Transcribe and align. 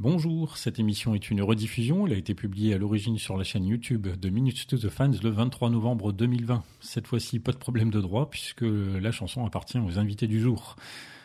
Bonjour, 0.00 0.58
cette 0.58 0.78
émission 0.78 1.16
est 1.16 1.28
une 1.28 1.42
rediffusion. 1.42 2.06
Elle 2.06 2.12
a 2.12 2.18
été 2.18 2.32
publiée 2.32 2.72
à 2.72 2.78
l'origine 2.78 3.18
sur 3.18 3.36
la 3.36 3.42
chaîne 3.42 3.66
YouTube 3.66 4.06
de 4.06 4.28
Minutes 4.28 4.68
to 4.68 4.78
the 4.78 4.88
Fans 4.88 5.10
le 5.24 5.30
23 5.30 5.70
novembre 5.70 6.12
2020. 6.12 6.62
Cette 6.78 7.08
fois-ci, 7.08 7.40
pas 7.40 7.50
de 7.50 7.56
problème 7.56 7.90
de 7.90 8.00
droit 8.00 8.30
puisque 8.30 8.62
la 8.62 9.10
chanson 9.10 9.44
appartient 9.44 9.80
aux 9.80 9.98
invités 9.98 10.28
du 10.28 10.38
jour. 10.38 10.76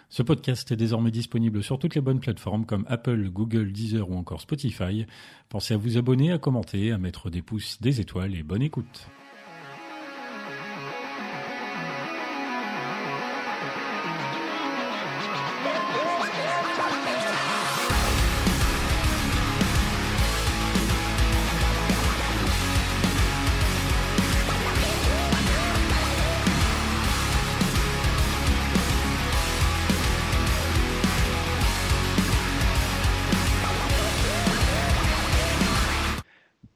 Ce 0.10 0.24
podcast 0.24 0.72
est 0.72 0.76
désormais 0.76 1.12
disponible 1.12 1.62
sur 1.62 1.78
toutes 1.78 1.94
les 1.94 2.02
bonnes 2.02 2.20
plateformes 2.20 2.66
comme 2.66 2.86
Apple, 2.88 3.30
Google, 3.30 3.72
Deezer 3.72 4.10
ou 4.10 4.16
encore 4.16 4.42
Spotify. 4.42 5.06
Pensez 5.50 5.76
à 5.76 5.78
vous 5.78 6.00
abonner, 6.00 6.32
à 6.32 6.40
commenter, 6.40 6.92
à 6.92 6.98
mettre 6.98 7.30
des 7.30 7.44
pouces, 7.44 7.80
des 7.80 8.02
étoiles 8.02 8.34
et 8.34 8.42
bonne 8.42 8.64
écoute. 8.64 9.08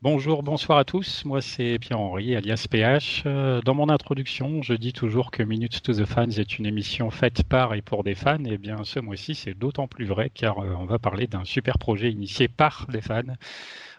Bonjour, 0.09 0.41
bonsoir 0.41 0.77
à 0.77 0.85
tous. 0.85 1.25
Moi, 1.25 1.41
c'est 1.41 1.79
Pierre-Henri, 1.79 2.34
alias 2.34 2.66
PH. 2.71 3.23
Euh, 3.25 3.59
dans 3.59 3.73
mon 3.73 3.89
introduction, 3.89 4.61
je 4.61 4.73
dis 4.73 4.93
toujours 4.93 5.31
que 5.31 5.43
Minutes 5.43 5.81
to 5.81 5.93
the 5.93 6.05
Fans 6.05 6.30
est 6.30 6.57
une 6.57 6.66
émission 6.66 7.11
faite 7.11 7.43
par 7.43 7.73
et 7.73 7.81
pour 7.81 8.05
des 8.05 8.16
fans. 8.16 8.41
Et 8.45 8.53
eh 8.53 8.57
bien, 8.57 8.85
ce 8.85 9.02
mois-ci, 9.02 9.35
c'est 9.35 9.53
d'autant 9.53 9.89
plus 9.89 10.05
vrai 10.05 10.31
car 10.33 10.59
euh, 10.59 10.73
on 10.80 10.85
va 10.85 10.97
parler 10.97 11.27
d'un 11.27 11.43
super 11.43 11.77
projet 11.77 12.09
initié 12.09 12.47
par 12.47 12.88
des 12.88 13.02
fans. 13.02 13.35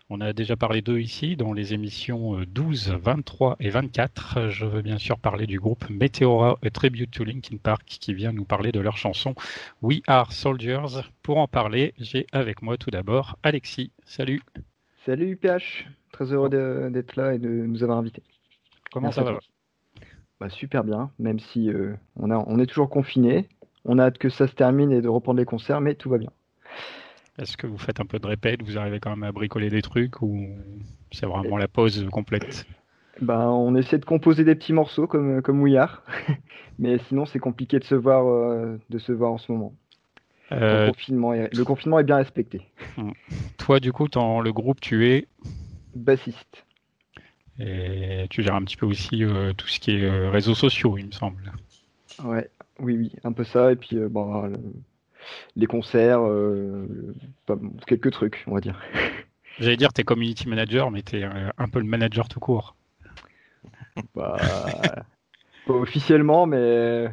On 0.08 0.22
a 0.22 0.32
déjà 0.32 0.56
parlé 0.56 0.80
d'eux 0.80 0.98
ici 0.98 1.36
dans 1.36 1.52
les 1.52 1.74
émissions 1.74 2.40
12, 2.40 2.92
euh, 2.92 2.96
23 2.96 3.56
et 3.60 3.68
24. 3.68 4.48
Je 4.48 4.64
veux 4.64 4.80
bien 4.80 4.96
sûr 4.96 5.18
parler 5.18 5.46
du 5.46 5.60
groupe 5.60 5.90
Meteora 5.90 6.56
A 6.64 6.70
Tribute 6.70 7.10
to 7.10 7.22
Linkin 7.22 7.58
Park 7.62 7.84
qui 7.84 8.14
vient 8.14 8.32
nous 8.32 8.46
parler 8.46 8.72
de 8.72 8.80
leur 8.80 8.96
chanson 8.96 9.34
We 9.82 10.00
Are 10.06 10.32
Soldiers. 10.32 11.02
Pour 11.22 11.36
en 11.36 11.48
parler, 11.48 11.92
j'ai 11.98 12.26
avec 12.32 12.62
moi 12.62 12.78
tout 12.78 12.90
d'abord 12.90 13.36
Alexis. 13.42 13.90
Salut. 14.06 14.40
Salut 15.04 15.36
PH. 15.36 15.86
Très 16.12 16.32
heureux 16.32 16.48
d'être 16.48 17.16
là 17.16 17.34
et 17.34 17.38
de 17.38 17.48
nous 17.48 17.82
avoir 17.82 17.98
invités. 17.98 18.22
Comment 18.92 19.12
ça 19.12 19.22
va 19.22 19.38
bah, 20.40 20.48
Super 20.48 20.84
bien, 20.84 21.10
même 21.18 21.38
si 21.38 21.70
euh, 21.70 21.94
on, 22.16 22.30
a, 22.30 22.36
on 22.46 22.58
est 22.58 22.66
toujours 22.66 22.90
confiné. 22.90 23.48
On 23.84 23.98
a 23.98 24.04
hâte 24.04 24.18
que 24.18 24.28
ça 24.28 24.46
se 24.46 24.54
termine 24.54 24.92
et 24.92 25.00
de 25.00 25.08
reprendre 25.08 25.38
les 25.38 25.44
concerts, 25.44 25.80
mais 25.80 25.94
tout 25.94 26.10
va 26.10 26.18
bien. 26.18 26.30
Est-ce 27.38 27.56
que 27.56 27.66
vous 27.66 27.78
faites 27.78 28.00
un 28.00 28.04
peu 28.04 28.18
de 28.18 28.26
répète? 28.26 28.62
Vous 28.62 28.78
arrivez 28.78 28.98
quand 28.98 29.10
même 29.10 29.22
à 29.22 29.32
bricoler 29.32 29.70
des 29.70 29.82
trucs 29.82 30.20
ou 30.22 30.48
c'est 31.12 31.26
vraiment 31.26 31.56
la 31.56 31.68
pause 31.68 32.06
complète? 32.10 32.66
Bah, 33.20 33.48
on 33.50 33.74
essaie 33.74 33.98
de 33.98 34.04
composer 34.04 34.44
des 34.44 34.54
petits 34.54 34.72
morceaux 34.72 35.06
comme, 35.06 35.42
comme 35.42 35.60
We 35.62 35.76
Are, 35.76 36.02
mais 36.78 36.98
sinon 37.08 37.26
c'est 37.26 37.38
compliqué 37.38 37.78
de 37.78 37.84
se 37.84 37.94
voir, 37.94 38.26
euh, 38.26 38.76
de 38.90 38.98
se 38.98 39.12
voir 39.12 39.32
en 39.32 39.38
ce 39.38 39.50
moment. 39.50 39.74
Euh, 40.52 40.86
le, 40.86 40.92
confinement 40.92 41.34
est, 41.34 41.54
le 41.54 41.64
confinement 41.64 41.98
est 41.98 42.04
bien 42.04 42.16
respecté. 42.16 42.62
Hmm. 42.96 43.10
Toi, 43.58 43.80
du 43.80 43.92
coup, 43.92 44.08
dans 44.08 44.40
le 44.40 44.52
groupe, 44.52 44.80
tu 44.80 45.08
es 45.08 45.26
bassiste. 45.98 46.64
Et 47.58 48.26
tu 48.30 48.42
gères 48.42 48.54
un 48.54 48.62
petit 48.62 48.76
peu 48.76 48.86
aussi 48.86 49.24
euh, 49.24 49.52
tout 49.52 49.66
ce 49.66 49.80
qui 49.80 49.90
est 49.90 50.04
euh, 50.04 50.30
réseaux 50.30 50.54
sociaux, 50.54 50.96
il 50.96 51.06
me 51.06 51.12
semble. 51.12 51.52
Ouais, 52.22 52.48
oui, 52.78 52.96
oui, 52.96 53.12
un 53.24 53.32
peu 53.32 53.44
ça. 53.44 53.72
Et 53.72 53.76
puis, 53.76 53.96
euh, 53.96 54.08
bon, 54.08 54.52
les 55.56 55.66
concerts, 55.66 56.22
quelques 57.86 58.12
trucs, 58.12 58.44
on 58.46 58.54
va 58.54 58.60
dire. 58.60 58.80
J'allais 59.58 59.76
dire, 59.76 59.92
tu 59.92 60.00
es 60.00 60.04
community 60.04 60.48
manager, 60.48 60.92
mais 60.92 61.02
tu 61.02 61.18
es 61.18 61.24
un 61.24 61.68
peu 61.68 61.80
le 61.80 61.84
manager 61.84 62.28
tout 62.28 62.38
court. 62.38 62.76
Bah, 64.14 64.36
pas 65.66 65.74
officiellement, 65.74 66.46
mais 66.46 67.08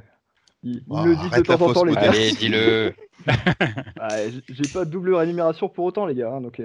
il, 0.61 0.83
le 0.87 1.15
dit 1.15 1.35
de 1.35 1.41
temps 1.41 1.59
en 1.59 1.73
temps, 1.73 1.85
les 1.85 1.95
gars. 1.95 2.11
Allez, 2.11 2.31
dis-le. 2.33 2.93
bah, 3.25 4.29
J'ai 4.49 4.67
pas 4.71 4.85
de 4.85 4.91
double 4.91 5.15
rémunération 5.15 5.69
pour 5.69 5.85
autant, 5.85 6.05
les 6.05 6.13
gars. 6.13 6.33
Hein, 6.33 6.41
donc, 6.41 6.61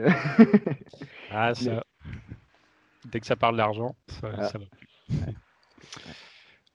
ah, 1.30 1.54
ça. 1.54 1.82
Dès 3.06 3.20
que 3.20 3.26
ça 3.26 3.36
parle 3.36 3.56
d'argent, 3.56 3.96
ça, 4.08 4.30
va. 4.30 4.64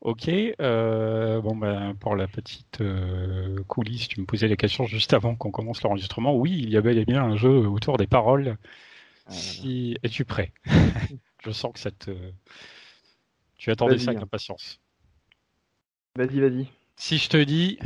Ok, 0.02 0.30
euh, 0.30 1.41
bon 1.41 1.56
ben 1.56 1.96
pour 1.96 2.16
la 2.16 2.28
petite 2.28 2.80
euh, 2.81 3.63
coulisse, 3.63 4.08
tu 4.08 4.22
me 4.22 4.25
posais 4.25 4.47
la 4.47 4.56
question 4.56 4.86
juste 4.86 5.13
avant 5.13 5.36
qu'on 5.36 5.52
commence 5.52 5.81
l'enregistrement. 5.81 6.36
Oui, 6.36 6.59
il 6.62 6.69
y 6.69 6.78
a 6.78 6.81
bel 6.81 6.97
et 6.97 7.06
bien 7.06 7.24
un 7.24 7.36
jeu 7.36 7.68
autour 7.68 7.97
des 7.97 8.06
paroles. 8.06 8.58
Ah, 9.25 9.31
si... 9.31 9.97
Es-tu 10.03 10.24
prêt? 10.25 10.52
Je 11.44 11.52
sens 11.52 11.74
que 11.74 11.80
ça 11.80 11.91
te. 11.91 12.12
Tu 13.57 13.72
attendais 13.72 13.97
ça 13.97 14.12
avec 14.12 14.22
impatience. 14.22 14.80
Vas-y, 16.16 16.40
vas-y. 16.40 16.68
Si 16.97 17.18
je 17.18 17.30
te 17.30 17.44
dis, 17.44 17.78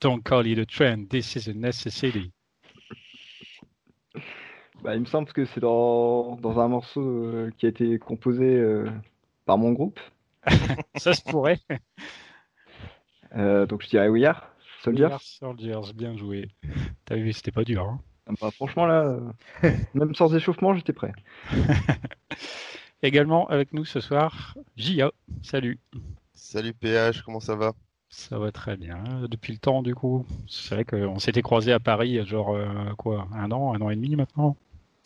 don't 0.00 0.20
call 0.22 0.46
it 0.46 0.58
a 0.58 0.66
trend, 0.66 1.06
this 1.08 1.34
is 1.36 1.48
a 1.48 1.54
necessity. 1.54 2.32
Bah, 4.82 4.94
il 4.94 5.00
me 5.00 5.06
semble 5.06 5.32
que 5.32 5.44
c'est 5.44 5.60
dans, 5.60 6.36
dans 6.36 6.60
un 6.60 6.68
morceau 6.68 7.02
euh, 7.02 7.50
qui 7.58 7.66
a 7.66 7.68
été 7.68 7.98
composé 7.98 8.44
euh, 8.44 8.88
par 9.44 9.58
mon 9.58 9.72
groupe. 9.72 9.98
Ça 10.96 11.14
se 11.14 11.22
pourrait. 11.22 11.58
Euh, 13.36 13.66
donc 13.66 13.82
je 13.82 13.88
dirais 13.88 14.08
We 14.08 14.24
Are 14.24 14.48
Soldiers. 14.82 15.04
We 15.06 15.12
Are 15.12 15.20
Soldiers, 15.20 15.92
bien 15.94 16.16
joué. 16.16 16.48
T'as 17.04 17.16
vu, 17.16 17.32
c'était 17.32 17.50
pas 17.50 17.64
dur. 17.64 17.82
Hein 17.82 18.00
ah, 18.28 18.32
bah, 18.40 18.50
franchement, 18.52 18.86
là, 18.86 19.18
même 19.94 20.14
sans 20.14 20.34
échauffement, 20.34 20.74
j'étais 20.74 20.92
prêt. 20.92 21.12
Également 23.02 23.48
avec 23.48 23.72
nous 23.72 23.84
ce 23.84 24.00
soir, 24.00 24.56
Jia. 24.76 25.10
Salut. 25.42 25.80
Salut 26.34 26.72
PH, 26.72 27.22
comment 27.22 27.40
ça 27.40 27.56
va? 27.56 27.72
Ça 28.10 28.38
va 28.38 28.52
très 28.52 28.76
bien. 28.76 29.02
Depuis 29.28 29.52
le 29.52 29.58
temps, 29.58 29.82
du 29.82 29.94
coup, 29.94 30.24
c'est 30.48 30.74
vrai 30.74 30.84
qu'on 30.84 31.18
s'était 31.18 31.42
croisé 31.42 31.72
à 31.72 31.80
Paris, 31.80 32.10
il 32.10 32.14
y 32.14 32.18
a 32.20 32.24
genre 32.24 32.56
quoi, 32.96 33.28
un 33.34 33.50
an, 33.50 33.74
un 33.74 33.80
an 33.80 33.90
et 33.90 33.96
demi 33.96 34.16
maintenant? 34.16 34.56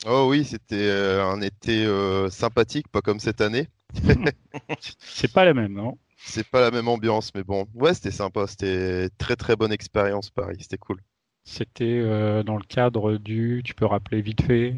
Oh 0.05 0.27
oui, 0.29 0.43
c'était 0.43 0.75
euh, 0.75 1.25
un 1.25 1.41
été 1.41 1.85
euh, 1.85 2.29
sympathique, 2.29 2.87
pas 2.89 3.01
comme 3.01 3.19
cette 3.19 3.39
année. 3.39 3.69
c'est 4.99 5.31
pas 5.31 5.45
la 5.45 5.53
même, 5.53 5.73
non? 5.73 5.97
C'est 6.17 6.47
pas 6.47 6.61
la 6.61 6.71
même 6.71 6.87
ambiance, 6.87 7.31
mais 7.33 7.43
bon, 7.43 7.67
ouais, 7.73 7.93
c'était 7.93 8.11
sympa. 8.11 8.47
C'était 8.47 9.09
très 9.17 9.35
très 9.35 9.55
bonne 9.55 9.71
expérience, 9.71 10.29
Paris. 10.29 10.57
C'était 10.59 10.77
cool. 10.77 10.99
C'était 11.45 12.01
euh, 12.01 12.43
dans 12.43 12.57
le 12.57 12.63
cadre 12.63 13.17
du, 13.17 13.61
tu 13.63 13.73
peux 13.75 13.85
rappeler 13.85 14.21
vite 14.21 14.41
fait? 14.41 14.75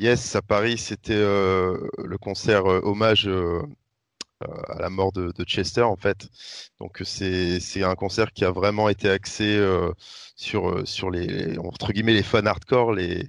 Yes, 0.00 0.34
à 0.34 0.42
Paris, 0.42 0.78
c'était 0.78 1.14
le 1.14 2.16
concert 2.20 2.66
hommage 2.66 3.28
à 4.40 4.80
la 4.80 4.90
mort 4.90 5.10
de, 5.10 5.32
Chester, 5.44 5.82
en 5.82 5.96
fait. 5.96 6.28
Donc 6.78 7.02
c'est 7.04 7.82
un 7.82 7.96
concert 7.96 8.32
qui 8.32 8.44
a 8.44 8.52
vraiment 8.52 8.88
été 8.88 9.10
axé 9.10 9.60
sur 10.36 10.86
sur 10.86 11.10
les 11.10 11.58
entre 11.58 11.92
guillemets 11.92 12.14
les 12.14 12.22
fans 12.22 12.46
hardcore, 12.46 12.92
les 12.92 13.28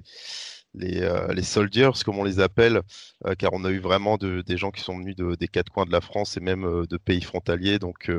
les, 0.73 1.01
euh, 1.01 1.33
les 1.33 1.43
soldiers, 1.43 1.91
comme 2.05 2.19
on 2.19 2.23
les 2.23 2.39
appelle, 2.39 2.81
euh, 3.25 3.35
car 3.35 3.53
on 3.53 3.65
a 3.65 3.69
eu 3.69 3.79
vraiment 3.79 4.17
de, 4.17 4.41
des 4.41 4.57
gens 4.57 4.71
qui 4.71 4.81
sont 4.81 4.97
venus 4.97 5.15
de, 5.15 5.35
des 5.35 5.47
quatre 5.47 5.71
coins 5.71 5.85
de 5.85 5.91
la 5.91 6.01
France 6.01 6.37
et 6.37 6.39
même 6.39 6.65
euh, 6.65 6.85
de 6.85 6.97
pays 6.97 7.21
frontaliers. 7.21 7.79
Donc 7.79 8.11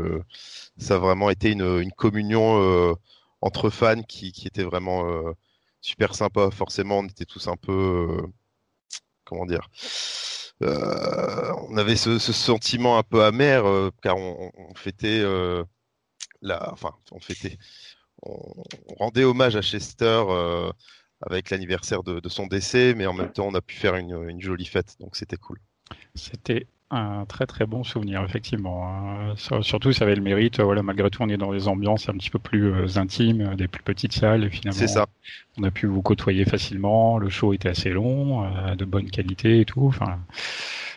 ça 0.79 0.97
a 0.97 0.99
vraiment 0.99 1.31
été 1.31 1.53
une, 1.53 1.91
communion 1.93 2.97
entre 3.41 3.71
fans 3.71 4.03
qui, 4.03 4.33
était 4.45 4.63
vraiment 4.65 5.05
super 5.81 6.15
sympa. 6.15 6.51
Forcément, 6.51 6.99
on 7.01 7.07
était 7.07 7.25
tous 7.25 7.49
un 7.49 7.57
peu, 7.57 8.19
comment 9.25 9.47
dire, 9.47 9.69
on 10.61 11.77
avait 11.77 11.97
ce, 11.97 12.19
sentiment 12.19 12.99
un 12.99 13.03
peu 13.03 13.25
amer 13.25 13.65
car 14.03 14.17
on, 14.17 14.75
fêtait 14.75 15.23
la, 16.43 16.73
enfin, 16.73 16.95
on 17.13 17.21
fêtait, 17.21 17.59
on, 18.23 18.63
rendait 18.99 19.25
hommage 19.25 19.57
à 19.57 19.63
Chester 19.63 20.23
avec 21.23 21.51
l'anniversaire 21.51 22.03
de, 22.03 22.29
son 22.29 22.47
décès, 22.47 22.95
mais 22.97 23.07
en 23.07 23.13
même 23.13 23.33
temps, 23.33 23.47
on 23.49 23.55
a 23.55 23.61
pu 23.61 23.77
faire 23.77 23.97
une, 23.97 24.41
jolie 24.41 24.65
fête, 24.65 24.97
donc 25.01 25.17
c'était 25.17 25.37
cool. 25.37 25.59
C'était 26.15 26.67
un 26.91 27.25
très 27.27 27.47
très 27.47 27.67
bon 27.67 27.85
souvenir, 27.85 28.23
effectivement. 28.23 28.89
Hein. 28.89 29.35
surtout, 29.37 29.93
ça 29.93 30.05
avait 30.05 30.17
le 30.17 30.23
mérite. 30.23 30.61
Voilà, 30.61 30.83
malgré 30.83 31.11
tout, 31.11 31.23
on 31.23 31.29
est 31.29 31.37
dans 31.37 31.53
des 31.53 31.69
ambiances 31.69 32.09
un 32.09 32.15
petit 32.15 32.31
peu 32.31 32.39
plus 32.39 32.73
euh, 32.73 32.99
intimes, 32.99 33.55
des 33.55 33.69
plus 33.69 33.83
petites 33.83 34.13
salles, 34.13 34.45
et 34.45 34.51
finalement, 34.51 34.87
ça. 34.87 35.07
on 35.59 35.63
a 35.63 35.71
pu 35.71 35.87
vous 35.87 36.03
côtoyer 36.03 36.45
facilement. 36.45 37.19
Le 37.19 37.29
show 37.29 37.53
était 37.53 37.69
assez 37.69 37.91
long, 37.91 38.45
euh, 38.45 38.75
de 38.75 38.85
bonne 38.85 39.11
qualité 39.11 39.61
et 39.61 39.65
tout. 39.65 39.87
Enfin, 39.87 40.19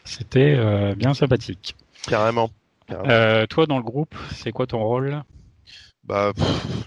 c'était 0.04 0.56
euh, 0.58 0.96
bien 0.96 1.14
sympathique. 1.14 1.76
Carrément. 2.08 2.50
toi, 2.88 3.66
dans 3.68 3.78
le 3.78 3.84
groupe, 3.84 4.16
c'est 4.32 4.52
quoi 4.52 4.68
ton 4.68 4.84
rôle? 4.84 5.22
Bah, 6.06 6.34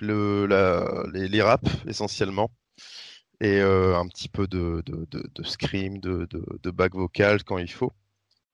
le, 0.00 0.46
les, 1.12 1.28
les 1.28 1.43
raps 1.43 1.70
essentiellement 1.87 2.50
et 3.41 3.61
euh, 3.61 3.99
un 3.99 4.06
petit 4.09 4.29
peu 4.29 4.47
de, 4.47 4.83
de, 4.87 5.06
de, 5.11 5.31
de 5.35 5.43
scream, 5.43 5.99
de, 5.99 6.27
de, 6.62 6.71
back 6.71 6.94
vocal 6.94 7.44
quand 7.44 7.59
il 7.59 7.71
faut. 7.71 7.93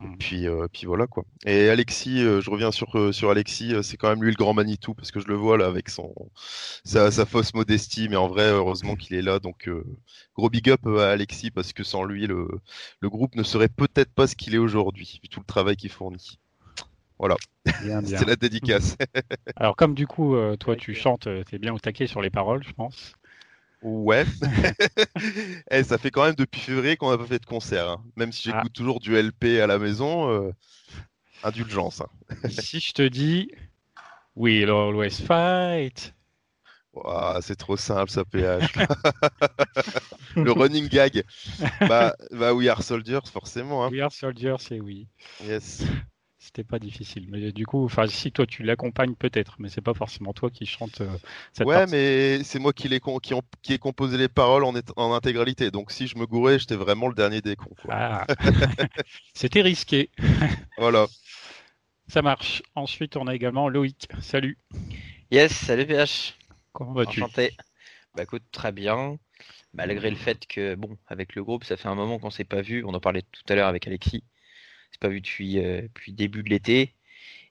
Et 0.02 0.16
puis, 0.18 0.46
puis 0.72 0.86
voilà 0.86 1.06
quoi. 1.06 1.24
Et 1.46 1.68
Alexis, 1.68 2.18
je 2.22 2.50
reviens 2.50 2.72
sur, 2.72 3.14
sur 3.14 3.30
Alexis, 3.30 3.72
c'est 3.84 3.96
quand 3.96 4.08
même 4.08 4.20
lui 4.24 4.32
le 4.32 4.36
grand 4.36 4.52
Manitou 4.52 4.94
parce 4.94 5.12
que 5.12 5.20
je 5.20 5.28
le 5.28 5.36
vois 5.36 5.56
là 5.56 5.66
avec 5.66 5.90
son 5.90 6.12
sa, 6.82 7.12
fausse 7.24 7.54
modestie, 7.54 8.08
mais 8.08 8.16
en 8.16 8.26
vrai, 8.26 8.50
heureusement 8.50 8.96
qu'il 8.96 9.14
est 9.14 9.22
là. 9.22 9.38
Donc 9.38 9.70
gros 10.34 10.50
big 10.50 10.68
up 10.70 10.84
à 10.88 11.10
Alexis 11.10 11.52
parce 11.52 11.72
que 11.72 11.84
sans 11.84 12.02
lui, 12.02 12.26
le, 12.26 12.48
le 12.98 13.10
groupe 13.10 13.36
ne 13.36 13.44
serait 13.44 13.68
peut-être 13.68 14.12
pas 14.12 14.26
ce 14.26 14.34
qu'il 14.34 14.56
est 14.56 14.58
aujourd'hui, 14.58 15.20
vu 15.22 15.28
tout 15.28 15.38
le 15.38 15.46
travail 15.46 15.76
qu'il 15.76 15.90
fournit. 15.90 16.40
Voilà, 17.20 17.36
c'est 18.04 18.26
la 18.26 18.34
dédicace. 18.34 18.96
Alors 19.54 19.76
comme 19.76 19.94
du 19.94 20.08
coup, 20.08 20.34
toi 20.58 20.74
tu 20.74 20.96
chantes, 20.96 21.28
tu 21.46 21.54
es 21.54 21.58
bien 21.60 21.72
au 21.72 21.78
taquet 21.78 22.08
sur 22.08 22.22
les 22.22 22.30
paroles, 22.30 22.64
je 22.64 22.72
pense. 22.72 23.14
Ouais. 23.82 24.24
Eh, 25.70 25.84
ça 25.84 25.98
fait 25.98 26.10
quand 26.10 26.24
même 26.24 26.34
depuis 26.34 26.60
février 26.60 26.96
qu'on 26.96 27.10
n'a 27.10 27.18
pas 27.18 27.26
fait 27.26 27.38
de 27.38 27.46
concert. 27.46 27.88
Hein. 27.88 28.04
Même 28.16 28.32
si 28.32 28.42
j'écoute 28.42 28.62
ah. 28.66 28.74
toujours 28.74 29.00
du 29.00 29.16
LP 29.16 29.60
à 29.62 29.66
la 29.66 29.78
maison, 29.78 30.30
euh, 30.30 30.52
indulgence. 31.42 32.00
Hein. 32.00 32.08
si 32.48 32.80
je 32.80 32.92
te 32.92 33.02
dis 33.02 33.50
We'll 34.34 34.70
always 34.70 35.20
fight. 35.20 36.14
c'est 37.40 37.56
trop 37.56 37.76
simple 37.76 38.10
ça, 38.10 38.24
PH. 38.24 38.74
Le 40.36 40.52
running 40.52 40.88
gag. 40.88 41.24
Bah, 41.80 42.14
bah, 42.30 42.54
We 42.54 42.68
Are 42.68 42.82
Soldiers, 42.82 43.20
forcément. 43.32 43.84
Hein. 43.84 43.90
We 43.90 44.00
Are 44.00 44.12
Soldiers, 44.12 44.56
c'est 44.58 44.80
oui. 44.80 45.08
Yes 45.44 45.84
c'était 46.54 46.68
pas 46.68 46.78
difficile. 46.78 47.26
Mais 47.30 47.50
du 47.50 47.64
coup, 47.64 47.84
enfin, 47.84 48.06
si 48.06 48.30
toi 48.30 48.46
tu 48.46 48.62
l'accompagnes 48.62 49.14
peut-être, 49.14 49.56
mais 49.58 49.70
c'est 49.70 49.80
pas 49.80 49.94
forcément 49.94 50.34
toi 50.34 50.50
qui 50.50 50.66
chante 50.66 51.00
euh, 51.00 51.08
cette 51.52 51.66
Ouais, 51.66 51.86
mais 51.86 52.44
c'est 52.44 52.58
moi 52.58 52.74
qui, 52.74 52.88
les 52.88 53.00
qui, 53.00 53.34
ont... 53.34 53.42
qui 53.62 53.72
ai 53.72 53.78
composé 53.78 54.18
les 54.18 54.28
paroles 54.28 54.64
en, 54.64 54.74
en 54.96 55.14
intégralité. 55.14 55.70
Donc 55.70 55.90
si 55.90 56.06
je 56.06 56.18
me 56.18 56.26
gourais, 56.26 56.58
j'étais 56.58 56.76
vraiment 56.76 57.08
le 57.08 57.14
dernier 57.14 57.40
des 57.40 57.56
cons. 57.56 57.74
Ah. 57.88 58.26
c'était 59.34 59.62
risqué. 59.62 60.10
voilà. 60.78 61.06
Ça 62.08 62.20
marche. 62.20 62.62
Ensuite, 62.74 63.16
on 63.16 63.26
a 63.28 63.34
également 63.34 63.70
Loïc. 63.70 64.08
Salut. 64.20 64.58
Yes, 65.30 65.52
salut 65.52 65.86
PH. 65.86 66.36
Comment 66.72 66.92
vas-tu? 66.92 67.22
Enchanté. 67.22 67.56
Bah 68.14 68.24
écoute, 68.24 68.42
très 68.52 68.72
bien. 68.72 69.16
Malgré 69.72 70.10
le 70.10 70.16
fait 70.16 70.46
que, 70.46 70.74
bon, 70.74 70.98
avec 71.06 71.34
le 71.34 71.42
groupe, 71.42 71.64
ça 71.64 71.78
fait 71.78 71.88
un 71.88 71.94
moment 71.94 72.18
qu'on 72.18 72.30
s'est 72.30 72.44
pas 72.44 72.60
vu. 72.60 72.84
On 72.84 72.92
en 72.92 73.00
parlait 73.00 73.22
tout 73.22 73.42
à 73.48 73.54
l'heure 73.54 73.68
avec 73.68 73.86
Alexis 73.86 74.22
c'est 74.92 75.00
pas 75.00 75.08
vu 75.08 75.20
depuis, 75.20 75.58
euh, 75.58 75.82
depuis 75.82 76.12
début 76.12 76.42
de 76.42 76.50
l'été. 76.50 76.94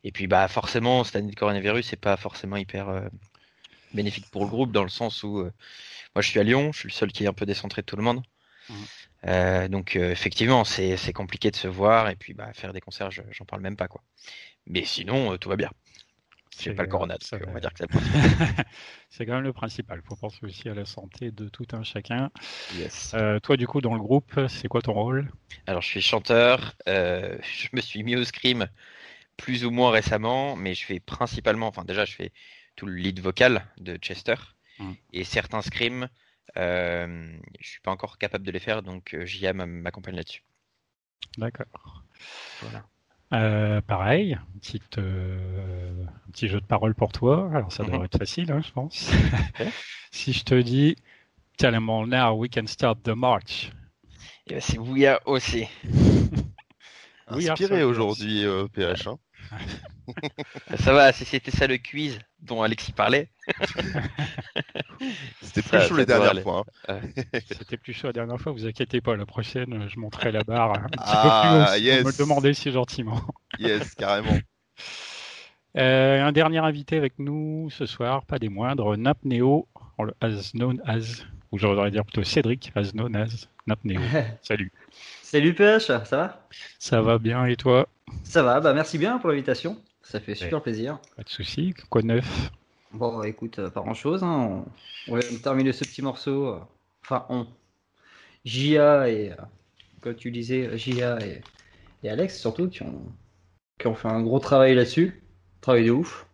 Et 0.04 0.12
puis 0.12 0.28
bah 0.28 0.48
forcément 0.48 1.04
cette 1.04 1.16
année 1.16 1.32
de 1.32 1.36
coronavirus 1.36 1.88
c'est 1.88 2.00
pas 2.00 2.18
forcément 2.18 2.58
hyper 2.58 2.90
euh, 2.90 3.08
bénéfique 3.94 4.26
pour 4.32 4.44
le 4.44 4.50
groupe 4.50 4.72
dans 4.72 4.84
le 4.84 4.90
sens 4.90 5.24
où 5.24 5.40
euh, 5.40 5.52
moi 6.16 6.22
je 6.22 6.30
suis 6.30 6.40
à 6.40 6.44
Lyon, 6.44 6.72
je 6.72 6.80
suis 6.80 6.88
le 6.88 6.94
seul 6.94 7.12
qui 7.12 7.24
est 7.24 7.28
un 7.28 7.34
peu 7.34 7.46
décentré 7.46 7.82
de 7.82 7.86
tout 7.86 7.98
le 7.98 8.04
monde. 8.04 8.24
Mmh. 8.70 9.68
donc 9.70 9.96
effectivement 9.96 10.64
c'est 10.64 11.14
compliqué 11.14 11.52
de 11.52 11.56
se 11.56 11.68
voir 11.68 12.10
et 12.10 12.16
puis 12.16 12.34
bah 12.34 12.54
faire 12.54 12.74
des 12.74 12.80
concerts 12.80 13.10
j'en 13.12 13.46
parle 13.46 13.62
même 13.62 13.76
pas 13.76 13.88
quoi. 13.88 14.04
Mais 14.68 14.86
sinon 14.86 15.38
tout 15.38 15.50
va 15.50 15.56
bien. 15.56 15.72
J'ai 16.60 16.74
pas 16.74 16.84
le 16.84 16.90
corona, 16.90 17.18
on 17.48 17.52
va 17.52 17.60
dire 17.60 17.74
que 17.74 17.80
c'est 17.80 17.88
C'est 19.10 19.26
quand 19.26 19.36
même 19.36 19.44
le 19.44 19.54
principal. 19.54 20.02
Il 20.04 20.08
faut 20.08 20.16
penser 20.16 20.46
aussi 20.46 20.70
à 20.70 20.74
la 20.74 20.86
santé 20.86 21.32
de 21.32 21.50
tout 21.50 21.66
un 21.72 21.84
chacun. 21.84 22.30
Euh, 23.14 23.40
toi, 23.40 23.58
du 23.58 23.68
coup, 23.68 23.82
dans 23.82 23.94
le 23.94 24.00
groupe, 24.00 24.40
c'est 24.48 24.68
quoi 24.68 24.82
ton 24.82 24.94
rôle? 24.94 25.32
Alors, 25.66 25.82
je 25.82 25.88
suis 25.88 26.02
chanteur. 26.02 26.76
Euh, 26.88 27.38
je 27.42 27.70
me 27.74 27.82
suis 27.82 28.04
mis 28.04 28.16
au 28.16 28.24
scream 28.24 28.68
plus 29.38 29.66
ou 29.66 29.72
moins 29.72 29.92
récemment, 29.92 30.56
mais 30.56 30.76
je 30.76 30.86
fais 30.86 31.00
principalement, 31.00 31.68
enfin 31.68 31.84
déjà, 31.84 32.06
je 32.06 32.14
fais 32.14 32.32
tout 32.76 32.86
le 32.86 32.94
lead 32.94 33.20
vocal 33.20 33.66
de 33.80 33.96
Chester 33.98 34.36
hum. 34.80 34.96
et 35.14 35.24
certains 35.24 35.62
screams. 35.62 36.08
Euh, 36.58 37.38
je 37.60 37.68
suis 37.68 37.82
pas 37.82 37.92
encore 37.92 38.18
capable 38.18 38.46
de 38.46 38.52
les 38.52 38.60
faire, 38.60 38.84
donc 38.84 39.14
euh, 39.14 39.26
JA 39.26 39.54
m'accompagne 39.54 40.16
là-dessus. 40.16 40.44
D'accord. 41.38 42.04
Voilà. 42.62 42.86
Euh, 43.34 43.80
pareil, 43.82 44.38
euh, 44.98 46.06
un 46.06 46.32
petit 46.32 46.48
jeu 46.48 46.60
de 46.60 46.66
parole 46.66 46.94
pour 46.94 47.12
toi. 47.12 47.50
Alors 47.54 47.72
ça 47.72 47.84
devrait 47.84 48.00
mhm. 48.00 48.06
être 48.06 48.18
facile, 48.18 48.52
hein, 48.52 48.62
je 48.66 48.72
pense. 48.72 49.10
si 50.12 50.34
je 50.34 50.44
te 50.44 50.56
dis, 50.56 50.96
tell 51.58 51.72
them 51.72 51.90
all 51.90 52.08
now, 52.08 52.34
we 52.34 52.50
can 52.50 52.68
start 52.68 53.00
the 53.04 53.10
march. 53.10 53.72
Eh 54.48 54.56
ben, 54.56 54.62
c'est 54.62 54.78
We 54.78 55.06
Are 55.06 55.20
aussi. 55.26 55.68
Inspiré 57.28 57.84
aujourd'hui, 57.84 58.46
euh, 58.46 58.68
PH. 58.68 59.08
Hein. 59.08 59.18
ça 60.78 60.94
va, 60.94 61.12
si 61.12 61.26
c'était 61.26 61.52
ça 61.52 61.68
le 61.68 61.78
quiz 61.78 62.20
dont 62.42 62.62
Alexis 62.62 62.92
parlait. 62.92 63.30
C'était 65.42 65.62
plus 65.62 65.82
chaud 65.88 65.98
la 65.98 66.06
dernière 66.06 66.44
fois. 66.44 66.66
Hein. 66.88 67.00
C'était 67.48 67.78
plus 67.78 67.94
chaud 67.94 68.08
la 68.08 68.14
dernière 68.14 68.40
fois, 68.40 68.52
vous 68.52 68.66
inquiétez 68.66 69.02
pas, 69.02 69.16
la 69.16 69.26
prochaine, 69.26 69.88
je 69.90 70.00
monterai 70.00 70.32
la 70.32 70.44
barre 70.44 70.74
un 70.78 70.90
petit 70.90 71.00
ah, 71.00 71.42
peu 71.44 71.50
plus 71.50 71.82
haut. 71.82 71.86
Yes. 71.86 72.04
me 72.06 72.12
le 72.12 72.18
demandez 72.18 72.54
si 72.54 72.72
gentiment. 72.72 73.22
yes, 73.60 73.96
carrément. 73.96 74.38
Euh, 75.78 76.22
un 76.22 76.32
dernier 76.32 76.60
invité 76.60 76.98
avec 76.98 77.18
nous 77.18 77.70
ce 77.72 77.86
soir, 77.86 78.26
pas 78.26 78.40
des 78.40 78.50
moindres, 78.50 78.98
Napneo, 78.98 79.68
as 80.20 80.52
known 80.54 80.82
as, 80.86 81.24
ou 81.52 81.58
j'aurais 81.58 81.92
dire 81.92 82.04
plutôt 82.04 82.24
Cédric, 82.24 82.72
as 82.76 82.92
known 82.94 83.16
as 83.16 83.48
Napneo. 83.68 84.02
Salut. 84.42 84.72
Salut 85.22 85.54
PH, 85.54 85.88
ça 85.88 86.00
va? 86.12 86.48
Ça 86.78 87.02
va 87.02 87.18
bien 87.18 87.46
et 87.46 87.56
toi? 87.56 87.88
Ça 88.24 88.44
va, 88.44 88.60
bah 88.60 88.74
merci 88.74 88.98
bien 88.98 89.18
pour 89.18 89.30
l'invitation. 89.30 89.78
Ça 90.04 90.20
fait 90.20 90.36
super 90.36 90.62
plaisir. 90.62 91.00
Pas 91.16 91.24
de 91.24 91.30
soucis, 91.30 91.74
quoi 91.90 92.02
de 92.02 92.08
neuf? 92.08 92.52
Bon, 92.94 93.18
bah, 93.18 93.28
écoute, 93.28 93.60
euh, 93.60 93.70
pas 93.70 93.82
grand 93.82 93.94
chose. 93.94 94.24
Hein. 94.24 94.66
On... 95.08 95.16
va 95.16 95.22
terminer 95.42 95.72
ce 95.72 95.84
petit 95.84 96.02
morceau. 96.02 96.48
Euh, 96.48 96.60
enfin, 97.04 97.26
on. 97.30 97.48
Jia 98.44 99.10
et. 99.10 99.32
Euh, 99.32 99.36
comme 100.02 100.16
tu 100.16 100.32
disais, 100.32 100.78
Jia 100.78 101.20
et, 101.22 102.10
Alex 102.10 102.40
surtout 102.40 102.68
qui 102.70 102.82
ont... 102.84 103.02
qui 103.78 103.88
ont 103.88 103.96
fait 103.96 104.08
un 104.08 104.22
gros 104.22 104.40
travail 104.40 104.76
là-dessus. 104.76 105.22
Travail 105.62 105.86
de 105.86 105.92
ouf. 105.92 106.26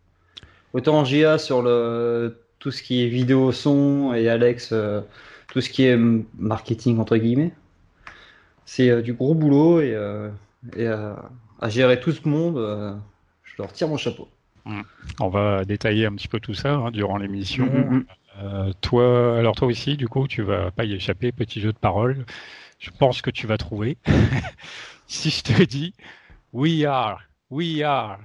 Autant 0.74 1.04
Jia 1.04 1.38
sur 1.38 1.62
le 1.62 2.42
tout 2.60 2.72
ce 2.72 2.82
qui 2.82 3.04
est 3.04 3.08
vidéo 3.08 3.52
son 3.52 4.14
et 4.14 4.30
Alex 4.30 4.74
tout 5.54 5.62
ce 5.62 5.70
qui 5.70 5.84
est 5.84 5.96
marketing 6.36 7.00
entre 7.00 7.16
guillemets 7.18 7.54
c'est 8.68 8.90
euh, 8.90 9.02
du 9.02 9.14
gros 9.14 9.34
boulot 9.34 9.82
et, 9.82 9.96
euh, 9.96 10.30
euh, 10.78 11.16
à 11.60 11.70
gérer 11.70 12.00
tout 12.00 12.12
ce 12.12 12.28
monde, 12.28 12.58
je 13.44 13.54
leur 13.58 13.72
tire 13.72 13.88
mon 13.88 13.98
chapeau. 13.98 14.28
Mmh. 14.66 14.82
On 15.22 15.30
va 15.30 15.64
détailler 15.64 16.06
un 16.06 16.14
petit 16.16 16.28
peu 16.28 16.40
tout 16.40 16.54
ça 16.54 16.74
hein, 16.74 16.92
durant 16.92 17.18
l'émission. 17.18 17.66
Mmh, 17.66 18.06
mmh, 18.40 18.74
toi, 18.82 19.38
alors 19.38 19.56
toi 19.56 19.68
aussi, 19.68 19.96
du 19.98 20.08
coup, 20.08 20.28
tu 20.28 20.42
vas 20.42 20.72
pas 20.72 20.84
y 20.84 20.94
échapper, 20.94 21.32
petit 21.32 21.62
jeu 21.62 21.72
de 21.72 21.78
parole. 21.78 22.26
Je 22.80 22.92
pense 22.92 23.22
que 23.22 23.32
tu 23.32 23.48
vas 23.48 23.58
trouver. 23.58 23.98
si 25.08 25.30
je 25.30 25.44
te 25.44 25.64
dis 25.64 25.94
We 26.54 26.84
are, 26.86 27.22
we 27.50 27.82
are. 27.82 28.20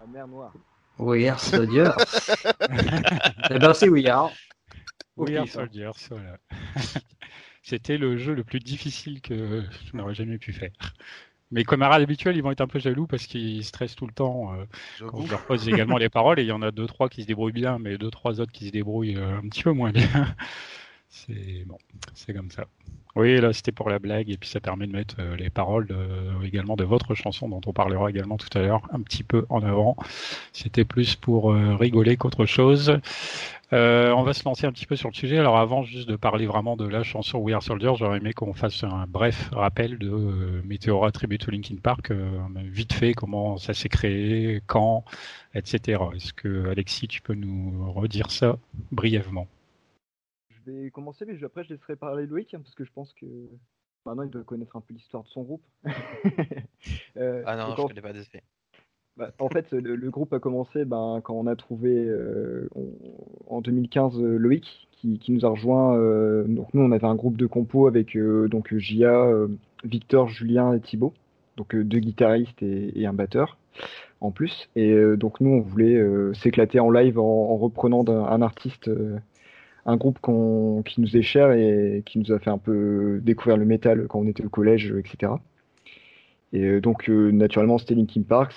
La 0.00 0.06
mer 0.06 0.28
noire. 0.28 0.52
We 0.98 1.28
are 1.28 1.38
soldiers. 1.38 1.90
eh 3.50 3.58
ben, 3.58 3.74
c'est 3.74 3.88
We 3.88 4.06
are. 4.06 4.30
We 5.16 5.36
are 5.36 5.48
soldiers, 5.48 6.08
voilà. 6.10 6.38
C'était 7.62 7.98
le 7.98 8.16
jeu 8.16 8.34
le 8.34 8.44
plus 8.44 8.60
difficile 8.60 9.20
que 9.20 9.64
je 9.86 9.96
n'aurais 9.96 10.14
jamais 10.14 10.38
pu 10.38 10.52
faire. 10.52 10.70
Mes 11.52 11.64
camarades 11.64 12.02
habituels, 12.02 12.36
ils 12.36 12.42
vont 12.42 12.50
être 12.50 12.60
un 12.60 12.66
peu 12.66 12.80
jaloux 12.80 13.06
parce 13.06 13.26
qu'ils 13.26 13.64
stressent 13.64 13.94
tout 13.94 14.06
le 14.06 14.12
temps 14.12 14.52
euh, 14.54 14.64
quand 15.06 15.24
je 15.24 15.30
leur 15.30 15.44
pose 15.46 15.68
également 15.68 15.96
les 15.96 16.08
paroles. 16.08 16.40
Et 16.40 16.42
il 16.42 16.48
y 16.48 16.52
en 16.52 16.62
a 16.62 16.72
deux, 16.72 16.86
trois 16.86 17.08
qui 17.08 17.22
se 17.22 17.26
débrouillent 17.26 17.52
bien, 17.52 17.78
mais 17.78 17.98
deux, 17.98 18.10
trois 18.10 18.40
autres 18.40 18.52
qui 18.52 18.66
se 18.66 18.72
débrouillent 18.72 19.16
euh, 19.16 19.38
un 19.38 19.48
petit 19.48 19.62
peu 19.62 19.72
moins 19.72 19.92
bien. 19.92 20.08
c'est 21.08 21.64
bon, 21.66 21.78
c'est 22.14 22.34
comme 22.34 22.50
ça. 22.50 22.66
Oui, 23.16 23.40
là 23.40 23.52
c'était 23.52 23.72
pour 23.72 23.90
la 23.90 23.98
blague 23.98 24.30
et 24.30 24.36
puis 24.36 24.48
ça 24.48 24.60
permet 24.60 24.86
de 24.86 24.92
mettre 24.92 25.16
euh, 25.18 25.36
les 25.36 25.50
paroles 25.50 25.88
également 26.44 26.76
de 26.76 26.84
votre 26.84 27.14
chanson 27.14 27.48
dont 27.48 27.60
on 27.66 27.72
parlera 27.72 28.10
également 28.10 28.36
tout 28.36 28.56
à 28.56 28.60
l'heure 28.60 28.82
un 28.92 29.00
petit 29.00 29.24
peu 29.24 29.46
en 29.48 29.62
avant. 29.62 29.96
C'était 30.52 30.84
plus 30.84 31.16
pour 31.16 31.52
rigoler 31.54 32.16
qu'autre 32.16 32.46
chose. 32.46 33.00
Euh, 33.72 34.12
on 34.12 34.22
va 34.22 34.32
se 34.32 34.44
lancer 34.44 34.66
un 34.66 34.72
petit 34.72 34.86
peu 34.86 34.94
sur 34.94 35.08
le 35.08 35.14
sujet. 35.14 35.38
Alors 35.38 35.56
avant 35.56 35.82
juste 35.82 36.08
de 36.08 36.16
parler 36.16 36.46
vraiment 36.46 36.76
de 36.76 36.86
la 36.86 37.02
chanson 37.02 37.38
We 37.38 37.54
Are 37.54 37.62
Soldiers, 37.62 37.94
j'aurais 37.96 38.18
aimé 38.18 38.32
qu'on 38.32 38.54
fasse 38.54 38.84
un 38.84 39.06
bref 39.08 39.50
rappel 39.52 39.98
de 39.98 40.08
euh, 40.08 40.62
Meteora 40.64 41.10
Tribute 41.10 41.44
to 41.44 41.50
Linkin 41.50 41.76
Park, 41.82 42.10
euh, 42.12 42.28
vite 42.56 42.92
fait 42.92 43.12
comment 43.12 43.56
ça 43.56 43.74
s'est 43.74 43.88
créé, 43.88 44.62
quand, 44.66 45.04
etc. 45.54 46.00
Est-ce 46.14 46.32
que 46.32 46.68
Alexis, 46.70 47.08
tu 47.08 47.20
peux 47.22 47.34
nous 47.34 47.92
redire 47.92 48.30
ça 48.30 48.56
brièvement? 48.92 49.48
Vais 50.70 50.90
commencer, 50.90 51.24
mais 51.26 51.42
après 51.44 51.64
je 51.64 51.70
laisserai 51.70 51.96
parler 51.96 52.26
Loïc, 52.26 52.54
hein, 52.54 52.60
parce 52.60 52.74
que 52.74 52.84
je 52.84 52.92
pense 52.92 53.12
que 53.14 53.26
maintenant 54.04 54.22
il 54.22 54.30
doit 54.30 54.44
connaître 54.44 54.76
un 54.76 54.80
peu 54.80 54.94
l'histoire 54.94 55.22
de 55.22 55.28
son 55.28 55.42
groupe. 55.42 55.64
ah 55.84 57.56
non, 57.56 57.74
je 57.76 57.82
ne 57.82 57.88
connais 57.88 58.02
pas 58.02 58.12
de 58.12 58.22
fait. 58.22 58.42
Bah, 59.16 59.30
en 59.38 59.48
fait, 59.48 59.72
le, 59.72 60.10
groupe 60.10 60.34
a 60.34 60.38
commencé 60.38 60.84
ben, 60.84 61.22
quand 61.24 61.34
on 61.34 61.46
a 61.46 61.56
trouvé 61.56 61.90
euh, 61.90 62.68
en 63.46 63.62
2015 63.62 64.20
euh, 64.20 64.36
Loïc 64.36 64.88
qui, 64.90 65.20
nous 65.28 65.46
a 65.46 65.48
rejoint. 65.48 65.96
Euh, 65.96 66.44
donc 66.44 66.74
nous, 66.74 66.82
on 66.82 66.92
avait 66.92 67.06
un 67.06 67.14
groupe 67.14 67.36
de 67.36 67.46
compos 67.46 67.86
avec 67.86 68.16
donc 68.16 68.74
Gia, 68.76 69.26
Victor, 69.84 70.28
Julien 70.28 70.74
et 70.74 70.80
Thibaut, 70.80 71.14
donc 71.56 71.76
deux 71.76 72.00
guitaristes 72.00 72.62
et, 72.62 73.06
un 73.06 73.12
batteur 73.12 73.56
en 74.20 74.32
plus. 74.32 74.68
Et 74.74 74.94
donc 75.16 75.40
nous, 75.40 75.50
on 75.50 75.60
voulait 75.60 76.02
s'éclater 76.34 76.80
en 76.80 76.90
live 76.90 77.18
en, 77.18 77.56
reprenant 77.56 78.04
un, 78.08 78.42
artiste, 78.42 78.90
un 79.86 79.96
groupe 79.96 80.18
qui 80.84 81.00
nous 81.00 81.16
est 81.16 81.22
cher 81.22 81.52
et 81.52 82.02
qui 82.04 82.18
nous 82.18 82.32
a 82.32 82.38
fait 82.38 82.50
un 82.50 82.58
peu 82.58 83.20
découvrir 83.22 83.56
le 83.56 83.64
métal 83.64 84.06
quand 84.08 84.18
on 84.18 84.26
était 84.26 84.44
au 84.44 84.48
collège, 84.48 84.92
etc. 84.98 85.32
Et 86.52 86.80
donc, 86.80 87.08
naturellement, 87.08 87.78
c'était 87.78 87.94
Linkin 87.94 88.22
Park. 88.22 88.52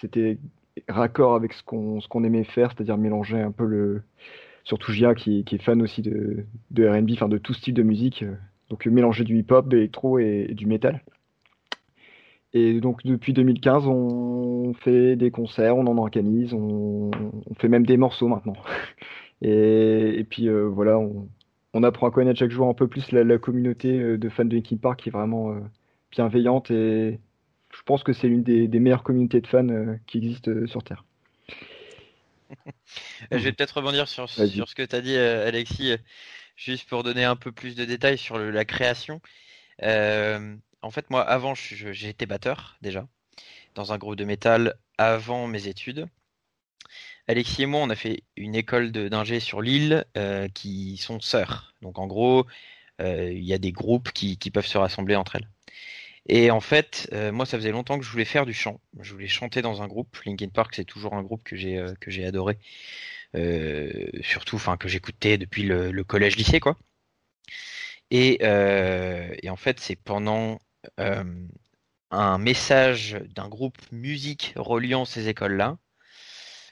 C'était 0.00 0.38
raccord 0.88 1.34
avec 1.34 1.54
ce 1.54 1.62
qu'on 1.62 2.24
aimait 2.24 2.44
faire, 2.44 2.72
c'est-à-dire 2.72 2.98
mélanger 2.98 3.40
un 3.40 3.52
peu 3.52 3.64
le. 3.64 4.02
Surtout 4.64 4.92
Gia 4.92 5.14
qui, 5.14 5.44
est 5.50 5.62
fan 5.62 5.80
aussi 5.80 6.02
de, 6.02 6.44
RB, 6.76 7.10
enfin 7.12 7.28
de 7.28 7.38
tout 7.38 7.54
style 7.54 7.72
de 7.72 7.82
musique. 7.82 8.22
Donc, 8.68 8.84
mélanger 8.84 9.24
du 9.24 9.38
hip-hop, 9.38 9.66
de 9.66 9.76
l'électro 9.76 10.18
et, 10.18 10.48
du 10.52 10.66
métal. 10.66 11.02
Et 12.54 12.80
donc 12.80 13.02
depuis 13.04 13.34
2015, 13.34 13.86
on 13.86 14.72
fait 14.72 15.16
des 15.16 15.30
concerts, 15.30 15.76
on 15.76 15.86
en 15.86 15.98
organise, 15.98 16.54
on 16.54 17.10
fait 17.58 17.68
même 17.68 17.84
des 17.84 17.98
morceaux 17.98 18.28
maintenant. 18.28 18.56
Et, 19.42 20.18
et 20.18 20.24
puis 20.24 20.48
euh, 20.48 20.68
voilà, 20.68 20.98
on, 20.98 21.28
on, 21.74 21.82
apprend 21.82 22.08
à 22.08 22.10
connaître 22.10 22.38
chaque 22.38 22.50
jour 22.50 22.68
un 22.68 22.74
peu 22.74 22.88
plus 22.88 23.12
la, 23.12 23.24
la 23.24 23.38
communauté 23.38 23.98
euh, 24.00 24.18
de 24.18 24.28
fans 24.28 24.44
de 24.44 24.56
Linkin 24.56 24.76
Park 24.76 25.00
qui 25.00 25.08
est 25.08 25.12
vraiment 25.12 25.52
euh, 25.52 25.60
bienveillante 26.10 26.70
et 26.70 27.20
je 27.72 27.82
pense 27.84 28.02
que 28.02 28.12
c'est 28.12 28.28
l'une 28.28 28.42
des, 28.42 28.66
des, 28.66 28.80
meilleures 28.80 29.04
communautés 29.04 29.40
de 29.40 29.46
fans 29.46 29.96
qui 30.06 30.18
existent 30.18 30.50
sur 30.66 30.82
Terre. 30.82 31.04
je 33.30 33.36
vais 33.36 33.52
peut-être 33.52 33.76
rebondir 33.76 34.08
sur, 34.08 34.28
sur 34.28 34.68
ce 34.68 34.74
que 34.74 34.82
tu 34.82 34.96
as 34.96 35.02
dit, 35.02 35.16
Alexis, 35.16 35.96
juste 36.56 36.88
pour 36.88 37.02
donner 37.02 37.24
un 37.24 37.36
peu 37.36 37.52
plus 37.52 37.76
de 37.76 37.84
détails 37.84 38.16
sur 38.18 38.38
le, 38.38 38.50
la 38.50 38.64
création. 38.64 39.20
Euh, 39.82 40.56
en 40.82 40.90
fait, 40.90 41.10
moi, 41.10 41.22
avant, 41.22 41.54
été 41.54 42.26
batteur 42.26 42.76
déjà 42.82 43.06
dans 43.74 43.92
un 43.92 43.98
groupe 43.98 44.16
de 44.16 44.24
métal 44.24 44.74
avant 44.98 45.46
mes 45.46 45.68
études. 45.68 46.06
Alexis 47.28 47.62
et 47.62 47.66
moi, 47.66 47.82
on 47.82 47.90
a 47.90 47.94
fait 47.94 48.22
une 48.36 48.54
école 48.54 48.90
d'ingé 48.90 49.38
sur 49.38 49.60
l'île 49.60 50.06
euh, 50.16 50.48
qui 50.48 50.96
sont 50.96 51.20
sœurs. 51.20 51.74
Donc 51.82 51.98
en 51.98 52.06
gros, 52.06 52.46
euh, 53.02 53.30
il 53.30 53.44
y 53.44 53.52
a 53.52 53.58
des 53.58 53.70
groupes 53.70 54.12
qui, 54.12 54.36
peuvent 54.50 54.66
se 54.66 54.78
rassembler 54.78 55.14
entre 55.14 55.36
elles. 55.36 55.48
Et 56.26 56.50
en 56.50 56.60
fait, 56.60 57.08
euh, 57.12 57.30
moi, 57.30 57.44
ça 57.46 57.58
faisait 57.58 57.70
longtemps 57.70 57.98
que 57.98 58.04
je 58.04 58.10
voulais 58.10 58.24
faire 58.24 58.46
du 58.46 58.54
chant. 58.54 58.80
Je 59.00 59.12
voulais 59.12 59.28
chanter 59.28 59.60
dans 59.60 59.82
un 59.82 59.88
groupe. 59.88 60.16
Linkin 60.24 60.48
Park, 60.48 60.74
c'est 60.74 60.84
toujours 60.86 61.14
un 61.14 61.22
groupe 61.22 61.42
que 61.44 61.56
j'ai 61.56 62.24
adoré, 62.24 62.58
surtout, 64.22 64.56
enfin 64.56 64.78
que 64.78 64.88
j'écoutais 64.88 65.36
depuis 65.38 65.64
le, 65.64 66.04
collège-lycée, 66.04 66.60
quoi. 66.60 66.76
Et, 68.10 68.38
en 68.42 69.56
fait, 69.56 69.80
c'est 69.80 69.96
pendant 69.96 70.60
un 72.10 72.38
message 72.38 73.18
d'un 73.34 73.48
groupe 73.48 73.78
musique 73.92 74.54
reliant 74.56 75.04
ces 75.04 75.28
écoles-là, 75.28 75.78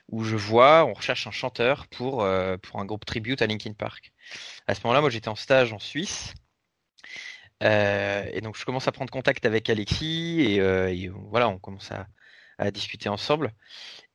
où 0.08 0.24
je 0.24 0.36
vois, 0.36 0.84
on 0.84 0.92
recherche 0.92 1.26
un 1.26 1.30
chanteur 1.32 1.86
pour, 1.88 2.22
euh, 2.22 2.56
pour 2.58 2.80
un 2.80 2.84
groupe 2.84 3.04
tribute 3.04 3.42
à 3.42 3.46
Linkin 3.46 3.72
Park. 3.72 4.12
À 4.66 4.74
ce 4.74 4.80
moment-là, 4.84 5.00
moi 5.00 5.10
j'étais 5.10 5.28
en 5.28 5.36
stage 5.36 5.72
en 5.72 5.78
Suisse. 5.78 6.34
Euh, 7.62 8.28
et 8.32 8.40
donc 8.42 8.56
je 8.56 8.64
commence 8.64 8.86
à 8.86 8.92
prendre 8.92 9.10
contact 9.10 9.46
avec 9.46 9.70
Alexis 9.70 10.42
et, 10.42 11.08
voilà, 11.08 11.48
on 11.48 11.58
commence 11.58 11.90
à, 11.92 12.06
à 12.58 12.70
discuter 12.70 13.08
ensemble. 13.08 13.52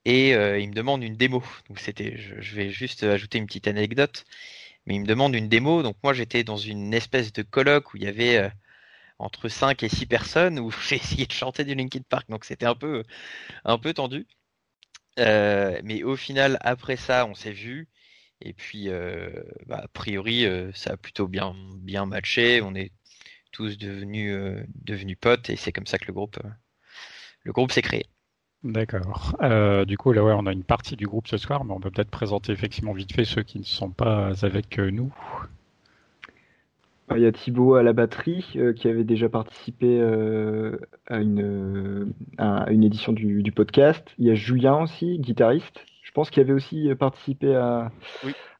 Et 0.05 0.31
il 0.31 0.69
me 0.69 0.73
demande 0.73 1.03
une 1.03 1.15
démo. 1.15 1.43
Donc 1.69 1.79
c'était, 1.79 2.17
je, 2.17 2.41
je, 2.41 2.55
vais 2.55 2.69
juste 2.69 3.03
ajouter 3.03 3.37
une 3.37 3.45
petite 3.47 3.67
anecdote, 3.67 4.25
mais 4.85 4.95
il 4.95 5.01
me 5.01 5.07
demande 5.07 5.35
une 5.35 5.49
démo. 5.49 5.83
Donc 5.83 5.97
moi 6.03 6.13
j'étais 6.13 6.43
dans 6.43 6.57
une 6.57 6.93
espèce 6.93 7.33
de 7.33 7.43
colloque 7.43 7.93
où 7.93 7.97
il 7.97 8.03
y 8.03 8.07
avait 8.07 8.51
entre 9.21 9.49
5 9.49 9.83
et 9.83 9.89
6 9.89 10.05
personnes 10.07 10.59
où 10.59 10.71
j'ai 10.87 10.95
essayé 10.97 11.25
de 11.25 11.31
chanter 11.31 11.63
du 11.63 11.75
Linkin 11.75 12.01
Park, 12.07 12.29
donc 12.29 12.45
c'était 12.45 12.65
un 12.65 12.75
peu, 12.75 13.03
un 13.65 13.77
peu 13.77 13.93
tendu. 13.93 14.27
Euh, 15.19 15.79
mais 15.83 16.03
au 16.03 16.15
final, 16.15 16.57
après 16.61 16.95
ça, 16.95 17.25
on 17.25 17.33
s'est 17.33 17.51
vu. 17.51 17.87
Et 18.41 18.53
puis, 18.53 18.89
euh, 18.89 19.29
bah, 19.67 19.81
a 19.83 19.87
priori, 19.87 20.45
euh, 20.45 20.71
ça 20.73 20.93
a 20.93 20.97
plutôt 20.97 21.27
bien, 21.27 21.55
bien 21.77 22.05
matché. 22.05 22.61
On 22.61 22.73
est 22.75 22.91
tous 23.51 23.77
devenus, 23.77 24.65
devenus 24.75 25.17
potes 25.19 25.49
et 25.49 25.57
c'est 25.57 25.71
comme 25.73 25.85
ça 25.85 25.97
que 25.97 26.05
le 26.07 26.13
groupe, 26.13 26.39
groupe 27.45 27.71
s'est 27.71 27.81
créé. 27.81 28.05
D'accord. 28.63 29.35
du 29.87 29.97
coup, 29.97 30.13
là, 30.13 30.23
ouais, 30.23 30.33
on 30.35 30.45
a 30.45 30.53
une 30.53 30.63
partie 30.63 30.95
du 30.95 31.05
groupe 31.05 31.27
ce 31.27 31.37
soir, 31.37 31.65
mais 31.65 31.73
on 31.73 31.79
peut 31.79 31.91
peut-être 31.91 32.11
présenter 32.11 32.53
effectivement 32.53 32.93
vite 32.93 33.11
fait 33.13 33.25
ceux 33.25 33.43
qui 33.43 33.59
ne 33.59 33.63
sont 33.63 33.91
pas 33.91 34.31
avec 34.43 34.77
nous. 34.77 35.11
Il 37.15 37.21
y 37.21 37.25
a 37.25 37.31
Thibaut 37.31 37.75
à 37.75 37.83
la 37.83 37.93
batterie 37.93 38.53
euh, 38.55 38.73
qui 38.73 38.87
avait 38.87 39.03
déjà 39.03 39.29
participé 39.29 39.99
euh, 39.99 40.77
à, 41.07 41.19
une, 41.19 42.13
une 42.39 42.83
édition 42.83 43.13
du, 43.13 43.51
podcast. 43.51 44.07
Il 44.17 44.25
y 44.25 44.31
a 44.31 44.35
Julien 44.35 44.81
aussi, 44.81 45.19
guitariste. 45.19 45.85
Je 46.03 46.11
pense 46.11 46.29
qu'il 46.29 46.41
avait 46.41 46.53
aussi 46.53 46.89
participé 46.95 47.55
à, 47.55 47.91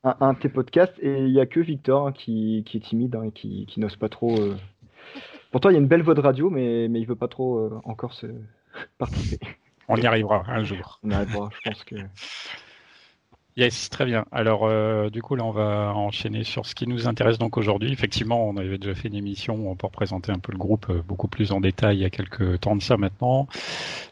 un 0.04 0.34
de 0.34 0.40
tes 0.40 0.50
podcasts. 0.50 0.98
Et 1.02 1.20
il 1.20 1.32
n'y 1.32 1.40
a 1.40 1.46
que 1.46 1.60
Victor 1.60 2.08
hein, 2.08 2.12
qui, 2.12 2.64
est 2.74 2.80
timide 2.80 3.16
hein, 3.16 3.24
et 3.24 3.32
qui, 3.32 3.80
n'ose 3.80 3.96
pas 3.96 4.10
trop. 4.10 4.38
Euh. 4.40 4.56
Pourtant, 5.52 5.70
il 5.70 5.74
y 5.74 5.76
a 5.76 5.80
une 5.80 5.88
belle 5.88 6.04
voix 6.04 6.14
de 6.14 6.22
radio, 6.22 6.50
mais, 6.50 6.88
mais 6.88 7.00
il 7.00 7.06
veut 7.06 7.16
pas 7.16 7.28
trop 7.28 7.70
encore 7.84 8.14
se 8.14 8.28
participer. 8.98 9.48
On 9.88 9.98
y 9.98 10.06
arrivera 10.06 10.44
un 10.48 10.64
jour. 10.64 11.00
On 11.04 11.10
y 11.10 11.14
arrivera, 11.14 11.50
je 11.52 11.70
pense 11.70 11.84
que. 11.84 11.96
Yes, 13.58 13.90
très 13.90 14.06
bien. 14.06 14.26
Alors, 14.32 14.62
euh, 14.64 15.10
du 15.10 15.22
coup, 15.22 15.36
là, 15.36 15.44
on 15.44 15.52
va 15.52 15.94
enchaîner 15.94 16.46
sur 16.46 16.66
ce 16.66 16.74
qui 16.74 16.88
nous 16.88 17.08
intéresse 17.10 17.38
donc 17.38 17.58
aujourd'hui. 17.58 17.92
Effectivement, 17.92 18.48
on 18.48 18.56
avait 18.56 18.78
déjà 18.78 18.96
fait 18.96 19.10
une 19.10 19.16
émission 19.16 19.76
pour 19.76 19.92
présenter 19.92 20.32
un 20.32 20.40
peu 20.40 20.54
le 20.54 20.58
groupe 20.58 20.86
euh, 20.90 21.02
beaucoup 21.06 21.28
plus 21.28 21.52
en 21.52 21.60
détail 21.60 21.98
il 21.98 22.02
y 22.02 22.06
a 22.06 22.10
quelques 22.10 22.62
temps 22.62 22.78
de 22.78 22.82
ça 22.82 22.96
maintenant. 22.96 23.48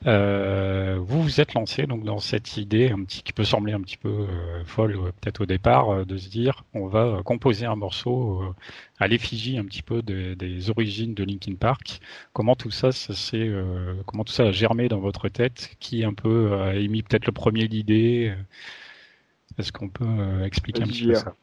Euh, 0.07 0.97
vous 1.01 1.23
vous 1.23 1.39
êtes 1.39 1.53
lancé 1.53 1.87
donc 1.87 2.03
dans 2.03 2.19
cette 2.19 2.57
idée 2.57 2.89
un 2.91 3.03
petit 3.03 3.23
qui 3.23 3.31
peut 3.33 3.45
sembler 3.45 3.73
un 3.73 3.81
petit 3.81 3.97
peu 3.97 4.09
euh, 4.09 4.63
folle 4.65 4.95
euh, 4.97 5.11
peut-être 5.21 5.41
au 5.41 5.45
départ 5.45 6.05
de 6.05 6.17
se 6.17 6.29
dire 6.29 6.63
on 6.73 6.87
va 6.87 7.21
composer 7.23 7.65
un 7.65 7.75
morceau 7.75 8.41
à 8.99 9.07
l'effigie 9.07 9.57
un 9.57 9.65
petit 9.65 9.83
peu 9.83 10.01
des, 10.01 10.35
des 10.35 10.69
origines 10.69 11.13
de 11.13 11.23
Linkin 11.23 11.55
Park. 11.55 12.01
Comment 12.33 12.55
tout 12.55 12.71
ça, 12.71 12.91
ça 12.91 13.13
s'est 13.13 13.49
comment 14.05 14.23
tout 14.25 14.33
ça 14.33 14.43
a 14.47 14.51
germé 14.51 14.89
dans 14.89 14.99
votre 14.99 15.29
tête? 15.29 15.71
Qui 15.79 16.03
un 16.03 16.13
peu 16.13 16.53
a 16.61 16.75
émis 16.75 17.03
peut-être 17.03 17.25
le 17.25 17.31
premier 17.31 17.67
l'idée 17.67 18.33
est-ce 19.59 19.71
qu'on 19.71 19.89
peut 19.89 20.05
euh, 20.05 20.45
expliquer 20.45 20.83
un 20.83 20.87
petit 20.87 21.07
peu 21.07 21.15
ça? 21.15 21.35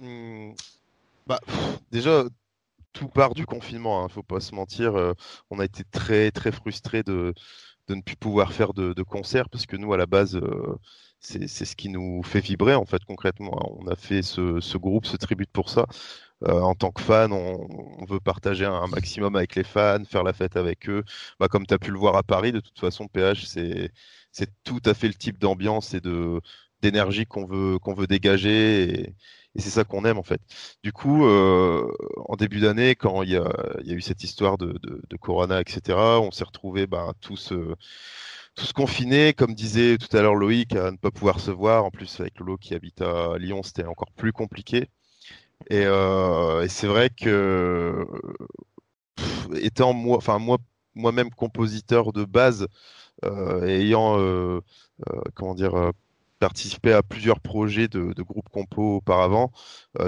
Hmm, 0.00 0.52
bah, 1.26 1.40
Déjà, 1.90 2.24
tout 2.92 3.08
part 3.08 3.34
du 3.34 3.46
confinement, 3.46 4.00
il 4.00 4.04
hein, 4.04 4.06
ne 4.06 4.12
faut 4.12 4.22
pas 4.22 4.40
se 4.40 4.54
mentir. 4.54 4.96
Euh, 4.96 5.12
on 5.50 5.58
a 5.58 5.64
été 5.64 5.84
très 5.84 6.30
très 6.30 6.50
frustrés 6.50 7.02
de, 7.02 7.34
de 7.88 7.94
ne 7.94 8.00
plus 8.00 8.16
pouvoir 8.16 8.52
faire 8.52 8.72
de, 8.72 8.94
de 8.94 9.02
concerts 9.02 9.48
parce 9.50 9.66
que 9.66 9.76
nous, 9.76 9.92
à 9.92 9.96
la 9.98 10.06
base, 10.06 10.36
euh, 10.36 10.78
c'est 11.20 11.46
ce 11.46 11.76
qui 11.76 11.88
nous 11.88 12.22
fait 12.24 12.40
vibrer 12.40 12.74
en 12.74 12.86
fait 12.86 13.04
concrètement. 13.04 13.56
Hein. 13.60 13.76
On 13.80 13.86
a 13.88 13.96
fait 13.96 14.22
ce, 14.22 14.58
ce 14.60 14.78
groupe, 14.78 15.06
ce 15.06 15.16
tribute 15.16 15.50
pour 15.50 15.68
ça. 15.68 15.86
en 16.46 16.74
tant 16.74 16.90
que 16.90 17.02
fan, 17.02 17.32
on, 17.32 17.68
on, 18.00 18.04
veut 18.06 18.18
partager 18.18 18.64
un, 18.64 18.88
maximum 18.88 19.36
avec 19.36 19.54
les 19.54 19.64
fans, 19.64 20.04
faire 20.04 20.24
la 20.24 20.32
fête 20.32 20.56
avec 20.56 20.88
eux. 20.88 21.04
Bah, 21.38 21.48
comme 21.48 21.66
tu 21.66 21.74
as 21.74 21.78
pu 21.78 21.90
le 21.92 21.98
voir 21.98 22.16
à 22.16 22.22
Paris, 22.24 22.50
de 22.52 22.60
toute 22.60 22.78
façon, 22.80 23.06
PH, 23.08 23.46
c'est 23.46 23.92
c'est 24.32 24.50
tout 24.64 24.80
à 24.84 24.94
fait 24.94 25.08
le 25.08 25.14
type 25.14 25.38
d'ambiance 25.38 25.94
et 25.94 26.00
d'énergie 26.80 27.26
qu'on 27.26 27.46
veut 27.46 28.06
dégager 28.08 29.00
et, 29.00 29.14
c'est 29.56 29.68
ça 29.68 29.84
qu'on 29.84 30.06
aime 30.06 30.16
en 30.16 30.22
fait. 30.22 30.40
Du 30.82 30.92
coup, 30.92 31.26
euh, 31.26 31.86
en 32.26 32.36
début 32.36 32.60
d'année, 32.60 32.94
quand 32.94 33.22
il 33.22 33.30
y 33.30 33.36
a, 33.36 33.52
eu 33.86 34.00
cette 34.00 34.24
histoire 34.24 34.56
de, 34.56 34.78
Corona, 35.20 35.60
etc., 35.60 35.98
on 35.98 36.30
s'est 36.30 36.44
retrouvés 36.44 36.86
ben, 36.86 37.12
tous 37.20 37.52
euh, 37.52 37.76
tous 38.54 38.72
confinés, 38.72 39.32
comme 39.34 39.54
disait 39.54 39.98
tout 39.98 40.14
à 40.16 40.22
l'heure 40.22 40.34
Loïc, 40.34 40.74
à 40.74 40.90
ne 40.90 40.96
pas 40.96 41.10
pouvoir 41.10 41.40
se 41.40 41.50
voir. 41.50 41.84
En 41.84 41.90
plus, 41.90 42.20
avec 42.20 42.38
Lolo 42.38 42.56
qui 42.56 42.74
habite 42.74 43.00
à 43.02 43.36
Lyon, 43.38 43.62
c'était 43.62 43.84
encore 43.84 44.10
plus 44.12 44.32
compliqué. 44.32 44.88
Et, 45.70 45.84
euh, 45.86 46.66
c'est 46.68 46.86
vrai 46.86 47.10
que 47.10 48.06
étant 49.54 49.92
moi-même 49.94 51.30
compositeur 51.30 52.12
de 52.12 52.24
base, 52.24 52.66
ayant 53.66 54.18
euh, 54.18 54.60
euh, 55.10 55.20
comment 55.34 55.54
dire 55.54 55.92
participé 56.38 56.92
à 56.92 57.04
plusieurs 57.04 57.38
projets 57.38 57.86
de, 57.86 58.12
de 58.12 58.22
groupes 58.22 58.48
compo 58.48 58.96
auparavant, 58.96 59.52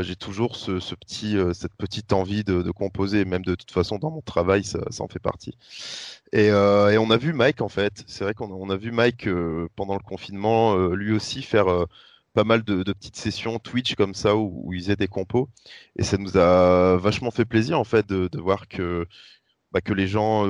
j'ai 0.00 0.16
toujours 0.16 0.56
ce, 0.56 0.80
ce, 0.80 0.96
petit, 0.96 1.36
cette 1.52 1.74
petite 1.76 2.12
envie 2.12 2.42
de, 2.42 2.60
de, 2.62 2.70
composer, 2.72 3.24
même 3.24 3.44
de 3.44 3.54
toute 3.54 3.70
façon 3.70 3.98
dans 3.98 4.10
mon 4.10 4.20
travail, 4.20 4.64
ça, 4.64 4.80
ça 4.90 5.04
en 5.04 5.08
fait 5.08 5.20
partie. 5.20 5.56
Et, 6.34 6.50
euh, 6.50 6.90
et, 6.90 6.98
on 6.98 7.10
a 7.10 7.16
vu 7.16 7.32
Mike 7.32 7.60
en 7.60 7.68
fait, 7.68 8.02
c'est 8.08 8.24
vrai 8.24 8.34
qu'on 8.34 8.50
on 8.50 8.68
a 8.70 8.76
vu 8.76 8.90
Mike 8.90 9.28
euh, 9.28 9.68
pendant 9.76 9.94
le 9.94 10.02
confinement, 10.02 10.76
euh, 10.76 10.94
lui 10.96 11.12
aussi 11.12 11.42
faire 11.42 11.66
pas 12.34 12.44
mal 12.44 12.64
de, 12.64 12.82
de, 12.82 12.92
petites 12.92 13.16
sessions 13.16 13.58
Twitch 13.60 13.94
comme 13.94 14.14
ça 14.14 14.34
où, 14.36 14.62
où, 14.64 14.72
il 14.72 14.80
faisait 14.80 14.96
des 14.96 15.06
compos, 15.08 15.48
et 15.96 16.02
ça 16.02 16.18
nous 16.18 16.36
a 16.36 16.96
vachement 16.96 17.30
fait 17.30 17.44
plaisir 17.44 17.78
en 17.78 17.84
fait 17.84 18.06
de, 18.08 18.28
de 18.28 18.40
voir 18.40 18.66
que 18.68 19.06
bah, 19.72 19.80
que 19.80 19.92
les 19.92 20.08
gens 20.08 20.44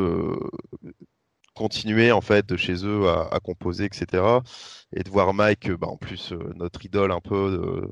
continuer 1.55 2.13
en 2.13 2.21
fait 2.21 2.47
de 2.47 2.57
chez 2.57 2.85
eux 2.85 3.09
à, 3.09 3.41
composer, 3.41 3.85
etc. 3.85 4.23
Et 4.93 5.03
de 5.03 5.11
voir 5.11 5.33
Mike, 5.35 5.71
bah, 5.73 5.87
en 5.89 5.97
plus 5.97 6.33
euh, 6.33 6.53
notre 6.57 6.85
idole 6.85 7.13
un 7.13 7.21
peu, 7.21 7.91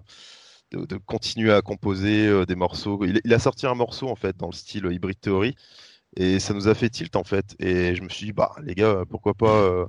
de, 0.73 0.97
continuer 1.07 1.52
à 1.52 1.62
composer 1.62 2.26
euh, 2.26 2.47
des 2.47 2.57
morceaux. 2.57 3.04
Il, 3.04 3.33
a 3.33 3.38
sorti 3.38 3.66
un 3.66 3.75
morceau 3.75 4.09
en 4.09 4.16
fait 4.16 4.37
dans 4.37 4.49
le 4.49 4.52
style 4.52 4.87
Hybrid 4.90 5.21
Theory 5.21 5.54
et 6.16 6.38
ça 6.40 6.54
nous 6.54 6.69
a 6.69 6.75
fait 6.75 6.90
tilt 6.90 7.16
en 7.16 7.25
fait. 7.25 7.57
Et 7.59 7.95
je 7.95 8.02
me 8.02 8.09
suis 8.09 8.26
dit 8.26 8.33
bah 8.33 8.52
les 8.62 8.75
gars, 8.75 9.04
pourquoi 9.09 9.35
pas 9.35 9.57
euh, 9.57 9.87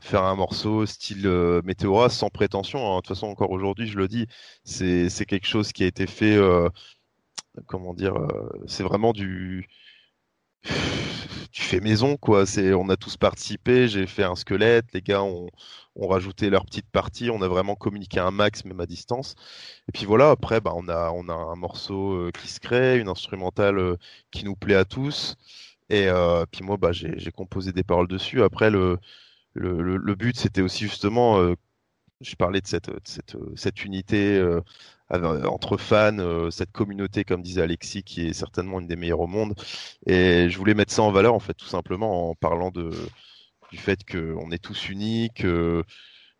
faire 0.00 0.24
un 0.24 0.36
morceau 0.36 0.86
style 0.86 1.28
Météora 1.64 2.08
sans 2.10 2.30
prétention. 2.30 2.92
Hein. 2.92 2.96
De 2.96 3.00
toute 3.02 3.08
façon 3.08 3.26
encore 3.26 3.50
aujourd'hui 3.50 3.86
je 3.88 3.98
le 3.98 4.08
dis, 4.08 4.26
c'est 4.64 5.26
quelque 5.26 5.46
chose 5.46 5.72
qui 5.72 5.84
a 5.84 5.86
été 5.86 6.06
fait. 6.06 6.38
comment 7.66 7.94
dire, 7.94 8.14
c'est 8.66 8.84
vraiment 8.84 9.12
du 9.12 9.68
tu 11.52 11.62
fais 11.62 11.80
maison 11.80 12.16
quoi. 12.16 12.46
C'est, 12.46 12.72
on 12.74 12.88
a 12.88 12.96
tous 12.96 13.16
participé. 13.16 13.88
J'ai 13.88 14.06
fait 14.06 14.24
un 14.24 14.36
squelette. 14.36 14.86
Les 14.94 15.02
gars 15.02 15.22
ont, 15.22 15.48
rajouté 15.96 16.50
leur 16.50 16.64
petite 16.64 16.88
partie. 16.90 17.30
On 17.30 17.42
a 17.42 17.48
vraiment 17.48 17.74
communiqué 17.74 18.20
un 18.20 18.30
max, 18.30 18.64
même 18.64 18.80
à 18.80 18.86
distance. 18.86 19.34
Et 19.88 19.92
puis 19.92 20.06
voilà. 20.06 20.30
Après, 20.30 20.60
bah, 20.60 20.72
on 20.74 20.88
a, 20.88 21.10
on 21.10 21.28
a 21.28 21.34
un 21.34 21.56
morceau 21.56 22.12
euh, 22.14 22.30
qui 22.32 22.48
se 22.48 22.60
crée, 22.60 22.98
une 22.98 23.08
instrumentale 23.08 23.78
euh, 23.78 23.96
qui 24.30 24.44
nous 24.44 24.56
plaît 24.56 24.76
à 24.76 24.84
tous. 24.84 25.36
Et 25.90 26.08
euh, 26.08 26.46
puis 26.50 26.62
moi, 26.64 26.76
bah, 26.76 26.92
j'ai 26.92 27.32
composé 27.32 27.72
des 27.72 27.82
paroles 27.84 28.08
dessus. 28.08 28.42
Après, 28.42 28.70
le, 28.70 28.98
le 29.54 30.14
but, 30.14 30.36
c'était 30.36 30.62
aussi 30.62 30.84
justement, 30.84 31.54
je 32.20 32.34
parlais 32.36 32.60
de 32.60 32.66
cette, 32.66 32.90
cette, 33.04 33.36
cette 33.56 33.84
unité 33.84 34.42
entre 35.10 35.76
fans, 35.76 36.50
cette 36.50 36.72
communauté, 36.72 37.24
comme 37.24 37.42
disait 37.42 37.62
Alexis, 37.62 38.02
qui 38.02 38.28
est 38.28 38.32
certainement 38.32 38.80
une 38.80 38.86
des 38.86 38.96
meilleures 38.96 39.20
au 39.20 39.26
monde. 39.26 39.54
Et 40.06 40.48
je 40.50 40.58
voulais 40.58 40.74
mettre 40.74 40.92
ça 40.92 41.02
en 41.02 41.12
valeur, 41.12 41.34
en 41.34 41.40
fait, 41.40 41.54
tout 41.54 41.66
simplement, 41.66 42.30
en 42.30 42.34
parlant 42.34 42.70
de, 42.70 42.90
du 43.70 43.78
fait 43.78 44.04
qu'on 44.04 44.50
est 44.50 44.62
tous 44.62 44.88
unis, 44.88 45.30
que, 45.34 45.84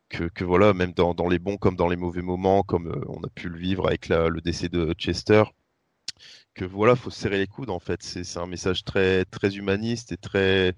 que, 0.08 0.44
voilà, 0.44 0.74
même 0.74 0.92
dans, 0.92 1.14
dans, 1.14 1.28
les 1.28 1.38
bons 1.38 1.56
comme 1.56 1.76
dans 1.76 1.88
les 1.88 1.96
mauvais 1.96 2.22
moments, 2.22 2.62
comme 2.62 3.02
on 3.08 3.22
a 3.22 3.28
pu 3.28 3.48
le 3.48 3.58
vivre 3.58 3.86
avec 3.86 4.08
le 4.08 4.40
décès 4.40 4.68
de 4.68 4.92
Chester, 4.94 5.44
que 6.54 6.64
voilà, 6.64 6.96
faut 6.96 7.10
se 7.10 7.20
serrer 7.20 7.38
les 7.38 7.46
coudes 7.46 7.70
en 7.70 7.80
fait. 7.80 8.02
C'est 8.02 8.38
un 8.38 8.46
message 8.46 8.84
très 8.84 9.24
très 9.26 9.56
humaniste 9.56 10.12
et 10.12 10.16
très 10.16 10.74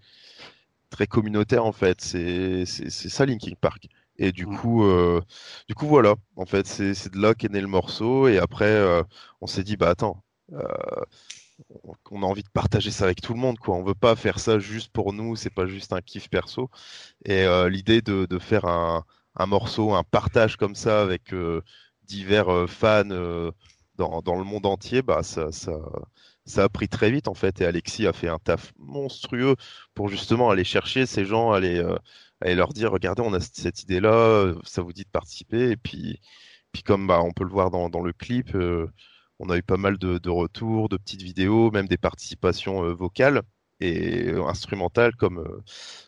très 0.91 1.07
communautaire 1.07 1.65
en 1.65 1.73
fait. 1.73 2.01
C'est 2.01 2.67
ça 2.67 3.27
Linkin 3.27 3.55
Park. 3.61 3.89
Et 4.23 4.31
du 4.33 4.47
mmh. 4.47 4.57
coup, 4.59 4.85
euh, 4.85 5.21
du 5.69 5.75
coup 5.75 5.87
voilà, 5.89 6.15
en 6.37 6.47
fait, 6.47 6.67
c'est 6.67 7.13
de 7.13 7.19
là 7.21 7.35
qu'est 7.35 7.51
né 7.51 7.61
le 7.61 7.67
morceau. 7.67 8.29
Et 8.29 8.39
après, 8.39 8.67
euh, 8.67 9.03
on 9.41 9.49
s'est 9.49 9.65
dit 9.65 9.77
bah 9.77 9.91
attends, 9.91 10.23
euh, 10.53 10.63
on 12.11 12.23
a 12.23 12.27
envie 12.27 12.45
de 12.45 12.49
partager 12.49 12.93
ça 12.93 13.05
avec 13.05 13.21
tout 13.21 13.35
le 13.35 13.41
monde 13.41 13.59
quoi. 13.59 13.75
On 13.77 13.83
veut 13.83 13.95
pas 13.95 14.15
faire 14.17 14.39
ça 14.39 14.61
juste 14.61 14.93
pour 14.93 15.13
nous. 15.13 15.35
C'est 15.35 15.51
pas 15.51 15.67
juste 15.67 15.93
un 15.93 16.01
kiff 16.01 16.29
perso. 16.31 16.71
Et 17.25 17.47
l'idée 17.69 18.01
de, 18.03 18.27
de, 18.27 18.39
faire 18.39 18.67
un, 18.67 19.05
un, 19.37 19.47
morceau, 19.47 19.93
un 19.95 20.05
partage 20.05 20.57
comme 20.57 20.77
ça 20.77 21.03
avec 21.03 21.35
divers 22.05 22.69
fans 22.69 23.53
dans, 23.97 24.37
le 24.37 24.45
monde 24.45 24.67
entier, 24.67 25.03
bah, 25.03 25.23
ça, 25.23 25.51
ça, 25.53 26.65
a 26.65 26.69
pris 26.69 26.89
très 26.89 27.11
vite 27.11 27.29
en 27.29 27.35
fait. 27.35 27.61
Et 27.61 27.65
Alexis 27.65 28.07
a 28.07 28.13
fait 28.13 28.29
un 28.29 28.39
taf 28.39 28.73
monstrueux 28.79 29.57
pour 29.95 30.09
justement 30.09 30.51
aller 30.51 30.65
chercher 30.65 31.07
ces 31.07 31.25
gens, 31.25 31.53
aller, 31.53 31.79
euh, 31.79 31.97
aller 32.43 32.55
leur 32.55 32.73
dire 32.73 32.93
regardez, 32.93 33.23
on 33.23 33.33
a 33.35 33.41
cette 33.41 33.83
idée-là, 33.83 34.55
ça 34.65 34.83
vous 34.83 34.93
dit 34.93 35.05
de 35.05 35.11
participer. 35.11 35.71
Et 35.71 35.77
puis, 35.77 36.21
puis 36.73 36.83
comme 36.83 37.07
bah, 37.07 37.21
on 37.23 37.33
peut 37.33 37.45
le 37.45 37.51
voir 37.51 37.71
dans, 37.71 38.03
le 38.03 38.13
clip, 38.13 38.55
euh, 38.55 38.89
on 39.39 39.51
a 39.51 39.57
eu 39.57 39.63
pas 39.63 39.77
mal 39.77 39.99
de, 39.99 40.31
retours, 40.31 40.89
de 40.89 40.97
petites 40.97 41.23
vidéos, 41.23 41.71
même 41.71 41.89
des 41.89 41.99
participations 41.99 42.85
euh, 42.85 42.93
vocales 42.95 43.43
et 43.81 44.31
instrumentales 44.47 45.17
comme 45.17 45.45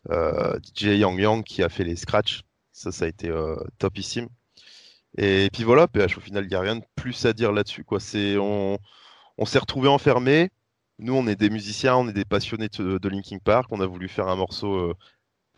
DJ 0.08 0.98
Yang 0.98 1.20
Yang 1.20 1.44
qui 1.44 1.62
a 1.62 1.68
fait 1.68 1.84
les 1.84 1.96
scratchs. 1.96 2.42
Ça, 2.72 2.92
ça 2.92 3.06
a 3.06 3.08
été 3.08 3.32
topissime. 3.78 4.28
Et 5.16 5.48
puis 5.52 5.64
voilà, 5.64 5.88
PH, 5.88 6.18
au 6.18 6.20
final, 6.20 6.44
il 6.44 6.48
n'y 6.48 6.54
a 6.54 6.60
rien 6.60 6.76
de 6.76 6.84
plus 6.94 7.24
à 7.26 7.32
dire 7.32 7.52
là-dessus. 7.52 7.84
Quoi. 7.84 8.00
C'est, 8.00 8.36
on, 8.36 8.78
on 9.38 9.46
s'est 9.46 9.58
retrouvés 9.58 9.88
enfermés. 9.88 10.50
Nous, 10.98 11.14
on 11.14 11.26
est 11.26 11.36
des 11.36 11.50
musiciens, 11.50 11.96
on 11.96 12.08
est 12.08 12.12
des 12.12 12.24
passionnés 12.24 12.68
de, 12.68 13.08
Linkin 13.08 13.38
Park. 13.38 13.66
On 13.70 13.80
a 13.80 13.86
voulu 13.86 14.08
faire 14.08 14.28
un 14.28 14.36
morceau 14.36 14.74
euh, 14.74 14.94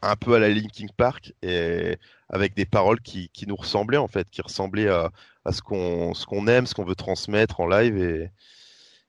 un 0.03 0.17
peu 0.17 0.35
à 0.35 0.38
la 0.38 0.49
Linkin 0.49 0.87
Park 0.97 1.33
et 1.43 1.97
avec 2.29 2.55
des 2.55 2.67
paroles 2.67 3.00
qui, 3.00 3.29
qui 3.31 3.47
nous 3.47 3.57
ressemblaient 3.57 3.97
en 3.97 4.09
fait, 4.09 4.29
qui 4.31 4.43
ressemblaient 4.43 4.88
à, 4.88 5.11
à 5.45 5.53
ce 5.53 5.62
qu'on 5.62 6.15
ce 6.15 6.26
qu'on 6.26 6.47
aime, 6.47 6.67
ce 6.67 6.75
qu'on 6.75 6.85
veut 6.85 6.95
transmettre 6.95 7.61
en 7.61 7.67
live 7.67 7.97
et, 7.97 8.31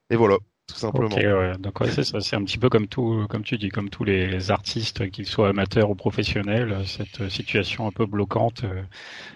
et 0.09 0.15
voilà 0.15 0.37
tout 0.67 0.75
simplement. 0.75 1.15
Donc 1.59 1.79
c'est 1.89 2.03
ça, 2.03 2.19
c'est 2.19 2.35
un 2.35 2.43
petit 2.43 2.57
peu 2.57 2.67
comme 2.67 2.87
tout, 2.87 3.25
comme 3.29 3.43
tu 3.43 3.57
dis, 3.57 3.69
comme 3.69 3.89
tous 3.89 4.03
les 4.03 4.51
artistes, 4.51 5.09
qu'ils 5.11 5.25
soient 5.25 5.47
amateurs 5.47 5.89
ou 5.89 5.95
professionnels, 5.95 6.83
cette 6.85 7.29
situation 7.29 7.87
un 7.87 7.91
peu 7.91 8.05
bloquante 8.05 8.65
euh, 8.65 8.83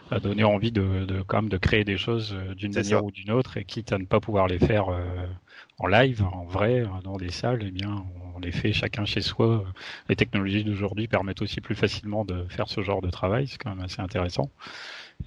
a 0.10 0.20
donné 0.20 0.44
envie 0.44 0.74
de, 0.74 1.06
de 1.06 1.22
quand 1.22 1.42
même 1.44 1.50
de 1.50 1.58
créer 1.58 1.86
des 1.86 1.98
choses 1.98 2.34
euh, 2.34 2.54
d'une 2.54 2.74
manière 2.74 3.06
ou 3.06 3.12
d'une 3.12 3.32
autre, 3.32 3.56
et 3.56 3.64
quitte 3.64 3.94
à 3.94 3.98
ne 3.98 4.04
pas 4.06 4.20
pouvoir 4.20 4.48
les 4.48 4.60
faire 4.60 4.90
euh, 4.90 5.26
en 5.80 5.88
live, 5.88 6.24
en 6.24 6.46
vrai, 6.46 6.86
dans 7.04 7.18
des 7.18 7.32
salles, 7.32 7.64
eh 7.64 7.72
bien, 7.72 8.06
on 8.36 8.40
les 8.40 8.52
fait 8.52 8.74
chacun 8.74 9.06
chez 9.06 9.22
soi. 9.22 9.64
Les 10.10 10.16
technologies 10.16 10.64
d'aujourd'hui 10.64 11.08
permettent 11.08 11.42
aussi 11.42 11.60
plus 11.62 11.76
facilement 11.76 12.24
de 12.26 12.46
faire 12.50 12.70
ce 12.70 12.82
genre 12.82 13.02
de 13.02 13.10
travail, 13.10 13.48
c'est 13.48 13.58
quand 13.58 13.72
même 13.76 13.84
assez 13.84 14.02
intéressant. 14.02 14.52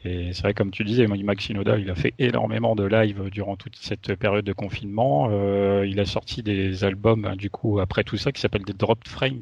Et 0.04 0.32
c'est 0.32 0.42
vrai, 0.42 0.54
comme 0.54 0.70
tu 0.70 0.84
disais, 0.84 1.06
Max 1.06 1.44
Shinoda, 1.44 1.78
il 1.78 1.90
a 1.90 1.94
fait 1.94 2.14
énormément 2.18 2.74
de 2.74 2.84
live 2.84 3.30
durant 3.30 3.56
toute 3.56 3.76
cette 3.76 4.14
période 4.16 4.44
de 4.44 4.52
confinement. 4.52 5.28
Euh, 5.30 5.86
il 5.86 6.00
a 6.00 6.04
sorti 6.04 6.42
des 6.42 6.84
albums, 6.84 7.24
hein, 7.24 7.36
du 7.36 7.50
coup, 7.50 7.80
après 7.80 8.04
tout 8.04 8.16
ça, 8.16 8.32
qui 8.32 8.40
s'appellent 8.40 8.64
des 8.64 8.72
Dropped 8.72 9.08
Frames, 9.08 9.40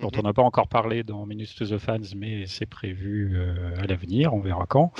dont 0.00 0.10
mhm. 0.12 0.20
on 0.20 0.22
n'a 0.22 0.32
pas 0.32 0.42
encore 0.42 0.68
parlé 0.68 1.02
dans 1.02 1.26
Minutes 1.26 1.54
to 1.56 1.66
the 1.66 1.78
Fans, 1.78 1.98
mais 2.16 2.46
c'est 2.46 2.66
prévu 2.66 3.32
euh, 3.34 3.74
à 3.82 3.86
l'avenir, 3.86 4.34
on 4.34 4.40
verra 4.40 4.66
quand. 4.68 4.92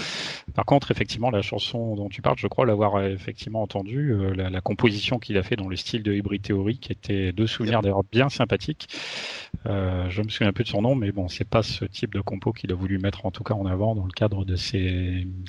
Par 0.55 0.64
contre, 0.64 0.90
effectivement, 0.90 1.31
la 1.31 1.42
chanson 1.42 1.94
dont 1.94 2.09
tu 2.09 2.22
parles, 2.22 2.38
je 2.38 2.46
crois 2.46 2.66
l'avoir 2.66 2.96
euh, 2.96 3.09
effectivement 3.09 3.62
entendue, 3.62 4.12
euh, 4.12 4.35
la, 4.35 4.50
la, 4.50 4.61
composition 4.61 5.18
qu'il 5.18 5.37
a 5.38 5.42
fait 5.42 5.57
dans 5.57 5.68
le 5.68 5.76
style 5.76 6.03
de 6.03 6.12
Hybrid 6.12 6.42
Theory, 6.42 6.79
qui 6.79 6.92
était 6.92 7.33
deux 7.33 7.46
souvenirs 7.46 7.83
d'ailleurs 7.83 8.05
bien 8.05 8.29
sympathiques. 8.29 8.88
Euh, 9.66 10.09
je 10.09 10.22
me 10.22 10.29
souviens 10.29 10.48
un 10.48 10.53
peu 10.53 10.62
de 10.62 10.68
son 10.68 10.83
nom, 10.83 10.94
mais 10.94 11.12
bon, 11.12 11.29
c'est 11.29 11.48
pas 11.48 11.62
ce 11.62 11.85
type 11.85 12.14
de 12.14 12.20
compo 12.20 12.53
qu'il 12.53 12.72
a 12.72 12.74
voulu 12.74 12.98
mettre 12.98 13.26
en 13.26 13.31
tout 13.31 13.42
cas 13.42 13.55
en 13.55 13.66
avant 13.66 13.94
dans 13.94 14.07
le 14.07 14.12
cadre 14.12 14.44
de 14.44 14.57
ses 14.57 14.79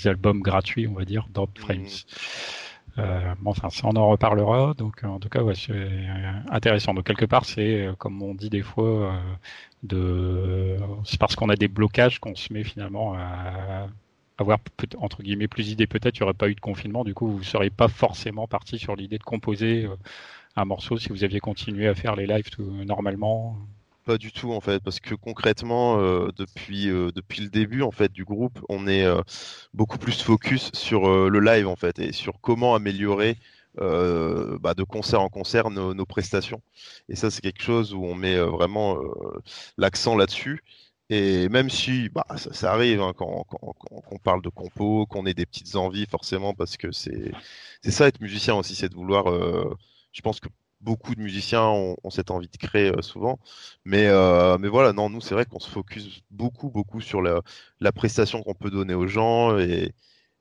albums 0.05 0.41
gratuits, 0.41 0.87
on 0.87 0.93
va 0.93 1.05
dire, 1.05 1.27
Drop 1.33 1.49
mhm. 1.57 1.63
Frames. 1.63 1.87
Euh, 2.97 3.33
bon, 3.39 3.51
enfin, 3.51 3.69
ça 3.69 3.87
on 3.87 3.95
en 3.95 4.09
reparlera. 4.09 4.73
Donc, 4.73 5.03
en 5.03 5.19
tout 5.19 5.29
cas, 5.29 5.41
ouais, 5.41 5.55
c'est 5.55 6.07
intéressant. 6.49 6.93
Donc, 6.93 7.05
quelque 7.05 7.25
part, 7.25 7.45
c'est 7.45 7.87
euh, 7.87 7.93
comme 7.93 8.21
on 8.21 8.35
dit 8.35 8.49
des 8.49 8.61
fois, 8.61 9.13
euh, 9.13 9.17
de, 9.83 10.77
c'est 11.05 11.19
parce 11.19 11.35
qu'on 11.35 11.49
a 11.49 11.55
des 11.55 11.67
blocages 11.67 12.19
qu'on 12.19 12.35
se 12.35 12.51
met 12.53 12.63
finalement 12.63 13.13
à 13.15 13.87
avoir 14.37 14.59
entre 14.97 15.23
guillemets 15.23 15.47
plus 15.47 15.65
d'idées. 15.65 15.87
Peut-être 15.87 16.17
il 16.17 16.21
n'y 16.21 16.25
aurait 16.25 16.33
pas 16.33 16.49
eu 16.49 16.55
de 16.55 16.59
confinement. 16.61 17.03
Du 17.03 17.13
coup, 17.13 17.27
vous 17.27 17.39
ne 17.39 17.43
seriez 17.43 17.69
pas 17.69 17.87
forcément 17.87 18.47
parti 18.47 18.77
sur 18.79 18.95
l'idée 18.95 19.17
de 19.17 19.23
composer 19.23 19.87
un 20.55 20.65
morceau 20.65 20.97
si 20.97 21.09
vous 21.09 21.23
aviez 21.23 21.39
continué 21.39 21.87
à 21.87 21.95
faire 21.95 22.15
les 22.15 22.27
lives 22.27 22.49
tout, 22.49 22.63
normalement. 22.85 23.57
Pas 24.05 24.17
du 24.17 24.31
tout 24.31 24.51
en 24.51 24.61
fait, 24.61 24.79
parce 24.83 24.99
que 24.99 25.13
concrètement, 25.13 25.99
euh, 25.99 26.31
depuis, 26.35 26.89
euh, 26.89 27.11
depuis 27.11 27.41
le 27.41 27.49
début 27.49 27.83
en 27.83 27.91
fait 27.91 28.11
du 28.11 28.25
groupe, 28.25 28.59
on 28.67 28.87
est 28.87 29.05
euh, 29.05 29.21
beaucoup 29.75 29.99
plus 29.99 30.23
focus 30.23 30.71
sur 30.73 31.07
le 31.29 31.39
live 31.39 31.67
en 31.67 31.75
fait 31.75 31.99
et 31.99 32.11
sur 32.11 32.39
comment 32.41 32.73
améliorer 32.73 33.37
bah, 33.77 34.73
de 34.75 34.83
concert 34.83 35.21
en 35.21 35.29
concert 35.29 35.69
nos, 35.69 36.05
prestations. 36.05 36.61
Et 37.09 37.15
ça, 37.15 37.29
c'est 37.31 37.41
quelque 37.41 37.61
chose 37.61 37.93
où 37.93 38.03
on 38.03 38.15
met 38.15 38.37
vraiment 38.37 38.97
l'accent 39.77 40.17
là-dessus. 40.17 40.61
Et 41.09 41.49
même 41.49 41.69
si 41.69 42.09
bah, 42.09 42.25
ça, 42.37 42.73
arrive 42.73 43.01
hein, 43.01 43.13
quand, 43.15 43.45
on 44.09 44.17
parle 44.17 44.41
de 44.41 44.49
compo, 44.49 45.05
qu'on 45.05 45.25
ait 45.25 45.33
des 45.33 45.45
petites 45.45 45.75
envies 45.75 46.07
forcément, 46.07 46.53
parce 46.53 46.77
que 46.77 46.91
c'est 46.91 47.31
ça 47.83 48.07
être 48.07 48.21
musicien 48.21 48.55
aussi, 48.55 48.75
c'est 48.75 48.89
de 48.89 48.95
vouloir. 48.95 49.25
je 50.11 50.21
pense 50.21 50.39
que 50.39 50.49
beaucoup 50.81 51.15
de 51.15 51.21
musiciens 51.21 51.63
ont, 51.67 51.95
cette 52.09 52.31
envie 52.31 52.47
de 52.49 52.57
créer 52.57 52.89
euh, 52.91 53.01
souvent. 53.01 53.39
Mais, 53.85 54.07
euh, 54.07 54.57
mais 54.57 54.67
voilà, 54.67 54.93
non, 54.93 55.09
nous, 55.09 55.21
c'est 55.21 55.33
vrai 55.35 55.45
qu'on 55.45 55.59
se 55.59 55.69
focus 55.69 56.21
beaucoup, 56.31 56.69
beaucoup 56.69 57.01
sur 57.01 57.21
la, 57.21 57.41
prestation 57.93 58.43
qu'on 58.43 58.53
peut 58.55 58.71
donner 58.71 58.93
aux 58.93 59.07
gens. 59.07 59.57
Et, 59.59 59.93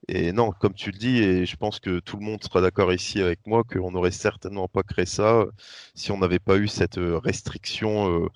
et, 0.09 0.33
non, 0.33 0.53
comme 0.53 0.75
tu 0.75 0.91
le 0.91 0.99
dis, 0.99 1.19
et 1.19 1.47
je 1.47 1.57
pense 1.57 1.81
que 1.81 2.01
tout 2.01 2.17
le 2.17 2.25
monde 2.25 2.43
sera 2.43 2.61
d'accord 2.61 2.93
ici 2.93 3.21
avec 3.21 3.47
moi, 3.47 3.65
qu'on 3.65 3.91
n'aurait 3.93 4.11
certainement 4.11 4.69
pas 4.69 4.83
créé 4.83 5.07
ça 5.07 5.41
euh, 5.41 5.51
si 5.95 6.13
on 6.13 6.19
n'avait 6.19 6.39
pas 6.39 6.57
eu 6.57 6.69
cette 6.69 6.97
restriction 6.99 8.29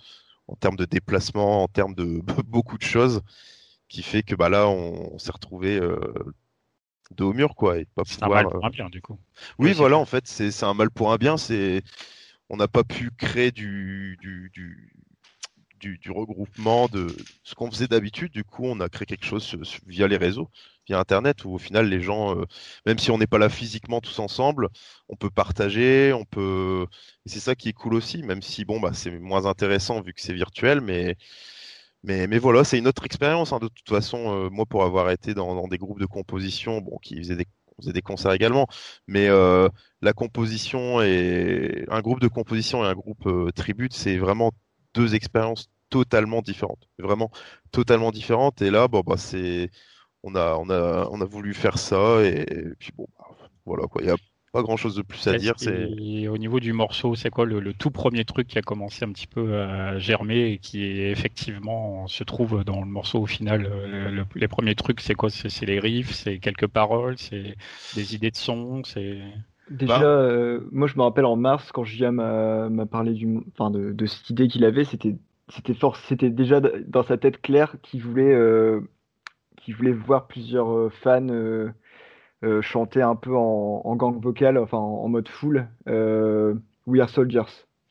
en 0.48 0.56
termes 0.56 0.76
de 0.76 0.84
déplacement, 0.84 1.62
en 1.64 1.68
termes 1.68 1.94
de 1.94 2.20
beaucoup 2.46 2.78
de 2.78 2.82
choses, 2.84 3.22
qui 3.88 4.02
fait 4.02 4.22
que 4.22 4.34
bah, 4.34 4.48
là, 4.48 4.68
on, 4.68 5.18
s'est 5.18 5.32
retrouvé 5.32 5.80
de 7.10 7.24
haut 7.24 7.32
mur 7.32 7.54
quoi 7.54 7.78
et 7.78 7.86
pas 7.94 8.02
un 8.22 8.28
mal 8.28 8.48
pour 8.48 8.64
un 8.64 8.70
bien 8.70 8.88
du 8.88 9.00
coup. 9.00 9.18
Oui, 9.58 9.72
voilà 9.72 9.98
en 9.98 10.06
fait 10.06 10.26
c'est 10.26 10.64
un 10.64 10.74
mal 10.74 10.90
pour 10.90 11.12
un 11.12 11.16
bien 11.16 11.36
c'est 11.36 11.82
on 12.48 12.56
n'a 12.56 12.68
pas 12.68 12.84
pu 12.84 13.10
créer 13.16 13.50
du 13.50 14.18
du, 14.20 14.50
du, 14.52 15.98
du, 15.98 16.10
regroupement 16.10 16.88
de 16.88 17.08
ce 17.42 17.54
qu'on 17.54 17.70
faisait 17.70 17.88
d'habitude. 17.88 18.32
Du 18.32 18.44
coup 18.44 18.64
on 18.64 18.80
a 18.80 18.88
créé 18.88 19.06
quelque 19.06 19.26
chose 19.26 19.56
via 19.86 20.08
les 20.08 20.16
réseaux 20.16 20.50
via 20.86 20.98
internet 20.98 21.44
où 21.44 21.52
au 21.54 21.58
final 21.58 21.88
les 21.88 22.00
gens 22.00 22.38
euh, 22.38 22.44
même 22.86 22.98
si 22.98 23.10
on 23.10 23.18
n'est 23.18 23.26
pas 23.26 23.38
là 23.38 23.48
physiquement 23.48 24.00
tous 24.00 24.18
ensemble 24.18 24.68
on 25.08 25.16
peut 25.16 25.30
partager 25.30 26.12
on 26.12 26.24
peut 26.24 26.86
et 27.24 27.28
c'est 27.28 27.40
ça 27.40 27.54
qui 27.54 27.70
est 27.70 27.72
cool 27.72 27.94
aussi 27.94 28.22
même 28.22 28.42
si 28.42 28.64
bon 28.64 28.80
bah 28.80 28.90
c'est 28.92 29.10
moins 29.18 29.46
intéressant 29.46 30.00
vu 30.02 30.12
que 30.12 30.20
c'est 30.20 30.34
virtuel 30.34 30.80
mais 30.80 31.16
mais, 32.04 32.26
mais 32.26 32.38
voilà, 32.38 32.64
c'est 32.64 32.78
une 32.78 32.86
autre 32.86 33.04
expérience. 33.04 33.52
Hein, 33.52 33.58
de 33.60 33.68
toute 33.68 33.88
façon, 33.88 34.46
euh, 34.46 34.50
moi, 34.50 34.66
pour 34.66 34.84
avoir 34.84 35.10
été 35.10 35.34
dans, 35.34 35.54
dans, 35.54 35.68
des 35.68 35.78
groupes 35.78 36.00
de 36.00 36.06
composition, 36.06 36.80
bon, 36.80 36.98
qui 37.02 37.16
faisaient 37.16 37.36
des, 37.36 37.46
des 37.92 38.02
concerts 38.02 38.32
également, 38.32 38.66
mais 39.06 39.28
euh, 39.28 39.68
la 40.02 40.12
composition 40.12 41.00
et 41.02 41.86
un 41.88 42.00
groupe 42.02 42.20
de 42.20 42.28
composition 42.28 42.84
et 42.84 42.88
un 42.88 42.94
groupe 42.94 43.26
euh, 43.26 43.50
tribute, 43.52 43.94
c'est 43.94 44.18
vraiment 44.18 44.52
deux 44.94 45.14
expériences 45.14 45.68
totalement 45.90 46.42
différentes, 46.42 46.88
vraiment 46.98 47.30
totalement 47.72 48.10
différentes. 48.12 48.60
Et 48.62 48.70
là, 48.70 48.86
bon, 48.88 49.00
bah, 49.06 49.16
c'est, 49.16 49.70
on 50.22 50.34
a, 50.34 50.56
on 50.56 50.70
a, 50.70 51.08
on 51.10 51.20
a 51.20 51.24
voulu 51.24 51.54
faire 51.54 51.78
ça 51.78 52.22
et, 52.24 52.46
puis 52.78 52.92
bon, 52.96 53.06
bah, 53.18 53.26
voilà 53.66 53.86
quoi. 53.86 54.02
Il 54.02 54.08
y 54.08 54.10
a 54.10 54.16
pas 54.54 54.62
grand 54.62 54.76
chose 54.78 54.96
de 54.96 55.02
plus 55.02 55.26
à 55.28 55.34
dire. 55.34 55.54
C'est 55.58 55.90
Et 56.00 56.28
au 56.28 56.38
niveau 56.38 56.60
du 56.60 56.72
morceau, 56.72 57.14
c'est 57.14 57.30
quoi 57.30 57.44
le, 57.46 57.60
le 57.60 57.74
tout 57.74 57.90
premier 57.90 58.24
truc 58.24 58.48
qui 58.48 58.58
a 58.58 58.62
commencé 58.62 59.04
un 59.04 59.12
petit 59.12 59.26
peu 59.26 59.60
à 59.60 59.98
germer 59.98 60.52
et 60.52 60.58
qui 60.58 60.84
est 60.84 61.10
effectivement 61.10 62.06
se 62.06 62.24
trouve 62.24 62.64
dans 62.64 62.80
le 62.80 62.86
morceau 62.86 63.20
au 63.22 63.26
final 63.26 63.62
le- 63.62 64.10
le- 64.10 64.26
Les 64.36 64.48
premiers 64.48 64.74
trucs, 64.74 65.00
c'est 65.00 65.14
quoi? 65.14 65.30
C'est 65.30 65.48
c'est 65.50 65.66
les 65.66 65.80
riffs, 65.80 66.12
c'est 66.12 66.38
quelques 66.38 66.68
paroles, 66.68 67.18
c'est 67.18 67.56
des 67.92 68.14
idées 68.14 68.30
de 68.30 68.36
son, 68.36 68.82
c'est. 68.84 69.20
Déjà, 69.70 70.04
Bah. 70.04 70.04
euh, 70.04 70.60
moi 70.72 70.86
je 70.86 70.96
me 70.98 71.02
rappelle 71.02 71.24
en 71.24 71.36
mars 71.36 71.72
quand 71.72 71.84
Gia 71.84 72.12
m'a 72.12 72.68
m'a 72.68 72.84
parlé 72.86 73.14
du, 73.14 73.38
enfin 73.52 73.70
de, 73.70 73.92
de 73.92 74.06
cette 74.06 74.28
idée 74.30 74.46
qu'il 74.46 74.62
avait, 74.64 74.84
c'était 74.84 75.16
c'était 75.48 75.72
fort, 75.74 75.96
c'était 75.96 76.28
déjà 76.30 76.60
dans 76.60 77.02
sa 77.02 77.16
tête 77.16 77.40
claire 77.40 77.76
qu'il 77.82 78.02
voulait 78.02 78.34
euh, 78.34 78.80
qu'il 79.58 79.76
voulait 79.76 79.92
voir 79.92 80.26
plusieurs 80.28 80.70
euh, 80.72 80.90
fans 80.90 81.28
euh, 81.30 81.70
euh, 82.44 82.62
chanter 82.62 83.02
un 83.02 83.16
peu 83.16 83.36
en, 83.36 83.82
en 83.84 83.96
gang 83.96 84.20
vocal, 84.20 84.58
enfin 84.58 84.78
en, 84.78 85.04
en 85.04 85.08
mode 85.08 85.28
full, 85.28 85.68
euh, 85.88 86.54
We 86.86 87.00
Are 87.02 87.10
Soldiers. 87.10 87.42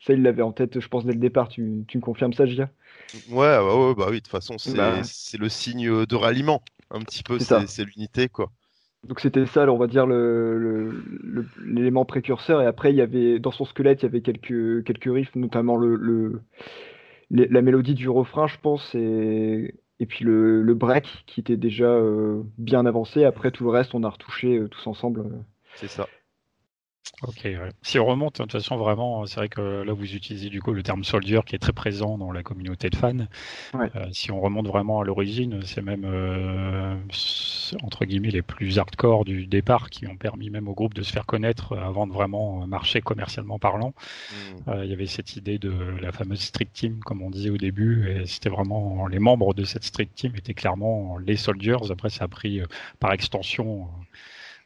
Ça, 0.02 0.14
il 0.14 0.22
l'avait 0.24 0.42
en 0.44 0.52
tête, 0.54 0.80
je 0.80 0.88
pense, 0.90 1.06
dès 1.06 1.14
le 1.14 1.20
départ. 1.20 1.50
Tu, 1.50 1.86
tu 1.88 1.98
me 1.98 2.04
confirmes 2.04 2.34
ça, 2.34 2.46
Gia? 2.46 2.70
ouais, 3.14 3.58
ouais, 3.60 3.88
ouais, 3.88 3.96
bah 3.96 4.08
oui. 4.10 4.16
De 4.18 4.20
toute 4.20 4.28
façon, 4.30 4.58
c'est 4.58 4.76
Bah. 4.76 5.08
le 5.38 5.50
signe 5.50 6.06
de 6.06 6.16
ralliement. 6.16 6.64
Un 6.90 7.02
petit 7.02 7.24
peu, 7.24 7.40
C'est 7.40 7.86
l'unité, 7.86 8.30
quoi. 8.30 8.52
Donc 9.04 9.20
c'était 9.20 9.46
ça, 9.46 9.70
on 9.70 9.78
va 9.78 9.88
dire 9.88 10.06
le 10.06 10.58
le- 10.58 11.04
le- 11.24 11.50
l'élément 11.66 12.06
précurseur. 12.06 12.62
Et 12.62 12.66
après, 12.66 12.92
il 12.92 12.96
y 12.96 13.02
avait 13.02 13.38
dans 13.40 13.52
son 13.52 13.66
squelette, 13.66 14.02
il 14.02 14.06
y 14.06 14.08
avait 14.08 14.22
quelques 14.22 14.84
quelques 14.86 15.14
riffs, 15.14 15.36
notamment 15.36 15.76
le, 15.76 15.96
le 15.98 16.42
la 17.32 17.62
mélodie 17.62 17.96
du 17.96 18.10
refrain, 18.10 18.48
je 18.48 18.58
pense, 18.62 18.94
et 18.96 19.76
et 20.04 20.06
puis 20.06 20.26
le, 20.26 20.74
break 20.74 21.24
qui 21.28 21.40
était 21.40 21.56
déjà 21.56 21.86
euh, 21.86 22.44
bien 22.58 22.86
avancé. 22.86 23.24
Après 23.24 23.52
tout 23.52 23.64
le 23.64 23.70
reste, 23.70 23.96
on 23.96 24.04
a 24.04 24.10
retouché 24.10 24.58
euh, 24.58 24.68
tous 24.68 24.86
ensemble. 24.86 25.22
euh. 25.22 25.40
C'est 25.76 25.88
ça. 25.88 26.10
Ok. 27.22 27.42
ouais. 27.46 27.70
Si 27.82 28.00
on 28.00 28.06
remonte, 28.06 28.38
de 28.38 28.44
toute 28.44 28.52
façon, 28.52 28.78
vraiment, 28.78 29.26
c'est 29.26 29.36
vrai 29.36 29.50
que 29.50 29.84
là, 29.84 29.94
vous 29.94 30.16
utilisez 30.16 30.50
du 30.50 30.62
coup 30.62 30.74
le 30.74 30.84
terme 30.84 31.04
soldier 31.04 31.40
qui 31.46 31.56
est 31.56 31.60
très 31.60 31.72
présent 31.72 32.18
dans 32.18 32.32
la 32.32 32.44
communauté 32.44 32.90
de 32.90 32.96
fans. 32.96 33.28
Ouais. 33.74 33.90
Euh, 33.96 34.06
si 34.12 34.32
on 34.32 34.42
remonte 34.42 34.68
vraiment 34.68 35.02
à 35.02 35.04
l'origine, 35.04 35.62
c'est 35.64 35.82
même 35.82 36.04
euh, 36.06 36.96
entre 37.82 38.06
guillemets 38.06 38.32
les 38.32 38.42
plus 38.42 38.78
hardcore 38.80 39.26
du 39.26 39.48
départ 39.48 39.90
qui 39.90 40.08
ont 40.08 40.18
permis 40.18 40.50
même 40.50 40.68
au 40.68 40.74
groupe 40.74 40.94
de 40.94 41.04
se 41.04 41.12
faire 41.12 41.26
connaître 41.26 41.78
avant 41.78 42.08
de 42.08 42.14
vraiment 42.14 42.66
marcher 42.68 43.02
commercialement 43.02 43.60
parlant. 43.60 43.94
Mm. 44.32 44.70
Euh, 44.70 44.86
il 44.86 44.92
y 44.92 44.94
avait 44.94 45.06
cette 45.06 45.36
idée 45.36 45.60
de 45.60 45.74
la 46.02 46.12
fameuse 46.12 46.42
street 46.42 46.70
team, 46.74 47.00
comme 47.00 47.22
on 47.22 47.30
disait 47.30 47.50
au 47.50 47.58
début, 47.58 48.10
et 48.10 48.26
c'était 48.26 48.50
vraiment 48.50 49.08
les 49.08 49.20
membres 49.20 49.54
de 49.54 49.64
cette 49.64 49.84
street 49.84 50.10
team 50.14 50.34
étaient 50.36 50.54
clairement 50.54 51.18
les 51.18 51.38
soldiers. 51.38 51.78
Après, 51.90 52.10
ça 52.10 52.26
a 52.26 52.28
pris 52.28 52.60
euh, 52.60 52.66
par 53.00 53.14
extension 53.14 53.88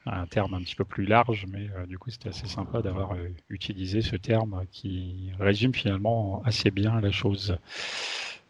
un 0.08 0.26
terme 0.26 0.54
un 0.54 0.62
petit 0.62 0.76
peu 0.76 0.86
plus 0.86 1.06
large, 1.06 1.46
mais 1.52 1.70
euh, 1.78 1.86
du 1.86 1.98
coup, 1.98 2.10
c'était 2.10 2.30
assez 2.30 2.48
sympa 2.48 2.82
d'avoir 2.82 3.14
euh, 3.14 3.30
utilisé 3.50 4.02
ce 4.02 4.16
terme 4.16 4.64
qui 4.72 5.32
résume 5.40 5.74
finalement 5.74 6.42
assez 6.46 6.72
bien 6.72 7.00
la 7.02 7.12
chose. 7.12 7.58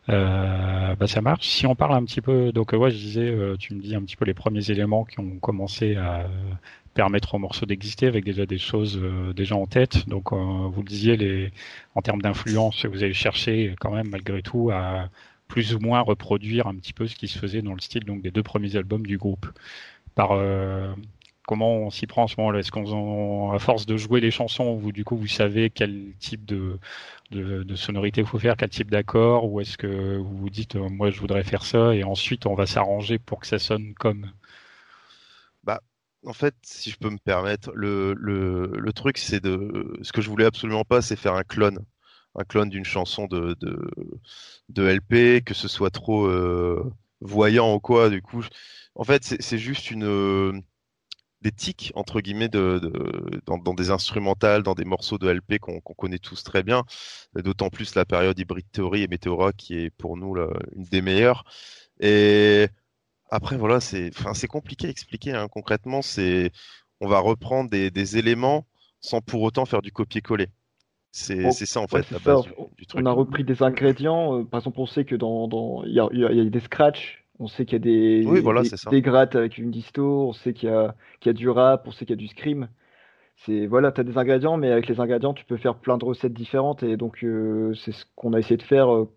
Euh, 0.09 0.95
bah 0.95 1.07
ça 1.07 1.21
marche. 1.21 1.47
Si 1.47 1.65
on 1.65 1.75
parle 1.75 1.95
un 1.95 2.05
petit 2.05 2.21
peu, 2.21 2.51
donc 2.51 2.71
ouais, 2.71 2.91
je 2.91 2.97
disais, 2.97 3.35
tu 3.59 3.73
me 3.73 3.81
dis 3.81 3.95
un 3.95 4.01
petit 4.01 4.15
peu 4.15 4.23
les 4.23 4.33
premiers 4.33 4.71
éléments 4.71 5.03
qui 5.03 5.19
ont 5.19 5.37
commencé 5.39 5.97
à 5.97 6.27
permettre 6.93 7.35
au 7.35 7.39
morceau 7.39 7.65
d'exister 7.65 8.07
avec 8.07 8.23
déjà 8.23 8.45
des 8.45 8.57
choses 8.57 9.01
déjà 9.35 9.55
en 9.55 9.67
tête. 9.67 10.07
Donc, 10.07 10.31
vous 10.31 10.81
le 10.81 10.87
disiez, 10.87 11.17
les, 11.17 11.51
en 11.93 12.01
termes 12.01 12.21
d'influence, 12.21 12.85
vous 12.85 13.03
allez 13.03 13.13
chercher 13.13 13.75
quand 13.81 13.91
même 13.91 14.07
malgré 14.09 14.41
tout 14.41 14.71
à 14.71 15.09
plus 15.49 15.75
ou 15.75 15.79
moins 15.79 16.01
reproduire 16.01 16.67
un 16.67 16.75
petit 16.75 16.93
peu 16.93 17.07
ce 17.07 17.15
qui 17.15 17.27
se 17.27 17.37
faisait 17.37 17.61
dans 17.61 17.73
le 17.73 17.81
style 17.81 18.03
donc 18.03 18.21
des 18.21 18.31
deux 18.31 18.43
premiers 18.43 18.75
albums 18.75 19.05
du 19.05 19.17
groupe. 19.17 19.47
Par 20.15 20.31
comment 21.47 21.77
on 21.77 21.89
s'y 21.89 22.05
prend 22.07 22.23
en 22.23 22.27
ce 22.27 22.35
moment-là? 22.39 22.59
Est-ce 22.59 22.71
qu'on, 22.71 23.51
à 23.51 23.59
force 23.59 23.87
de 23.87 23.97
jouer 23.97 24.21
les 24.21 24.31
chansons, 24.31 24.75
vous 24.75 24.91
du 24.91 25.03
coup 25.03 25.17
vous 25.17 25.27
savez 25.27 25.71
quel 25.71 26.13
type 26.19 26.45
de 26.45 26.79
sonorité 27.75 28.21
il 28.21 28.27
faut 28.27 28.39
faire, 28.39 28.57
quel 28.57 28.69
type 28.69 28.91
d'accord, 28.91 29.51
ou 29.51 29.61
est-ce 29.61 29.77
que 29.77 30.17
vous 30.17 30.37
vous 30.37 30.49
dites 30.51 30.75
euh, 30.75 30.89
moi 30.89 31.09
je 31.09 31.19
voudrais 31.19 31.43
faire 31.43 31.65
ça 31.65 31.95
et 31.95 32.03
ensuite 32.03 32.45
on 32.45 32.53
va 32.55 32.67
s'arranger 32.67 33.19
pour 33.19 33.39
que 33.39 33.47
ça 33.47 33.59
sonne 33.59 33.93
comme? 33.95 34.27
En 36.25 36.33
fait, 36.33 36.55
si 36.63 36.89
je 36.91 36.97
peux 36.97 37.09
me 37.09 37.17
permettre, 37.17 37.71
le, 37.73 38.91
truc, 38.93 39.17
c'est 39.17 39.39
de. 39.39 39.97
Ce 40.01 40.11
que 40.11 40.21
je 40.21 40.29
voulais 40.29 40.45
absolument 40.45 40.83
pas, 40.83 41.01
c'est 41.01 41.15
faire 41.15 41.35
un 41.35 41.43
clone. 41.43 41.79
Un 42.35 42.43
clone 42.43 42.69
d'une 42.69 42.85
chanson 42.85 43.27
de, 43.27 43.55
LP, 44.75 45.43
que 45.43 45.53
ce 45.53 45.67
soit 45.67 45.89
trop 45.89 46.25
euh, 46.27 46.83
voyant 47.21 47.73
ou 47.75 47.79
quoi. 47.79 48.09
Du 48.09 48.21
coup, 48.21 48.43
en 48.95 49.03
fait, 49.03 49.23
c'est 49.23 49.57
juste 49.57 49.91
une. 49.91 50.63
Des 51.41 51.51
tics, 51.51 51.91
entre 51.95 52.21
guillemets, 52.21 52.49
de, 52.49 52.79
de- 52.79 53.41
dans, 53.45 53.57
dans 53.57 53.73
des 53.73 53.91
instrumentales, 53.91 54.63
dans 54.63 54.73
des 54.75 54.85
morceaux 54.85 55.17
de 55.17 55.29
LP 55.29 55.59
qu'on 55.59 55.79
connaît 55.81 56.19
tous 56.19 56.43
très 56.43 56.63
bien. 56.63 56.83
D'autant 57.35 57.69
plus 57.69 57.95
la 57.95 58.05
période 58.05 58.37
Hybrid 58.39 58.65
Theory 58.71 59.03
et 59.03 59.07
Meteora 59.07 59.53
qui 59.53 59.75
est 59.79 59.89
pour 59.91 60.17
nous 60.17 60.33
là, 60.35 60.47
une 60.75 60.83
des 60.85 61.01
meilleures. 61.01 61.43
Et. 61.99 62.67
Après, 63.29 63.57
voilà, 63.57 63.79
c'est 63.81 64.09
enfin, 64.17 64.33
c'est 64.33 64.47
compliqué 64.47 64.87
à 64.87 64.89
expliquer. 64.89 65.33
hein. 65.33 65.47
Concrètement, 65.49 66.01
c'est 66.01 66.51
on 67.01 67.07
va 67.07 67.19
reprendre 67.19 67.69
des, 67.69 67.91
des 67.91 68.17
éléments 68.17 68.65
sans 69.01 69.21
pour 69.21 69.41
autant 69.41 69.65
faire 69.65 69.81
du 69.81 69.91
copier-coller. 69.91 70.47
C'est 71.11 71.51
c'est 71.51 71.65
ça, 71.65 71.81
en 71.81 71.87
fait, 71.87 72.09
la 72.11 72.19
base 72.19 72.43
du, 72.43 72.51
du 72.77 72.85
truc. 72.85 73.01
On 73.01 73.05
a 73.05 73.11
repris 73.11 73.43
des 73.43 73.63
ingrédients. 73.63 74.39
euh, 74.39 74.43
par 74.45 74.59
exemple, 74.59 74.79
on 74.79 74.85
sait 74.85 75.03
que 75.05 75.15
dans, 75.15 75.47
dans, 75.47 75.83
il 75.83 75.93
y 75.93 75.99
a, 75.99 76.07
y 76.13 76.23
a- 76.25 76.31
il 76.31 76.37
y 76.37 76.41
a 76.41 76.45
des 76.45 76.59
scratchs. 76.59 77.25
On 77.39 77.47
sait 77.47 77.65
qu'il 77.65 77.73
y 77.73 77.75
a 77.77 77.79
des, 77.79 78.23
Oui, 78.25 78.39
voilà, 78.41 78.63
des, 78.89 79.01
grattes 79.01 79.35
avec 79.35 79.57
une 79.57 79.71
disto. 79.71 80.27
On 80.29 80.33
sait 80.33 80.53
qu'il 80.53 80.69
y 80.69 80.71
a, 80.71 80.95
qu'il 81.19 81.29
y 81.29 81.31
a 81.31 81.33
du 81.33 81.49
rap. 81.49 81.87
On 81.87 81.91
sait 81.91 82.05
qu'il 82.05 82.11
y 82.15 82.19
a 82.19 82.23
du 82.23 82.27
scream. 82.27 82.67
C'est, 83.45 83.67
voilà, 83.67 83.91
tu 83.91 84.01
as 84.01 84.03
des 84.03 84.17
ingrédients, 84.17 84.57
mais 84.57 84.71
avec 84.71 84.87
les 84.87 84.99
ingrédients, 84.99 85.33
tu 85.33 85.45
peux 85.45 85.57
faire 85.57 85.75
plein 85.79 85.97
de 85.97 86.05
recettes 86.05 86.33
différentes. 86.33 86.83
Et 86.83 86.97
donc, 86.97 87.23
euh, 87.23 87.73
c'est 87.75 87.91
ce 87.93 88.05
qu'on 88.15 88.33
a 88.33 88.39
essayé 88.39 88.57
de 88.57 88.63
faire. 88.63 88.93
euh, 88.93 89.09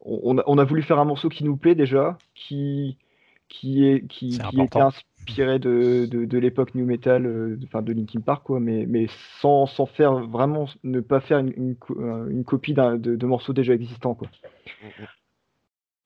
on, 0.00 0.20
on 0.36 0.38
a, 0.38 0.42
on 0.46 0.58
a 0.58 0.64
voulu 0.64 0.82
faire 0.82 0.98
un 0.98 1.04
morceau 1.04 1.28
qui 1.28 1.44
nous 1.44 1.56
plaît 1.56 1.74
déjà, 1.74 2.20
qui, 2.34 2.98
qui 3.48 3.86
est, 3.86 4.06
qui, 4.08 4.40
qui 4.40 4.60
était 4.62 4.80
inspiré 4.80 5.58
de, 5.58 6.06
de, 6.10 6.24
de 6.24 6.38
l'époque 6.38 6.74
new 6.74 6.84
metal, 6.86 7.26
euh, 7.26 7.56
de- 7.56 7.64
enfin 7.66 7.82
de 7.82 7.92
Linkin 7.92 8.20
Park, 8.20 8.44
quoi, 8.44 8.60
mais, 8.60 8.86
mais 8.86 9.06
sans, 9.40 9.66
sans 9.66 9.86
faire 9.86 10.14
vraiment, 10.26 10.68
ne 10.84 11.00
pas 11.00 11.20
faire 11.20 11.38
une, 11.38 11.52
une, 11.56 11.76
co- 11.76 11.98
une 12.28 12.44
copie 12.44 12.74
d'un, 12.74 12.96
de, 12.96 13.16
de 13.16 13.26
morceaux 13.26 13.52
déjà 13.52 13.74
existants, 13.74 14.14
quoi. 14.14 14.28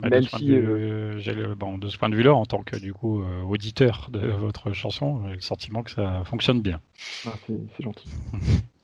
Bah, 0.00 0.10
Même 0.10 0.24
de, 0.24 0.28
si, 0.28 0.46
de, 0.46 0.54
euh, 0.54 1.16
vue, 1.16 1.30
euh, 1.30 1.54
bon, 1.54 1.78
de 1.78 1.88
ce 1.88 1.96
point 1.96 2.10
de 2.10 2.16
vue-là, 2.16 2.34
en 2.34 2.44
tant 2.44 2.62
que 2.62 2.76
du 2.76 2.92
coup 2.92 3.22
euh, 3.22 3.42
auditeur 3.42 4.08
de 4.12 4.18
votre 4.38 4.72
chanson, 4.72 5.26
j'ai 5.28 5.34
le 5.34 5.40
sentiment 5.40 5.82
que 5.82 5.90
ça 5.90 6.22
fonctionne 6.24 6.60
bien. 6.60 6.80
Ah, 7.26 7.32
c'est 7.46 7.82
gentil. 7.82 8.08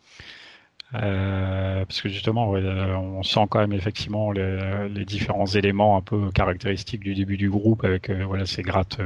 Euh, 0.94 1.84
parce 1.86 2.02
que 2.02 2.08
justement, 2.08 2.54
euh, 2.54 2.94
on 2.94 3.22
sent 3.22 3.46
quand 3.48 3.60
même 3.60 3.72
effectivement 3.72 4.30
les, 4.30 4.88
les 4.90 5.04
différents 5.04 5.46
éléments 5.46 5.96
un 5.96 6.02
peu 6.02 6.30
caractéristiques 6.30 7.00
du 7.00 7.14
début 7.14 7.36
du 7.36 7.48
groupe, 7.48 7.84
avec 7.84 8.10
euh, 8.10 8.24
voilà 8.26 8.44
ces 8.44 8.62
grattes, 8.62 8.98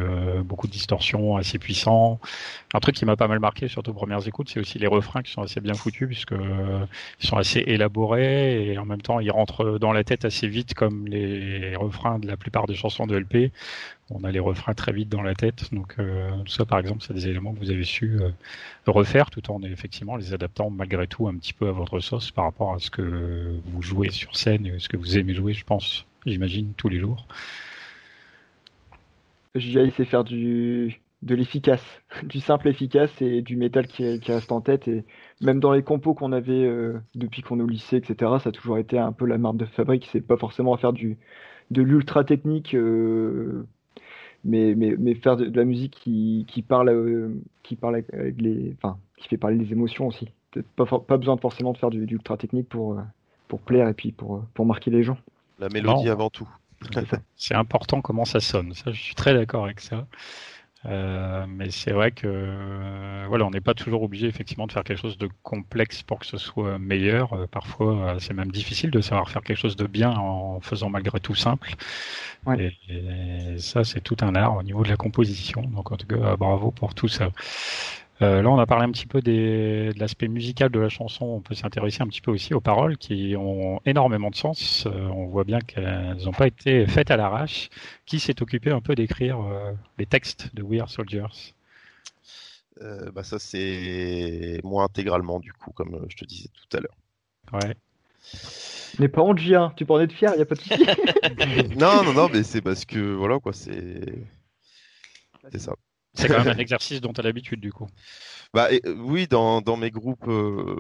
beaucoup 0.45 0.67
de 0.67 0.73
distorsions, 0.73 1.37
assez 1.37 1.59
puissants. 1.59 2.19
Un 2.75 2.81
truc 2.81 2.97
qui 2.97 3.05
m'a 3.05 3.17
pas 3.17 3.29
mal 3.29 3.39
marqué, 3.39 3.69
surtout 3.69 3.93
aux 3.93 3.95
premières 3.95 4.27
écoutes, 4.27 4.51
c'est 4.51 4.61
aussi 4.61 4.79
les 4.79 4.87
refrains 4.87 5.23
qui 5.23 5.31
sont 5.31 5.43
assez 5.43 5.61
bien 5.61 5.75
foutus, 5.75 6.09
puisque 6.09 6.35
ils 7.21 7.27
sont 7.27 7.37
assez 7.37 7.61
élaborés 7.61 8.73
et 8.73 8.79
en 8.79 8.85
même 8.85 9.03
temps 9.03 9.21
ils 9.21 9.31
rentrent 9.31 9.79
dans 9.79 9.93
la 9.93 10.05
tête 10.05 10.25
assez 10.25 10.49
vite, 10.49 10.75
comme 10.75 11.07
les 11.07 11.77
refrains 11.77 12.19
de 12.19 12.27
la 12.27 12.37
plupart 12.37 12.67
des 12.67 12.75
chansons 12.75 13.07
de 13.07 13.17
LP. 13.17 13.53
On 14.11 14.23
a 14.23 14.31
les 14.31 14.39
refrains 14.39 14.75
très 14.75 14.93
vite 14.93 15.09
dans 15.09 15.23
la 15.23 15.35
tête, 15.35 15.75
donc 15.75 15.97
euh, 15.99 16.31
ça, 16.47 16.65
par 16.65 16.79
exemple, 16.79 17.03
c'est 17.03 17.13
des 17.13 17.27
éléments 17.27 17.53
que 17.53 17.59
vous 17.59 17.73
avez 17.73 17.83
su 17.83 18.21
euh, 18.21 18.31
refaire, 18.87 19.31
tout 19.31 19.51
en 19.51 19.61
effectivement 19.63 20.17
les 20.17 20.33
adaptant 20.33 20.71
malgré 20.71 21.09
tout 21.09 21.27
un 21.27 21.35
petit 21.37 21.53
peu 21.53 21.69
à 21.69 21.73
votre 21.73 21.99
sauce 21.99 22.31
par 22.31 22.45
rapport 22.45 22.73
à 22.73 22.79
ce 22.79 22.89
que 22.89 23.59
vous 23.67 23.83
jouez 23.83 24.11
sur 24.11 24.37
scène 24.37 24.67
et 24.67 24.79
ce 24.79 24.89
que 24.89 24.97
vous 24.97 25.19
aimez 25.19 25.35
jouer, 25.35 25.55
je 25.55 25.65
pense, 25.65 26.07
j'imagine, 26.25 26.73
tous 26.77 26.89
les 26.89 27.01
jours. 27.01 27.27
J'ai 29.57 29.81
essayé 29.81 30.05
de 30.05 30.09
faire 30.09 30.23
du, 30.23 31.01
de 31.23 31.35
l'efficace, 31.35 31.85
du 32.23 32.41
simple 32.41 32.69
efficace 32.69 33.11
et 33.21 33.43
du 33.43 33.57
métal 33.57 33.87
qui, 33.89 34.05
reste 34.05 34.53
en 34.53 34.61
tête. 34.61 34.87
Et 34.89 35.05
même 35.41 35.61
dans 35.61 35.73
les 35.73 35.83
compos 35.83 36.15
qu'on 36.15 36.33
avait 36.33 36.65
euh, 36.65 37.01
depuis 37.15 37.43
qu'on 37.43 37.59
est 37.59 37.63
au 37.63 37.69
lycée, 37.69 37.97
etc., 37.97 38.33
ça 38.43 38.51
a 38.51 38.53
toujours 38.53 38.79
été 38.79 38.99
un 38.99 39.13
peu 39.13 39.27
la 39.27 39.39
marque 39.39 39.57
de 39.57 39.67
fabrique. 39.67 40.09
C'est 40.13 40.21
pas 40.21 40.37
forcément 40.37 40.75
à 40.75 40.79
faire 40.79 40.93
du, 40.93 41.19
de 41.71 41.83
l'ultra 41.83 42.25
technique, 42.25 42.75
mais, 44.47 44.75
mais, 44.75 44.95
mais 44.99 45.15
faire 45.15 45.37
de, 45.37 45.47
de 45.47 45.57
la 45.57 45.65
musique 45.65 45.93
qui, 46.03 46.45
qui 46.49 46.63
parle, 46.63 46.89
euh, 46.89 47.29
qui 47.63 47.77
parle 47.77 47.97
avec, 47.97 48.39
les, 48.39 48.75
enfin, 48.77 48.97
qui 49.19 49.29
fait 49.29 49.37
parler 49.37 49.57
les 49.57 49.73
émotions 49.73 50.07
aussi. 50.07 50.29
Peut-être 50.51 50.69
Pas, 50.77 50.87
pas 50.99 51.17
besoin 51.17 51.37
de 51.37 51.41
forcément 51.41 51.73
de 51.73 51.79
faire 51.79 51.91
du, 51.91 52.07
du 52.07 52.15
ultra 52.15 52.37
technique 52.37 52.69
pour, 52.69 52.99
euh, 52.99 53.03
pour 53.49 53.61
plaire 53.61 53.89
et 53.89 53.95
puis 53.95 54.13
pour, 54.13 54.43
pour 54.55 54.65
marquer 54.67 54.91
les 54.91 55.03
gens. 55.03 55.19
La 55.59 55.69
mélodie 55.69 56.05
Non. 56.07 56.13
avant 56.13 56.31
tout. 56.31 56.49
C'est 57.37 57.55
important 57.55 58.01
comment 58.03 58.25
ça 58.27 58.41
sonne. 58.41 58.73
Ça, 58.75 58.93
je 58.93 59.01
suis 59.03 59.15
très 59.15 59.33
d'accord 59.35 59.65
avec 59.65 59.81
ça. 59.81 60.07
Euh, 60.85 61.47
mais 61.49 61.71
c'est 61.71 61.91
vrai 61.91 62.13
que 62.13 62.27
euh, 62.29 63.25
voilà, 63.29 63.45
on 63.47 63.51
n'est 63.51 63.61
pas 63.61 63.75
toujours 63.75 64.03
obligé 64.03 64.29
effectivement 64.29 64.67
de 64.69 64.73
faire 64.73 64.85
quelque 64.85 65.01
chose 65.01 65.19
de 65.19 65.29
complexe 65.43 66.03
pour 66.03 66.21
que 66.21 66.27
ce 66.27 66.37
soit 66.39 66.79
meilleur. 66.79 67.33
Euh, 67.33 67.47
parfois, 67.49 68.15
euh, 68.15 68.19
c'est 68.21 68.35
même 68.35 68.53
difficile 68.53 68.91
de 68.91 69.01
savoir 69.01 69.29
faire 69.31 69.43
quelque 69.43 69.57
chose 69.59 69.75
de 69.75 69.87
bien 69.87 70.11
en 70.17 70.61
faisant 70.61 70.89
malgré 70.91 71.19
tout 71.19 71.35
simple. 71.35 71.75
Ouais. 72.47 72.59
Et, 72.89 73.55
et 73.55 73.59
ça, 73.59 73.85
c'est 73.85 74.01
tout 74.01 74.17
un 74.21 74.35
art 74.37 74.57
au 74.57 74.63
niveau 74.63 74.85
de 74.85 74.89
la 74.89 74.97
composition. 74.97 75.63
Donc 75.63 75.93
en 75.93 75.97
tout 75.97 76.07
cas, 76.07 76.37
bravo 76.37 76.71
pour 76.71 76.95
tout 76.95 77.09
ça. 77.09 77.31
Euh, 78.23 78.41
là, 78.41 78.51
on 78.51 78.59
a 78.59 78.67
parlé 78.67 78.85
un 78.85 78.91
petit 78.91 79.07
peu 79.07 79.21
des, 79.21 79.93
de 79.93 79.99
l'aspect 79.99 80.29
musical 80.29 80.71
de 80.71 80.81
la 80.81 80.89
chanson. 80.89 81.27
On 81.27 81.41
peut 81.41 81.55
s'intéresser 81.55 82.03
un 82.03 82.07
petit 82.07 82.23
peu 82.23 82.31
aussi 82.31 82.55
aux 82.55 82.61
paroles 82.61 82.97
qui 82.97 83.37
ont 83.37 83.81
énormément 83.85 84.31
de 84.31 84.37
sens. 84.37 84.87
Euh, 84.87 85.07
on 85.09 85.27
voit 85.27 85.45
bien 85.45 85.61
qu'elles 85.61 86.17
n'ont 86.25 86.33
pas 86.33 86.47
été 86.47 86.87
faites 86.87 87.11
à 87.11 87.17
l'arrache. 87.17 87.69
Qui 88.07 88.19
s'est 88.19 88.41
occupé 88.41 88.71
un 88.71 88.81
peu 88.81 88.95
d'écrire 88.95 89.41
euh, 89.41 89.73
les 89.99 90.07
textes 90.07 90.55
de 90.55 90.63
We 90.63 90.81
Are 90.81 90.89
Soldiers? 90.89 91.53
Euh, 92.83 93.11
bah 93.11 93.25
ça 93.25 93.39
c'est 93.39 94.61
moi 94.63 94.85
intégralement 94.85 95.41
du 95.41 95.53
coup, 95.53 95.71
comme 95.73 95.95
euh, 95.95 96.07
je 96.09 96.17
te 96.17 96.25
disais 96.27 96.51
tout 96.53 96.77
à 96.77 96.81
l'heure. 96.81 96.97
Ouais. 97.53 97.75
Mais 98.99 99.09
pas 99.09 99.23
J1, 99.23 99.75
tu 99.77 99.87
peux 99.87 99.95
en 99.95 100.01
être 100.01 100.13
fier, 100.13 100.33
il 100.37 100.43
a 100.43 100.45
pas 100.45 100.57
de 100.57 100.61
souci. 100.61 100.85
non, 101.79 102.03
non, 102.05 102.13
non, 102.13 102.29
mais 102.31 102.43
c'est 102.43 102.61
parce 102.61 102.85
que 102.85 103.15
voilà 103.15 103.39
quoi, 103.39 103.53
c'est 103.53 104.27
c'est 105.51 105.59
ça. 105.59 105.75
C'est 106.17 106.29
quand 106.31 106.39
même 106.39 106.49
un 106.51 106.57
exercice 106.59 107.01
dont 107.01 107.13
tu 107.13 107.21
as 107.21 107.25
l'habitude 107.25 107.61
du 107.61 107.73
coup. 107.73 107.87
Bah 108.55 108.73
et, 108.73 108.81
euh, 108.87 108.95
oui, 108.99 109.27
dans, 109.29 109.61
dans 109.61 109.77
mes 109.77 109.91
groupes 109.91 110.27
euh, 110.29 110.77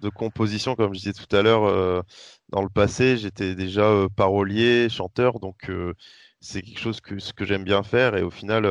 de 0.00 0.08
composition, 0.08 0.74
comme 0.74 0.94
je 0.94 0.98
disais 1.00 1.12
tout 1.12 1.34
à 1.36 1.42
l'heure, 1.42 1.64
euh, 1.64 2.02
dans 2.50 2.62
le 2.62 2.68
passé, 2.68 3.16
j'étais 3.16 3.54
déjà 3.54 3.82
euh, 3.82 4.08
parolier, 4.08 4.88
chanteur, 4.88 5.40
donc 5.40 5.70
c'est 6.40 6.62
quelque 6.62 6.78
chose 6.80 7.00
que 7.00 7.18
ce 7.18 7.32
que 7.32 7.44
j'aime 7.44 7.64
bien 7.64 7.82
faire. 7.82 8.16
Et 8.16 8.22
au 8.22 8.30
final, 8.30 8.66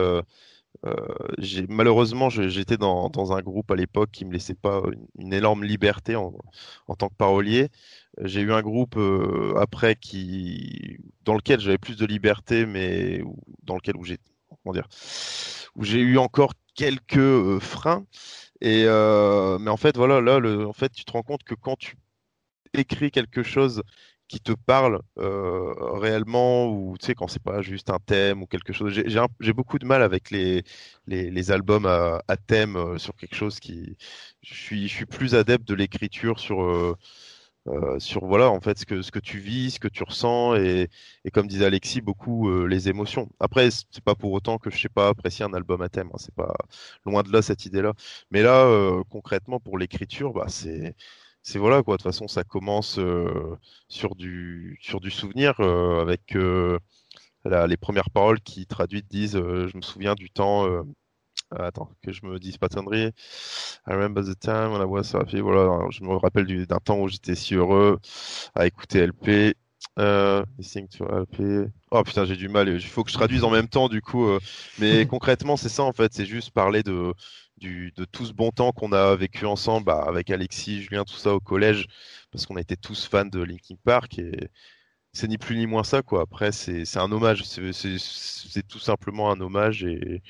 j'ai 1.38 1.66
malheureusement, 1.68 2.30
j'étais 2.30 2.78
dans, 2.78 3.10
dans 3.10 3.34
un 3.34 3.42
groupe 3.42 3.72
à 3.72 3.76
l'époque 3.76 4.12
qui 4.12 4.26
me 4.26 4.34
laissait 4.34 4.56
pas 4.56 4.82
une, 4.92 5.08
une 5.26 5.34
énorme 5.34 5.64
liberté 5.64 6.16
en, 6.16 6.34
en 6.88 6.96
tant 6.96 7.10
que 7.10 7.16
parolier. 7.16 7.70
J'ai 8.24 8.42
eu 8.42 8.54
un 8.54 8.62
groupe 8.62 8.98
après 9.58 9.96
qui 9.96 10.98
dans 11.26 11.36
lequel 11.36 11.60
j'avais 11.60 11.78
plus 11.78 11.98
de 11.98 12.06
liberté, 12.06 12.66
mais 12.66 13.22
dans 13.64 13.76
lequel 13.76 13.96
où 13.98 14.04
j'ai 14.04 14.18
dire, 14.74 14.88
où 15.76 15.84
j'ai 15.84 16.00
eu 16.00 16.18
encore 16.18 16.54
quelques 16.76 17.18
euh, 17.18 17.60
freins. 17.60 18.06
Et 18.62 18.84
euh, 18.86 19.60
mais 19.60 19.72
en 19.72 19.78
fait, 19.78 19.98
voilà, 19.98 20.22
là, 20.22 20.40
le, 20.40 20.68
en 20.68 20.74
fait, 20.74 20.90
tu 20.92 21.06
te 21.06 21.12
rends 21.12 21.24
compte 21.24 21.44
que 21.44 21.56
quand 21.56 21.78
tu 21.78 21.98
écris 22.74 23.12
quelque 23.12 23.44
chose 23.44 23.84
qui 24.28 24.42
te 24.42 24.52
parle 24.54 25.02
euh, 25.20 25.74
réellement, 26.00 26.68
ou 26.68 26.98
tu 27.00 27.08
sais, 27.08 27.16
quand 27.16 27.28
c'est 27.28 27.42
pas 27.42 27.62
juste 27.62 27.90
un 27.90 28.00
thème 28.00 28.44
ou 28.44 28.48
quelque 28.48 28.74
chose, 28.74 28.94
j'ai 29.40 29.54
beaucoup 29.54 29.80
de 29.80 29.86
mal 29.86 30.02
avec 30.04 30.32
les, 30.32 30.64
les, 31.08 31.52
albums 31.52 31.86
à, 31.86 32.22
à 32.28 32.38
thème 32.38 32.98
sur 33.00 33.16
quelque 33.16 33.36
chose 33.36 33.60
qui. 33.60 33.98
Je 34.44 34.54
suis, 34.54 34.88
je 34.88 34.94
suis 34.94 35.06
plus 35.06 35.36
adepte 35.36 35.68
de 35.68 35.76
l'écriture 35.76 36.40
sur. 36.40 36.98
Euh, 37.68 38.00
sur 38.00 38.26
voilà 38.26 38.50
en 38.50 38.62
fait 38.62 38.78
ce 38.80 38.86
que 38.86 39.02
ce 39.02 39.12
que 39.12 39.20
tu 39.20 39.40
vis, 39.40 39.72
ce 39.72 39.80
que 39.80 39.88
tu 39.90 40.04
ressens 40.04 40.56
et, 40.56 40.90
et 41.26 41.32
comme 41.32 41.48
disait 41.48 41.66
Alexis 41.66 42.02
beaucoup 42.02 42.50
euh, 42.50 42.66
les 42.66 42.88
émotions. 42.90 43.30
Après 43.40 43.70
c'est 43.72 44.04
pas 44.04 44.16
pour 44.16 44.32
autant 44.32 44.58
que 44.58 44.70
je 44.70 44.80
sais 44.80 44.90
pas 44.90 45.10
apprécier 45.10 45.44
un 45.46 45.54
album 45.54 45.82
à 45.82 45.90
thème, 45.90 46.10
hein, 46.14 46.18
c'est 46.18 46.34
pas 46.36 46.54
loin 47.06 47.24
de 47.24 47.32
là 47.32 47.42
cette 47.42 47.66
idée-là. 47.66 47.94
Mais 48.32 48.42
là 48.42 48.66
euh, 48.66 49.04
concrètement 49.10 49.60
pour 49.60 49.78
l'écriture, 49.78 50.34
bah 50.34 50.46
c'est 50.48 50.96
c'est 51.44 51.60
voilà 51.60 51.84
quoi. 51.84 51.96
De 51.98 52.04
toute 52.04 52.12
façon 52.12 52.28
ça 52.28 52.44
commence 52.44 53.00
sur 53.90 54.16
du 54.16 54.78
sur 54.82 55.00
du 55.02 55.12
souvenir 55.12 55.60
avec 55.60 56.36
les 57.46 57.78
premières 57.78 58.10
paroles 58.12 58.40
qui 58.42 58.66
traduites 58.66 59.08
disent 59.10 59.34
je 59.38 59.76
me 59.78 59.82
souviens 59.82 60.16
du 60.16 60.30
temps 60.30 60.68
Attends, 61.56 61.90
que 62.04 62.12
je 62.12 62.26
me 62.26 62.40
dise 62.40 62.58
pas 62.58 62.68
conneries. 62.68 63.14
I 63.88 63.92
remember 63.94 64.22
the 64.22 64.36
time 64.38 64.74
when 64.74 64.82
I 64.82 64.86
was 64.86 65.14
happy. 65.14 65.40
Voilà, 65.40 65.80
je 65.92 66.04
me 66.04 66.16
rappelle 66.18 66.46
du- 66.46 66.68
d'un 66.68 66.80
temps 66.80 67.00
où 67.00 67.08
j'étais 67.08 67.36
si 67.36 67.56
heureux 67.56 68.00
à 68.54 68.68
écouter 68.68 69.00
LP. 69.00 69.56
Euh, 70.00 70.44
listening 70.58 70.88
to 70.90 71.06
LP. 71.06 71.70
Oh 71.92 72.04
putain, 72.04 72.26
j'ai 72.26 72.36
du 72.36 72.50
mal. 72.50 72.68
Il 72.68 72.82
faut 72.84 73.04
que 73.04 73.10
je 73.12 73.16
traduise 73.16 73.44
en 73.46 73.50
même 73.50 73.70
temps, 73.70 73.88
du 73.88 74.02
coup. 74.02 74.26
euh, 74.28 74.40
mais 74.78 75.06
concrètement, 75.08 75.56
c'est 75.56 75.70
ça 75.70 75.84
en 75.84 75.94
fait. 75.94 76.14
C'est 76.14 76.26
juste 76.26 76.52
parler 76.52 76.84
de, 76.84 77.14
du, 77.58 77.92
de 77.96 78.04
tout 78.06 78.26
ce 78.26 78.34
bon 78.34 78.52
temps 78.52 78.74
qu'on 78.74 78.92
a 78.92 79.16
vécu 79.16 79.46
ensemble, 79.46 79.86
bah, 79.86 80.04
avec 80.06 80.30
Alexis, 80.30 80.82
Julien, 80.84 81.06
tout 81.06 81.16
ça 81.16 81.34
au 81.34 81.40
collège, 81.40 81.88
parce 82.32 82.46
qu'on 82.46 82.58
était 82.58 82.76
tous 82.76 83.08
fans 83.08 83.26
de 83.26 83.40
Linkin 83.42 83.76
Park 83.86 84.20
et 84.20 84.50
c'est 85.14 85.28
ni 85.28 85.38
plus 85.38 85.58
ni 85.58 85.66
moins 85.68 85.84
ça, 85.84 86.02
quoi. 86.04 86.22
Après, 86.22 86.52
c'est 86.52 86.98
un 86.98 87.12
hommage. 87.12 87.44
C'est 87.44 88.68
tout 88.68 88.80
simplement 88.80 89.32
un 89.32 89.40
hommage 89.42 89.84
et, 89.84 90.22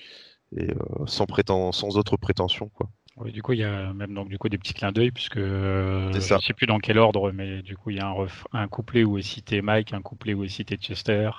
et 0.55 0.69
euh, 0.71 1.05
sans 1.07 1.25
préten- 1.25 1.71
sans 1.71 1.97
autre 1.97 2.17
prétention, 2.17 2.69
quoi. 2.69 2.89
Oui, 3.17 3.31
du 3.31 3.41
coup, 3.41 3.53
il 3.53 3.59
y 3.59 3.63
a 3.63 3.93
même 3.93 4.13
donc 4.13 4.29
du 4.29 4.37
coup 4.37 4.47
des 4.47 4.59
petits 4.59 4.75
clins 4.75 4.91
d'œil 4.91 5.09
puisque 5.09 5.37
euh, 5.37 6.11
je 6.13 6.35
ne 6.35 6.39
sais 6.39 6.53
plus 6.53 6.67
dans 6.67 6.77
quel 6.77 6.99
ordre, 6.99 7.31
mais 7.31 7.63
du 7.63 7.75
coup 7.75 7.89
il 7.89 7.97
y 7.97 7.99
a 7.99 8.05
un, 8.07 8.13
ref- 8.13 8.45
un 8.53 8.67
couplet 8.67 9.03
où 9.03 9.17
est 9.17 9.23
cité 9.23 9.63
Mike, 9.63 9.93
un 9.93 10.03
couplet 10.03 10.35
où 10.35 10.43
est 10.43 10.49
cité 10.49 10.75
Chester. 10.77 11.31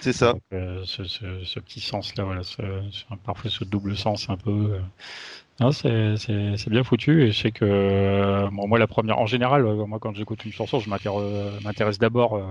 C'est 0.00 0.12
ça. 0.12 0.34
Donc, 0.34 0.42
euh, 0.52 0.82
ce, 0.84 1.04
ce, 1.04 1.44
ce 1.44 1.60
petit 1.60 1.80
sens-là, 1.80 2.24
voilà, 2.24 2.42
ce, 2.42 2.62
ce- 2.90 3.04
parfois 3.24 3.50
ce 3.50 3.64
double 3.64 3.96
sens 3.96 4.28
un 4.30 4.36
peu. 4.36 4.50
euh. 4.50 4.80
C'est 5.60 6.68
bien 6.70 6.82
foutu 6.82 7.22
et 7.22 7.30
je 7.30 7.38
sais 7.38 7.52
que 7.52 7.64
euh, 7.64 8.48
bon, 8.50 8.66
moi 8.66 8.78
la 8.78 8.86
première, 8.86 9.18
en 9.18 9.26
général, 9.26 9.64
euh, 9.66 9.86
moi 9.86 9.98
quand 10.00 10.14
j'écoute 10.14 10.44
une 10.44 10.52
chanson, 10.52 10.80
je 10.80 10.88
euh, 10.90 11.60
m'intéresse 11.62 11.98
d'abord 11.98 12.42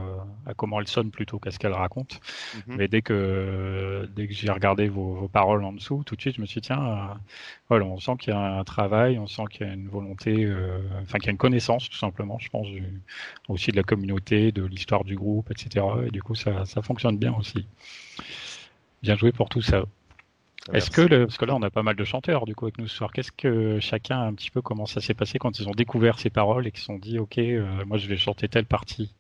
à 0.46 0.54
comment 0.54 0.80
elle 0.80 0.88
sonne 0.88 1.12
plutôt 1.12 1.40
qu'à 1.40 1.52
ce 1.52 1.60
qu'elle 1.60 1.74
raconte. 1.74 2.20
Mhm. 2.68 2.76
Mais 2.78 2.88
dès 2.88 3.02
que 3.02 4.08
dès 4.16 4.28
que 4.28 4.34
j'ai 4.34 4.52
regardé 4.52 4.88
vos, 4.88 5.16
vos 5.16 5.28
paroles 5.28 5.64
en 5.64 5.74
dessous, 5.74 6.04
tout 6.06 6.16
de 6.16 6.22
suite 6.22 6.36
je 6.36 6.42
me 6.42 6.46
suis 6.46 6.62
dit 6.62 6.68
tiens, 6.68 6.84
euh, 6.84 7.14
voilà, 7.70 7.86
on 7.86 8.00
sent 8.00 8.14
qu'il 8.20 8.34
y 8.34 8.36
a 8.36 8.60
un 8.60 8.64
travail, 8.64 9.18
on 9.18 9.28
sent 9.28 9.44
qu'il 9.50 9.68
y 9.68 9.70
a 9.70 9.74
une 9.74 9.90
volonté, 9.90 10.46
euh, 10.46 10.80
enfin 11.02 11.18
qu'il 11.18 11.28
y 11.28 11.30
a 11.30 11.32
une 11.32 11.38
connaissance 11.38 11.90
tout 11.90 11.98
simplement, 11.98 12.38
je 12.40 12.50
pense 12.50 12.68
du, 12.68 13.02
aussi 13.50 13.72
de 13.72 13.78
la 13.78 13.84
communauté, 13.84 14.52
de 14.52 14.64
l'histoire 14.64 15.04
du 15.04 15.16
groupe, 15.16 15.50
etc. 15.52 15.86
Et 16.06 16.12
du 16.12 16.22
coup 16.22 16.36
ça 16.36 16.66
ça 16.66 16.82
fonctionne 16.82 17.18
bien 17.18 17.34
aussi. 17.34 17.68
Bien 19.02 19.16
joué 19.16 19.32
pour 19.32 19.50
tout 19.50 19.62
ça. 19.62 19.84
Est-ce 20.74 20.92
que, 20.92 21.02
le, 21.02 21.26
parce 21.26 21.38
que 21.38 21.46
là, 21.46 21.56
on 21.56 21.62
a 21.64 21.72
pas 21.72 21.84
mal 21.84 21.96
de 21.96 22.04
chanteurs 22.04 22.46
du 22.46 22.56
coup 22.56 22.66
avec 22.66 22.78
nous 22.78 22.88
ce 22.88 22.96
soir. 22.96 23.12
Qu'est-ce 23.12 23.32
que 23.32 23.80
chacun 23.80 24.22
un 24.22 24.34
petit 24.34 24.52
peu 24.52 24.62
comment 24.62 24.86
ça 24.86 25.02
s'est 25.02 25.16
passé 25.16 25.40
quand 25.40 25.60
ils 25.60 25.68
ont 25.68 25.74
découvert 25.74 26.20
ces 26.20 26.30
paroles 26.30 26.68
et 26.68 26.72
qu'ils 26.72 26.82
se 26.82 26.86
sont 26.86 27.00
dit, 27.00 27.18
ok, 27.18 27.40
euh, 27.40 27.86
moi 27.86 27.98
je 27.98 28.08
vais 28.08 28.18
chanter 28.18 28.48
telle 28.48 28.66
partie. 28.66 29.12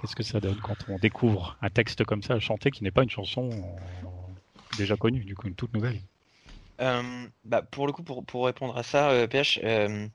Qu'est-ce 0.00 0.14
que 0.14 0.22
ça 0.22 0.38
donne 0.38 0.58
quand 0.62 0.76
on 0.88 0.98
découvre 0.98 1.56
un 1.60 1.70
texte 1.70 2.04
comme 2.04 2.22
ça 2.22 2.34
à 2.34 2.38
chanter 2.40 2.70
qui 2.70 2.84
n'est 2.84 2.92
pas 2.92 3.02
une 3.02 3.10
chanson 3.10 3.50
euh, 3.50 4.06
déjà 4.76 4.96
connue, 4.96 5.24
du 5.24 5.34
coup 5.34 5.48
une 5.48 5.56
toute 5.56 5.74
nouvelle? 5.74 6.00
Euh, 6.80 7.02
bah, 7.44 7.62
pour 7.62 7.88
le 7.88 7.92
coup, 7.92 8.04
pour, 8.04 8.24
pour 8.24 8.46
répondre 8.46 8.76
à 8.78 8.84
ça, 8.84 9.10
euh, 9.10 9.26
PH, 9.26 9.58
euh, 9.64 10.06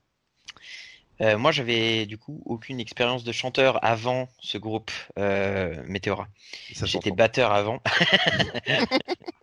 euh, 1.21 1.37
moi 1.37 1.51
j'avais 1.51 2.05
du 2.05 2.17
coup 2.17 2.41
aucune 2.45 2.79
expérience 2.79 3.25
de 3.25 3.31
chanteur 3.31 3.83
avant 3.83 4.29
ce 4.39 4.57
groupe 4.57 4.91
euh, 5.19 5.83
Météora. 5.85 6.27
J'étais 6.69 7.11
batteur 7.11 7.51
avant. 7.51 7.81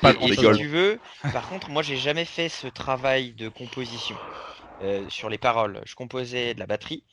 Pas 0.00 0.14
Et- 0.20 0.32
si 0.34 0.50
tu 0.52 0.66
veux, 0.66 1.00
par 1.30 1.48
contre, 1.48 1.70
moi 1.70 1.82
j'ai 1.82 1.96
jamais 1.96 2.24
fait 2.24 2.48
ce 2.48 2.66
travail 2.66 3.32
de 3.34 3.48
composition 3.48 4.18
euh, 4.82 5.08
sur 5.10 5.28
les 5.30 5.38
paroles. 5.38 5.82
Je 5.86 5.94
composais 5.94 6.54
de 6.54 6.60
la 6.60 6.66
batterie 6.66 7.04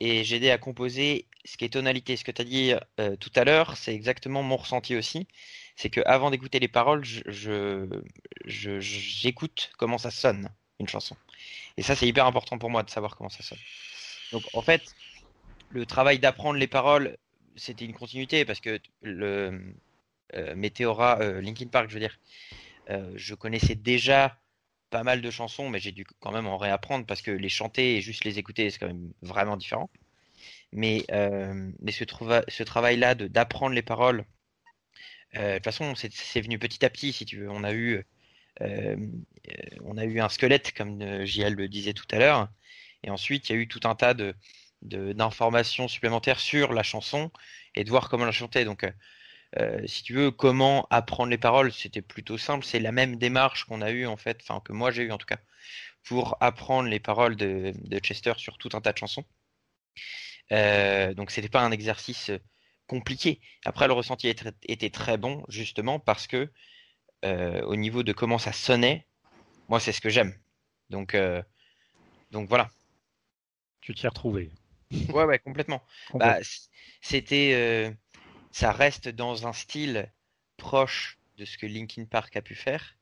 et 0.00 0.24
j'aidais 0.24 0.50
à 0.50 0.58
composer 0.58 1.26
ce 1.44 1.56
qui 1.56 1.64
est 1.66 1.70
tonalité. 1.70 2.16
Ce 2.16 2.24
que 2.24 2.32
tu 2.32 2.42
as 2.42 2.44
dit 2.44 2.72
euh, 3.00 3.16
tout 3.16 3.32
à 3.36 3.44
l'heure, 3.44 3.76
c'est 3.76 3.94
exactement 3.94 4.42
mon 4.42 4.56
ressenti 4.56 4.96
aussi. 4.96 5.28
C'est 5.76 5.90
que 5.90 6.00
avant 6.06 6.30
d'écouter 6.30 6.60
les 6.60 6.68
paroles, 6.68 7.04
je, 7.04 7.22
je- 7.26 8.02
je- 8.46 8.80
j'écoute 8.80 9.72
comment 9.78 9.98
ça 9.98 10.10
sonne 10.10 10.50
une 10.80 10.88
chanson. 10.88 11.16
Et 11.76 11.82
ça, 11.82 11.96
c'est 11.96 12.08
hyper 12.08 12.26
important 12.26 12.58
pour 12.58 12.70
moi 12.70 12.82
de 12.84 12.90
savoir 12.90 13.16
comment 13.16 13.30
ça 13.30 13.42
sonne. 13.44 13.58
Donc 14.32 14.46
en 14.54 14.62
fait, 14.62 14.94
le 15.68 15.86
travail 15.86 16.18
d'apprendre 16.18 16.58
les 16.58 16.66
paroles, 16.68 17.16
c'était 17.56 17.84
une 17.84 17.94
continuité 17.94 18.44
parce 18.44 18.60
que 18.60 18.80
le 19.02 19.74
Meteora, 20.54 21.18
euh, 21.20 21.40
Linkin 21.40 21.68
Park, 21.68 21.88
je 21.90 21.94
veux 21.94 22.00
dire, 22.00 22.18
euh, 22.90 23.12
je 23.16 23.34
connaissais 23.34 23.74
déjà 23.74 24.38
pas 24.90 25.04
mal 25.04 25.22
de 25.22 25.30
chansons, 25.30 25.70
mais 25.70 25.80
j'ai 25.80 25.92
dû 25.92 26.04
quand 26.20 26.32
même 26.32 26.46
en 26.46 26.58
réapprendre 26.58 27.06
parce 27.06 27.22
que 27.22 27.30
les 27.32 27.48
chanter 27.48 27.96
et 27.96 28.00
juste 28.02 28.24
les 28.24 28.38
écouter, 28.38 28.70
c'est 28.70 28.78
quand 28.78 28.88
même 28.88 29.12
vraiment 29.22 29.56
différent. 29.56 29.90
Mais, 30.72 31.04
euh, 31.12 31.70
mais 31.80 31.92
ce, 31.92 32.04
trava- 32.04 32.44
ce 32.48 32.62
travail-là 32.64 33.14
d'apprendre 33.16 33.74
les 33.74 33.82
paroles, 33.82 34.24
euh, 35.36 35.52
de 35.52 35.54
toute 35.58 35.64
façon, 35.64 35.94
c'est 35.94 36.40
venu 36.40 36.58
petit 36.58 36.84
à 36.84 36.90
petit, 36.90 37.12
si 37.12 37.24
tu 37.24 37.38
veux. 37.38 37.50
On 37.50 37.64
a 37.64 37.72
eu, 37.72 38.04
euh, 38.62 38.96
euh, 39.50 39.56
on 39.84 39.98
a 39.98 40.04
eu 40.04 40.20
un 40.20 40.28
squelette, 40.28 40.72
comme 40.74 41.02
euh, 41.02 41.26
JL 41.26 41.54
le 41.54 41.68
disait 41.68 41.94
tout 41.94 42.06
à 42.12 42.18
l'heure, 42.18 42.48
et 43.04 43.10
ensuite 43.10 43.48
il 43.50 43.54
y 43.54 43.56
a 43.56 43.60
eu 43.62 43.68
tout 43.68 43.80
un 43.84 43.94
tas 43.96 44.14
de- 44.14 44.34
d'informations 44.82 45.88
supplémentaires 45.88 46.40
sur 46.40 46.72
la 46.74 46.82
chanson 46.82 47.30
et 47.76 47.84
de 47.84 47.90
voir 47.90 48.08
comment 48.10 48.26
la 48.26 48.32
chanter. 48.32 48.64
Donc, 48.64 48.86
euh, 49.58 49.80
euh, 49.80 49.86
si 49.86 50.02
tu 50.02 50.14
veux, 50.14 50.30
comment 50.30 50.86
apprendre 50.90 51.30
les 51.30 51.38
paroles, 51.38 51.72
c'était 51.72 52.02
plutôt 52.02 52.38
simple. 52.38 52.64
C'est 52.64 52.80
la 52.80 52.92
même 52.92 53.16
démarche 53.16 53.64
qu'on 53.64 53.82
a 53.82 53.90
eu 53.90 54.06
en 54.06 54.16
fait, 54.16 54.40
enfin 54.42 54.60
que 54.60 54.72
moi 54.72 54.90
j'ai 54.90 55.04
eu 55.04 55.12
en 55.12 55.18
tout 55.18 55.26
cas, 55.26 55.38
pour 56.04 56.36
apprendre 56.40 56.88
les 56.88 57.00
paroles 57.00 57.36
de, 57.36 57.72
de 57.76 57.98
Chester 57.98 58.34
sur 58.36 58.58
tout 58.58 58.70
un 58.74 58.80
tas 58.80 58.92
de 58.92 58.98
chansons. 58.98 59.24
Euh, 60.52 61.14
donc 61.14 61.30
c'était 61.30 61.48
pas 61.48 61.62
un 61.62 61.70
exercice 61.70 62.30
compliqué. 62.86 63.40
Après, 63.64 63.86
le 63.86 63.92
ressenti 63.92 64.28
était, 64.28 64.90
très 64.90 65.16
bon 65.16 65.44
justement 65.48 66.00
parce 66.00 66.26
que 66.26 66.50
euh, 67.24 67.62
au 67.62 67.76
niveau 67.76 68.02
de 68.02 68.12
comment 68.12 68.38
ça 68.38 68.52
sonnait, 68.52 69.06
moi 69.68 69.78
c'est 69.78 69.92
ce 69.92 70.00
que 70.00 70.08
j'aime. 70.08 70.34
Donc, 70.90 71.14
euh, 71.14 71.40
donc 72.32 72.48
voilà. 72.48 72.68
Tu 73.80 73.94
t'y 73.94 74.06
es 74.06 74.08
retrouvé. 74.08 74.50
Ouais, 75.14 75.24
ouais, 75.24 75.38
complètement. 75.38 75.84
Bah, 76.14 76.38
c'était, 77.00 77.52
euh, 77.54 77.92
ça 78.50 78.72
reste 78.72 79.08
dans 79.08 79.46
un 79.46 79.52
style 79.52 80.10
proche 80.56 81.18
de 81.38 81.44
ce 81.44 81.56
que 81.58 81.66
Linkin 81.66 82.04
Park 82.04 82.36
a 82.36 82.42
pu 82.42 82.54
faire, 82.54 82.96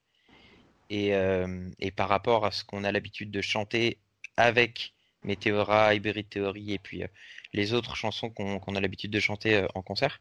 et, 0.90 1.14
euh, 1.14 1.68
et 1.78 1.90
par 1.90 2.08
rapport 2.08 2.44
à 2.46 2.50
ce 2.50 2.64
qu'on 2.64 2.84
a 2.84 2.92
l'habitude 2.92 3.30
de 3.30 3.40
chanter 3.40 3.98
avec 4.37 4.94
Meteora, 5.22 5.94
Hybrid 5.94 6.28
Theory 6.28 6.72
et 6.72 6.78
puis 6.78 7.02
euh, 7.02 7.08
les 7.52 7.72
autres 7.74 7.96
chansons 7.96 8.30
qu'on 8.30 8.76
a 8.76 8.80
l'habitude 8.80 9.11
de 9.11 9.20
chanter 9.20 9.56
euh, 9.56 9.66
en 9.74 9.82
concert, 9.82 10.20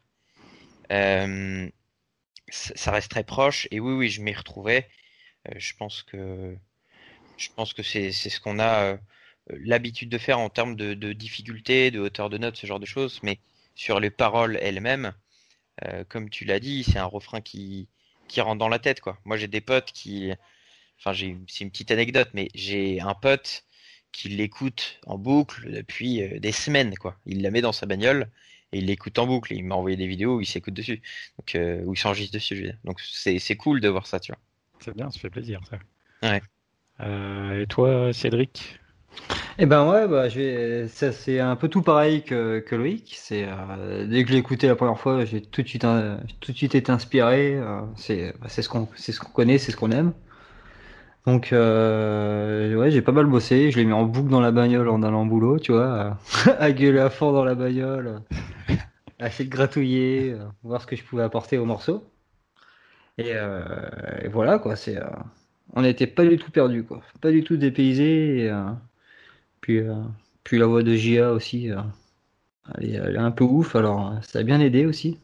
ça 2.50 2.90
reste 2.90 3.10
très 3.10 3.24
proche. 3.24 3.68
Et 3.70 3.80
oui, 3.80 3.92
oui, 3.92 4.08
je 4.08 4.22
m'y 4.22 4.34
retrouvais. 4.34 4.88
Je 5.56 5.74
pense 5.74 6.02
que 6.02 6.56
que 7.76 7.82
c'est 7.82 8.12
ce 8.12 8.40
qu'on 8.40 8.58
a 8.58 8.98
l'habitude 9.48 10.08
de 10.10 10.18
faire 10.18 10.38
en 10.38 10.50
termes 10.50 10.76
de, 10.76 10.94
de 10.94 11.12
difficulté, 11.12 11.90
de 11.90 12.00
hauteur 12.00 12.30
de 12.30 12.38
note, 12.38 12.56
ce 12.56 12.66
genre 12.66 12.80
de 12.80 12.86
choses. 12.86 13.20
Mais 13.22 13.38
sur 13.78 14.00
les 14.00 14.10
paroles 14.10 14.58
elles-mêmes, 14.60 15.12
euh, 15.84 16.02
comme 16.08 16.30
tu 16.30 16.44
l'as 16.44 16.58
dit, 16.58 16.82
c'est 16.82 16.98
un 16.98 17.04
refrain 17.04 17.40
qui 17.40 17.88
qui 18.26 18.42
rentre 18.42 18.58
dans 18.58 18.68
la 18.68 18.78
tête, 18.78 19.00
quoi. 19.00 19.18
Moi, 19.24 19.38
j'ai 19.38 19.46
des 19.46 19.62
potes 19.62 19.90
qui, 19.92 20.32
enfin, 20.98 21.14
j'ai, 21.14 21.38
c'est 21.46 21.64
une 21.64 21.70
petite 21.70 21.90
anecdote, 21.92 22.28
mais 22.34 22.48
j'ai 22.54 23.00
un 23.00 23.14
pote 23.14 23.64
qui 24.12 24.28
l'écoute 24.28 25.00
en 25.06 25.16
boucle 25.16 25.72
depuis 25.72 26.22
euh, 26.22 26.38
des 26.40 26.52
semaines, 26.52 26.94
quoi. 26.96 27.16
Il 27.24 27.40
la 27.40 27.50
met 27.50 27.62
dans 27.62 27.72
sa 27.72 27.86
bagnole 27.86 28.28
et 28.72 28.78
il 28.78 28.86
l'écoute 28.86 29.18
en 29.18 29.26
boucle. 29.26 29.54
Et 29.54 29.56
il 29.56 29.64
m'a 29.64 29.76
envoyé 29.76 29.96
des 29.96 30.08
vidéos 30.08 30.36
où 30.36 30.40
il 30.42 30.46
s'écoute 30.46 30.74
dessus, 30.74 31.00
donc 31.38 31.54
euh, 31.54 31.82
où 31.84 31.94
il 31.94 31.96
s'enregistre 31.96 32.34
dessus. 32.34 32.56
je 32.56 32.60
veux 32.62 32.68
dire. 32.68 32.78
Donc 32.84 33.00
c'est 33.00 33.38
c'est 33.38 33.56
cool 33.56 33.80
de 33.80 33.88
voir 33.88 34.06
ça, 34.06 34.20
tu 34.20 34.32
vois. 34.32 34.40
C'est 34.80 34.94
bien, 34.94 35.10
ça 35.10 35.20
fait 35.20 35.30
plaisir 35.30 35.60
ça. 35.70 35.78
Ouais. 36.28 36.42
Et 37.62 37.66
toi, 37.68 38.12
Cédric? 38.12 38.78
Eh 39.60 39.66
ben 39.66 39.90
ouais, 39.90 40.06
bah, 40.06 40.28
ça 40.88 41.10
c'est 41.10 41.40
un 41.40 41.56
peu 41.56 41.66
tout 41.68 41.82
pareil 41.82 42.22
que, 42.22 42.62
Loïc. 42.70 43.16
C'est 43.20 43.44
euh, 43.44 44.06
dès 44.06 44.22
que 44.22 44.28
je 44.28 44.34
l'ai 44.34 44.38
écouté 44.38 44.68
la 44.68 44.76
première 44.76 44.98
fois, 44.98 45.24
j'ai 45.24 45.42
tout 45.42 45.62
de 45.62 45.68
suite, 45.68 45.84
euh, 45.84 46.16
j'ai 46.28 46.34
tout 46.38 46.52
de 46.52 46.56
suite 46.56 46.76
été 46.76 46.92
inspiré. 46.92 47.56
euh, 47.56 47.80
c'est 47.96 48.34
bah, 48.40 48.46
c'est 48.48 48.62
ce 48.62 48.68
qu'on 48.68 48.88
c'est 48.94 49.10
ce 49.10 49.18
qu'on 49.20 49.30
connaît, 49.32 49.58
c'est 49.58 49.72
ce 49.72 49.76
qu'on 49.76 49.90
aime. 49.90 50.12
Donc 51.26 51.48
ouais, 51.52 52.90
j'ai 52.90 53.02
pas 53.02 53.12
mal 53.12 53.26
bossé. 53.26 53.70
Je 53.72 53.78
l'ai 53.78 53.84
mis 53.84 53.92
en 53.92 54.04
boucle 54.04 54.30
dans 54.30 54.40
la 54.40 54.52
bagnole 54.52 54.88
en 54.88 55.02
allant 55.02 55.22
au 55.22 55.26
boulot, 55.26 55.58
tu 55.58 55.72
vois, 55.72 56.16
à, 56.58 56.72
gueuler 56.72 57.00
à 57.00 57.10
fond 57.10 57.32
dans 57.32 57.44
la 57.44 57.54
bagnole, 57.56 58.22
à 59.18 59.26
essayer 59.26 59.44
de 59.44 59.50
gratouiller, 59.54 60.36
voir 60.62 60.80
ce 60.82 60.86
que 60.86 60.96
je 60.96 61.02
pouvais 61.04 61.24
apporter 61.24 61.58
au 61.58 61.64
morceau. 61.64 62.04
Et, 63.18 63.34
voilà 64.32 64.58
quoi, 64.58 64.76
c'est 64.76 64.98
on 65.74 65.82
n'était 65.82 66.06
pas 66.06 66.24
du 66.24 66.38
tout 66.38 66.50
perdu 66.50 66.84
quoi, 66.84 67.02
pas 67.20 67.30
du 67.32 67.44
tout 67.44 67.56
dépaysé. 67.56 68.50
Puis, 69.68 69.78
euh, 69.80 69.94
puis 70.44 70.58
la 70.58 70.66
voix 70.66 70.82
de 70.82 70.94
Gia 70.94 71.30
aussi, 71.32 71.70
euh, 71.70 71.76
elle 72.78 72.86
est, 72.86 72.92
elle 72.94 73.16
est 73.16 73.18
un 73.18 73.30
peu 73.32 73.44
ouf, 73.44 73.76
alors 73.76 74.12
euh, 74.12 74.20
ça 74.22 74.40
a 74.40 74.44
bien 74.44 74.60
aidé 74.60 74.86
aussi. 74.86 75.18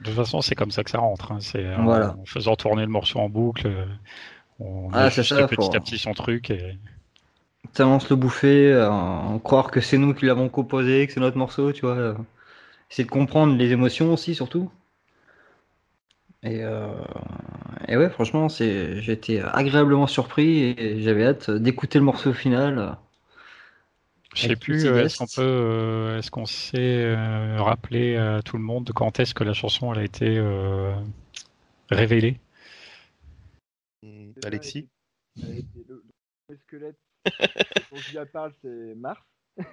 De 0.00 0.04
toute 0.04 0.14
façon, 0.14 0.40
c'est 0.42 0.54
comme 0.54 0.70
ça 0.70 0.84
que 0.84 0.90
ça 0.90 0.98
rentre. 0.98 1.32
hein. 1.32 1.40
C'est 1.40 1.74
Voilà. 1.76 2.16
en 2.18 2.24
faisant 2.26 2.54
tourner 2.56 2.82
le 2.82 2.88
morceau 2.88 3.18
en 3.18 3.28
boucle, 3.30 3.68
on 4.60 4.92
Ah, 4.92 5.10
ajuste 5.10 5.10
c'est 5.10 5.24
ça, 5.24 5.48
petit 5.48 5.48
faut- 5.48 5.76
à 5.76 5.80
petit 5.80 5.98
son 5.98 6.14
truc. 6.14 6.50
Et... 6.50 6.78
Se 7.74 7.82
le 8.10 8.14
bouffer, 8.16 8.70
euh, 8.72 8.88
en 8.88 9.38
croire 9.40 9.72
que 9.72 9.80
c'est 9.80 9.98
nous 9.98 10.14
qui 10.14 10.24
l'avons 10.26 10.48
composé, 10.48 11.06
que 11.06 11.12
c'est 11.12 11.18
notre 11.20 11.36
morceau, 11.36 11.72
tu 11.72 11.80
vois. 11.80 11.96
euh, 11.96 12.14
Essayer 12.90 13.04
de 13.06 13.10
comprendre 13.10 13.56
les 13.56 13.72
émotions 13.72 14.12
aussi, 14.14 14.34
surtout. 14.34 14.70
Et, 16.42 16.62
euh, 16.62 16.88
et 17.88 17.96
ouais, 17.96 18.10
franchement, 18.10 18.48
c'est, 18.48 19.00
j'ai 19.02 19.12
été 19.12 19.40
agréablement 19.42 20.06
surpris 20.06 20.74
et 20.78 21.02
j'avais 21.02 21.24
hâte 21.26 21.50
d'écouter 21.50 21.98
le 21.98 22.04
morceau 22.04 22.32
final. 22.32 22.96
Je 24.34 24.42
sais 24.46 24.56
plus, 24.56 24.86
euh, 24.86 25.04
est-ce 25.04 25.18
qu'on 25.18 25.26
peut, 25.26 25.42
euh, 25.42 26.18
est-ce 26.18 26.30
qu'on 26.30 26.46
sait 26.46 27.04
euh, 27.04 27.60
rappeler 27.60 28.16
à 28.16 28.42
tout 28.42 28.56
le 28.56 28.62
monde 28.62 28.90
quand 28.94 29.18
est-ce 29.18 29.34
que 29.34 29.42
la 29.44 29.52
chanson 29.54 29.92
elle 29.92 29.98
a 30.00 30.04
été 30.04 30.38
euh, 30.38 30.94
révélée? 31.90 32.38
Alexis? 34.44 34.88
Le, 35.36 36.02
le 36.48 36.56
squelette 36.56 36.96
dont 37.90 37.96
je 37.96 38.14
la 38.14 38.26
parle, 38.26 38.52
c'est 38.62 38.94
Mars. 38.94 39.20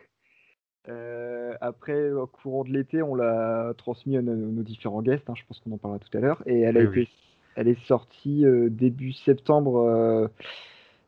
Euh, 0.89 1.53
après, 1.59 2.11
au 2.11 2.27
courant 2.27 2.63
de 2.63 2.69
l'été, 2.69 3.01
on 3.01 3.13
l'a 3.13 3.73
transmis 3.77 4.15
à 4.15 4.21
nos, 4.21 4.33
nos 4.35 4.63
différents 4.63 5.01
guests. 5.01 5.29
hein, 5.29 5.33
je 5.35 5.43
pense 5.45 5.59
qu'on 5.59 5.73
en 5.73 5.77
parlera 5.77 5.99
tout 5.99 6.17
à 6.17 6.21
l'heure. 6.21 6.41
Et 6.45 6.61
elle 6.61 6.77
a 6.77 6.81
Oui, 6.81 6.85
été, 6.85 6.99
oui. 7.01 7.09
elle 7.55 7.67
est 7.67 7.85
sortie 7.87 8.45
euh, 8.45 8.69
début 8.69 9.11
septembre 9.11 9.79
euh, 9.79 10.27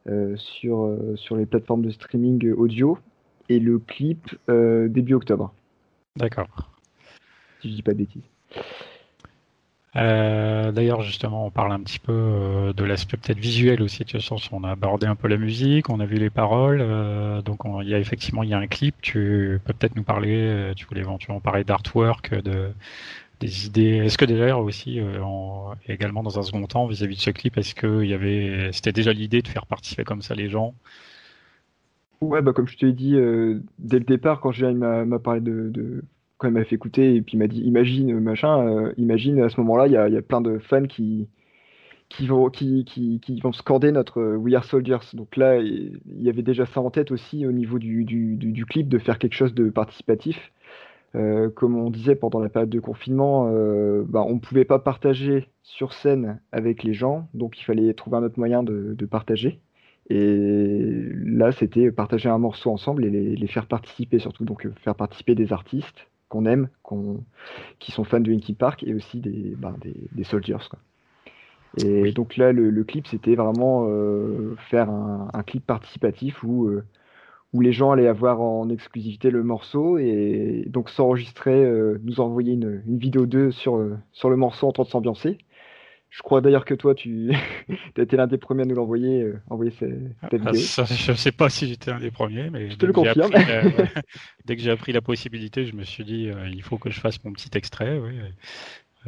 euh, 0.08 0.36
sur 0.36 0.82
euh, 0.84 1.16
sur 1.16 1.38
les 1.38 1.46
plateformes 1.46 1.84
de 1.86 1.92
streaming 1.92 2.52
audio 2.52 2.98
et 3.50 3.60
le 3.60 3.80
clip 3.80 4.36
euh, 4.50 4.88
début 4.88 5.14
octobre, 5.16 5.54
D'accord. 6.16 6.48
si 7.62 7.70
je 7.70 7.76
dis 7.76 7.82
pas 7.84 7.94
de 7.94 7.98
bêtises. 7.98 8.22
Euh, 9.96 10.72
D'ailleurs, 10.72 11.02
justement, 11.02 11.48
on 11.48 11.50
parle 11.52 11.72
un 11.72 11.80
petit 11.82 11.98
peu 11.98 12.12
euh, 12.14 12.74
de 12.74 12.84
l'aspect 12.84 13.18
peut-être 13.18 13.40
visuel 13.40 13.82
aussi 13.82 14.04
de 14.04 14.10
cette 14.10 14.22
chanson. 14.22 14.58
On 14.62 14.64
a 14.64 14.70
abordé 14.72 15.08
un 15.08 15.16
peu 15.16 15.28
la 15.28 15.38
musique, 15.38 15.90
on 15.90 16.00
a 16.00 16.06
vu 16.06 16.18
les 16.18 16.30
paroles. 16.30 16.80
euh, 16.82 17.42
donc, 17.42 17.66
on- 17.66 17.82
il 17.82 17.90
y 17.90 17.96
a 17.96 18.00
effectivement 18.00 18.44
il 18.44 18.50
y 18.50 18.54
a 18.54 18.60
un 18.60 18.68
clip. 18.68 18.96
Tu 19.02 19.60
peux 19.66 19.74
peut-être 19.74 19.96
nous 19.96 20.04
parler. 20.04 20.72
Tu 20.76 20.86
voulais 20.86 21.02
éventuellement 21.02 21.42
parler 21.42 21.64
d'artwork, 21.64 22.34
de 22.44 22.72
des 23.40 23.66
idées. 23.68 23.98
Est-ce 24.06 24.18
que 24.18 24.26
d'ailleurs 24.26 24.60
aussi, 24.60 25.00
en- 25.24 25.74
également 25.88 26.22
dans 26.24 26.38
un 26.38 26.44
second 26.44 26.68
temps, 26.68 26.86
vis-à-vis 26.88 27.16
de 27.16 27.22
ce 27.22 27.32
clip, 27.32 27.58
est-ce 27.58 27.74
que 27.74 28.04
il 28.04 28.10
y 28.10 28.14
avait, 28.14 28.70
c'était 28.74 28.92
déjà 28.92 29.12
l'idée 29.14 29.42
de 29.42 29.48
faire 29.48 29.66
participer 29.66 30.04
comme 30.04 30.22
ça 30.22 30.36
les 30.36 30.50
gens 30.50 30.76
Ouais, 32.22 32.42
bah 32.42 32.52
comme 32.52 32.68
je 32.68 32.78
te 32.78 32.86
l'ai 32.86 32.92
dit 32.92 33.16
euh, 33.16 33.62
dès 33.78 33.98
le 33.98 34.04
départ, 34.04 34.42
quand 34.42 34.52
il 34.52 34.76
m'a 34.76 35.20
parlé 35.20 35.40
de, 35.40 36.04
quand 36.38 36.50
il 36.50 36.54
m'a 36.54 36.66
fait 36.66 36.76
écouter 36.76 37.16
et 37.16 37.22
puis 37.22 37.36
il 37.36 37.40
m'a 37.40 37.48
dit 37.48 37.62
imagine 37.62 38.20
machin, 38.20 38.68
euh, 38.68 38.94
imagine 38.98 39.42
à 39.42 39.50
ce 39.50 39.60
moment-là, 39.62 39.88
il 39.88 39.94
y 39.94 39.98
a, 39.98 40.10
y 40.10 40.18
a 40.18 40.22
plein 40.22 40.42
de 40.42 40.60
fans 40.60 40.86
qui 40.86 41.30
qui 42.10 42.28
vont 42.28 42.50
qui, 42.50 42.86
qui, 42.86 43.40
vont 43.42 43.52
notre 43.94 44.20
euh, 44.20 44.36
We 44.38 44.56
Are 44.56 44.64
Soldiers. 44.66 44.98
Donc 45.14 45.38
là, 45.38 45.58
il 45.58 46.02
y 46.06 46.30
avait 46.30 46.42
déjà 46.44 46.66
ça 46.66 46.82
en 46.82 46.92
tête 46.92 47.12
aussi 47.12 47.46
au 47.46 47.52
niveau 47.52 47.80
du, 47.80 48.04
du, 48.06 48.66
clip 48.66 48.90
de 48.90 49.00
faire 49.00 49.20
quelque 49.20 49.36
chose 49.36 49.54
de 49.54 49.70
participatif. 49.70 50.52
Comme 51.14 51.76
on 51.76 51.90
disait 51.90 52.16
pendant 52.16 52.40
la 52.40 52.50
période 52.50 52.70
de 52.70 52.80
confinement, 52.80 53.46
bah, 54.06 54.24
on 54.28 54.36
ne 54.36 54.40
pouvait 54.40 54.66
pas 54.66 54.80
partager 54.80 55.50
sur 55.64 55.94
scène 55.94 56.42
avec 56.52 56.84
les 56.84 56.94
gens, 56.94 57.30
donc 57.34 57.60
il 57.60 57.64
fallait 57.64 57.94
trouver 57.94 58.18
un 58.18 58.24
autre 58.24 58.40
moyen 58.40 58.64
de, 58.64 58.96
de 58.96 59.06
partager. 59.06 59.60
Et 60.10 61.10
là, 61.14 61.52
c'était 61.52 61.92
partager 61.92 62.30
un 62.30 62.40
morceau 62.40 62.72
ensemble 62.72 63.06
et 63.06 63.10
les, 63.10 63.36
les 63.36 63.48
faire 63.48 63.68
participer 63.68 64.20
surtout. 64.20 64.46
Donc 64.46 64.66
euh, 64.66 64.74
faire 64.84 64.96
participer 64.96 65.36
des 65.36 65.54
artistes 65.54 66.10
qu'on 66.30 66.46
aime, 66.46 66.70
qu'on, 66.84 67.24
qui 67.80 67.92
sont 67.92 68.04
fans 68.04 68.20
de 68.20 68.32
Linkin 68.32 68.54
Park 68.56 68.84
et 68.84 68.94
aussi 68.94 69.22
des, 69.22 69.56
bah, 69.58 69.76
des, 69.82 70.10
des 70.12 70.24
Soldiers. 70.24 70.58
Quoi. 70.70 70.80
Et 71.78 72.02
Oui. 72.02 72.14
donc 72.14 72.38
là, 72.38 72.52
le, 72.52 72.70
le 72.72 72.84
clip, 72.84 73.08
c'était 73.08 73.36
vraiment 73.36 73.86
euh, 73.90 74.56
faire 74.58 74.90
un, 74.90 75.30
un 75.34 75.44
clip 75.44 75.66
participatif 75.66 76.44
où, 76.44 76.68
euh, 76.68 76.84
où 77.54 77.62
les 77.62 77.72
gens 77.74 77.92
allaient 77.92 78.08
avoir 78.08 78.42
en 78.42 78.70
exclusivité 78.70 79.32
le 79.32 79.44
morceau 79.44 79.98
et 80.00 80.66
donc 80.70 80.90
s'enregistrer, 80.90 81.64
euh, 81.66 82.00
nous 82.04 82.20
envoyer 82.22 82.54
une, 82.54 82.84
une 82.88 82.98
vidéo 83.00 83.26
2 83.28 83.52
sur, 83.52 83.80
sur 84.14 84.30
le 84.30 84.36
morceau 84.38 84.68
en 84.68 84.72
train 84.74 84.84
de 84.84 84.90
s'ambiancer. 84.90 85.38
Je 86.10 86.22
crois 86.24 86.42
d'ailleurs 86.42 86.66
que 86.66 86.74
toi, 86.74 86.96
tu 86.96 87.32
as 87.98 88.02
été 88.02 88.18
l'un 88.18 88.28
des 88.28 88.38
premiers 88.38 88.64
à 88.64 88.66
nous 88.66 88.76
l'envoyer, 88.76 89.22
euh, 89.24 89.42
envoyer 89.50 89.72
cette, 89.72 89.94
cette 90.32 90.42
Ah, 90.46 90.54
ça, 90.54 90.86
je 90.86 91.14
sais 91.14 91.32
pas 91.32 91.50
si 91.50 91.68
j'étais 91.68 91.92
un 91.92 92.00
des 92.00 92.12
premiers, 92.12 92.50
mais 92.50 92.70
Je 92.72 92.76
te 92.76 92.80
dès 92.80 92.88
le 92.88 92.94
que 92.94 93.02
j'ai 93.04 93.14
confirme. 93.14 93.34
appris 93.34 93.46
la- 93.46 93.64
dès 94.46 94.56
que 94.56 94.62
j'ai 94.62 94.72
appris 94.72 94.92
la 94.92 95.02
possibilité, 95.02 95.66
je 95.66 95.76
me 95.76 95.84
suis 95.84 96.04
dit, 96.04 96.30
euh, 96.30 96.50
il 96.50 96.64
faut 96.64 96.78
que 96.78 96.90
je 96.90 97.00
fasse 97.00 97.24
mon 97.24 97.32
petit 97.32 97.50
extrait. 97.56 98.00
oui. 98.00 98.20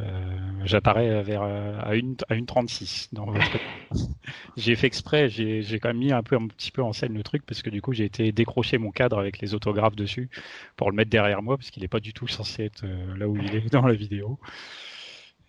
Euh, 0.00 0.38
J'apparais 0.64 1.22
vers 1.22 1.42
à 1.42 1.94
une 1.96 2.16
à 2.30 2.34
une 2.34 2.46
36 2.46 3.10
dans 3.12 3.26
votre. 3.26 3.58
j'ai 4.56 4.74
fait 4.74 4.86
exprès, 4.86 5.28
j'ai 5.28 5.62
quand 5.80 5.88
même 5.90 5.98
mis 5.98 6.12
un 6.12 6.22
peu 6.22 6.36
un 6.36 6.46
petit 6.46 6.70
peu 6.70 6.82
en 6.82 6.94
scène 6.94 7.12
le 7.14 7.22
truc 7.22 7.44
parce 7.44 7.60
que 7.62 7.68
du 7.68 7.82
coup 7.82 7.92
j'ai 7.92 8.06
été 8.06 8.32
décrocher 8.32 8.78
mon 8.78 8.90
cadre 8.90 9.18
avec 9.18 9.40
les 9.40 9.54
autographes 9.54 9.94
dessus 9.96 10.30
pour 10.76 10.90
le 10.90 10.96
mettre 10.96 11.10
derrière 11.10 11.42
moi 11.42 11.58
parce 11.58 11.70
qu'il 11.70 11.84
est 11.84 11.88
pas 11.88 12.00
du 12.00 12.14
tout 12.14 12.26
censé 12.26 12.64
être 12.64 12.84
là 13.18 13.28
où 13.28 13.36
il 13.36 13.54
est 13.54 13.70
dans 13.70 13.86
la 13.86 13.92
vidéo. 13.94 14.38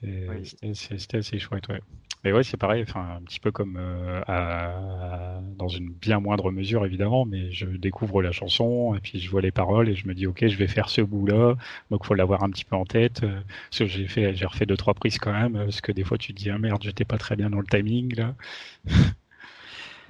Oui. 0.04 0.74
c'était 0.76 1.18
assez 1.18 1.40
chouette, 1.40 1.68
ouais. 1.70 1.82
Mais 2.24 2.32
ouais, 2.32 2.44
c'est 2.44 2.56
pareil, 2.58 2.84
enfin 2.88 3.18
un 3.18 3.22
petit 3.24 3.40
peu 3.42 3.52
comme 3.52 3.76
euh, 3.78 4.22
à- 4.28 5.42
dans 5.58 5.68
une 5.68 5.90
bien 5.92 6.20
moindre 6.22 6.52
mesure 6.52 6.86
évidemment, 6.86 7.26
mais 7.26 7.52
je 7.52 7.66
découvre 7.66 8.22
la 8.22 8.32
chanson 8.32 8.96
et 8.96 9.00
puis 9.02 9.20
je 9.20 9.30
vois 9.30 9.42
les 9.42 9.52
paroles 9.52 9.90
et 9.90 9.96
je 9.96 10.08
me 10.08 10.14
dis 10.14 10.26
ok, 10.26 10.48
je 10.48 10.56
vais 10.58 10.68
faire 10.68 10.88
ce 10.90 11.02
bout-là, 11.02 11.56
donc 11.92 12.06
faut 12.06 12.14
l'avoir 12.14 12.44
un 12.44 12.50
petit 12.50 12.64
peu 12.66 12.76
en 12.78 12.86
tête. 12.86 13.24
euh, 13.24 13.42
Parce 13.70 13.80
que 13.80 13.86
j'ai 13.88 14.08
fait, 14.08 14.34
j'ai 14.36 14.46
refait 14.46 14.66
deux 14.66 14.78
trois 14.78 14.94
prises 14.94 15.18
quand 15.20 15.34
même, 15.34 15.54
parce 15.54 15.82
que 15.82 15.92
des 15.92 16.04
fois 16.06 16.18
tu 16.18 16.34
te 16.34 16.42
dis 16.42 16.50
ah 16.50 16.58
merde, 16.58 16.82
j'étais 16.84 17.06
pas 17.06 17.18
très 17.18 17.36
bien 17.36 17.50
dans 17.50 17.60
le 17.60 17.68
timing 17.68 18.16
là. 18.16 18.36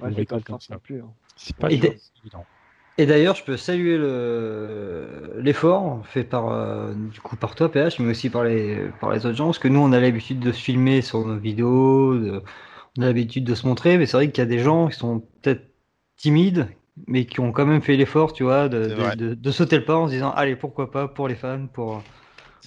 Ouais, 0.00 0.24
comme 0.44 0.60
ça. 0.60 0.78
plus. 0.78 1.00
hein. 1.00 1.12
C'est 1.36 1.56
pas 1.56 1.70
évident. 1.70 2.46
Et 2.96 3.06
d'ailleurs, 3.06 3.34
je 3.34 3.42
peux 3.44 3.56
saluer 3.56 3.96
le 3.98 5.32
l'effort 5.40 6.06
fait 6.06 6.22
par 6.22 6.50
euh, 6.52 6.94
du 6.94 7.20
coup 7.20 7.36
par 7.36 7.56
toi 7.56 7.68
PH, 7.70 7.98
mais 7.98 8.10
aussi 8.10 8.30
par 8.30 8.44
les 8.44 8.88
par 9.00 9.10
les 9.12 9.26
autres 9.26 9.34
gens, 9.36 9.46
parce 9.46 9.58
que 9.58 9.66
nous 9.68 9.80
on 9.80 9.90
a 9.92 9.98
l'habitude 10.00 10.38
de 10.38 10.52
se 10.52 10.60
filmer 10.62 11.02
sur 11.02 11.26
nos 11.26 11.36
vidéos, 11.38 12.16
de- 12.16 12.42
on 12.98 13.02
a 13.02 13.06
l'habitude 13.06 13.44
de 13.44 13.54
se 13.56 13.66
montrer, 13.66 13.98
mais 13.98 14.06
c'est 14.06 14.16
vrai 14.16 14.30
qu'il 14.30 14.38
y 14.42 14.46
a 14.46 14.46
des 14.46 14.60
gens 14.60 14.88
qui 14.88 14.96
sont 14.96 15.20
peut-être 15.42 15.72
timides, 16.16 16.68
mais 17.08 17.26
qui 17.26 17.40
ont 17.40 17.50
quand 17.52 17.66
même 17.66 17.82
fait 17.82 17.96
l'effort, 17.96 18.32
tu 18.32 18.44
vois, 18.44 18.68
de, 18.68 19.10
de- 19.16 19.34
de 19.34 19.50
sauter 19.50 19.76
le 19.78 19.84
pas 19.84 19.96
en 19.96 20.06
se 20.06 20.12
disant 20.12 20.30
allez 20.32 20.54
pourquoi 20.56 20.90
pas 20.92 21.08
pour 21.08 21.26
les 21.28 21.34
fans, 21.36 21.66
pour 21.66 22.04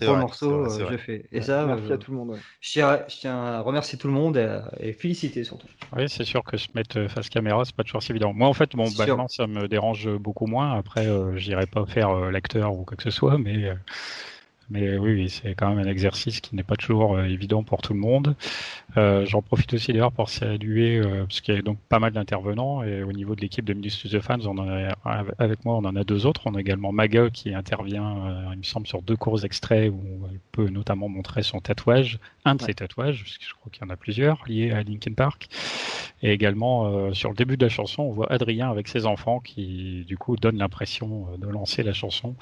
pour 0.05 0.13
le 0.15 0.21
morceau, 0.21 0.69
je 0.69 0.97
fais. 0.97 1.25
Et 1.31 1.41
ça, 1.41 1.65
merci 1.65 1.91
à 1.91 1.97
tout 1.97 2.11
le 2.11 2.17
monde. 2.17 2.37
Je, 2.61 2.71
tiens, 2.71 2.99
je, 3.07 3.15
tiens, 3.17 3.37
à 3.37 3.61
remercier 3.61 3.97
tout 3.97 4.07
le 4.07 4.13
monde 4.13 4.37
et, 4.79 4.93
féliciter 4.93 5.43
surtout. 5.43 5.67
Oui, 5.95 6.09
c'est 6.09 6.23
sûr 6.23 6.43
que 6.43 6.57
se 6.57 6.67
mettre 6.75 7.07
face 7.07 7.29
caméra, 7.29 7.65
c'est 7.65 7.75
pas 7.75 7.83
toujours 7.83 8.03
si 8.03 8.11
évident. 8.11 8.33
Moi, 8.33 8.47
en 8.47 8.53
fait, 8.53 8.75
bon, 8.75 8.85
bah, 8.97 9.05
ça 9.27 9.47
me 9.47 9.67
dérange 9.67 10.09
beaucoup 10.17 10.47
moins. 10.47 10.77
Après, 10.77 11.07
j'irai 11.35 11.65
pas 11.65 11.85
faire 11.85 12.13
l'acteur 12.31 12.73
ou 12.73 12.83
quoi 12.83 12.97
que 12.97 13.03
ce 13.03 13.11
soit, 13.11 13.37
mais 13.37 13.73
mais 14.69 14.97
oui, 14.97 15.29
c'est 15.29 15.55
quand 15.55 15.69
même 15.69 15.85
un 15.85 15.89
exercice 15.89 16.41
qui 16.41 16.55
n'est 16.55 16.63
pas 16.63 16.75
toujours 16.75 17.15
euh, 17.15 17.23
évident 17.23 17.63
pour 17.63 17.81
tout 17.81 17.93
le 17.93 17.99
monde. 17.99 18.35
Euh, 18.97 19.25
J'en 19.25 19.41
profite 19.41 19.73
aussi 19.73 19.91
d'ailleurs 19.91 20.11
pour 20.11 20.29
saluer, 20.29 20.97
euh, 20.97 21.25
parce 21.25 21.41
qu'il 21.41 21.53
y 21.53 21.57
a 21.57 21.61
donc 21.61 21.77
pas 21.87 21.99
mal 21.99 22.13
d'intervenants, 22.13 22.83
et 22.83 23.03
au 23.03 23.11
niveau 23.11 23.35
de 23.35 23.41
l'équipe 23.41 23.63
de 23.63 23.73
Minus 23.73 24.01
to 24.01 24.09
the 24.09 24.19
Fans, 24.21 24.39
on 24.45 24.57
en 24.57 24.67
a, 24.67 24.93
avec 25.37 25.65
moi, 25.65 25.75
on 25.75 25.85
en 25.85 25.95
a 25.95 26.03
deux 26.03 26.25
autres. 26.25 26.41
On 26.45 26.55
a 26.55 26.59
également 26.59 26.91
Maga 26.91 27.29
qui 27.29 27.53
intervient, 27.53 28.17
euh, 28.25 28.49
il 28.53 28.59
me 28.59 28.63
semble, 28.63 28.87
sur 28.87 29.01
deux 29.01 29.15
courts 29.15 29.45
extraits 29.45 29.91
où 29.91 30.27
elle 30.31 30.39
peut 30.51 30.69
notamment 30.69 31.09
montrer 31.09 31.43
son 31.43 31.59
tatouage, 31.59 32.19
un 32.45 32.55
de 32.55 32.61
ses 32.61 32.73
tatouages, 32.73 33.23
parce 33.23 33.37
que 33.37 33.45
je 33.45 33.53
crois 33.53 33.71
qu'il 33.71 33.83
y 33.83 33.85
en 33.85 33.93
a 33.93 33.97
plusieurs 33.97 34.43
liés 34.47 34.71
à 34.71 34.81
Linkin 34.83 35.13
Park. 35.13 35.47
Et 36.23 36.31
également, 36.31 37.13
sur 37.13 37.29
le 37.29 37.35
début 37.35 37.57
de 37.57 37.65
la 37.65 37.69
chanson, 37.69 38.01
on 38.01 38.11
voit 38.11 38.31
Adrien 38.31 38.71
avec 38.71 38.87
ses 38.87 39.05
enfants 39.05 39.39
qui, 39.39 40.03
du 40.07 40.17
coup, 40.17 40.35
donne 40.35 40.57
l'impression 40.57 41.27
de 41.37 41.47
lancer 41.47 41.83
la 41.83 41.93
chanson. 41.93 42.35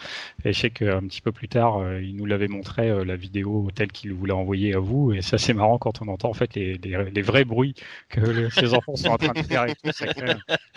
Et 0.46 0.54
je 0.54 0.60
sais 0.62 0.70
qu'un 0.70 1.02
petit 1.02 1.20
peu 1.20 1.34
plus 1.34 1.50
tard, 1.50 1.82
il 2.00 2.16
nous 2.16 2.26
l'avait 2.26 2.48
montré 2.48 3.04
la 3.04 3.18
vidéo 3.18 3.68
telle 3.76 3.92
qu'il 3.92 4.14
voulait 4.14 4.32
envoyer 4.32 4.76
à 4.76 4.80
vous. 4.80 5.12
Et 5.12 5.22
ça, 5.22 5.38
c'est 5.38 5.54
marrant 5.54 5.78
quand 5.78 6.02
on 6.02 6.08
entend 6.08 6.30
en 6.30 6.34
fait 6.34 6.45
les, 6.54 6.78
les, 6.78 7.22
vrais 7.22 7.46
bruits 7.46 7.74
que 8.10 8.50
ces 8.50 8.74
enfants 8.74 8.96
sont 8.96 9.10
en 9.10 9.18
train 9.18 9.34
de 9.34 9.46
faire 9.46 9.66
et 9.66 9.76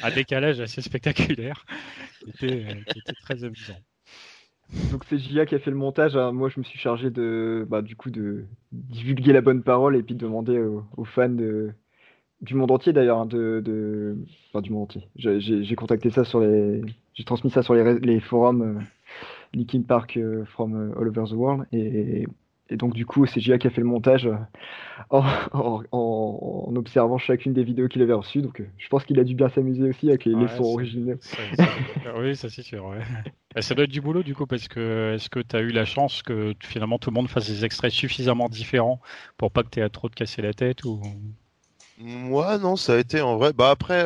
un, 0.02 0.10
décalage 0.10 0.60
assez 0.60 0.80
spectaculaire 0.80 1.66
qui 2.38 2.46
était, 2.46 2.76
très 3.22 3.44
amusant. 3.44 3.76
Donc 4.90 5.04
c'est 5.08 5.18
Gia 5.18 5.46
qui 5.46 5.54
a 5.54 5.58
fait 5.58 5.70
le 5.70 5.76
montage. 5.76 6.16
Hein. 6.16 6.32
Moi, 6.32 6.48
je 6.48 6.60
me 6.60 6.64
suis 6.64 6.78
chargé 6.78 7.10
de, 7.10 7.66
bah, 7.68 7.82
du 7.82 7.96
coup, 7.96 8.10
de 8.10 8.44
divulguer 8.72 9.32
la 9.32 9.40
bonne 9.40 9.62
parole 9.62 9.96
et 9.96 10.02
puis 10.02 10.14
de 10.14 10.20
demander 10.20 10.58
aux, 10.58 11.04
fans 11.04 11.28
du 11.28 12.54
monde 12.54 12.70
entier 12.70 12.92
d'ailleurs, 12.92 13.18
hein, 13.18 13.26
de, 13.26 14.16
enfin 14.48 14.60
du 14.60 14.70
monde 14.70 14.84
entier. 14.84 15.08
J'ai 15.16 15.74
contacté 15.74 16.10
ça 16.10 16.24
sur 16.24 16.40
les, 16.40 16.82
j'ai 17.18 17.24
transmis 17.24 17.50
ça 17.50 17.62
sur 17.62 17.74
les, 17.74 18.20
forums 18.20 18.62
euh, 18.62 18.80
Linkin 19.52 19.82
Park 19.82 20.16
euh, 20.16 20.44
from 20.44 20.74
euh, 20.74 21.00
All 21.00 21.08
Over 21.08 21.24
the 21.28 21.32
World. 21.32 21.66
Donc, 22.76 22.94
du 22.94 23.06
coup, 23.06 23.24
c'est 23.26 23.40
Gia 23.40 23.58
qui 23.58 23.66
a 23.66 23.70
fait 23.70 23.80
le 23.80 23.86
montage 23.86 24.26
euh, 24.26 24.34
en, 25.92 26.74
observant 26.76 27.18
chacune 27.18 27.52
des 27.52 27.64
vidéos 27.64 27.88
qu'il 27.88 28.02
avait 28.02 28.12
reçues. 28.12 28.42
Donc, 28.42 28.62
je 28.76 28.88
pense 28.88 29.04
qu'il 29.04 29.18
a 29.18 29.24
dû 29.24 29.34
bien 29.34 29.48
s'amuser 29.48 29.88
aussi 29.88 30.08
avec 30.08 30.24
les, 30.24 30.48
sons 30.48 30.64
originaux. 30.64 31.18
oui, 32.18 32.36
ça 32.36 32.48
c'est 32.50 32.62
sûr. 32.62 32.94
ça 33.58 33.74
doit 33.74 33.84
être 33.84 33.90
du 33.90 34.00
boulot, 34.00 34.22
du 34.22 34.34
coup, 34.34 34.46
parce 34.46 34.68
que 34.68 35.14
est-ce 35.14 35.30
que 35.30 35.40
tu 35.40 35.56
as 35.56 35.60
eu 35.60 35.70
la 35.70 35.84
chance 35.84 36.22
que 36.22 36.54
finalement 36.60 36.98
tout 36.98 37.10
le 37.10 37.14
monde 37.14 37.28
fasse 37.28 37.48
des 37.48 37.64
extraits 37.64 37.92
suffisamment 37.92 38.48
différents 38.48 39.00
pour 39.38 39.50
pas 39.50 39.62
que 39.62 39.70
tu 39.70 39.80
aies 39.80 39.88
trop 39.88 40.08
de 40.08 40.14
casser 40.14 40.42
la 40.42 40.52
tête 40.52 40.84
ou... 40.84 41.00
Moi, 42.00 42.58
non, 42.58 42.76
ça 42.76 42.94
a 42.94 42.98
été 42.98 43.20
en 43.20 43.36
vrai. 43.36 43.52
Bah, 43.52 43.70
après, 43.70 44.04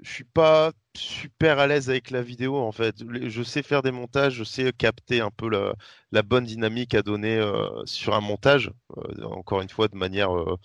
je 0.00 0.10
suis 0.10 0.24
pas 0.24 0.72
super 0.96 1.58
à 1.58 1.66
l'aise 1.66 1.90
avec 1.90 2.10
la 2.10 2.22
vidéo 2.22 2.56
en 2.56 2.72
fait. 2.72 2.96
Je 3.28 3.42
sais 3.42 3.62
faire 3.62 3.82
des 3.82 3.90
montages, 3.90 4.34
je 4.34 4.44
sais 4.44 4.72
capter 4.72 5.20
un 5.20 5.30
peu 5.30 5.48
la, 5.48 6.22
bonne 6.22 6.44
dynamique 6.44 6.94
à 6.94 7.02
donner 7.02 7.36
euh, 7.36 7.68
sur 7.84 8.14
un 8.14 8.20
montage. 8.20 8.70
Euh, 8.96 9.24
encore 9.24 9.60
une 9.60 9.68
fois, 9.68 9.88
de 9.88 9.96
manière, 9.96 10.36
euh, 10.36 10.56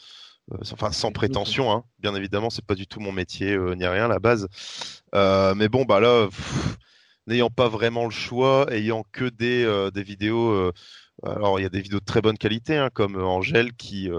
enfin 0.71 0.91
sans 0.91 1.11
prétention, 1.11 1.71
hein. 1.71 1.83
bien 1.99 2.15
évidemment, 2.15 2.49
c'est 2.49 2.65
pas 2.65 2.75
du 2.75 2.87
tout 2.87 2.99
mon 2.99 3.11
métier 3.11 3.57
ni 3.75 3.85
rien 3.85 4.05
à 4.05 4.07
la 4.07 4.19
base. 4.19 4.47
mais 5.13 5.69
bon, 5.69 5.85
bah 5.85 5.99
là, 5.99 6.27
n'ayant 7.27 7.49
pas 7.49 7.69
vraiment 7.69 8.05
le 8.05 8.11
choix, 8.11 8.67
ayant 8.71 9.03
que 9.11 9.25
des, 9.25 9.89
des 9.93 10.03
vidéos. 10.03 10.71
alors 11.23 11.59
il 11.59 11.63
y 11.63 11.65
a 11.65 11.69
des 11.69 11.81
vidéos 11.81 11.99
de 11.99 12.05
très 12.05 12.21
bonne 12.21 12.37
qualité, 12.37 12.77
hein, 12.77 12.89
comme 12.93 13.15
Angèle 13.15 13.73
qui 13.73 14.09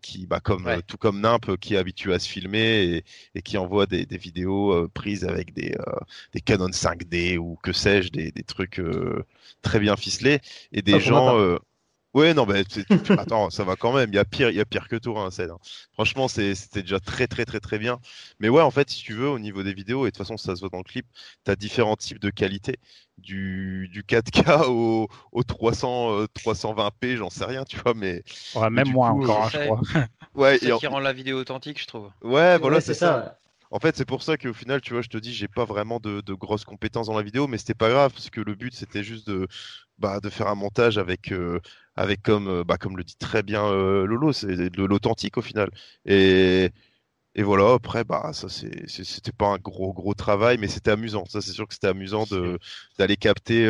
qui, 0.00 0.26
bah, 0.26 0.40
comme 0.40 0.66
euh, 0.66 0.80
tout 0.86 0.96
comme 0.96 1.20
Nimp, 1.20 1.48
euh, 1.48 1.56
qui 1.56 1.74
est 1.74 1.76
habitué 1.76 2.14
à 2.14 2.18
se 2.18 2.28
filmer 2.28 3.02
et, 3.34 3.42
qui 3.42 3.58
envoie 3.58 3.86
des, 3.86 4.06
vidéos 4.16 4.72
euh, 4.72 4.90
prises 4.92 5.24
avec 5.24 5.52
des, 5.52 5.76
des 6.32 6.40
Canon 6.40 6.68
5D 6.68 7.36
ou 7.38 7.58
que 7.62 7.72
sais-je, 7.72 8.10
des, 8.10 8.32
trucs 8.44 8.80
très 9.62 9.80
bien 9.80 9.96
ficelés 9.96 10.40
et 10.72 10.82
des 10.82 11.00
gens. 11.00 11.58
Ouais, 12.14 12.32
non, 12.32 12.46
mais 12.46 12.62
attends, 13.18 13.50
ça 13.50 13.64
va 13.64 13.74
quand 13.74 13.92
même. 13.92 14.10
Il 14.10 14.14
y 14.14 14.18
a 14.18 14.24
pire, 14.24 14.48
il 14.48 14.56
y 14.56 14.60
a 14.60 14.64
pire 14.64 14.86
que 14.88 14.94
tout, 14.96 15.18
hein, 15.18 15.30
hein. 15.36 15.56
Franchement, 15.92 16.28
c'était 16.28 16.82
déjà 16.82 17.00
très, 17.00 17.26
très, 17.26 17.44
très, 17.44 17.58
très 17.58 17.78
bien. 17.78 17.98
Mais 18.38 18.48
ouais, 18.48 18.62
en 18.62 18.70
fait, 18.70 18.88
si 18.88 19.02
tu 19.02 19.14
veux, 19.14 19.28
au 19.28 19.40
niveau 19.40 19.64
des 19.64 19.74
vidéos, 19.74 20.06
et 20.06 20.10
de 20.10 20.16
toute 20.16 20.18
façon, 20.18 20.36
ça 20.36 20.54
se 20.54 20.60
voit 20.60 20.68
dans 20.68 20.78
le 20.78 20.84
clip, 20.84 21.06
tu 21.44 21.50
as 21.50 21.56
différents 21.56 21.96
types 21.96 22.20
de 22.20 22.30
qualité. 22.30 22.78
Du, 23.18 23.88
du 23.92 24.02
4K 24.02 24.66
au, 24.68 25.08
au 25.32 25.42
300, 25.42 26.24
320p, 26.34 27.16
j'en 27.16 27.30
sais 27.30 27.44
rien, 27.44 27.64
tu 27.64 27.78
vois, 27.78 27.94
mais. 27.94 28.22
même 28.70 28.88
moins 28.88 29.10
encore, 29.10 29.44
hein, 29.44 29.50
je 29.52 29.58
crois. 29.58 29.80
Ouais, 30.34 30.58
c'est 30.58 30.76
qui 30.78 30.86
rend 30.86 30.98
la 30.98 31.12
vidéo 31.12 31.38
authentique, 31.38 31.80
je 31.80 31.86
trouve. 31.86 32.10
Ouais, 32.22 32.58
voilà, 32.58 32.80
c'est 32.80 32.94
ça. 32.94 33.38
En 33.70 33.80
fait, 33.80 33.96
c'est 33.96 34.04
pour 34.04 34.22
ça 34.22 34.36
qu'au 34.36 34.52
final, 34.52 34.80
tu 34.80 34.92
vois, 34.92 35.02
je 35.02 35.08
te 35.08 35.18
dis, 35.18 35.34
j'ai 35.34 35.48
pas 35.48 35.64
vraiment 35.64 35.98
de, 35.98 36.20
de, 36.20 36.34
grosses 36.34 36.64
compétences 36.64 37.08
dans 37.08 37.16
la 37.16 37.22
vidéo, 37.22 37.48
mais 37.48 37.58
c'était 37.58 37.74
pas 37.74 37.88
grave, 37.88 38.12
parce 38.12 38.30
que 38.30 38.40
le 38.40 38.54
but, 38.54 38.72
c'était 38.72 39.02
juste 39.02 39.26
de, 39.26 39.48
bah, 39.98 40.20
de 40.20 40.30
faire 40.30 40.48
un 40.48 40.54
montage 40.54 40.98
avec, 40.98 41.32
euh, 41.32 41.60
avec 41.96 42.22
comme, 42.22 42.48
euh, 42.48 42.64
bah, 42.64 42.76
comme 42.78 42.96
le 42.96 43.04
dit 43.04 43.16
très 43.16 43.42
bien 43.42 43.64
euh, 43.66 44.06
Lolo, 44.06 44.32
c'est 44.32 44.70
de 44.70 44.84
l'authentique 44.84 45.36
au 45.38 45.42
final. 45.42 45.70
Et, 46.06 46.70
et 47.36 47.42
voilà, 47.44 47.74
après, 47.74 48.04
bah, 48.04 48.32
ça, 48.34 48.48
c'était 48.48 49.32
pas 49.32 49.48
un 49.48 49.58
gros, 49.58 49.92
gros 49.94 50.14
travail, 50.14 50.58
mais 50.58 50.68
c'était 50.68 50.92
amusant. 50.92 51.24
Ça, 51.26 51.40
c'est 51.42 51.52
sûr 51.52 51.68
que 51.68 51.74
c'était 51.74 51.88
amusant 51.88 52.24
de, 52.26 52.58
d'aller 52.98 53.16
capter 53.16 53.66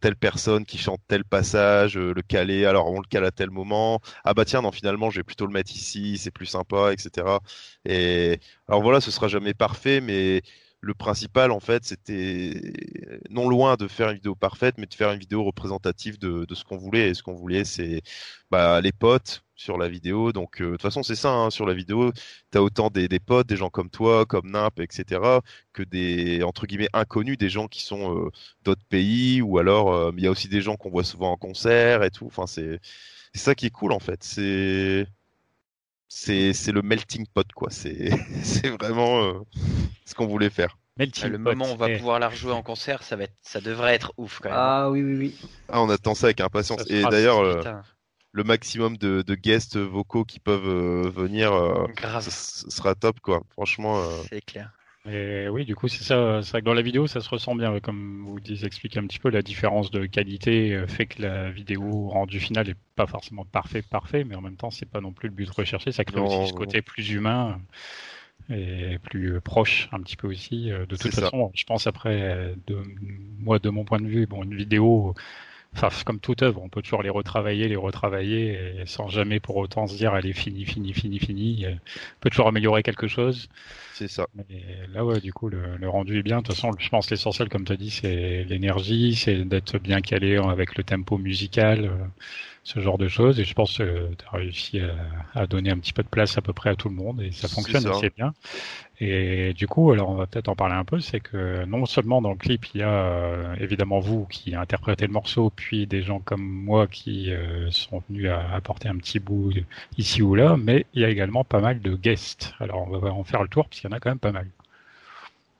telle 0.00 0.16
personne 0.16 0.64
qui 0.64 0.78
chante 0.78 1.00
tel 1.08 1.24
passage, 1.24 1.96
le 1.98 2.22
caler. 2.22 2.64
Alors, 2.64 2.90
on 2.92 3.00
le 3.00 3.06
cale 3.08 3.24
à 3.24 3.30
tel 3.30 3.50
moment. 3.50 4.00
Ah, 4.24 4.34
bah, 4.34 4.44
tiens, 4.44 4.62
non, 4.62 4.72
finalement, 4.72 5.10
je 5.10 5.20
vais 5.20 5.24
plutôt 5.24 5.46
le 5.46 5.52
mettre 5.52 5.72
ici, 5.74 6.18
c'est 6.18 6.30
plus 6.30 6.46
sympa, 6.46 6.92
etc. 6.92 7.40
Et 7.84 8.40
alors, 8.68 8.82
voilà, 8.82 9.00
ce 9.00 9.10
sera 9.10 9.28
jamais 9.28 9.54
parfait, 9.54 10.00
mais 10.00 10.42
le 10.80 10.94
principal, 10.94 11.50
en 11.52 11.60
fait, 11.60 11.84
c'était 11.84 12.72
non 13.30 13.48
loin 13.48 13.76
de 13.76 13.88
faire 13.88 14.10
une 14.10 14.16
vidéo 14.16 14.34
parfaite, 14.34 14.76
mais 14.78 14.86
de 14.86 14.94
faire 14.94 15.10
une 15.12 15.18
vidéo 15.18 15.44
représentative 15.44 16.18
de, 16.18 16.46
ce 16.54 16.64
qu'on 16.64 16.76
voulait. 16.76 17.10
Et 17.10 17.14
ce 17.14 17.22
qu'on 17.22 17.34
voulait, 17.34 17.64
c'est 17.64 18.02
bah, 18.50 18.80
les 18.80 18.92
potes 18.92 19.42
sur 19.56 19.78
la 19.78 19.88
vidéo. 19.88 20.32
Donc, 20.32 20.60
euh, 20.60 20.66
de 20.66 20.70
toute 20.72 20.82
façon, 20.82 21.02
c'est 21.02 21.16
ça, 21.16 21.30
hein, 21.32 21.50
sur 21.50 21.66
la 21.66 21.74
vidéo, 21.74 22.12
tu 22.52 22.58
as 22.58 22.62
autant 22.62 22.90
des, 22.90 23.08
potes, 23.18 23.48
des 23.48 23.56
gens 23.56 23.70
comme 23.70 23.90
toi, 23.90 24.26
comme 24.26 24.50
Nimp, 24.50 24.78
etc., 24.80 25.20
que 25.72 25.82
des, 25.82 26.42
entre 26.42 26.66
guillemets, 26.66 26.88
inconnus, 26.92 27.38
des 27.38 27.48
gens 27.48 27.66
qui 27.68 27.82
sont 27.82 28.26
euh, 28.26 28.30
d'autres 28.62 28.84
pays, 28.88 29.42
ou 29.42 29.58
alors, 29.58 29.92
euh, 29.94 30.12
il 30.16 30.22
y 30.24 30.26
a 30.26 30.30
aussi 30.30 30.48
des 30.48 30.60
gens 30.60 30.76
qu'on 30.76 30.90
voit 30.90 31.04
souvent 31.04 31.32
en 31.32 31.36
concert 31.36 32.02
et 32.04 32.10
tout. 32.10 32.26
Enfin, 32.26 32.46
c'est 32.46 32.80
ça 33.34 33.54
qui 33.54 33.66
est 33.66 33.70
cool, 33.70 33.92
en 33.92 33.98
fait. 34.00 34.22
C'est 34.22 35.06
c'est 36.08 36.72
le 36.72 36.82
melting 36.82 37.26
pot 37.26 37.46
quoi. 37.54 37.68
C'est 37.70 38.68
vraiment 38.68 39.22
euh, 39.22 39.32
ce 40.04 40.14
qu'on 40.14 40.26
voulait 40.26 40.50
faire. 40.50 40.78
le 40.98 41.36
moment 41.36 41.66
où 41.66 41.72
on 41.72 41.76
va 41.76 41.88
pouvoir 41.96 42.18
la 42.18 42.28
rejouer 42.28 42.52
en 42.52 42.62
concert, 42.62 43.02
ça 43.02 43.16
va 43.16 43.24
être, 43.24 43.34
ça 43.42 43.60
devrait 43.60 43.94
être 43.94 44.12
ouf 44.16 44.40
quand 44.40 44.50
même. 44.50 44.58
Ah 44.58 44.90
oui 44.90 45.02
oui 45.02 45.16
oui. 45.16 45.48
Ah 45.68 45.82
on 45.82 45.90
attend 45.90 46.14
ça 46.14 46.26
avec 46.26 46.40
impatience. 46.40 46.82
Et 46.88 47.02
d'ailleurs 47.02 47.40
euh, 47.40 47.62
le 48.32 48.44
maximum 48.44 48.96
de, 48.96 49.22
de, 49.22 49.34
guests 49.34 49.76
vocaux 49.76 50.24
qui 50.24 50.40
peuvent 50.40 50.68
euh, 50.68 51.10
venir, 51.10 51.52
ce 52.20 52.70
sera 52.70 52.94
top 52.94 53.20
quoi. 53.20 53.42
Franchement. 53.50 54.02
C'est 54.30 54.44
clair. 54.44 54.70
Et 55.08 55.48
oui, 55.48 55.64
du 55.64 55.76
coup, 55.76 55.88
c'est 55.88 56.02
ça. 56.02 56.40
C'est 56.42 56.50
vrai 56.50 56.60
que 56.60 56.66
dans 56.66 56.74
la 56.74 56.82
vidéo, 56.82 57.06
ça 57.06 57.20
se 57.20 57.28
ressent 57.28 57.54
bien. 57.54 57.78
Comme 57.80 58.24
vous 58.26 58.64
expliquez 58.64 58.98
un 58.98 59.06
petit 59.06 59.18
peu, 59.18 59.30
la 59.30 59.42
différence 59.42 59.90
de 59.90 60.06
qualité 60.06 60.74
euh, 60.74 60.86
fait 60.86 61.06
que 61.06 61.22
la 61.22 61.50
vidéo 61.50 62.08
rendue 62.08 62.40
finale 62.40 62.70
est 62.70 62.76
pas 62.96 63.06
forcément 63.06 63.44
parfait, 63.44 63.82
parfait, 63.82 64.24
mais 64.24 64.34
en 64.34 64.40
même 64.40 64.56
temps, 64.56 64.70
c'est 64.70 64.90
pas 64.90 65.00
non 65.00 65.12
plus 65.12 65.28
le 65.28 65.34
but 65.34 65.48
recherché. 65.50 65.92
Ça 65.92 66.04
crée 66.04 66.20
aussi 66.20 66.48
ce 66.48 66.52
côté 66.52 66.82
plus 66.82 67.10
humain 67.10 67.60
et 68.50 68.98
plus 68.98 69.40
proche 69.40 69.88
un 69.92 70.00
petit 70.00 70.16
peu 70.16 70.26
aussi. 70.26 70.72
Euh, 70.72 70.86
de 70.86 70.96
toute 70.96 71.14
façon, 71.14 71.52
je 71.54 71.64
pense 71.64 71.86
après, 71.86 72.54
de, 72.66 72.82
moi, 73.38 73.58
de 73.58 73.70
mon 73.70 73.84
point 73.84 74.00
de 74.00 74.08
vue, 74.08 74.26
bon, 74.26 74.42
une 74.42 74.56
vidéo, 74.56 75.14
enfin, 75.74 75.88
comme 76.04 76.20
toute 76.20 76.42
œuvre, 76.42 76.62
on 76.62 76.68
peut 76.68 76.82
toujours 76.82 77.02
les 77.02 77.10
retravailler, 77.10 77.68
les 77.68 77.76
retravailler, 77.76 78.80
et 78.80 78.86
sans 78.86 79.08
jamais 79.08 79.40
pour 79.40 79.56
autant 79.56 79.86
se 79.86 79.96
dire 79.96 80.14
elle 80.16 80.26
est 80.26 80.32
finie, 80.32 80.64
finie, 80.64 80.92
finie, 80.92 81.18
finie. 81.18 81.66
On 81.68 82.20
peut 82.20 82.30
toujours 82.30 82.48
améliorer 82.48 82.82
quelque 82.82 83.08
chose. 83.08 83.48
C'est 83.94 84.08
ça. 84.08 84.26
Et 84.50 84.62
là, 84.92 85.04
ouais, 85.04 85.20
du 85.20 85.32
coup, 85.32 85.48
le, 85.48 85.88
rendu 85.88 86.18
est 86.18 86.22
bien. 86.22 86.38
De 86.38 86.42
toute 86.42 86.54
façon, 86.54 86.70
je 86.78 86.88
pense 86.88 87.10
l'essentiel, 87.10 87.48
comme 87.48 87.64
tu 87.64 87.72
as 87.72 87.76
dit, 87.76 87.90
c'est 87.90 88.44
l'énergie, 88.44 89.14
c'est 89.14 89.36
d'être 89.44 89.78
bien 89.78 90.00
calé 90.00 90.36
avec 90.36 90.76
le 90.76 90.84
tempo 90.84 91.18
musical, 91.18 91.86
euh, 91.86 92.06
ce 92.66 92.80
genre 92.80 92.98
de 92.98 93.06
choses. 93.06 93.38
Et 93.38 93.44
je 93.44 93.54
pense 93.54 93.78
que 93.78 94.08
tu 94.18 94.24
as 94.26 94.36
réussi 94.36 94.80
à, 95.34 95.46
donner 95.46 95.70
un 95.70 95.78
petit 95.78 95.92
peu 95.92 96.02
de 96.02 96.08
place 96.08 96.36
à 96.36 96.42
peu 96.42 96.52
près 96.52 96.70
à 96.70 96.74
tout 96.74 96.88
le 96.88 96.96
monde 96.96 97.22
et 97.22 97.30
ça 97.30 97.46
fonctionne 97.46 97.86
assez 97.86 98.10
bien. 98.10 98.34
Et 98.98 99.52
du 99.52 99.68
coup, 99.68 99.92
alors 99.92 100.08
on 100.10 100.16
va 100.16 100.26
peut-être 100.26 100.48
en 100.48 100.56
parler 100.56 100.74
un 100.74 100.84
peu, 100.84 100.98
c'est 100.98 101.20
que 101.20 101.64
non 101.66 101.86
seulement 101.86 102.20
dans 102.20 102.30
le 102.30 102.36
clip, 102.36 102.66
il 102.74 102.80
y 102.80 102.82
a 102.82 102.88
euh, 102.88 103.54
évidemment 103.60 104.00
vous 104.00 104.26
qui 104.26 104.54
interprétez 104.54 105.06
le 105.06 105.12
morceau, 105.12 105.52
puis 105.54 105.86
des 105.86 106.02
gens 106.02 106.18
comme 106.18 106.42
moi 106.42 106.88
qui 106.88 107.30
euh, 107.30 107.70
sont 107.70 108.02
venus 108.08 108.30
à 108.30 108.54
apporter 108.54 108.88
un 108.88 108.96
petit 108.96 109.20
bout 109.20 109.52
ici 109.96 110.22
ou 110.22 110.34
là, 110.34 110.56
mais 110.56 110.86
il 110.94 111.02
y 111.02 111.04
a 111.04 111.10
également 111.10 111.44
pas 111.44 111.60
mal 111.60 111.80
de 111.80 111.94
guests. 111.94 112.52
Alors 112.58 112.88
on 112.90 112.98
va 112.98 113.12
en 113.12 113.22
faire 113.22 113.42
le 113.42 113.48
tour, 113.48 113.68
puisqu'il 113.68 113.88
y 113.88 113.92
en 113.92 113.96
a 113.96 114.00
quand 114.00 114.10
même 114.10 114.18
pas 114.18 114.32
mal. 114.32 114.48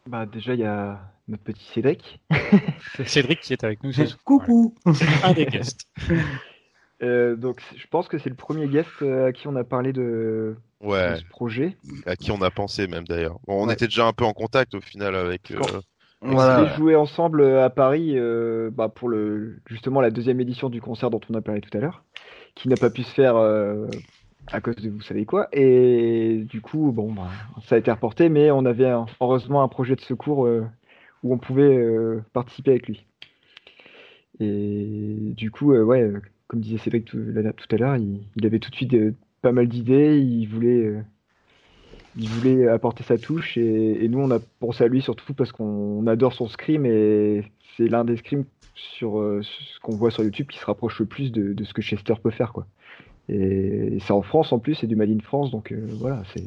Bah 0.08 0.26
déjà 0.26 0.54
il 0.54 0.60
y 0.60 0.64
a 0.64 0.98
notre 1.28 1.44
petit 1.44 1.64
Cédric. 1.72 2.20
Cédric 3.04 3.40
qui 3.40 3.52
est 3.52 3.62
avec 3.62 3.84
nous. 3.84 3.92
ce 3.92 4.06
soir. 4.06 4.18
Coucou 4.24 4.74
Un 5.22 5.34
des 5.34 5.46
guests. 5.46 5.86
Euh, 7.02 7.36
donc 7.36 7.60
je 7.76 7.86
pense 7.88 8.08
que 8.08 8.18
c'est 8.18 8.30
le 8.30 8.36
premier 8.36 8.68
guest 8.68 8.88
euh, 9.02 9.26
à 9.26 9.32
qui 9.32 9.48
on 9.48 9.56
a 9.56 9.64
parlé 9.64 9.92
de, 9.92 10.56
ce 10.80 11.28
projet. 11.30 11.76
à 12.06 12.16
qui 12.16 12.30
on 12.30 12.40
a 12.40 12.50
pensé 12.50 12.86
même 12.86 13.04
d'ailleurs. 13.04 13.38
Bon, 13.46 13.62
on 13.62 13.66
Ouais. 13.66 13.74
était 13.74 13.86
déjà 13.86 14.06
un 14.06 14.12
peu 14.12 14.24
en 14.24 14.32
contact 14.32 14.74
au 14.74 14.80
final 14.80 15.14
avec. 15.14 15.50
euh, 15.50 15.80
On 16.22 16.38
Voilà. 16.38 16.60
avait 16.60 16.74
joué 16.74 16.96
ensemble 16.96 17.44
à 17.44 17.70
Paris 17.70 18.12
euh, 18.16 18.70
bah, 18.72 18.88
pour 18.88 19.08
le 19.08 19.56
justement 19.66 20.00
la 20.00 20.10
deuxième 20.10 20.40
édition 20.40 20.70
du 20.70 20.80
concert 20.80 21.10
dont 21.10 21.20
on 21.30 21.34
a 21.34 21.42
parlé 21.42 21.60
tout 21.60 21.76
à 21.76 21.80
l'heure, 21.80 22.02
qui 22.54 22.68
n'a 22.68 22.76
pas 22.76 22.90
pu 22.90 23.02
se 23.02 23.12
faire 23.12 23.36
à 24.52 24.60
cause 24.60 24.76
de 24.76 24.88
vous 24.88 25.02
savez 25.02 25.26
quoi. 25.26 25.48
Et 25.52 26.44
du 26.48 26.60
coup, 26.62 26.92
bon, 26.92 27.12
bah, 27.12 27.28
ça 27.66 27.74
a 27.74 27.78
été 27.78 27.90
reporté, 27.90 28.28
mais 28.30 28.50
on 28.50 28.64
avait 28.64 28.88
un- 28.88 29.06
heureusement 29.20 29.62
un 29.62 29.68
projet 29.68 29.96
de 29.96 30.00
secours 30.00 30.48
où 31.22 31.34
on 31.34 31.38
pouvait 31.38 31.78
participer 32.32 32.70
avec 32.70 32.86
lui. 32.88 33.06
Et 34.40 35.32
du 35.36 35.50
coup, 35.50 35.72
ouais, 35.72 36.04
comme 36.48 36.60
disait 36.60 36.78
Cédric 36.78 37.04
tout, 37.04 37.18
à 37.18 37.76
l'heure, 37.76 37.96
il, 37.96 38.46
avait 38.46 38.58
tout 38.58 38.70
de 38.70 38.76
suite 38.76 38.94
euh, 38.94 39.14
pas 39.42 39.52
mal 39.52 39.68
d'idées, 39.68 40.18
il 40.18 40.46
voulait, 40.46 40.84
euh, 40.84 41.02
il 42.16 42.28
voulait 42.28 42.68
apporter 42.68 43.02
sa 43.02 43.18
touche 43.18 43.56
et, 43.56 44.08
nous 44.08 44.20
on 44.20 44.30
a 44.30 44.38
pensé 44.60 44.84
à 44.84 44.88
lui 44.88 45.02
surtout 45.02 45.34
parce 45.34 45.52
qu'on 45.52 46.06
adore 46.06 46.32
son 46.32 46.48
scrim 46.48 46.86
et 46.86 47.44
c'est 47.76 47.88
l'un 47.88 48.04
des 48.04 48.16
scrims 48.16 48.44
sur 48.74 49.18
euh, 49.18 49.42
ce 49.42 49.80
qu'on 49.80 49.96
voit 49.96 50.10
sur 50.10 50.22
YouTube 50.22 50.48
qui 50.48 50.58
se 50.58 50.66
rapproche 50.66 51.00
le 51.00 51.06
plus 51.06 51.32
de, 51.32 51.54
ce 51.64 51.72
que 51.72 51.82
Chester 51.82 52.14
peut 52.22 52.30
faire. 52.30 52.52
Et, 53.28 53.98
c'est 54.00 54.12
en 54.12 54.22
France 54.22 54.52
en 54.52 54.58
plus, 54.58 54.76
c'est 54.76 54.86
du 54.86 54.96
Made 54.96 55.10
in 55.10 55.20
France 55.20 55.50
donc 55.50 55.72
voilà, 55.72 56.22
c'est 56.32 56.44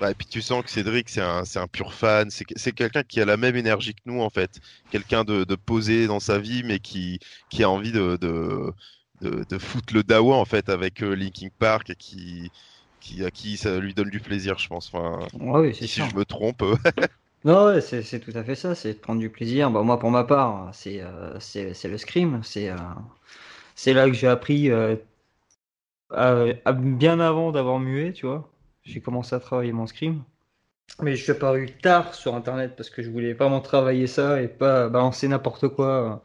bah, 0.00 0.10
et 0.10 0.14
puis 0.14 0.26
tu 0.26 0.42
sens 0.42 0.64
que 0.64 0.70
Cédric, 0.70 1.08
c'est 1.08 1.20
un, 1.20 1.44
un 1.54 1.66
pur 1.68 1.94
fan. 1.94 2.28
C'est 2.28 2.44
que- 2.44 2.54
c'est 2.56 2.72
quelqu'un 2.72 3.04
qui 3.04 3.20
a 3.20 3.24
la 3.24 3.36
même 3.36 3.54
énergie 3.54 3.94
que 3.94 4.00
nous 4.06 4.20
en 4.20 4.30
fait. 4.30 4.58
Quelqu'un 4.90 5.22
de, 5.22 5.44
de 5.44 5.54
posé 5.54 6.08
dans 6.08 6.18
sa 6.18 6.40
vie, 6.40 6.62
mais 6.64 6.80
qui, 6.80 7.20
qui 7.50 7.62
a 7.62 7.70
envie 7.70 7.92
de, 7.92 8.16
de, 9.22 9.44
de 9.48 9.58
foutre 9.58 9.94
le 9.94 10.02
dawa 10.04 10.36
en 10.36 10.44
fait 10.44 10.68
avec 10.68 11.02
euh, 11.02 11.14
Linkin 11.14 11.48
Park 11.58 11.94
qui, 11.96 12.52
qui, 13.00 13.24
à 13.24 13.30
qui 13.30 13.56
ça 13.56 13.78
lui 13.80 13.94
donne 13.94 14.10
du 14.10 14.20
plaisir, 14.20 14.58
je 14.58 14.68
pense. 14.68 14.88
Enfin, 14.94 15.30
Ouais, 15.34 15.60
oui, 15.60 15.74
c'est 15.74 15.88
si 15.88 16.04
je 16.04 16.14
me 16.16 16.24
trompe. 16.24 16.62
Non, 17.44 17.66
ouais, 17.66 17.80
c'est 17.80 18.20
tout 18.20 18.32
à 18.36 18.44
fait 18.44 18.54
ça, 18.54 18.74
c'est 18.74 18.94
de 18.94 18.98
prendre 18.98 19.20
du 19.20 19.28
plaisir. 19.30 19.70
Bah, 19.70 19.82
moi, 19.82 19.98
pour 19.98 20.10
ma 20.12 20.22
part, 20.24 20.72
c'est 20.74 21.00
euh, 21.02 21.38
c'est 21.40 21.88
le 21.88 21.98
scrim. 21.98 22.40
C'est 22.44 22.70
euh, 22.70 22.76
c'est 23.76 23.94
là 23.94 24.06
que 24.08 24.14
j'ai 24.14 24.28
appris 24.28 24.70
euh, 24.70 24.96
à- 26.10 26.44
à- 26.64 26.72
bien 26.72 27.18
avant 27.20 27.50
d'avoir 27.52 27.78
mué, 27.80 28.12
tu 28.12 28.26
vois. 28.26 28.50
J'ai 28.84 29.00
commencé 29.00 29.34
à 29.34 29.40
travailler 29.40 29.72
mon 29.72 29.86
scrim. 29.86 30.24
Mais 31.02 31.16
je 31.16 31.22
suis 31.24 31.32
apparu 31.32 31.70
tard 31.82 32.14
sur 32.14 32.34
Internet 32.36 32.74
parce 32.76 32.90
que 32.90 33.02
je 33.02 33.10
voulais 33.10 33.34
vraiment 33.34 33.60
travailler 33.62 34.06
ça 34.08 34.42
et 34.42 34.48
pas 34.48 34.88
balancer 34.90 35.28
n'importe 35.28 35.68
quoi. 35.68 36.22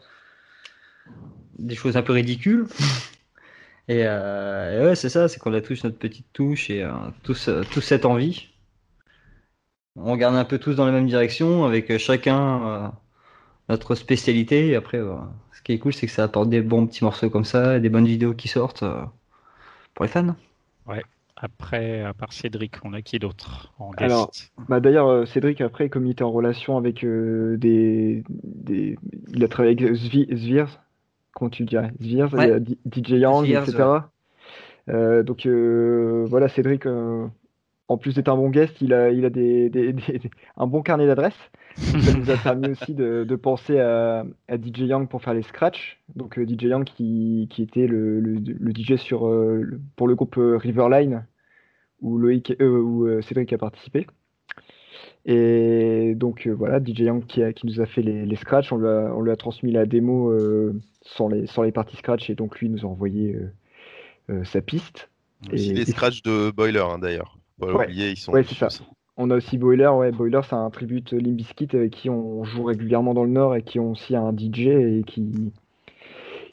Des 1.60 1.76
choses 1.76 1.97
un 1.97 2.03
peu 2.03 2.14
ridicules. 2.14 2.68
Et, 3.89 4.03
euh, 4.05 4.82
et 4.82 4.86
ouais, 4.86 4.95
c'est 4.95 5.10
ça, 5.10 5.28
c'est 5.30 5.39
qu'on 5.39 5.53
a 5.53 5.62
tous 5.62 5.84
notre 5.84 5.97
petite 5.97 6.28
touche 6.34 6.70
et 6.70 6.84
euh, 6.84 6.91
tous, 7.24 7.47
euh, 7.47 7.64
tous 7.72 7.82
cette 7.82 8.05
envie. 8.05 8.49
On 9.97 10.12
regarde 10.14 10.36
un 10.36 10.45
peu 10.45 10.60
tous 10.60 10.76
dans 10.76 10.86
la 10.86 10.91
même 10.93 11.08
direction, 11.08 11.66
avec 11.66 11.91
euh, 11.91 11.97
chacun 11.97 12.66
euh, 12.86 12.88
notre 13.70 13.95
spécialité. 13.95 14.70
Et 14.70 14.76
après, 14.76 14.99
euh, 14.99 15.16
ce 15.53 15.62
qui 15.64 15.74
est 15.74 15.80
cool, 15.80 15.93
c'est 15.93 16.08
que 16.08 16.14
ça 16.14 16.24
apporte 16.26 16.49
des 16.49 16.62
bons 16.62 16.88
petits 16.88 17.03
morceaux 17.03 17.30
comme 17.30 17.45
ça, 17.45 17.78
et 17.78 17.82
des 17.82 17.89
bonnes 17.89 18.08
vidéos 18.08 18.34
qui 18.36 18.47
sortent 18.49 18.84
euh, 18.84 19.03
pour 19.93 20.05
les 20.05 20.12
fans. 20.12 20.36
Après, 21.39 22.01
à 22.01 22.16
part 22.16 22.34
Cédric, 22.34 22.84
on 22.84 22.93
a 22.93 23.03
qui 23.03 23.20
d'autre 23.20 23.72
en 23.78 23.91
guest 23.91 24.03
Alors, 24.03 24.32
Bah 24.68 24.80
d'ailleurs, 24.80 25.28
Cédric, 25.28 25.62
après, 25.62 25.88
comme 25.88 26.08
il 26.08 26.12
était 26.12 26.24
en 26.24 26.32
relation 26.32 26.78
avec 26.78 27.05
euh, 27.05 27.58
des, 27.58 28.24
des... 28.30 28.97
Il 29.34 29.43
a 29.43 29.47
travaillé 29.47 29.78
avec 29.80 29.93
Zvi- 29.95 30.34
comment 31.38 31.49
tu 31.49 31.63
dirais? 31.65 31.91
Ouais. 32.33 32.47
DJ 32.91 33.11
Yang, 33.11 33.45
Zvirs, 33.45 33.61
etc. 33.63 35.23
Donc 35.23 35.45
euh, 35.45 36.25
voilà, 36.29 36.47
Cédric, 36.49 36.85
euh, 36.85 37.25
en 37.89 37.97
plus 37.97 38.15
d'être 38.15 38.29
un 38.29 38.35
bon 38.35 38.49
guest, 38.49 38.75
il 38.81 38.93
a, 38.93 39.11
il 39.11 39.23
a 39.25 39.29
des, 39.29 39.69
des- 39.69 39.93
des- 39.93 40.31
un 40.57 40.67
bon 40.67 40.81
carnet 40.81 41.05
d'adresses. 41.07 41.38
Ça 41.77 42.11
nous 42.17 42.29
a 42.31 42.38
permis 42.38 42.69
aussi 42.69 42.95
de, 42.95 43.23
de 43.23 43.35
penser 43.35 43.79
à, 43.79 44.25
à 44.47 44.57
DJ 44.57 44.79
Yang 44.81 45.07
pour 45.09 45.21
faire 45.21 45.33
les 45.35 45.43
scratchs. 45.43 45.99
Donc 46.15 46.39
euh, 46.39 46.45
DJ 46.47 46.63
Yang 46.63 46.85
qui, 46.85 47.47
qui 47.51 47.61
était 47.61 47.85
le, 47.85 48.19
le, 48.19 48.39
le 48.59 48.71
DJ 48.73 48.95
sur, 48.95 49.19
pour 49.95 50.07
le 50.07 50.15
groupe 50.15 50.35
Riverline 50.39 51.25
où, 52.01 52.17
Loïc, 52.17 52.55
euh, 52.61 52.79
où 52.81 53.21
Cédric 53.21 53.53
a 53.53 53.57
participé. 53.59 54.07
Et 55.25 56.13
donc 56.15 56.47
euh, 56.47 56.51
voilà, 56.53 56.79
DJ 56.79 57.01
Yang 57.01 57.25
qui, 57.27 57.43
a- 57.43 57.53
qui 57.53 57.67
nous 57.67 57.81
a 57.81 57.85
fait 57.85 58.01
les, 58.01 58.25
les 58.25 58.35
scratchs, 58.38 58.71
on 58.71 58.77
lui 58.77 58.88
a, 58.88 59.13
on 59.15 59.21
lui 59.21 59.31
a 59.31 59.35
transmis 59.35 59.71
la 59.71 59.85
démo 59.85 60.31
euh, 60.31 60.73
sans 61.16 61.28
les, 61.30 61.47
sans 61.47 61.64
les 61.64 61.72
parties 61.72 61.97
scratch 61.97 62.30
et 62.30 62.36
donc 62.36 62.60
lui 62.60 62.70
nous 62.70 62.82
a 62.86 62.88
envoyé 62.89 63.36
euh, 63.36 63.51
euh, 64.30 64.43
sa 64.43 64.62
piste. 64.62 65.10
Aussi 65.51 65.72
Et- 65.72 65.74
les 65.74 65.82
et- 65.82 65.91
scratchs 65.91 66.22
de 66.24 66.51
Boiler 66.51 66.80
hein, 66.88 66.99
d'ailleurs. 66.99 67.38
Pas 67.60 67.74
Ouais. 67.74 67.86
oublier, 67.86 68.12
ils 68.12 68.18
sont. 68.18 68.32
Ouais, 68.34 68.43
c'est 68.43 68.55
ça. 68.55 68.68
On 69.18 69.32
a 69.32 69.36
aussi 69.36 69.58
Boiler, 69.58 69.88
ouais, 69.88 70.12
Boiler 70.12 70.41
c'est 70.47 70.53
un 70.55 70.70
tribute 70.70 71.12
Limp 71.12 71.36
Bizkit 71.38 71.70
avec 71.74 71.91
qui 71.91 72.10
on 72.10 72.43
joue 72.43 72.64
régulièrement 72.64 73.14
dans 73.16 73.24
le 73.24 73.32
Nord 73.32 73.55
et 73.55 73.64
qui 73.64 73.80
ont 73.80 73.91
aussi 73.91 74.16
un 74.16 74.32
DJ 74.32 74.68
et 74.68 75.03
qui, 75.08 75.51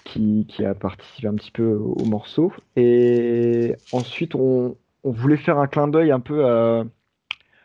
qui, 0.05 0.47
qui 0.49 0.65
a 0.65 0.75
participé 0.75 1.29
un 1.29 1.35
petit 1.35 1.51
peu 1.51 1.75
au, 1.75 1.93
au 2.01 2.05
morceau. 2.07 2.53
Et 2.77 3.75
ensuite 3.93 4.35
on, 4.35 4.77
on 5.03 5.11
voulait 5.11 5.37
faire 5.37 5.59
un 5.59 5.67
clin 5.67 5.89
d'œil 5.89 6.11
un 6.11 6.21
peu 6.21 6.47
à, 6.47 6.85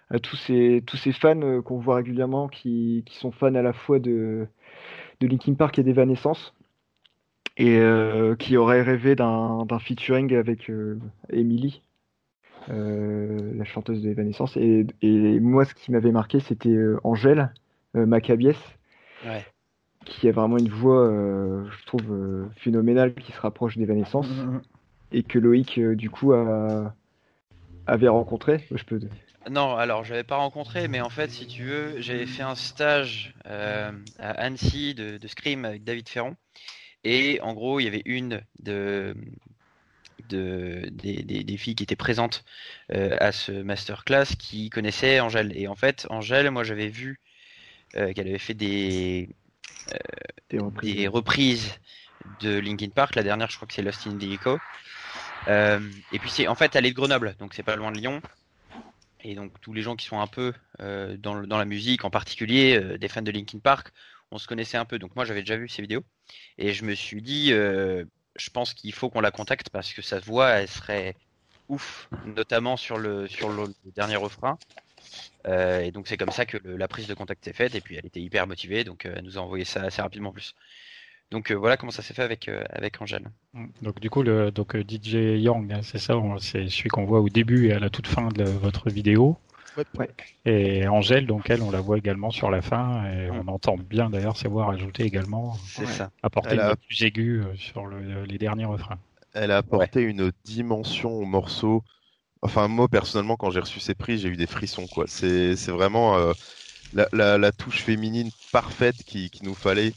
à 0.10 0.20
tous 0.20 0.36
ces, 0.36 0.84
tous 0.86 0.98
ces 0.98 1.12
fans 1.14 1.42
euh, 1.44 1.62
qu'on 1.62 1.78
voit 1.80 1.96
régulièrement 1.96 2.48
qui, 2.50 3.04
qui 3.06 3.16
sont 3.18 3.32
fans 3.32 3.56
à 3.56 3.62
la 3.62 3.72
fois 3.74 4.00
de, 4.00 4.48
de 5.22 5.28
Linkin 5.28 5.54
Park 5.54 5.80
et 5.80 5.84
d'Evanescence 5.84 6.54
et 7.60 7.78
euh, 7.78 8.36
qui 8.36 8.58
auraient 8.58 8.82
rêvé 8.82 9.16
d'un 9.16 9.66
d'un 9.66 9.80
featuring 9.80 10.34
avec 10.36 10.70
euh, 10.72 11.00
Emily 11.32 11.84
euh, 12.70 13.52
la 13.56 13.66
chanteuse 13.66 14.02
de 14.02 14.10
Evanescence. 14.10 14.58
Et, 14.58 14.88
et 15.02 15.40
moi, 15.40 15.66
ce 15.66 15.74
qui 15.74 15.92
m'avait 15.92 16.12
marqué, 16.12 16.40
c'était 16.40 16.70
euh, 16.70 17.00
Angèle 17.04 17.54
euh, 17.96 18.06
Maccabies, 18.06 18.58
Ouais. 19.26 19.46
qui 20.06 20.28
a 20.28 20.32
vraiment 20.32 20.58
une 20.58 20.70
voix, 20.70 21.08
euh, 21.08 21.66
je 21.70 21.86
trouve, 21.86 22.12
euh, 22.12 22.46
phénoménale, 22.58 23.14
qui 23.14 23.32
se 23.32 23.40
rapproche 23.42 23.78
d'Evanescence, 23.78 24.30
et 25.12 25.24
que 25.24 25.40
Loïc, 25.40 25.78
euh, 25.78 25.96
du 25.96 26.10
coup, 26.10 26.34
a- 26.34 26.94
avait 27.88 28.08
rencontré. 28.08 28.64
Je 28.72 28.84
peux... 28.84 29.00
Non, 29.50 29.76
alors 29.76 30.04
j'avais 30.04 30.24
pas 30.24 30.36
rencontré, 30.36 30.88
mais 30.88 31.02
en 31.02 31.10
fait, 31.10 31.32
si 31.32 31.48
tu 31.48 31.64
veux, 31.64 32.02
j'avais 32.02 32.26
fait 32.26 32.44
un 32.44 32.56
stage 32.56 33.34
euh, 33.48 33.92
à 34.20 34.32
Annecy 34.32 34.94
de, 34.94 35.18
de 35.18 35.28
Scream 35.28 35.66
avec 35.66 35.84
David 35.84 36.10
Ferron. 36.10 36.36
Et 37.04 37.40
en 37.42 37.54
gros, 37.54 37.80
il 37.80 37.86
y 37.86 37.88
avait 37.88 38.04
une 38.06 38.42
de, 38.60 39.14
de, 40.26 40.88
des, 40.92 41.24
des- 41.24 41.44
des 41.44 41.58
filles 41.58 41.76
qui 41.76 41.84
étaient 41.84 41.96
présentes 41.96 42.44
euh, 42.92 43.16
à 43.20 43.32
ce 43.32 43.52
masterclass 43.52 44.26
qui 44.38 44.70
connaissait 44.70 45.20
Angèle. 45.20 45.54
Et 45.58 45.68
en 45.68 45.76
fait, 45.76 46.06
Angèle, 46.10 46.52
moi 46.52 46.64
j'avais 46.64 46.90
vu 46.90 47.20
euh, 47.98 48.14
qu'elle 48.14 48.28
avait 48.28 48.40
fait 48.40 48.54
des, 48.56 49.30
Des 50.50 50.60
reprises. 50.60 50.96
des 50.96 51.08
reprises 51.08 51.80
de 52.26 52.58
Linkin 52.60 52.90
Park. 52.90 53.16
La 53.16 53.24
dernière, 53.24 53.50
je 53.50 53.56
crois 53.56 53.68
que 53.68 53.74
c'est 53.74 53.82
Lost 53.82 54.08
in 54.08 54.18
the 54.18 54.24
Echo. 54.24 54.58
Euh, 55.50 55.80
et 56.12 56.20
puis 56.20 56.30
c'est 56.32 56.48
en 56.48 56.56
fait 56.56 56.76
elle 56.76 56.86
est 56.86 56.92
de 56.92 56.96
Grenoble, 56.96 57.36
donc 57.40 57.54
c'est 57.54 57.64
pas 57.64 57.76
loin 57.76 57.92
de 57.92 57.98
Lyon. 57.98 58.22
Et 59.22 59.36
donc 59.36 59.60
tous 59.62 59.74
les 59.74 59.82
gens 59.82 59.96
qui 59.96 60.06
sont 60.06 60.20
un 60.20 60.28
peu 60.28 60.54
euh, 60.82 61.18
dans, 61.18 61.34
le- 61.36 61.48
dans 61.48 61.58
la 61.58 61.66
musique, 61.66 62.06
en 62.06 62.10
particulier 62.10 62.76
euh, 62.78 62.98
des 62.98 63.08
fans 63.08 63.22
de 63.22 63.32
Linkin 63.32 63.60
Park, 63.60 63.92
on 64.32 64.38
se 64.38 64.48
connaissait 64.48 64.78
un 64.78 64.86
peu. 64.86 65.00
Donc 65.00 65.16
moi 65.16 65.26
j'avais 65.26 65.42
déjà 65.42 65.58
vu 65.58 65.68
ces 65.70 65.82
vidéos 65.82 66.04
et 66.58 66.74
je 66.74 66.84
me 66.86 66.94
suis 66.94 67.22
dit, 67.22 67.54
euh, 67.54 68.06
je 68.36 68.50
pense 68.50 68.74
qu'il 68.74 68.94
faut 68.94 69.10
qu'on 69.10 69.22
la 69.22 69.32
contacte 69.32 69.70
parce 69.70 69.94
que 69.94 70.02
sa 70.02 70.20
voix, 70.20 70.50
elle 70.50 70.68
serait 70.68 71.16
ouf, 71.70 72.10
notamment 72.26 72.78
sur 72.78 72.98
le 72.98 73.28
sur 73.28 73.50
le, 73.50 73.74
dernier 73.96 74.16
refrain. 74.18 74.58
Euh, 75.48 75.80
et 75.80 75.92
donc 75.92 76.08
c'est 76.08 76.18
comme 76.18 76.32
ça 76.32 76.46
que 76.46 76.58
la 76.58 76.88
prise 76.88 77.08
de 77.08 77.14
contact 77.14 77.46
s'est 77.46 77.54
faite 77.54 77.76
et 77.76 77.82
puis 77.82 77.96
elle 77.96 78.06
était 78.06 78.20
hyper 78.20 78.46
motivée, 78.46 78.84
donc 78.84 79.06
euh, 79.06 79.14
elle 79.16 79.24
nous 79.24 79.38
a 79.38 79.42
envoyé 79.42 79.66
ça 79.66 79.84
assez 79.84 80.02
rapidement 80.02 80.30
en 80.30 80.34
plus. 80.34 80.54
Donc 81.32 81.52
voilà 81.52 81.78
comment 81.78 81.92
ça 81.92 82.02
s'est 82.02 82.16
fait 82.16 82.24
avec 82.24 82.50
avec 82.72 83.00
Angèle. 83.02 83.30
Donc 83.84 84.00
du 84.00 84.10
coup, 84.10 84.24
le 84.24 84.52
donc 84.52 84.76
DJ 84.76 85.40
Young, 85.40 85.72
hein, 85.72 85.82
c'est 85.84 86.00
ça, 86.00 86.16
c'est 86.40 86.68
celui 86.70 86.90
qu'on 86.90 87.06
voit 87.06 87.22
au 87.22 87.30
début 87.30 87.68
et 87.68 87.74
à 87.74 87.80
la 87.80 87.92
toute 87.92 88.08
fin 88.08 88.30
de 88.30 88.44
votre 88.44 88.90
vidéo. 88.90 89.38
Ouais. 89.98 90.10
Et 90.46 90.88
Angèle, 90.88 91.26
donc 91.28 91.50
elle, 91.50 91.62
on 91.62 91.72
la 91.72 91.82
voit 91.82 91.98
également 91.98 92.32
sur 92.32 92.50
la 92.50 92.62
fin 92.62 93.06
et 93.12 93.30
on 93.32 93.48
entend 93.48 93.78
bien 93.78 94.10
d'ailleurs 94.10 94.38
ses 94.38 94.48
voix 94.48 94.66
rajoutées 94.66 95.04
également, 95.04 95.58
C'est 95.66 95.86
Ouais. 95.86 95.94
ça. 95.94 96.12
apporter 96.22 96.56
Elle 96.56 96.60
une 96.60 96.66
a- 96.66 96.76
plus 96.88 97.04
aiguë 97.04 97.42
euh, 97.44 97.56
sur 97.56 97.86
le- 97.86 98.24
les 98.26 98.38
derniers 98.38 98.66
refrains. 98.66 99.00
Elle 99.34 99.52
a 99.52 99.58
apporté 99.58 100.02
une 100.02 100.32
dimension 100.44 101.12
au 101.14 101.26
morceau. 101.26 101.84
Enfin, 102.42 102.68
moi, 102.68 102.88
personnellement, 102.90 103.38
quand 103.38 103.52
j'ai 103.52 103.60
reçu 103.62 103.80
ces 103.80 103.96
prix, 103.96 104.18
j'ai 104.20 104.30
eu 104.30 104.38
des 104.38 104.48
frissons, 104.48 104.88
quoi. 104.88 105.06
C'est, 105.08 105.56
vraiment 105.72 106.18
euh, 106.18 106.34
la, 106.94 107.08
la, 107.14 107.38
la 107.38 107.52
touche 107.52 107.84
féminine 107.84 108.32
parfaite 108.52 109.04
qui, 109.06 109.30
qui 109.32 109.44
nous 109.46 109.56
fallait. 109.56 109.96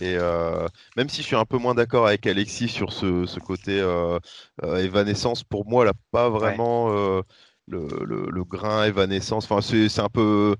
Et 0.00 0.16
euh, 0.16 0.68
même 0.96 1.08
si 1.10 1.22
je 1.22 1.28
suis 1.28 1.36
un 1.36 1.46
peu 1.46 1.58
moins 1.58 1.74
d'accord 1.74 2.06
avec 2.08 2.26
Alexis 2.26 2.68
sur 2.68 2.92
ce, 2.92 3.26
ce 3.26 3.40
côté 3.40 3.80
euh, 3.80 4.18
euh, 4.64 4.78
évanescence, 4.78 5.44
pour 5.44 5.66
moi, 5.68 5.84
elle 5.84 5.90
n'a 5.90 5.94
pas 6.12 6.30
vraiment 6.30 6.92
euh, 6.92 7.22
le, 7.70 7.88
le, 8.04 8.26
le 8.30 8.44
grain 8.44 8.84
évanescence. 8.84 9.44
Enfin, 9.50 9.60
c'est, 9.62 10.00
un 10.00 10.08
peu. 10.08 10.56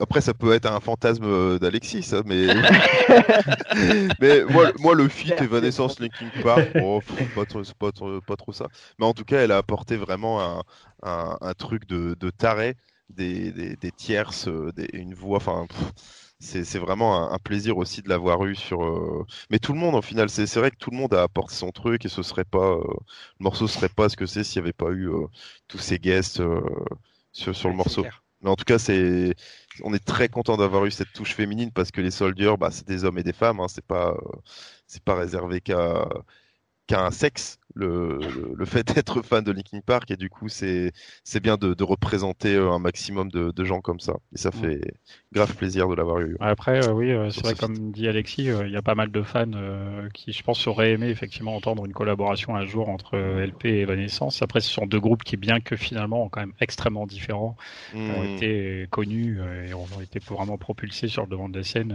Après, 0.00 0.20
ça 0.20 0.34
peut 0.34 0.52
être 0.52 0.66
un 0.66 0.80
fantasme 0.80 1.58
d'Alexis, 1.58 2.10
mais. 2.24 2.48
mais 4.20 4.44
moi, 4.44 4.72
moi, 4.78 4.94
le 4.94 5.08
feat 5.08 5.40
Evanescence 5.40 6.00
Linkin 6.00 6.30
Park, 6.42 6.70
oh, 6.82 7.00
pas, 7.34 7.46
trop, 7.46 7.62
pas, 7.78 7.92
trop, 7.92 8.20
pas 8.20 8.36
trop 8.36 8.52
ça. 8.52 8.66
Mais 8.98 9.06
en 9.06 9.14
tout 9.14 9.24
cas, 9.24 9.38
elle 9.42 9.52
a 9.52 9.58
apporté 9.58 9.96
vraiment 9.96 10.42
un, 10.42 10.62
un, 11.02 11.38
un 11.40 11.54
truc 11.54 11.86
de, 11.86 12.16
de 12.18 12.30
taré, 12.30 12.76
des, 13.10 13.52
des, 13.52 13.76
des 13.76 13.92
tierces, 13.92 14.48
euh, 14.48 14.72
des, 14.72 14.88
une 14.92 15.14
voix. 15.14 15.36
Enfin, 15.38 15.66
c'est 16.38 16.78
vraiment 16.78 17.30
un, 17.30 17.34
un 17.34 17.38
plaisir 17.38 17.76
aussi 17.78 18.02
de 18.02 18.08
l'avoir 18.08 18.44
eu 18.44 18.54
sur. 18.54 18.82
euh, 18.84 19.24
Mais 19.50 19.58
tout 19.58 19.72
le 19.72 19.78
monde, 19.78 19.94
au 19.94 20.02
final, 20.02 20.28
c'est 20.30 20.46
c'est 20.46 20.60
vrai 20.60 20.70
que 20.70 20.76
tout 20.76 20.90
le 20.90 20.96
monde 20.96 21.14
a 21.14 21.22
apporté 21.22 21.54
son 21.54 21.70
truc 21.72 22.04
et 22.04 22.08
ce 22.08 22.22
serait 22.22 22.44
pas. 22.44 22.72
euh, 22.74 22.82
Le 23.40 23.44
morceau 23.44 23.66
serait 23.68 23.88
pas 23.88 24.08
ce 24.08 24.16
que 24.16 24.26
c'est 24.26 24.44
s'il 24.44 24.60
n'y 24.62 24.66
avait 24.68 24.72
pas 24.74 24.90
eu 24.90 25.08
euh, 25.10 25.26
tous 25.68 25.78
ces 25.78 25.98
guests 25.98 26.42
sur, 27.32 27.54
sur 27.56 27.68
le 27.68 27.74
Ouais, 27.74 27.76
morceau. 27.76 28.06
clair. 28.06 28.22
Mais 28.42 28.50
en 28.50 28.56
tout 28.56 28.64
cas, 28.64 28.78
c'est, 28.78 29.34
on 29.82 29.94
est 29.94 30.04
très 30.04 30.28
content 30.28 30.56
d'avoir 30.56 30.84
eu 30.86 30.90
cette 30.90 31.12
touche 31.12 31.34
féminine 31.34 31.72
parce 31.72 31.90
que 31.90 32.00
les 32.00 32.10
Soldiers, 32.10 32.54
bah, 32.58 32.70
c'est 32.70 32.86
des 32.86 33.04
hommes 33.04 33.18
et 33.18 33.22
des 33.22 33.32
femmes. 33.32 33.60
Hein, 33.60 33.68
c'est 33.68 33.84
pas, 33.86 34.16
c'est 34.86 35.02
pas 35.02 35.14
réservé 35.16 35.60
qu'à 35.60 36.08
qu'à 36.86 37.04
un 37.06 37.10
sexe. 37.10 37.58
Le, 37.76 38.30
le, 38.30 38.54
le 38.56 38.64
fait 38.64 38.84
d'être 38.94 39.22
fan 39.22 39.44
de 39.44 39.52
Linkin 39.52 39.80
Park 39.84 40.10
et 40.10 40.16
du 40.16 40.30
coup, 40.30 40.48
c'est, 40.48 40.92
c'est 41.24 41.40
bien 41.40 41.56
de, 41.58 41.74
de 41.74 41.84
représenter 41.84 42.54
euh, 42.54 42.72
un 42.72 42.78
maximum 42.78 43.30
de, 43.30 43.50
de 43.52 43.64
gens 43.64 43.80
comme 43.82 44.00
ça. 44.00 44.14
Et 44.34 44.38
ça 44.38 44.50
fait 44.52 44.80
grave 45.32 45.54
plaisir 45.54 45.88
de 45.88 45.94
l'avoir 45.94 46.20
eu. 46.20 46.36
Après, 46.38 46.78
euh, 46.78 46.92
oui, 46.92 47.10
euh, 47.12 47.30
c'est 47.30 47.42
vrai, 47.42 47.54
ce 47.54 47.54
comme 47.54 47.90
dit 47.92 48.08
Alexis, 48.08 48.44
il 48.44 48.70
y 48.70 48.76
a 48.76 48.82
pas 48.82 48.94
mal 48.94 49.10
de 49.10 49.22
fans 49.22 49.50
qui, 50.12 50.32
je 50.32 50.42
pense, 50.42 50.66
auraient 50.66 50.92
aimé 50.92 51.08
effectivement 51.08 51.56
entendre 51.56 51.86
une 51.86 51.94
collaboration 51.94 52.54
un 52.56 52.66
jour 52.66 52.90
entre 52.90 53.16
LP 53.16 53.68
et 53.68 53.80
Evanescence. 53.80 54.42
Après, 54.42 54.60
ce 54.60 54.70
sont 54.70 54.86
deux 54.86 55.00
groupes 55.00 55.24
qui, 55.24 55.36
bien 55.38 55.60
que 55.60 55.76
finalement, 55.76 56.24
ont 56.24 56.28
quand 56.28 56.40
même 56.40 56.52
extrêmement 56.60 57.06
différents, 57.06 57.56
ont 58.08 58.22
Mmh. 58.22 58.24
été 58.24 58.86
connus 58.90 59.40
et 59.68 59.74
ont 59.74 59.86
été 60.02 60.18
vraiment 60.18 60.58
propulsés 60.58 61.08
sur 61.08 61.22
le 61.22 61.28
devant 61.28 61.48
de 61.48 61.58
la 61.58 61.64
scène 61.64 61.94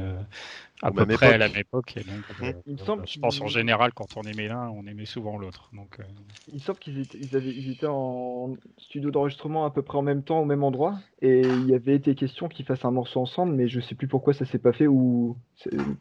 à 0.82 0.92
peu 0.92 1.06
même 1.06 1.10
près 1.10 1.34
à 1.34 1.38
époque. 1.38 1.40
la 1.40 1.50
même 1.50 1.58
époque. 1.58 1.98
Et 1.98 2.04
donc, 2.04 2.26
Mhm. 2.40 2.54
euh, 2.54 2.62
Il 2.66 2.74
me 2.74 2.78
semble 2.78 3.06
je 3.08 3.18
pense 3.20 3.42
en 3.42 3.48
général, 3.48 3.94
quand 3.94 4.18
on 4.18 4.24
aimait 4.24 4.48
l'un, 4.48 4.70
on 4.70 4.86
aimait 4.86 5.06
souvent 5.06 5.38
l'autre. 5.38 5.70
Donc, 5.74 6.00
euh, 6.00 6.04
Il 6.48 6.56
me 6.56 6.60
semble 6.60 6.80
qu'ils 6.80 7.00
étaient, 7.00 7.18
ils 7.20 7.36
avaient, 7.36 7.54
ils 7.56 7.70
étaient 7.70 7.88
en 7.88 8.56
studio 8.78 9.10
d'enregistrement 9.12 9.66
à 9.66 9.72
peu 9.72 9.82
près 9.84 9.98
en 9.98 10.02
même 10.02 10.24
temps, 10.24 10.40
au 10.42 10.46
même 10.46 10.64
endroit, 10.64 11.00
et 11.22 11.56
il 11.56 11.66
y 11.66 11.74
avait 11.74 11.96
été 11.96 12.14
question 12.16 12.48
qu'ils 12.50 12.66
fassent 12.66 12.86
un 12.86 12.92
morceau 12.92 13.22
ensemble, 13.22 13.54
mais 13.54 13.68
je 13.68 13.80
sais 13.80 13.96
plus 13.96 14.08
pourquoi 14.08 14.34
ça 14.34 14.46
s'est 14.46 14.60
pas 14.60 14.74
fait. 14.74 14.88
Ou 14.88 15.38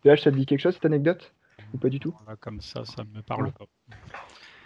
PH, 0.02 0.22
ça 0.22 0.30
te 0.30 0.36
dit 0.36 0.46
quelque 0.46 0.60
chose 0.60 0.74
cette 0.74 0.84
anecdote? 0.86 1.34
Ou 1.72 1.78
pas 1.78 1.88
du 1.88 2.00
tout? 2.00 2.14
Voilà, 2.18 2.36
comme 2.36 2.60
ça, 2.60 2.84
ça 2.84 3.04
me 3.04 3.22
parle 3.22 3.52
pas. 3.52 3.66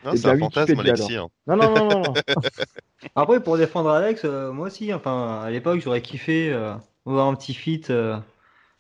Non, 0.03 0.15
Eh 0.15 0.17
c'est 0.17 0.29
un 0.29 0.35
bien, 0.35 0.39
fantasme, 0.39 0.79
Alexis. 0.79 1.17
hein. 1.17 1.29
Non, 1.47 1.57
non, 1.57 1.69
non, 1.71 1.85
non, 1.85 1.99
non. 2.01 2.19
Après, 3.17 3.43
pour 3.43 3.59
défendre 3.59 3.91
Alex, 3.91 4.25
euh, 4.25 4.53
moi 4.53 4.69
aussi, 4.69 4.93
enfin, 4.95 5.43
à 5.43 5.51
l'époque, 5.51 5.81
j'aurais 5.81 6.03
kiffé 6.03 6.53
euh, 6.53 6.75
voir 7.05 7.29
un 7.29 7.35
petit 7.35 7.55
feat 7.55 7.91
euh, 7.91 8.19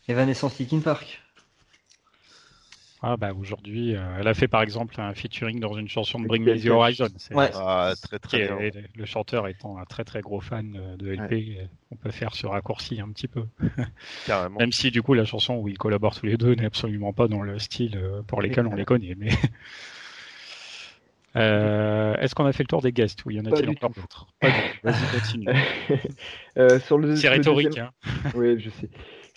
Evanescence 0.08 0.58
Linkin 0.60 0.80
Park. 0.80 1.23
Ah 3.06 3.16
bah 3.18 3.32
aujourd'hui, 3.38 3.94
euh, 3.94 4.16
elle 4.18 4.28
a 4.28 4.32
fait 4.34 4.48
par 4.48 4.62
exemple 4.62 4.98
un 5.00 5.12
featuring 5.12 5.60
dans 5.60 5.76
une 5.76 5.88
chanson 5.88 6.18
de 6.18 6.26
Bring 6.26 6.42
Me 6.44 6.58
the. 6.58 6.68
Horizon. 6.68 7.08
C'est- 7.18 7.34
Ouais. 7.34 7.50
Ah, 7.54 7.92
très 8.00 8.16
qui 8.18 8.28
très 8.28 8.40
est- 8.40 8.70
bien. 8.70 8.82
le 8.96 9.04
chanteur 9.04 9.46
étant 9.46 9.76
un 9.76 9.84
très 9.84 10.04
très 10.04 10.22
gros 10.22 10.40
fan 10.40 10.74
euh, 10.76 10.96
de 10.96 11.12
LP, 11.12 11.58
euh, 11.60 11.64
on 11.90 11.96
peut 11.96 12.10
faire 12.10 12.34
ce 12.34 12.46
raccourci 12.46 13.00
un 13.02 13.08
petit 13.10 13.28
peu. 13.28 13.44
Carrément. 14.26 14.58
Même 14.58 14.72
si 14.72 14.90
du 14.90 15.02
coup 15.02 15.12
la 15.14 15.24
chanson 15.26 15.56
où 15.56 15.68
ils 15.68 15.76
collaborent 15.76 16.18
tous 16.18 16.26
les 16.26 16.36
deux 16.38 16.54
n'est 16.54 16.64
absolument 16.64 17.12
pas 17.12 17.28
dans 17.28 17.42
le 17.42 17.58
style 17.58 17.96
euh, 17.96 18.22
pour 18.22 18.40
lequel 18.40 18.66
on 18.66 18.74
les 18.74 18.84
connaît. 18.86 19.14
Mais 19.18 19.28
Euh, 21.36 22.14
est-ce 22.18 22.32
qu'on 22.36 22.46
a 22.46 22.52
fait 22.52 22.62
le 22.62 22.68
tour 22.68 22.80
des 22.80 22.92
guests? 22.92 23.24
Ou 23.24 23.32
y 23.32 23.40
en 23.40 23.44
a-t-il 23.46 23.68
encore 23.68 23.90
d'autres? 23.90 24.28
Vas-y, 24.84 25.18
continue. 25.20 25.48
Euh, 26.56 26.78
sur 26.78 26.96
le, 26.98 27.16
C'est 27.16 27.28
rhétorique. 27.28 27.66
deuxième- 27.70 27.90
Hein. 28.04 28.30
Oui, 28.36 28.60
je 28.60 28.70
sais. 28.70 28.88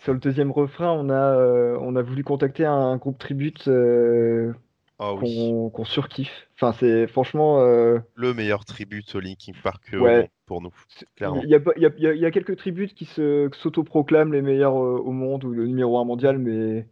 Sur 0.08 0.14
le 0.14 0.22
deuxième 0.22 0.52
refrain, 0.52 0.94
on 0.94 1.10
a, 1.10 1.36
euh, 1.38 1.78
on 1.82 1.98
a 1.98 2.02
voulu 2.02 2.24
contacter 2.24 2.64
un 2.64 2.96
groupe 2.96 3.18
tribute 3.18 3.68
euh, 3.68 4.54
Ah 5.00 5.14
oui. 5.16 5.52
qu'on 5.74 5.84
surkiffe. 5.84 6.48
Enfin, 6.56 6.72
c'est 6.80 7.08
franchement. 7.08 7.60
euh, 7.60 8.00
Le 8.16 8.34
meilleur 8.34 8.64
tribute 8.64 9.14
au 9.16 9.20
Linkin 9.20 9.52
Park 9.62 9.90
Ouais. 10.00 10.30
pour 10.46 10.62
nous. 10.62 10.72
Clairement. 11.18 11.42
Il 11.44 11.50
y 11.50 11.56
a, 11.56 11.58
y 11.76 11.86
a- 11.86 11.92
il 11.98 12.04
y 12.04 12.08
a- 12.08 12.14
il 12.14 12.22
y 12.22 12.26
a 12.26 12.32
quelques 12.32 12.56
tributes 12.56 12.94
qui 12.94 13.04
s'autoproclament 13.04 14.32
les 14.32 14.42
meilleurs 14.42 14.76
au 14.76 15.12
monde 15.12 15.44
ou 15.44 15.52
le 15.52 15.68
numéro 15.68 16.00
un 16.00 16.06
mondial, 16.06 16.38
mais 16.38 16.88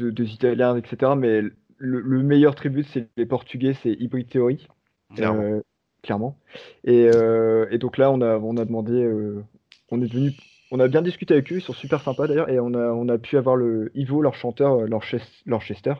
des 0.00 0.32
Italiens, 0.34 0.76
etc. 0.76 1.12
Mais 1.16 1.42
le, 1.42 2.00
le 2.00 2.22
meilleur 2.24 2.56
tribute, 2.56 2.88
c'est 2.92 3.08
les 3.16 3.24
Portugais, 3.24 3.74
c'est 3.84 3.92
Hybrid 3.92 4.26
Theory, 4.26 4.66
Clairement. 5.14 5.42
euh, 5.42 5.60
clairement. 6.02 6.36
Et, 6.82 7.06
euh, 7.08 7.68
et 7.70 7.78
donc 7.78 7.98
là, 7.98 8.10
on 8.10 8.20
a, 8.20 8.36
on 8.38 8.56
a 8.56 8.64
demandé, 8.64 8.94
euh, 8.94 9.44
on 9.92 10.02
est 10.02 10.12
venu, 10.12 10.32
on 10.72 10.80
a 10.80 10.88
bien 10.88 11.02
discuté 11.02 11.34
avec 11.34 11.52
eux, 11.52 11.56
ils 11.56 11.62
sont 11.62 11.74
super 11.74 12.00
sympas 12.00 12.26
d'ailleurs, 12.26 12.48
et 12.48 12.58
on 12.58 12.72
a, 13.08 13.18
pu 13.18 13.36
avoir 13.36 13.56
le 13.56 13.92
Ivo, 13.94 14.22
leur 14.22 14.34
chanteur, 14.34 14.72
euh, 14.72 14.86
leur, 14.86 15.02
Ches- 15.02 15.42
leur 15.44 15.60
Chester, 15.60 15.92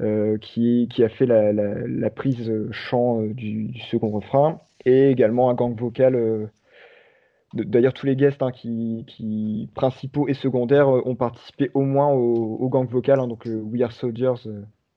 euh, 0.00 0.38
qui, 0.38 0.88
a 1.02 1.08
fait 1.08 1.26
la, 1.26 2.10
prise 2.10 2.48
euh, 2.48 2.68
chant 2.70 3.22
du, 3.22 3.76
second 3.90 4.10
refrain, 4.10 4.60
et 4.84 5.10
également 5.10 5.50
un 5.50 5.54
gang 5.54 5.76
vocal. 5.76 6.48
D'ailleurs, 7.54 7.92
tous 7.92 8.06
les 8.06 8.14
guests 8.14 8.40
hein, 8.42 8.52
principaux 9.74 10.28
et 10.28 10.34
secondaires 10.34 10.88
ont 10.88 11.16
participé 11.16 11.72
au 11.74 11.82
moins 11.82 12.08
au, 12.08 12.68
gang 12.68 12.88
vocal, 12.88 13.18
hein, 13.18 13.26
donc 13.26 13.46
We 13.46 13.82
Are 13.82 13.92
Soldiers, 13.92 14.48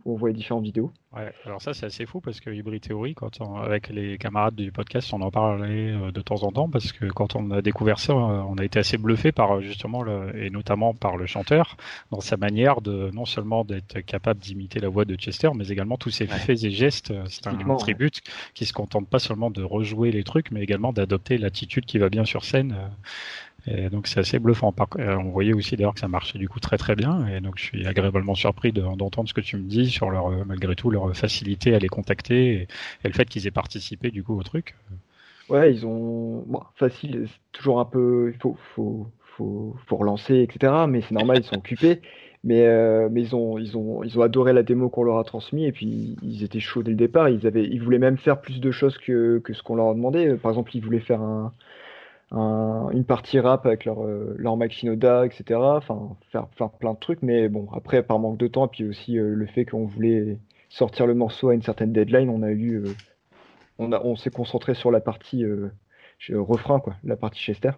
où 0.06 0.14
on 0.14 0.16
voit 0.16 0.32
différentes 0.32 0.64
vidéos. 0.64 0.92
Ouais, 1.16 1.34
alors 1.46 1.62
ça 1.62 1.74
c'est 1.74 1.86
assez 1.86 2.06
fou 2.06 2.22
parce 2.22 2.40
que 2.40 2.50
Hybrid 2.50 2.82
Theory, 2.82 3.16
quand 3.16 3.42
on- 3.42 3.56
avec 3.56 3.90
les 3.90 4.18
camarades 4.18 4.56
du 4.56 4.72
podcast, 4.72 5.12
on 5.14 5.22
en 5.22 5.32
parlait 5.32 5.92
euh, 5.92 6.12
de 6.12 6.22
temps 6.22 6.44
en 6.44 6.52
temps 6.52 6.70
parce 6.70 6.92
que 6.92 7.06
quand 7.06 7.36
on 7.36 7.50
a 7.52 7.62
découvert 7.62 7.98
ça, 8.00 8.14
euh, 8.14 8.16
on 8.48 8.56
a 8.58 8.64
été 8.66 8.78
assez 8.80 8.98
bluffé 8.98 9.32
par 9.32 9.58
euh, 9.58 9.62
justement 9.62 10.04
le, 10.04 10.38
et 10.42 10.50
notamment 10.50 10.94
par 10.94 11.18
le 11.18 11.26
chanteur 11.26 11.76
dans 12.12 12.20
sa 12.22 12.38
manière 12.38 12.82
de 12.82 13.10
non 13.14 13.26
seulement 13.26 13.64
d'être 13.66 14.00
capable 14.02 14.40
d'imiter 14.40 14.80
la 14.80 14.90
voix 14.90 15.06
de 15.06 15.16
Chester, 15.16 15.50
mais 15.56 15.68
également 15.70 15.98
tous 15.98 16.10
ses 16.12 16.26
Ouais. 16.26 16.38
faits 16.40 16.64
et 16.64 16.72
gestes. 16.72 17.14
C'est 17.30 17.48
un 17.48 17.58
ouais. 17.58 17.78
tribute 17.78 18.22
qui 18.54 18.66
se 18.66 18.74
contente 18.74 19.10
pas 19.10 19.20
seulement 19.20 19.50
de 19.50 19.64
rejouer 19.64 20.12
les 20.12 20.24
trucs, 20.24 20.52
mais 20.52 20.62
également 20.62 20.94
d'adopter 20.94 21.38
l'attitude 21.38 21.86
qui 21.86 21.98
va 21.98 22.10
bien 22.10 22.26
sur 22.26 22.44
scène. 22.46 22.76
Et 23.68 23.90
donc 23.90 24.08
c'est 24.08 24.20
assez 24.20 24.40
bluffant. 24.40 24.74
Euh, 25.00 25.16
On 25.18 25.30
voyait 25.32 25.54
aussi 25.54 25.76
d'ailleurs 25.76 25.94
que 25.94 26.00
ça 26.00 26.08
marchait 26.08 26.40
du 26.40 26.50
coup 26.50 26.60
très 26.60 26.78
très 26.78 26.96
bien. 26.96 27.28
Et 27.28 27.42
donc 27.42 27.58
je 27.58 27.64
suis 27.66 27.86
agréablement 27.88 28.36
surpris 28.36 28.72
de- 28.72 28.82
d'entendre 28.82 29.28
ce 29.30 29.34
que 29.34 29.42
tu 29.42 29.58
me 29.58 29.64
dis 29.64 29.90
sur 29.90 30.10
leur 30.10 30.28
euh, 30.28 30.44
malgré 30.46 30.76
tout 30.76 30.90
leur 30.90 31.16
facilité 31.16 31.74
à 31.76 31.80
les 31.80 31.90
contacter 31.90 32.54
et, 32.54 32.62
et 33.04 33.08
le 33.08 33.14
fait 33.14 33.26
qu'ils 33.26 33.46
aient 33.48 33.52
participé 33.52 34.12
du 34.12 34.24
coup 34.24 34.38
au 34.40 34.44
truc. 34.44 34.76
Ouais, 35.50 35.74
ils 35.74 35.86
ont. 35.86 36.44
Bon, 36.48 36.62
facile, 36.76 37.28
toujours 37.54 37.80
un 37.80 37.86
peu. 37.86 38.32
Il 38.34 38.40
faut, 38.42 38.58
faut, 38.76 39.08
faut, 39.38 39.76
faut 39.88 39.96
relancer, 39.98 40.42
etc. 40.42 40.88
Mais 40.88 41.02
c'est 41.02 41.14
normal, 41.14 41.40
ils 41.40 41.44
sont 41.46 41.58
occupés. 41.58 42.02
Mais, 42.44 42.66
euh, 42.68 43.10
mais 43.12 43.24
ils 43.24 43.36
ont, 43.36 43.58
ils 43.58 43.76
ont, 43.76 44.04
ils 44.04 44.18
ont 44.18 44.22
adoré 44.22 44.54
la 44.54 44.64
démo 44.64 44.90
qu'on 44.90 45.04
leur 45.04 45.18
a 45.18 45.24
transmise 45.26 45.66
et 45.68 45.72
puis 45.74 46.16
ils 46.22 46.44
étaient 46.44 46.60
chauds 46.62 46.84
dès 46.84 46.92
le 46.92 46.96
départ. 46.98 47.28
Ils 47.30 47.46
avaient, 47.48 47.66
ils 47.68 47.82
voulaient 47.82 47.98
même 48.00 48.18
faire 48.18 48.40
plus 48.40 48.62
de 48.62 48.72
choses 48.72 48.98
que, 49.00 49.40
que 49.40 49.54
ce 49.54 49.64
qu'on 49.64 49.76
leur 49.76 49.90
a 49.90 49.94
demandé. 49.96 50.36
Par 50.36 50.52
exemple, 50.52 50.74
ils 50.76 50.82
voulaient 50.82 51.00
faire 51.02 51.22
un, 51.22 51.52
un- 52.32 52.90
une 52.92 53.06
partie 53.06 53.40
rap 53.40 53.66
avec 53.66 53.86
leur, 53.86 54.04
euh, 54.06 54.36
leur 54.38 54.58
Mike 54.58 54.74
Shinoda, 54.74 55.26
etc. 55.26 55.60
Enfin, 55.60 56.16
faire, 56.32 56.48
faire 56.58 56.70
plein 56.72 56.94
de 56.94 57.00
trucs. 57.00 57.22
Mais 57.22 57.48
bon, 57.50 57.68
après, 57.74 58.04
par 58.04 58.20
manque 58.20 58.38
de 58.38 58.48
temps, 58.48 58.66
et 58.66 58.70
puis 58.70 58.86
aussi 58.88 59.18
euh, 59.18 59.34
le 59.34 59.46
fait 59.46 59.66
qu'on 59.66 59.86
voulait 59.86 60.38
sortir 60.70 61.08
le 61.08 61.14
morceau 61.14 61.50
à 61.50 61.54
une 61.56 61.62
certaine 61.62 61.94
deadline, 61.94 62.30
on 62.30 62.44
a 62.44 62.52
eu, 62.52 62.76
euh, 62.84 62.94
on 63.80 63.92
a, 63.94 64.02
on 64.04 64.16
s'est 64.16 64.30
concentré 64.32 64.74
sur 64.74 64.92
la 64.92 65.00
partie 65.00 65.44
euh, 65.46 65.70
refrain, 66.32 66.80
quoi, 66.80 66.96
la 67.04 67.16
partie 67.16 67.40
Chester. 67.40 67.72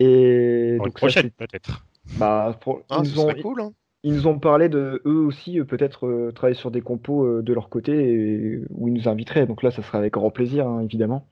Et 0.00 0.74
Pour 0.78 0.86
donc 0.86 0.94
prochaine 0.96 1.24
c'est- 1.24 1.36
peut-être. 1.36 1.84
bah, 2.18 2.56
pour- 2.60 2.82
Ah, 2.88 3.00
ils 3.02 3.06
ce 3.06 3.14
nous 3.14 3.20
ont, 3.20 3.28
serait 3.30 3.42
cool. 3.42 3.60
Hein. 3.60 3.72
ils 4.04 4.14
nous 4.14 4.26
ont 4.28 4.38
parlé 4.38 4.68
de 4.68 5.02
eux 5.04 5.18
aussi 5.26 5.58
euh, 5.58 5.64
peut-être 5.64 6.06
euh, 6.06 6.30
travailler 6.32 6.54
sur 6.56 6.70
des 6.70 6.80
compos 6.80 7.24
euh, 7.24 7.42
de 7.42 7.52
leur 7.52 7.68
côté 7.68 7.92
et, 7.92 8.60
où 8.70 8.88
ils 8.88 8.94
nous 8.94 9.08
inviteraient. 9.08 9.46
Donc 9.46 9.62
là, 9.62 9.70
ça 9.70 9.82
serait 9.82 9.98
avec 9.98 10.12
grand 10.12 10.30
plaisir, 10.30 10.68
hein, 10.68 10.80
évidemment. 10.82 11.26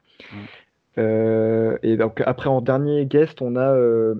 Euh, 0.99 1.78
et 1.82 1.97
donc 1.97 2.22
après 2.26 2.49
en 2.49 2.61
dernier 2.62 3.07
guest, 3.07 3.42
on 3.42 3.57
a 3.57 3.74
euh, 3.74 4.14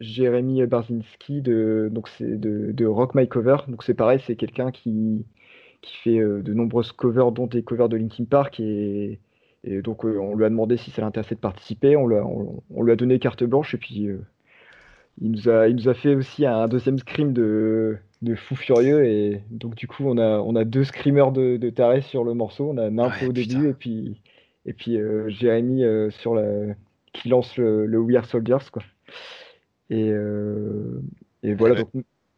Jérémy 0.00 0.66
Barzinski 0.66 1.40
de 1.42 1.88
donc 1.92 2.08
c'est 2.08 2.38
de, 2.38 2.72
de 2.72 2.86
Rock 2.86 3.14
My 3.14 3.28
Cover. 3.28 3.56
Donc 3.68 3.82
c'est 3.82 3.94
pareil, 3.94 4.20
c'est 4.26 4.36
quelqu'un 4.36 4.70
qui 4.70 5.26
qui 5.82 5.96
fait 5.98 6.18
euh, 6.20 6.42
de 6.42 6.54
nombreuses 6.54 6.92
covers, 6.92 7.32
dont 7.32 7.46
des 7.46 7.62
covers 7.64 7.88
de 7.88 7.96
Linkin 7.96 8.24
Park 8.26 8.60
et 8.60 9.20
et 9.64 9.82
donc 9.82 10.04
euh, 10.04 10.18
on 10.18 10.36
lui 10.36 10.44
a 10.44 10.50
demandé 10.50 10.76
si 10.76 10.90
ça 10.90 11.02
l'intéressait 11.02 11.34
de 11.36 11.40
participer. 11.40 11.96
On, 11.96 12.06
lui 12.06 12.16
a- 12.16 12.26
on, 12.26 12.62
on 12.70 12.82
lui 12.84 12.92
a 12.92 12.96
donné 12.96 13.18
carte 13.18 13.44
blanche 13.44 13.74
et 13.74 13.78
puis 13.78 14.08
euh, 14.08 14.18
il 15.20 15.30
nous 15.32 15.48
a, 15.48 15.68
il 15.68 15.76
nous 15.76 15.88
a 15.88 15.94
fait 15.94 16.14
aussi 16.14 16.46
un 16.46 16.68
deuxième 16.68 16.98
scream 16.98 17.32
de, 17.32 17.98
de 18.22 18.34
fou 18.34 18.54
furieux 18.56 19.04
et 19.06 19.42
donc 19.50 19.74
du 19.74 19.86
coup 19.88 20.04
on 20.06 20.18
a, 20.18 20.38
on 20.40 20.54
a 20.56 20.64
deux 20.64 20.84
screamers 20.84 21.32
de, 21.32 21.56
de 21.56 21.70
tarés 21.70 22.02
sur 22.02 22.24
le 22.24 22.34
morceau. 22.34 22.70
On 22.70 22.78
a 22.78 22.90
Nympho 22.90 23.26
Ouais, 23.26 23.28
au 23.28 23.32
putain. 23.32 23.32
début 23.32 23.68
et 23.70 23.74
puis, 23.74 24.20
et 24.66 24.72
puis 24.72 24.96
euh, 24.98 25.28
Jérémy 25.28 25.84
euh, 25.84 26.10
sur 26.10 26.34
la, 26.34 26.74
qui 27.12 27.28
lance 27.28 27.56
le, 27.56 27.86
le 27.86 27.98
We 27.98 28.16
Are 28.16 28.24
Soldiers 28.26 28.70
quoi. 28.72 28.82
Et, 29.90 30.10
euh, 30.10 31.00
et 31.42 31.54
voilà 31.54 31.76
donc 31.76 31.90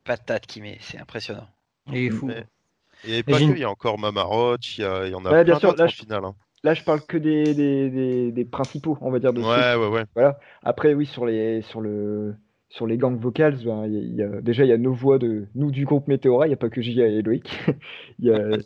Patate 0.04 0.46
qui 0.46 0.60
met, 0.62 0.78
c'est 0.80 0.98
impressionnant. 0.98 1.46
Il 1.88 1.96
est 1.98 2.10
fou. 2.10 2.28
Ouais. 2.28 2.44
Et 3.06 3.22
pas 3.22 3.32
Imagine- 3.32 3.52
que, 3.52 3.56
il 3.58 3.60
y 3.60 3.64
a 3.64 3.70
encore 3.70 3.98
Mama 3.98 4.22
Roach, 4.22 4.78
il 4.78 4.82
y, 4.82 4.84
a, 4.84 5.06
il 5.06 5.12
y 5.12 5.14
en 5.14 5.24
a 5.24 5.30
Ouais, 5.30 5.44
bien 5.44 5.54
plein 5.54 5.58
sûr, 5.60 5.68
d'autres 5.70 5.80
là, 5.80 5.84
en 5.86 5.88
je- 5.88 5.96
finale. 5.96 6.24
hein. 6.24 6.34
là, 6.64 6.74
je 6.74 6.84
parle 6.84 7.00
que 7.02 7.16
des, 7.16 7.54
des, 7.54 8.30
des, 8.32 8.44
principaux, 8.44 8.98
on 9.00 9.10
va 9.10 9.18
dire. 9.18 9.32
De 9.32 9.40
ouais, 9.40 9.74
ouais, 9.82 9.88
ouais. 9.92 10.04
Voilà. 10.14 10.38
Après, 10.62 10.92
oui, 10.94 11.06
sur 11.06 11.24
les, 11.26 11.62
sur 11.62 11.80
le, 11.80 12.34
sur 12.68 12.86
les 12.86 12.98
gangs 12.98 13.18
vocales, 13.18 13.56
ben, 13.64 13.86
y 13.88 14.22
a, 14.22 14.40
déjà, 14.42 14.64
il 14.64 14.68
y 14.68 14.72
a 14.72 14.78
nos 14.78 14.92
voix 14.92 15.18
de 15.18 15.46
nous 15.54 15.70
du 15.70 15.84
groupe 15.86 16.08
Météora, 16.08 16.46
il 16.46 16.50
n'y 16.50 16.54
a 16.54 16.58
pas 16.58 16.68
que 16.70 16.82
J 16.82 17.00
et 17.00 17.22
Loïc. 17.22 17.50
Il 18.18 18.26
y 18.26 18.30
a 18.32 18.58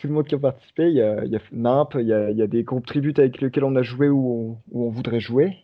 tout 0.00 0.06
le 0.06 0.14
monde 0.14 0.26
qui 0.26 0.34
a 0.34 0.38
participé. 0.38 0.88
Il 0.88 0.94
y 0.94 1.02
a, 1.02 1.24
y 1.24 1.36
a 1.36 1.40
NIMP, 1.52 1.94
il 2.00 2.06
y 2.06 2.12
a, 2.12 2.30
y 2.30 2.42
a, 2.42 2.46
des 2.46 2.64
groupes 2.64 2.86
tributes 2.86 3.18
avec 3.18 3.40
lesquels 3.40 3.64
on 3.64 3.76
a 3.76 3.82
joué 3.82 4.08
ou 4.08 4.58
on, 4.72 4.78
où 4.78 4.86
on 4.86 4.90
voudrait 4.90 5.20
jouer. 5.20 5.58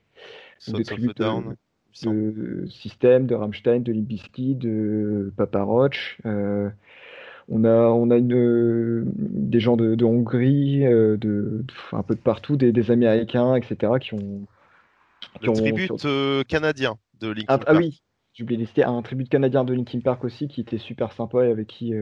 des 0.69 0.85
tributes 0.85 1.19
de, 1.19 2.67
System, 2.69 3.27
de 3.27 3.35
Rammstein, 3.35 3.81
de 3.81 3.93
Libiski, 3.93 4.55
de 4.55 5.33
Papa 5.37 5.63
Roach. 5.63 6.19
Euh, 6.27 6.69
on 7.49 7.65
a, 7.65 7.71
on 7.71 8.11
a 8.11 8.17
une, 8.17 9.05
des 9.17 9.61
gens 9.61 9.77
de, 9.77 9.95
de 9.95 10.05
Hongrie, 10.05 10.85
euh, 10.85 11.17
de, 11.17 11.65
un 11.93 12.03
peu 12.03 12.15
de 12.15 12.21
partout, 12.21 12.57
des, 12.57 12.73
des 12.73 12.91
Américains, 12.91 13.55
etc. 13.55 13.95
qui 14.01 14.15
ont. 14.15 14.47
Qui 15.41 15.47
le 15.47 15.53
tribute 15.53 16.05
euh, 16.05 16.43
canadien 16.45 16.99
de 17.21 17.29
Linkin 17.29 17.47
ah, 17.49 17.59
Park. 17.59 17.69
Ah 17.71 17.79
oui, 17.79 18.03
j'ai 18.35 18.45
oublié 18.45 18.63
de 18.63 18.83
un 18.83 19.03
tribute 19.03 19.31
canadien 19.31 19.65
de 19.65 19.73
Linkin 19.73 20.01
Park 20.01 20.25
aussi 20.25 20.49
qui 20.49 20.61
était 20.61 20.79
super 20.79 21.13
sympa 21.13 21.47
et 21.47 21.51
avec 21.51 21.67
qui 21.67 21.95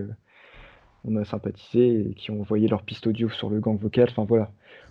on 1.05 1.16
a 1.16 1.24
sympathisé 1.24 2.11
et 2.11 2.14
qui 2.14 2.30
ont 2.30 2.40
envoyé 2.40 2.68
leur 2.68 2.82
piste 2.82 3.07
audio 3.07 3.28
sur 3.30 3.50
le 3.50 3.61
gang 3.61 3.78
vocal. 3.78 4.09
Enfin 4.11 4.24
voilà, 4.24 4.50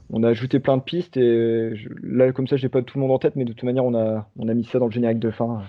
on 0.09 0.23
a 0.23 0.29
ajouté 0.29 0.59
plein 0.59 0.77
de 0.77 0.83
pistes 0.83 1.17
et 1.17 1.73
là 2.01 2.31
comme 2.31 2.47
ça 2.47 2.57
j'ai 2.57 2.69
pas 2.69 2.81
tout 2.81 2.97
le 2.97 3.01
monde 3.01 3.11
en 3.11 3.19
tête, 3.19 3.35
mais 3.35 3.45
de 3.45 3.53
toute 3.53 3.63
manière 3.63 3.85
on 3.85 3.95
a 3.95 4.29
on 4.37 4.47
a 4.47 4.53
mis 4.53 4.65
ça 4.65 4.79
dans 4.79 4.85
le 4.85 4.91
générique 4.91 5.19
de 5.19 5.31
fin 5.31 5.63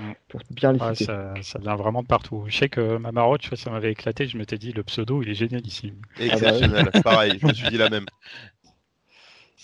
euh, 0.00 0.12
pour 0.28 0.40
bien 0.50 0.72
les 0.72 0.78
ça, 0.78 1.34
ça, 1.40 1.58
vient 1.60 1.76
vraiment 1.76 2.02
de 2.02 2.08
partout. 2.08 2.44
Je 2.48 2.56
sais 2.56 2.68
que 2.68 2.96
ma 2.96 3.12
marotte, 3.12 3.54
ça 3.54 3.70
m'avait 3.70 3.92
éclaté. 3.92 4.26
Je 4.26 4.36
m'étais 4.36 4.58
dit 4.58 4.72
le 4.72 4.82
pseudo 4.82 5.22
il 5.22 5.28
est 5.28 5.34
génialissime. 5.34 5.96
Exceptionnel, 6.18 6.90
pareil. 7.04 7.38
Je 7.40 7.46
me 7.46 7.52
suis 7.52 7.68
dit 7.68 7.78
la 7.78 7.90
même. 7.90 8.06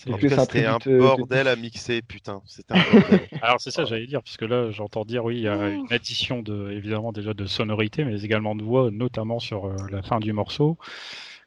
C'était 0.03 0.65
un, 0.65 0.77
euh, 0.87 0.99
bordel 0.99 1.47
à 1.47 1.55
mixer, 1.55 2.01
putain. 2.01 2.41
C'était 2.45 2.73
un 2.73 2.83
bordel. 2.91 3.27
Alors 3.41 3.61
c'est 3.61 3.71
ça, 3.71 3.85
j'allais 3.85 4.07
dire, 4.07 4.23
puisque 4.23 4.41
là 4.41 4.71
j'entends 4.71 5.05
dire 5.05 5.23
oui, 5.23 5.37
il 5.37 5.43
y 5.43 5.47
a 5.47 5.69
une 5.69 5.91
addition 5.91 6.41
de, 6.41 6.71
évidemment 6.71 7.11
déjà 7.11 7.33
de 7.33 7.45
sonorité, 7.45 8.03
mais 8.03 8.21
également 8.23 8.55
de 8.55 8.63
voix, 8.63 8.89
notamment 8.91 9.39
sur 9.39 9.65
euh, 9.65 9.75
la 9.91 10.01
fin 10.01 10.19
du 10.19 10.33
morceau. 10.33 10.77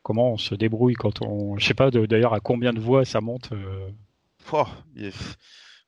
Comment 0.02 0.32
on 0.32 0.36
se 0.36 0.54
débrouille 0.54 0.94
quand 0.94 1.22
on, 1.22 1.58
je 1.58 1.66
sais 1.66 1.74
pas 1.74 1.90
d'ailleurs 1.90 2.34
à 2.34 2.40
combien 2.40 2.72
de 2.72 2.80
voix 2.80 3.04
ça 3.04 3.20
monte. 3.20 3.50
Euh... 3.52 3.88
Oh, 4.52 4.66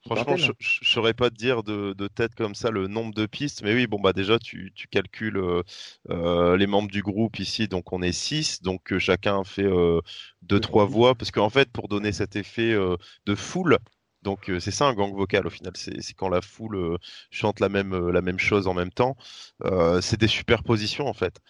Franchement, 0.07 0.37
je, 0.37 0.53
ne 0.53 0.87
saurais 0.87 1.15
pas 1.15 1.31
te 1.31 1.35
dire 1.35 1.63
de, 1.63 2.09
tête 2.09 2.35
comme 2.35 2.55
ça 2.55 2.71
le 2.71 2.87
nombre 2.87 3.13
de 3.13 3.27
pistes, 3.27 3.63
mais 3.63 3.75
oui, 3.75 3.87
bon 3.87 4.01
bah 4.01 4.13
déjà 4.13 4.39
tu, 4.39 4.73
calcules 4.91 5.37
euh, 5.37 5.63
euh, 6.11 6.57
les 6.57 6.67
membres 6.67 6.91
du 6.91 7.03
groupe 7.03 7.39
ici, 7.39 7.67
donc 7.69 7.93
on 7.93 8.03
est 8.03 8.13
6, 8.13 8.63
donc 8.63 8.93
euh, 8.93 8.99
chacun 8.99 9.43
fait 9.45 9.69
deux 10.43 10.61
trois 10.61 10.87
voix, 10.87 11.15
parce 11.15 11.31
qu'en 11.31 11.51
fait 11.51 11.71
pour 11.71 11.89
donner 11.89 12.13
cet 12.13 12.37
effet 12.37 12.73
de 12.73 13.35
foule, 13.35 13.79
donc 14.23 14.51
c'est 14.61 14.71
ça 14.71 14.87
un 14.87 14.95
gang 14.95 15.13
vocal 15.15 15.47
au 15.47 15.51
final, 15.51 15.73
c'est 15.75 16.15
quand 16.15 16.29
la 16.29 16.41
foule 16.41 16.99
chante 17.31 17.61
la 17.61 17.69
même 17.69 18.09
la 18.11 18.23
même 18.23 18.39
chose 18.39 18.67
en 18.69 18.75
même 18.75 18.93
temps, 18.93 19.17
c'est 20.01 20.21
des 20.21 20.29
superpositions 20.29 21.09
en 21.09 21.15
fait, 21.15 21.41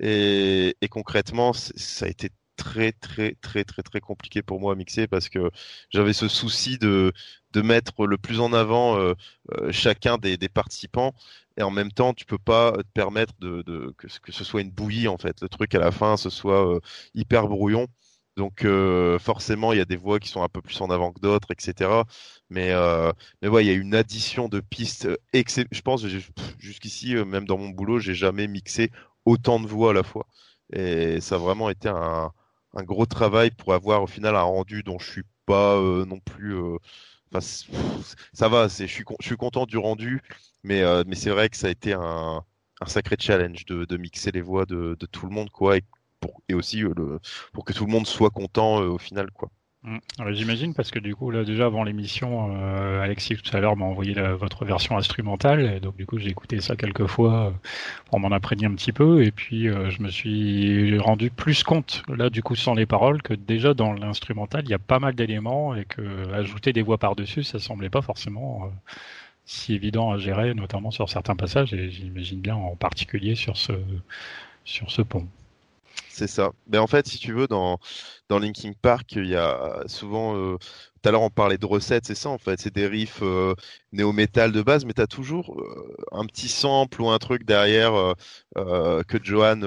et, 0.00 0.76
et 0.80 0.88
concrètement 0.88 1.52
ça 1.52 2.06
a 2.06 2.08
été 2.08 2.30
très 2.56 2.92
très 2.92 3.34
très 3.34 3.64
très 3.64 3.82
très 3.82 4.00
compliqué 4.00 4.42
pour 4.42 4.60
moi 4.60 4.72
à 4.72 4.76
mixer 4.76 5.06
parce 5.06 5.28
que 5.28 5.50
j'avais 5.90 6.12
ce 6.12 6.28
souci 6.28 6.78
de 6.78 7.12
de 7.56 7.62
mettre 7.62 8.06
le 8.06 8.18
plus 8.18 8.40
en 8.40 8.52
avant 8.52 8.98
euh, 8.98 9.14
euh, 9.52 9.72
chacun 9.72 10.18
des, 10.18 10.36
participants. 10.48 11.14
Et 11.56 11.62
en 11.62 11.70
même 11.70 11.90
temps 11.90 12.12
tu 12.12 12.26
peux 12.26 12.38
pas 12.38 12.72
te 12.72 12.92
permettre 12.92 13.32
de, 13.40 13.94
que, 13.96 14.08
ce 14.08 14.44
soit 14.44 14.60
une 14.60 14.70
bouillie 14.70 15.08
en 15.08 15.16
fait. 15.16 15.40
Le 15.40 15.48
truc 15.48 15.74
à 15.74 15.78
la 15.78 15.90
fin 15.90 16.18
ce 16.18 16.28
soit 16.28 16.70
euh, 16.70 16.80
hyper 17.14 17.48
brouillon. 17.48 17.86
Donc 18.36 18.66
forcément 19.18 19.72
il 19.72 19.78
y 19.78 19.80
a 19.80 19.86
des 19.86 19.96
voix 19.96 20.18
qui 20.20 20.28
sont 20.28 20.42
un 20.42 20.48
peu 20.50 20.60
plus 20.60 20.78
en 20.82 20.90
avant 20.90 21.10
que 21.10 21.20
d'autres 21.20 21.48
etc 21.52 22.02
mais 22.50 22.74
mais 23.40 23.48
ouais 23.48 23.64
il 23.64 23.68
y 23.68 23.70
a 23.70 23.74
une 23.74 23.94
addition 23.94 24.50
de 24.50 24.60
pistes 24.60 25.08
je 25.32 25.80
pense 25.80 26.04
jusqu'ici 26.58 27.14
même 27.14 27.46
dans 27.46 27.56
mon 27.56 27.70
boulot 27.70 27.98
j'ai 27.98 28.14
jamais 28.14 28.46
mixé 28.46 28.90
autant 29.24 29.58
de 29.58 29.66
voix 29.66 29.92
à 29.92 29.94
la 29.94 30.02
fois. 30.02 30.26
Et 30.70 31.18
ça 31.22 31.36
a 31.36 31.38
vraiment 31.38 31.70
été 31.70 31.88
un, 31.88 32.30
un 32.74 32.82
gros 32.82 33.06
travail 33.06 33.50
pour 33.52 33.72
avoir 33.72 34.02
au 34.02 34.06
final 34.06 34.36
un 34.36 34.42
rendu 34.42 34.82
dont 34.82 34.98
je 34.98 35.10
suis 35.10 35.24
pas 35.46 35.76
euh, 35.76 36.04
non 36.04 36.20
plus. 36.20 36.54
Euh, 37.34 37.40
ça 38.32 38.48
va, 38.48 38.68
je 38.68 38.86
suis, 38.86 39.36
content 39.36 39.66
du 39.66 39.78
rendu, 39.78 40.22
mais, 40.62 40.82
euh, 40.82 41.04
mais 41.06 41.16
c'est 41.16 41.30
vrai 41.30 41.48
que 41.48 41.56
ça 41.56 41.66
a 41.68 41.70
été 41.70 41.92
un, 41.92 42.44
sacré 42.86 43.16
challenge 43.18 43.64
de, 43.66 43.96
mixer 43.96 44.30
les 44.32 44.40
voix 44.40 44.66
de, 44.66 44.96
de, 44.98 45.06
tout 45.06 45.26
le 45.26 45.32
monde, 45.32 45.50
quoi, 45.50 45.76
et, 45.76 46.54
aussi 46.54 46.78
le, 46.78 47.20
pour 47.52 47.64
que 47.64 47.72
tout 47.72 47.86
le 47.86 47.92
monde 47.92 48.06
soit 48.06 48.30
content 48.30 48.78
au 48.80 48.98
final, 48.98 49.30
quoi. 49.32 49.50
Mm. 49.86 49.98
J'imagine 50.32 50.74
parce 50.74 50.90
que 50.90 50.98
du 50.98 51.14
coup 51.14 51.30
là 51.30 51.44
déjà 51.44 51.66
avant 51.66 51.84
l'émission, 51.84 52.56
euh, 52.56 53.00
Alexis 53.00 53.36
tout 53.36 53.56
à 53.56 53.60
l'heure 53.60 53.76
m'a 53.76 53.84
envoyé 53.84 54.14
votre 54.14 54.64
version 54.64 54.96
instrumentale 54.98 55.60
et 55.60 55.78
donc 55.78 55.96
du 55.96 56.06
coup 56.06 56.18
j'ai 56.18 56.28
écouté 56.28 56.60
ça 56.60 56.74
quelques 56.74 57.06
fois 57.06 57.54
pour 58.06 58.18
m'en 58.18 58.32
imprégner 58.32 58.66
un 58.66 58.74
petit 58.74 58.90
peu 58.90 59.22
et 59.22 59.30
puis 59.30 59.68
euh, 59.68 59.88
je 59.90 60.02
me 60.02 60.08
suis 60.08 60.98
rendu 60.98 61.30
plus 61.30 61.62
compte 61.62 62.02
là 62.08 62.30
du 62.30 62.42
coup 62.42 62.56
sans 62.56 62.74
les 62.74 62.84
paroles 62.84 63.22
que 63.22 63.32
déjà 63.32 63.74
dans 63.74 63.92
l'instrumental 63.92 64.64
il 64.64 64.70
y 64.70 64.74
a 64.74 64.80
pas 64.80 64.98
mal 64.98 65.14
d'éléments 65.14 65.76
et 65.76 65.84
que 65.84 66.32
ajouter 66.32 66.72
des 66.72 66.82
voix 66.82 66.98
par 66.98 67.14
dessus 67.14 67.44
ça 67.44 67.60
semblait 67.60 67.90
pas 67.90 68.02
forcément 68.02 68.64
euh, 68.64 68.68
si 69.44 69.74
évident 69.74 70.10
à 70.10 70.18
gérer 70.18 70.52
notamment 70.54 70.90
sur 70.90 71.08
certains 71.08 71.36
passages 71.36 71.72
et 71.72 71.92
j'imagine 71.92 72.40
bien 72.40 72.56
en 72.56 72.74
particulier 72.74 73.36
sur 73.36 73.56
ce 73.56 73.72
sur 74.64 74.90
ce 74.90 75.02
pont. 75.02 75.28
C'est 76.18 76.28
ça. 76.28 76.52
Mais 76.66 76.78
en 76.78 76.86
fait, 76.86 77.06
si 77.06 77.18
tu 77.18 77.34
veux, 77.34 77.46
dans, 77.46 77.78
dans 78.30 78.38
Linkin 78.38 78.72
Park, 78.80 79.12
il 79.16 79.26
y 79.26 79.36
a 79.36 79.82
souvent. 79.86 80.34
Euh, 80.36 80.56
tout 81.02 81.08
à 81.10 81.12
l'heure, 81.12 81.20
on 81.22 81.28
parlait 81.30 81.58
de 81.58 81.66
recettes, 81.66 82.06
c'est 82.06 82.14
ça 82.14 82.30
en 82.30 82.38
fait. 82.38 82.58
C'est 82.58 82.74
des 82.74 82.86
riffs 82.86 83.20
euh, 83.22 83.54
néo-metal 83.92 84.50
de 84.50 84.62
base, 84.62 84.86
mais 84.86 84.94
tu 84.94 85.02
as 85.02 85.06
toujours 85.06 85.60
euh, 85.60 85.94
un 86.12 86.24
petit 86.24 86.48
sample 86.48 87.02
ou 87.02 87.10
un 87.10 87.18
truc 87.18 87.44
derrière 87.44 88.14
que 88.54 89.18
Johan 89.22 89.60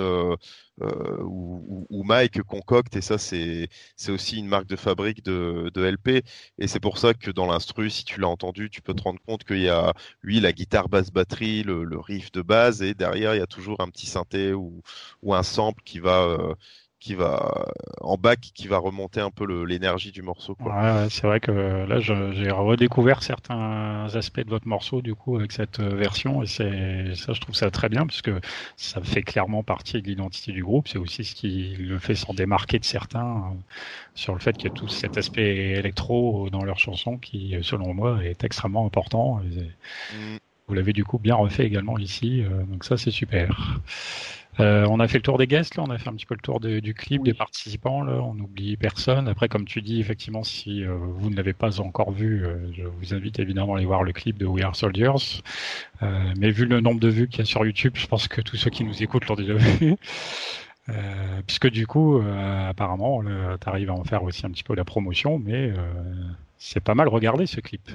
euh, 0.81 1.17
ou, 1.23 1.85
ou, 1.89 2.03
Mike 2.03 2.41
concocte 2.43 2.95
et 2.95 3.01
ça 3.01 3.17
c'est 3.17 3.69
aussi 4.09 4.37
une 4.37 4.47
marque 4.47 4.67
de 4.67 4.75
fabrique 4.75 5.23
de, 5.23 5.69
de 5.73 5.83
LP 5.83 6.23
et 6.57 6.67
c'est 6.67 6.79
pour 6.79 6.97
ça 6.97 7.13
que 7.13 7.31
dans 7.31 7.45
l'instru 7.47 7.89
si 7.89 8.05
tu 8.05 8.19
l'as 8.19 8.27
entendu 8.29 8.69
tu 8.69 8.81
peux 8.81 8.93
te 8.93 9.03
rendre 9.03 9.19
compte 9.25 9.43
qu'il 9.43 9.59
y 9.59 9.69
a 9.69 9.93
oui 10.23 10.39
la 10.39 10.53
guitare 10.53 10.89
basse 10.89 11.11
batterie 11.11 11.63
le, 11.63 11.83
le, 11.83 11.99
riff 11.99 12.31
de 12.31 12.41
base 12.41 12.81
et 12.81 12.93
derrière 12.93 13.35
il 13.35 13.39
y 13.39 13.41
a 13.41 13.47
toujours 13.47 13.81
un 13.81 13.89
petit 13.89 14.07
synthé 14.07 14.53
ou, 14.53 14.81
ou 15.21 15.33
un 15.33 15.43
sample 15.43 15.83
qui 15.83 15.99
va 15.99 16.23
euh, 16.23 16.55
qui 16.99 17.15
va 17.15 17.65
en 18.01 18.17
bac 18.17 18.39
qui 18.53 18.67
va 18.67 18.77
remonter 18.77 19.21
un 19.21 19.31
peu 19.31 19.45
l'énergie 19.65 20.11
du 20.11 20.21
morceau. 20.21 20.57
Ouais, 20.59 21.07
c'est 21.09 21.25
vrai 21.27 21.39
que 21.39 21.51
là 21.87 21.99
j'ai 21.99 22.51
redécouvert 22.51 23.23
certains 23.23 24.07
aspects 24.13 24.41
de 24.41 24.49
votre 24.49 24.67
morceau 24.67 25.01
du 25.01 25.15
coup 25.15 25.37
avec 25.37 25.51
cette 25.51 25.79
euh, 25.79 25.95
version 25.95 26.43
et 26.43 26.47
c'est 26.47 27.15
ça 27.15 27.33
je 27.33 27.41
trouve 27.41 27.55
ça 27.55 27.71
très 27.71 27.89
bien 27.89 28.05
parce 28.05 28.21
que 28.21 28.41
ça 28.75 29.01
fait 29.01 29.21
clairement 29.21 29.63
partie 29.63 30.01
de 30.01 30.07
l'identité 30.07 30.51
du 30.51 30.63
groupe. 30.63 30.87
C'est 30.87 30.97
aussi 30.97 31.23
ce 31.23 31.35
qui 31.35 31.75
le 31.77 31.99
fait 31.99 32.15
s'en 32.15 32.33
démarquer 32.33 32.79
de 32.79 32.85
certains 32.85 33.37
euh, 33.37 33.55
sur 34.15 34.33
le 34.33 34.39
fait 34.39 34.57
qu'il 34.57 34.65
y 34.65 34.67
a 34.67 34.75
tout 34.75 34.87
cet 34.87 35.17
aspect 35.17 35.79
électro 35.79 36.49
dans 36.49 36.63
leurs 36.63 36.79
chansons 36.79 37.17
qui 37.17 37.55
selon 37.61 37.93
moi 37.93 38.23
est 38.23 38.43
extrêmement 38.43 38.85
important. 38.85 39.41
Mm. 40.13 40.37
Vous 40.69 40.75
l'avez 40.75 40.93
du 40.93 41.03
coup 41.03 41.17
bien 41.17 41.33
refait 41.33 41.65
également 41.65 41.97
ici, 41.97 42.43
euh, 42.43 42.61
donc 42.63 42.85
ça 42.85 42.95
c'est 42.95 43.09
super. 43.09 43.81
Euh, 44.59 44.85
on 44.89 44.99
a 44.99 45.07
fait 45.07 45.17
le 45.17 45.23
tour 45.23 45.37
des 45.37 45.47
guests, 45.47 45.75
là, 45.75 45.83
on 45.87 45.91
a 45.91 45.97
fait 45.97 46.09
un 46.09 46.13
petit 46.13 46.25
peu 46.25 46.35
le 46.35 46.41
tour 46.41 46.59
du 46.59 46.93
clip, 46.93 47.23
des 47.23 47.33
participants, 47.33 48.03
là, 48.03 48.21
on 48.21 48.33
n'oublie 48.33 48.75
personne. 48.75 49.27
Après, 49.27 49.47
comme 49.47 49.65
tu 49.65 49.81
dis, 49.81 49.99
effectivement, 49.99 50.43
si 50.43 50.83
euh, 50.83 50.95
vous 50.95 51.29
ne 51.29 51.35
l'avez 51.35 51.53
pas 51.53 51.79
encore 51.79 52.11
vu, 52.11 52.45
euh, 52.45 52.57
je 52.73 52.83
vous 52.83 53.13
invite 53.13 53.39
évidemment 53.39 53.75
à 53.75 53.77
aller 53.77 53.85
voir 53.85 54.03
le 54.03 54.11
clip 54.11 54.37
de 54.37 54.45
We 54.45 54.63
Are 54.63 54.75
Soldiers. 54.75 55.41
mais 56.37 56.51
vu 56.51 56.65
le 56.65 56.81
nombre 56.81 56.99
de 56.99 57.09
vues 57.09 57.27
qu'il 57.27 57.39
y 57.39 57.41
a 57.43 57.45
sur 57.45 57.65
YouTube, 57.65 57.93
je 57.95 58.07
pense 58.07 58.27
que 58.27 58.41
tous 58.41 58.57
ceux 58.57 58.69
qui 58.69 58.83
nous 58.83 59.01
écoutent 59.01 59.27
l'ont 59.27 59.35
déjà 59.35 59.53
vu. 59.55 59.95
puisque 61.45 61.69
du 61.69 61.87
coup, 61.87 62.21
apparemment, 62.67 63.21
tu 63.23 63.69
arrives 63.69 63.89
à 63.89 63.93
en 63.93 64.03
faire 64.03 64.23
aussi 64.23 64.45
un 64.45 64.51
petit 64.51 64.63
peu 64.63 64.75
la 64.75 64.85
promotion, 64.85 65.39
mais 65.39 65.71
c'est 66.57 66.83
pas 66.83 66.95
mal 66.95 67.07
regardé 67.07 67.45
ce 67.45 67.61
clip. 67.61 67.89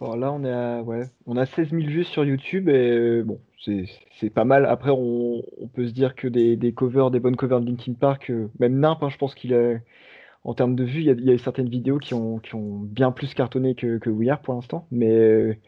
Là, 0.00 0.32
on 0.32 0.44
à, 0.44 0.82
ouais, 0.82 1.04
on 1.26 1.36
a 1.36 1.46
16 1.46 1.70
000 1.70 1.82
vues 1.84 2.04
sur 2.04 2.24
YouTube 2.24 2.68
et 2.68 3.22
bon, 3.22 3.40
c'est 3.64 4.30
pas 4.30 4.44
mal. 4.44 4.66
Après, 4.66 4.90
on, 4.90 5.42
peut 5.72 5.86
se 5.86 5.92
dire 5.92 6.14
que 6.14 6.28
des, 6.28 6.56
des, 6.56 6.72
covers, 6.72 7.10
des 7.10 7.20
bonnes 7.20 7.36
covers 7.36 7.60
de 7.60 7.66
Linkin 7.66 7.94
Park, 7.94 8.30
euh, 8.30 8.48
même 8.58 8.78
Nimp, 8.78 9.02
hein, 9.02 9.08
je 9.08 9.16
pense 9.16 9.34
qu'il 9.34 9.54
a, 9.54 9.78
en 10.44 10.54
termes 10.54 10.74
de 10.76 10.84
vues, 10.84 11.00
il 11.00 11.24
y 11.24 11.30
a, 11.30 11.34
a 11.34 11.38
certaines 11.38 11.68
vidéos 11.68 11.98
qui 11.98 12.14
ont, 12.14 12.40
bien 12.54 13.12
plus 13.12 13.34
cartonné 13.34 13.74
que, 13.74 13.98
que 13.98 14.10
We 14.10 14.28
Are 14.28 14.40
pour 14.40 14.54
l'instant. 14.54 14.86
Mais, 14.90 15.58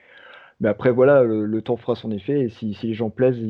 mais 0.60 0.68
après, 0.68 0.90
voilà, 0.92 1.22
le, 1.22 1.62
temps 1.62 1.76
fera 1.76 1.94
son 1.94 2.10
effet 2.10 2.40
et 2.42 2.48
si, 2.50 2.76
les 2.82 2.94
gens 2.94 3.10
plaisent, 3.10 3.40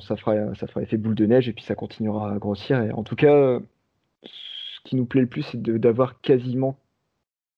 ça 0.00 0.16
fera, 0.16 0.54
ça 0.54 0.66
fera 0.66 0.82
effet 0.82 0.96
boule 0.96 1.14
de 1.14 1.26
neige 1.26 1.48
et 1.48 1.52
puis 1.52 1.64
ça 1.64 1.74
continuera 1.74 2.32
à 2.32 2.38
grossir. 2.38 2.80
Et 2.82 2.92
en 2.92 3.02
tout 3.02 3.16
cas, 3.16 3.60
ce 4.22 4.80
qui 4.84 4.96
nous 4.96 5.06
plaît 5.06 5.22
le 5.22 5.26
plus, 5.28 5.42
c'est 5.42 5.60
d'avoir 5.60 6.20
quasiment, 6.20 6.78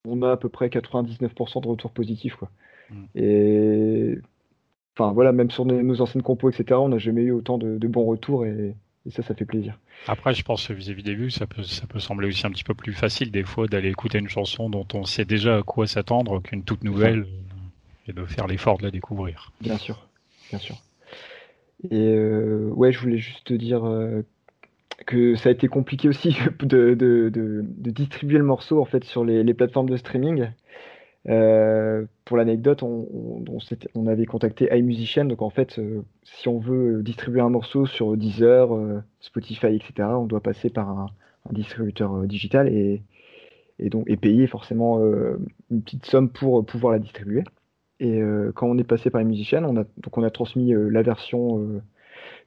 on 0.07 0.23
a 0.23 0.33
à 0.33 0.37
peu 0.37 0.49
près 0.49 0.69
99% 0.69 1.63
de 1.63 1.69
retours 1.69 1.91
positifs, 1.93 2.37
quoi. 2.37 2.51
Mm. 2.91 3.05
Et 3.15 4.19
Enfin 5.01 5.13
voilà, 5.13 5.33
même 5.33 5.51
sur 5.51 5.65
nos, 5.65 6.01
anciennes 6.03 6.23
compos, 6.23 6.51
etc., 6.51 6.79
on 6.79 6.89
n'a 6.89 6.99
jamais 6.99 7.23
eu 7.23 7.31
autant 7.31 7.59
de, 7.59 7.79
bons 7.87 8.05
retours 8.05 8.45
et, 8.45 8.75
et 9.07 9.11
ça, 9.11 9.23
ça 9.23 9.35
fait 9.35 9.47
plaisir. 9.47 9.79
Après, 10.07 10.35
je 10.35 10.43
pense 10.43 10.71
vis-à-vis 10.71 11.03
des 11.03 11.15
vues, 11.15 11.31
ça 11.31 11.47
peut, 11.47 11.63
ça 11.63 11.87
peut 11.87 12.01
sembler 12.01 12.29
aussi 12.29 12.47
un 12.47 12.51
petit 12.51 12.65
peu 12.65 12.75
plus 12.75 12.93
facile 12.93 13.31
des 13.31 13.45
fois 13.45 13.67
d'aller 13.67 13.89
écouter 13.89 14.19
une 14.19 14.29
chanson 14.29 14.69
dont 14.69 14.87
on 14.93 15.05
sait 15.05 15.25
déjà 15.25 15.59
à 15.59 15.63
quoi 15.63 15.87
s'attendre 15.87 16.43
qu'une 16.43 16.65
toute 16.65 16.85
nouvelle 16.85 17.27
et 18.09 18.13
de 18.13 18.25
faire 18.25 18.47
l'effort 18.47 18.79
de 18.79 18.83
la 18.83 18.91
découvrir. 18.91 19.53
Bien 19.61 19.79
sûr, 19.79 20.07
bien 20.51 20.59
sûr. 20.59 20.77
Et 21.91 22.15
ouais, 22.15 22.93
je 22.93 22.99
voulais 22.99 23.19
juste 23.19 23.47
te 23.47 23.55
dire 23.55 23.83
que 25.07 25.35
ça 25.35 25.49
a 25.49 25.53
été 25.53 25.69
compliqué 25.69 26.09
aussi 26.09 26.37
de, 26.61 26.95
de, 26.95 27.31
de, 27.31 27.91
distribuer 27.91 28.39
le 28.39 28.45
morceau 28.45 28.81
en 28.81 28.85
fait 28.85 29.05
sur 29.05 29.25
les, 29.25 29.43
les 29.43 29.55
plateformes 29.55 29.89
de 29.89 29.97
streaming. 29.97 30.51
Euh, 31.29 32.07
pour 32.25 32.37
l'anecdote, 32.39 32.83
on, 32.83 33.07
on, 33.13 33.59
on, 33.95 34.07
avait 34.07 34.25
contacté 34.25 34.75
iMusician, 34.75 35.27
donc 35.27 35.43
en 35.43 35.51
fait, 35.51 35.79
euh, 35.79 36.03
si 36.23 36.49
on 36.49 36.59
veut 36.59 37.03
distribuer 37.03 37.43
un 37.43 37.51
morceau 37.51 37.85
sur 37.85 38.17
Deezer, 38.17 38.75
euh, 38.75 39.03
Spotify, 39.21 39.67
etc., 39.67 40.09
on 40.13 40.25
doit 40.25 40.41
passer 40.41 40.71
par 40.71 40.89
un, 40.89 41.11
un 41.49 41.53
distributeur 41.53 42.23
digital 42.23 42.69
et, 42.69 43.03
et, 43.79 43.91
donc 43.91 44.09
et 44.09 44.17
payer 44.17 44.47
forcément 44.47 44.99
une 45.71 45.83
petite 45.83 46.07
somme 46.07 46.31
pour 46.31 46.65
pouvoir 46.65 46.93
la 46.93 46.99
distribuer. 46.99 47.45
Et 48.03 48.23
quand 48.55 48.67
on 48.67 48.79
est 48.79 48.85
passé 48.85 49.11
par 49.11 49.21
iMusician, 49.21 49.63
on 49.65 49.77
a 49.77 49.85
donc 49.99 50.17
on 50.17 50.23
a 50.23 50.31
transmis 50.31 50.73
la 50.75 51.03
version 51.03 51.83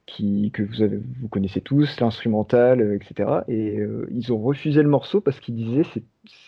qui, 0.06 0.50
que 0.52 0.62
vous, 0.62 1.02
vous 1.20 1.28
connaissez 1.28 1.60
tous, 1.60 1.98
l'instrumental, 2.00 2.80
euh, 2.80 2.96
etc. 2.96 3.40
Et 3.48 3.78
euh, 3.78 4.06
ils 4.10 4.32
ont 4.32 4.38
refusé 4.38 4.82
le 4.82 4.88
morceau 4.88 5.20
parce 5.20 5.40
qu'ils 5.40 5.56
disaient 5.56 5.84
c'est 5.92 6.02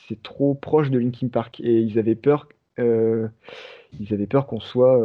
c'est 0.08 0.22
trop 0.22 0.54
proche 0.54 0.90
de 0.90 0.98
Linkin 0.98 1.28
Park 1.28 1.60
et 1.60 1.80
ils 1.80 1.98
avaient 1.98 2.14
peur 2.14 2.48
euh, 2.78 3.28
ils 3.98 4.12
avaient 4.14 4.26
peur 4.26 4.46
qu'on 4.46 4.60
soit 4.60 5.00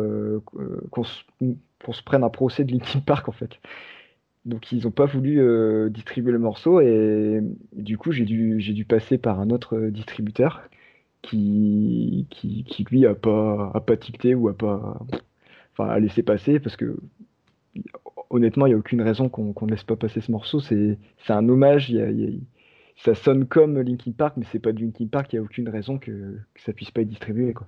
qu'on 0.92 1.04
se, 1.04 1.24
se, 1.92 2.04
prenne 2.04 2.24
un 2.24 2.30
procès 2.30 2.64
de 2.64 2.72
Linkin 2.72 3.00
Park 3.00 3.28
en 3.30 3.32
fait. 3.32 3.60
Donc 4.46 4.72
ils 4.72 4.84
n'ont 4.84 4.92
pas 4.92 5.06
voulu 5.06 5.42
distribuer 5.92 6.32
le 6.32 6.40
morceau 6.40 6.82
et, 6.82 7.42
du 7.74 7.98
coup 7.98 8.12
j'ai 8.12 8.26
dû 8.26 8.60
j'ai 8.60 8.74
dû 8.74 8.86
passer 8.86 9.18
par 9.18 9.40
un 9.40 9.50
autre 9.50 9.78
distributeur 9.88 10.62
qui 11.22 12.28
qui, 12.30 12.64
qui 12.64 12.84
lui 12.86 13.06
a 13.06 13.16
pas 13.16 13.72
a 13.74 13.80
pas 13.82 13.98
tilté 13.98 14.36
ou 14.36 14.50
a 14.50 14.54
pas 14.54 15.00
enfin 15.74 15.90
a 15.90 16.00
laissé 16.00 16.24
passer 16.24 16.60
parce 16.60 16.76
que 16.76 16.98
honnêtement, 18.32 18.66
il 18.66 18.70
n'y 18.70 18.76
a 18.76 18.78
aucune 18.78 19.02
raison 19.02 19.30
qu'on 19.30 19.54
ne 19.62 19.72
laisse 19.72 19.84
pas 19.84 19.96
passer 19.96 20.22
ce 20.22 20.32
morceau. 20.32 20.60
C'est 20.60 20.98
un 21.30 21.48
hommage. 21.48 21.94
ça 22.98 23.16
sonne 23.16 23.46
comme 23.46 23.80
Linkin 23.80 24.12
Park, 24.12 24.36
mais 24.38 24.46
c'est 24.52 24.60
pas 24.60 24.72
du 24.72 24.86
Linkin 24.86 25.08
Park. 25.08 25.32
Il 25.34 25.36
n'y 25.36 25.40
a 25.40 25.44
aucune 25.44 25.70
raison 25.70 25.98
que, 26.00 26.40
que, 26.54 26.62
ça 26.62 26.74
puisse 26.74 26.92
pas 26.92 27.02
être 27.02 27.10
distribué. 27.10 27.54
Quoi. 27.54 27.68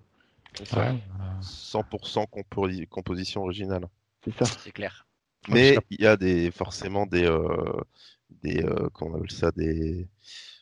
100% 1.42 2.88
composition 2.90 3.42
originale. 3.42 3.88
C'est 4.24 4.34
ça. 4.34 4.46
C'est 4.46 4.72
clair. 4.72 5.06
Mais 5.50 5.78
il 5.90 6.02
y 6.02 6.08
a 6.08 6.16
des, 6.16 6.52
forcément 6.52 7.06
des, 7.06 7.26
euh, 7.26 7.82
des, 8.42 8.64
euh, 8.64 8.90
on 9.02 9.16
appelle 9.16 9.32
ça 9.32 9.52
des. 9.52 10.08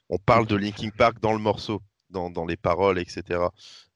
On 0.10 0.18
parle 0.18 0.48
de 0.48 0.56
Linkin 0.56 0.90
Park 0.90 1.22
dans 1.22 1.34
le 1.34 1.40
morceau, 1.40 1.82
dans, 2.10 2.30
dans 2.30 2.46
les 2.46 2.58
paroles, 2.58 2.98
etc. 2.98 3.40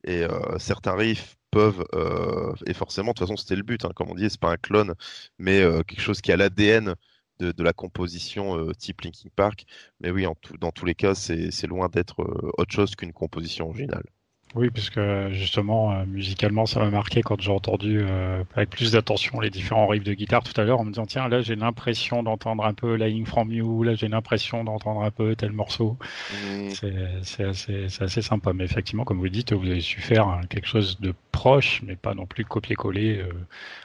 Et 0.03 0.23
euh, 0.23 0.59
certains 0.59 0.95
riffs 0.95 1.35
euh, 1.55 2.53
et 2.65 2.73
forcément, 2.73 3.11
de 3.11 3.17
toute 3.17 3.27
façon, 3.27 3.37
c'était 3.37 3.55
le 3.55 3.63
but, 3.63 3.85
hein, 3.85 3.91
comme 3.95 4.09
on 4.09 4.15
dit, 4.15 4.29
c'est 4.29 4.39
pas 4.39 4.51
un 4.51 4.57
clone, 4.57 4.93
mais 5.39 5.61
euh, 5.61 5.83
quelque 5.83 6.01
chose 6.01 6.21
qui 6.21 6.31
a 6.31 6.37
l'ADN 6.37 6.95
de, 7.39 7.63
la 7.63 7.73
composition 7.73 8.57
euh, 8.57 8.73
type 8.73 9.01
Linkin 9.01 9.29
Park. 9.35 9.65
Mais 9.99 10.11
oui, 10.11 10.25
dans 10.59 10.71
tous 10.71 10.85
les 10.85 10.95
cas, 10.95 11.15
c'est 11.15 11.67
loin 11.67 11.89
d'être 11.89 12.21
autre 12.57 12.71
chose 12.73 12.95
qu'une 12.95 13.13
composition 13.13 13.67
originale. 13.67 14.05
Oui, 14.55 14.69
puisque 14.69 15.01
justement, 15.31 15.91
euh, 15.91 16.05
musicalement, 16.05 16.65
ça 16.65 16.79
m'a 16.79 16.89
marqué 16.89 17.21
quand 17.21 17.41
j'ai 17.41 17.51
entendu 17.51 17.99
euh, 18.01 18.41
avec 18.55 18.69
plus 18.69 18.93
d'attention 18.93 19.41
les 19.41 19.49
différents 19.49 19.85
riffs 19.87 20.05
de 20.05 20.13
guitare 20.13 20.43
tout 20.43 20.59
à 20.59 20.63
l'heure, 20.63 20.79
en 20.79 20.85
me 20.85 20.91
disant 20.91 21.05
tiens, 21.05 21.27
là 21.27 21.41
j'ai 21.41 21.57
l'impression 21.57 22.23
d'entendre 22.23 22.63
un 22.63 22.73
peu 22.73 22.95
Lying 22.95 23.25
From 23.25 23.51
You, 23.51 23.83
là 23.83 23.95
j'ai 23.95 24.07
l'impression 24.07 24.63
d'entendre 24.63 25.01
un 25.03 25.11
peu 25.11 25.35
tel 25.35 25.51
morceau. 25.51 25.97
Mmh. 26.31 26.69
C'est 27.23 27.43
assez, 27.43 27.87
assez, 27.99 28.21
sympa. 28.21 28.53
Mais 28.53 28.63
effectivement, 28.63 29.03
comme 29.03 29.19
vous 29.19 29.27
dites, 29.27 29.51
vous 29.51 29.67
avez 29.67 29.81
su 29.81 29.99
faire 29.99 30.25
hein, 30.27 30.39
quelque 30.49 30.67
chose 30.67 31.01
de 31.01 31.13
proche, 31.33 31.81
mais 31.83 31.97
pas 31.97 32.13
non 32.13 32.25
plus 32.25 32.45
copier-coller, 32.45 33.19
euh, 33.19 33.33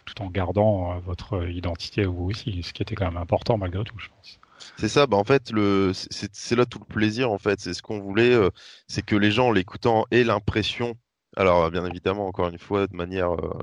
tout 0.05 0.23
en 0.23 0.31
gardant 0.31 1.01
votre 1.01 1.49
identité 1.49 2.05
vous 2.05 2.27
aussi, 2.31 2.63
ce 2.63 2.73
qui 2.73 2.83
était 2.83 2.95
quand 2.95 3.07
même 3.07 3.17
important 3.17 3.59
malgré 3.59 3.83
tout, 3.83 3.99
je 3.99 4.09
pense. 4.09 4.40
C'est 4.77 4.89
ça, 4.89 5.07
bah 5.07 5.17
en 5.17 5.25
fait, 5.25 5.51
le, 5.53 5.93
c'est 5.95 6.57
là 6.57 6.67
tout 6.67 6.79
le 6.79 6.85
plaisir, 6.87 7.31
en 7.31 7.39
fait. 7.39 7.61
C'est 7.61 7.75
ce 7.75 7.83
qu'on 7.83 8.01
voulait, 8.01 8.33
euh, 8.35 8.51
c'est 8.89 9.03
que 9.05 9.17
les 9.17 9.31
gens, 9.31 9.49
en 9.49 9.53
l'écoutant, 9.53 10.07
aient 10.11 10.25
l'impression, 10.25 10.95
alors 11.37 11.71
bien 11.71 11.85
évidemment, 11.87 12.27
encore 12.27 12.49
une 12.49 12.59
fois, 12.59 12.87
de 12.87 12.95
manière 12.97 13.33
euh, 13.35 13.59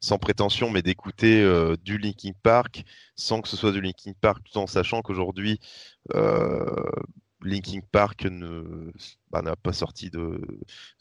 sans 0.00 0.18
prétention, 0.18 0.70
mais 0.70 0.82
d'écouter 0.82 1.42
euh, 1.42 1.76
du 1.82 1.98
Linkin 1.98 2.32
Park 2.42 2.84
sans 3.16 3.40
que 3.42 3.48
ce 3.48 3.56
soit 3.56 3.72
du 3.72 3.80
Linkin 3.80 4.12
Park, 4.20 4.42
tout 4.44 4.58
en 4.58 4.66
sachant 4.66 5.02
qu'aujourd'hui, 5.02 5.58
Linkin 7.42 7.80
Park 7.92 8.26
bah, 9.30 9.42
n'a 9.42 9.56
pas 9.56 9.72
sorti 9.72 10.10
de, 10.10 10.40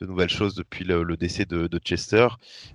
nouvelles 0.02 0.30
choses 0.30 0.56
depuis 0.56 0.84
le, 0.84 1.18
décès 1.18 1.46
de, 1.46 1.80
Chester. 1.80 2.28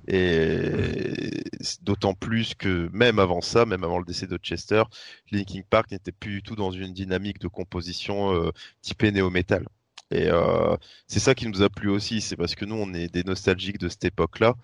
Et 0.08 1.44
d'autant 1.82 2.14
plus 2.14 2.54
que 2.54 2.88
même 2.92 3.18
avant 3.18 3.40
ça, 3.40 3.66
même 3.66 3.84
avant 3.84 3.98
le 3.98 4.04
décès 4.04 4.26
de 4.26 4.36
Chester, 4.38 4.82
Linkin 5.30 5.62
Park 5.68 5.90
n'était 5.90 6.12
plus 6.12 6.36
du 6.36 6.42
tout 6.42 6.56
dans 6.56 6.70
une 6.70 6.92
dynamique 6.92 7.38
de 7.38 7.48
composition 7.48 8.34
euh, 8.34 8.50
typée 8.80 9.12
néo-metal. 9.12 9.66
Et 10.10 10.28
euh, 10.28 10.76
c'est 11.06 11.20
ça 11.20 11.34
qui 11.34 11.48
nous 11.48 11.62
a 11.62 11.70
plu 11.70 11.88
aussi, 11.88 12.20
c'est 12.20 12.36
parce 12.36 12.54
que 12.54 12.64
nous, 12.64 12.76
on 12.76 12.92
est 12.94 13.08
des 13.08 13.24
nostalgiques 13.24 13.78
de 13.78 13.88
cette 13.88 14.04
époque-là, 14.04 14.54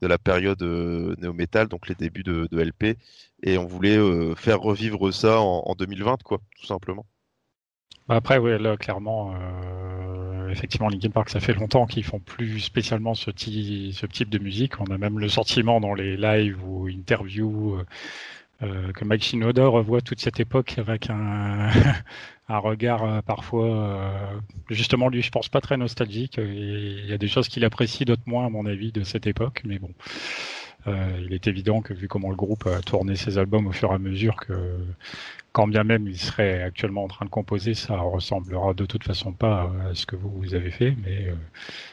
de 0.00 0.06
la 0.06 0.18
période 0.18 0.62
euh, 0.62 1.14
néo-metal, 1.18 1.68
donc 1.68 1.88
les 1.88 1.94
débuts 1.94 2.22
de, 2.22 2.48
LP, 2.52 2.96
et 3.42 3.58
on 3.58 3.66
voulait 3.66 3.98
faire 4.36 4.60
revivre 4.60 5.12
ça 5.12 5.40
en, 5.40 5.62
en 5.66 5.74
2020, 5.74 6.22
quoi, 6.22 6.40
tout 6.58 6.66
simplement. 6.66 7.06
Bah, 8.08 8.16
après, 8.16 8.38
oui, 8.38 8.58
là, 8.60 8.76
clairement, 8.76 9.34
euh, 9.34 10.50
effectivement, 10.50 10.88
Linkin 10.88 11.10
Park, 11.10 11.30
ça 11.30 11.40
fait 11.40 11.54
longtemps 11.54 11.86
qu'ils 11.86 12.04
font 12.04 12.20
plus 12.20 12.60
spécialement 12.60 13.14
ce, 13.14 13.30
ce 13.30 14.06
type 14.06 14.28
de 14.28 14.38
musique. 14.38 14.80
On 14.80 14.86
a 14.86 14.98
même 14.98 15.18
le 15.18 15.28
sentiment 15.28 15.80
dans 15.80 15.94
les 15.94 16.16
lives 16.16 16.62
ou 16.64 16.86
interviews 16.88 17.76
euh, 17.76 17.84
euh 18.62 18.92
que 18.92 19.04
Mike 19.04 19.22
Shinoda 19.22 19.66
revoit 19.66 20.00
toute 20.00 20.20
cette 20.20 20.38
époque 20.40 20.74
avec 20.78 21.10
un, 21.10 21.70
un 22.48 22.58
regard 22.58 23.04
euh, 23.04 23.20
parfois, 23.22 23.66
euh, 23.66 24.38
justement, 24.70 25.08
lui, 25.08 25.22
je 25.22 25.30
pense 25.30 25.48
pas 25.48 25.60
très 25.60 25.76
nostalgique. 25.76 26.36
Il 26.38 27.06
y 27.06 27.12
a 27.12 27.18
des 27.18 27.28
choses 27.28 27.48
qu'il 27.48 27.64
apprécie, 27.64 28.04
d'autres 28.04 28.22
moins, 28.26 28.46
à 28.46 28.48
mon 28.50 28.66
avis, 28.66 28.92
de 28.92 29.02
cette 29.02 29.26
époque, 29.26 29.62
mais 29.64 29.78
bon. 29.78 29.90
Euh, 30.86 31.20
il 31.24 31.32
est 31.32 31.46
évident 31.46 31.80
que 31.80 31.94
vu 31.94 32.08
comment 32.08 32.30
le 32.30 32.36
groupe 32.36 32.66
a 32.66 32.80
tourné 32.80 33.16
ses 33.16 33.38
albums 33.38 33.66
au 33.66 33.72
fur 33.72 33.90
et 33.92 33.94
à 33.94 33.98
mesure 33.98 34.36
que 34.36 34.54
quand 35.54 35.68
bien 35.68 35.84
même 35.84 36.08
il 36.08 36.18
serait 36.18 36.62
actuellement 36.62 37.04
en 37.04 37.08
train 37.08 37.24
de 37.24 37.30
composer, 37.30 37.74
ça 37.74 37.96
ressemblera 37.96 38.74
de 38.74 38.86
toute 38.86 39.04
façon 39.04 39.32
pas 39.32 39.72
à 39.88 39.94
ce 39.94 40.04
que 40.04 40.16
vous, 40.16 40.52
avez 40.52 40.72
fait, 40.72 40.96
mais 41.04 41.28
euh, 41.28 41.34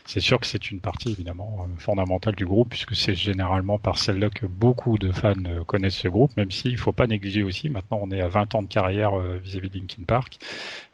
c'est 0.05 0.19
sûr 0.19 0.39
que 0.39 0.47
c'est 0.47 0.71
une 0.71 0.79
partie 0.79 1.11
évidemment 1.11 1.59
euh, 1.59 1.79
fondamentale 1.79 2.33
du 2.33 2.43
groupe, 2.43 2.69
puisque 2.69 2.95
c'est 2.95 3.13
généralement 3.13 3.77
par 3.77 3.99
celle-là 3.99 4.31
que 4.31 4.47
beaucoup 4.47 4.97
de 4.97 5.11
fans 5.11 5.35
euh, 5.45 5.63
connaissent 5.63 5.97
ce 5.97 6.07
groupe, 6.07 6.35
même 6.37 6.49
s'il 6.49 6.71
ne 6.71 6.77
faut 6.77 6.91
pas 6.91 7.05
négliger 7.05 7.43
aussi, 7.43 7.69
maintenant 7.69 7.99
on 8.01 8.09
est 8.09 8.21
à 8.21 8.29
20 8.29 8.55
ans 8.55 8.63
de 8.63 8.67
carrière 8.67 9.15
vis-à-vis 9.43 9.69
de 9.69 9.77
Linkin 9.77 10.03
Park, 10.07 10.39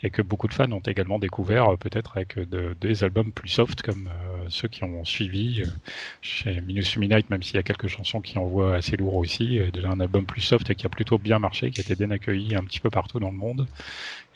et 0.03 0.09
que 0.09 0.21
beaucoup 0.21 0.49
de 0.49 0.53
fans 0.53 0.69
ont 0.73 0.81
également 0.81 1.19
découvert 1.19 1.77
peut-être 1.77 2.17
avec 2.17 2.37
des 2.81 3.03
albums 3.05 3.31
plus 3.31 3.47
soft 3.47 3.81
comme 3.81 4.09
ceux 4.49 4.67
qui 4.67 4.83
ont 4.83 5.05
suivi 5.05 5.63
chez 6.21 6.61
Minus 6.61 6.97
Midnight, 6.97 7.29
même 7.29 7.43
s'il 7.43 7.55
y 7.55 7.59
a 7.59 7.63
quelques 7.63 7.87
chansons 7.87 8.21
qui 8.21 8.37
envoient 8.37 8.75
assez 8.75 8.97
lourd 8.97 9.15
aussi, 9.15 9.59
déjà 9.73 9.89
un 9.89 9.99
album 9.99 10.25
plus 10.25 10.41
soft 10.41 10.69
et 10.69 10.75
qui 10.75 10.85
a 10.85 10.89
plutôt 10.89 11.17
bien 11.17 11.39
marché, 11.39 11.71
qui 11.71 11.81
a 11.81 11.83
été 11.83 11.95
bien 11.95 12.11
accueilli 12.11 12.55
un 12.55 12.63
petit 12.63 12.79
peu 12.79 12.89
partout 12.89 13.19
dans 13.19 13.31
le 13.31 13.37
monde. 13.37 13.67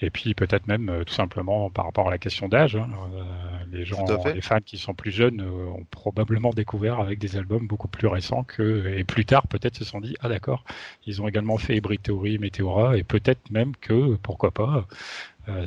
Et 0.01 0.09
puis 0.09 0.34
peut-être 0.34 0.68
même 0.68 0.89
euh, 0.89 1.03
tout 1.03 1.14
simplement 1.14 1.70
par 1.70 1.86
rapport 1.86 2.07
à 2.07 2.12
la 2.12 2.18
question 2.18 2.47
d'âge, 2.47 2.76
hein, 2.76 2.89
euh, 3.14 3.24
les 3.72 3.86
gens, 3.86 4.05
les 4.34 4.41
fans 4.41 4.59
qui 4.66 4.78
sont 4.78 4.95
plus 4.95 5.12
jeunes 5.12 5.41
euh, 5.41 5.78
ont 5.78 5.86
probablement 5.91 6.49
découvert 6.51 6.99
avec 6.99 7.20
des 7.20 7.38
albums 7.38 7.68
beaucoup 7.68 7.88
plus 7.88 8.07
récents 8.07 8.43
que 8.43 8.95
et 8.97 9.03
plus 9.03 9.26
tard 9.26 9.47
peut-être 9.47 9.76
se 9.76 9.86
sont 9.86 10.01
dit 10.01 10.16
ah 10.22 10.30
d'accord, 10.30 10.64
ils 11.05 11.22
ont 11.22 11.28
également 11.28 11.57
fait 11.57 11.78
Hybrid 11.78 12.01
Theory, 12.01 12.39
Meteora 12.39 12.97
et 12.97 13.03
peut-être 13.03 13.51
même 13.51 13.76
que 13.76 14.16
pourquoi 14.24 14.49
pas 14.51 14.88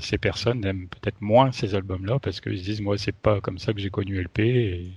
ces 0.01 0.19
personnes 0.19 0.65
aiment 0.65 0.89
peut-être 0.89 1.21
moins 1.21 1.53
ces 1.53 1.75
albums-là 1.75 2.19
parce 2.19 2.41
qu'ils 2.41 2.59
se 2.59 2.65
disent 2.65 2.81
moi 2.81 2.99
c'est 2.99 3.15
pas 3.15 3.41
comme 3.41 3.59
ça 3.59 3.73
que 3.73 3.81
j'ai 3.81 3.91
connu 3.91 4.21
LP 4.21 4.41
et 4.41 4.93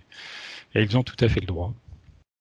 ils 0.75 0.97
ont 0.97 1.03
tout 1.03 1.15
à 1.23 1.29
fait 1.29 1.39
le 1.39 1.47
droit. 1.47 1.73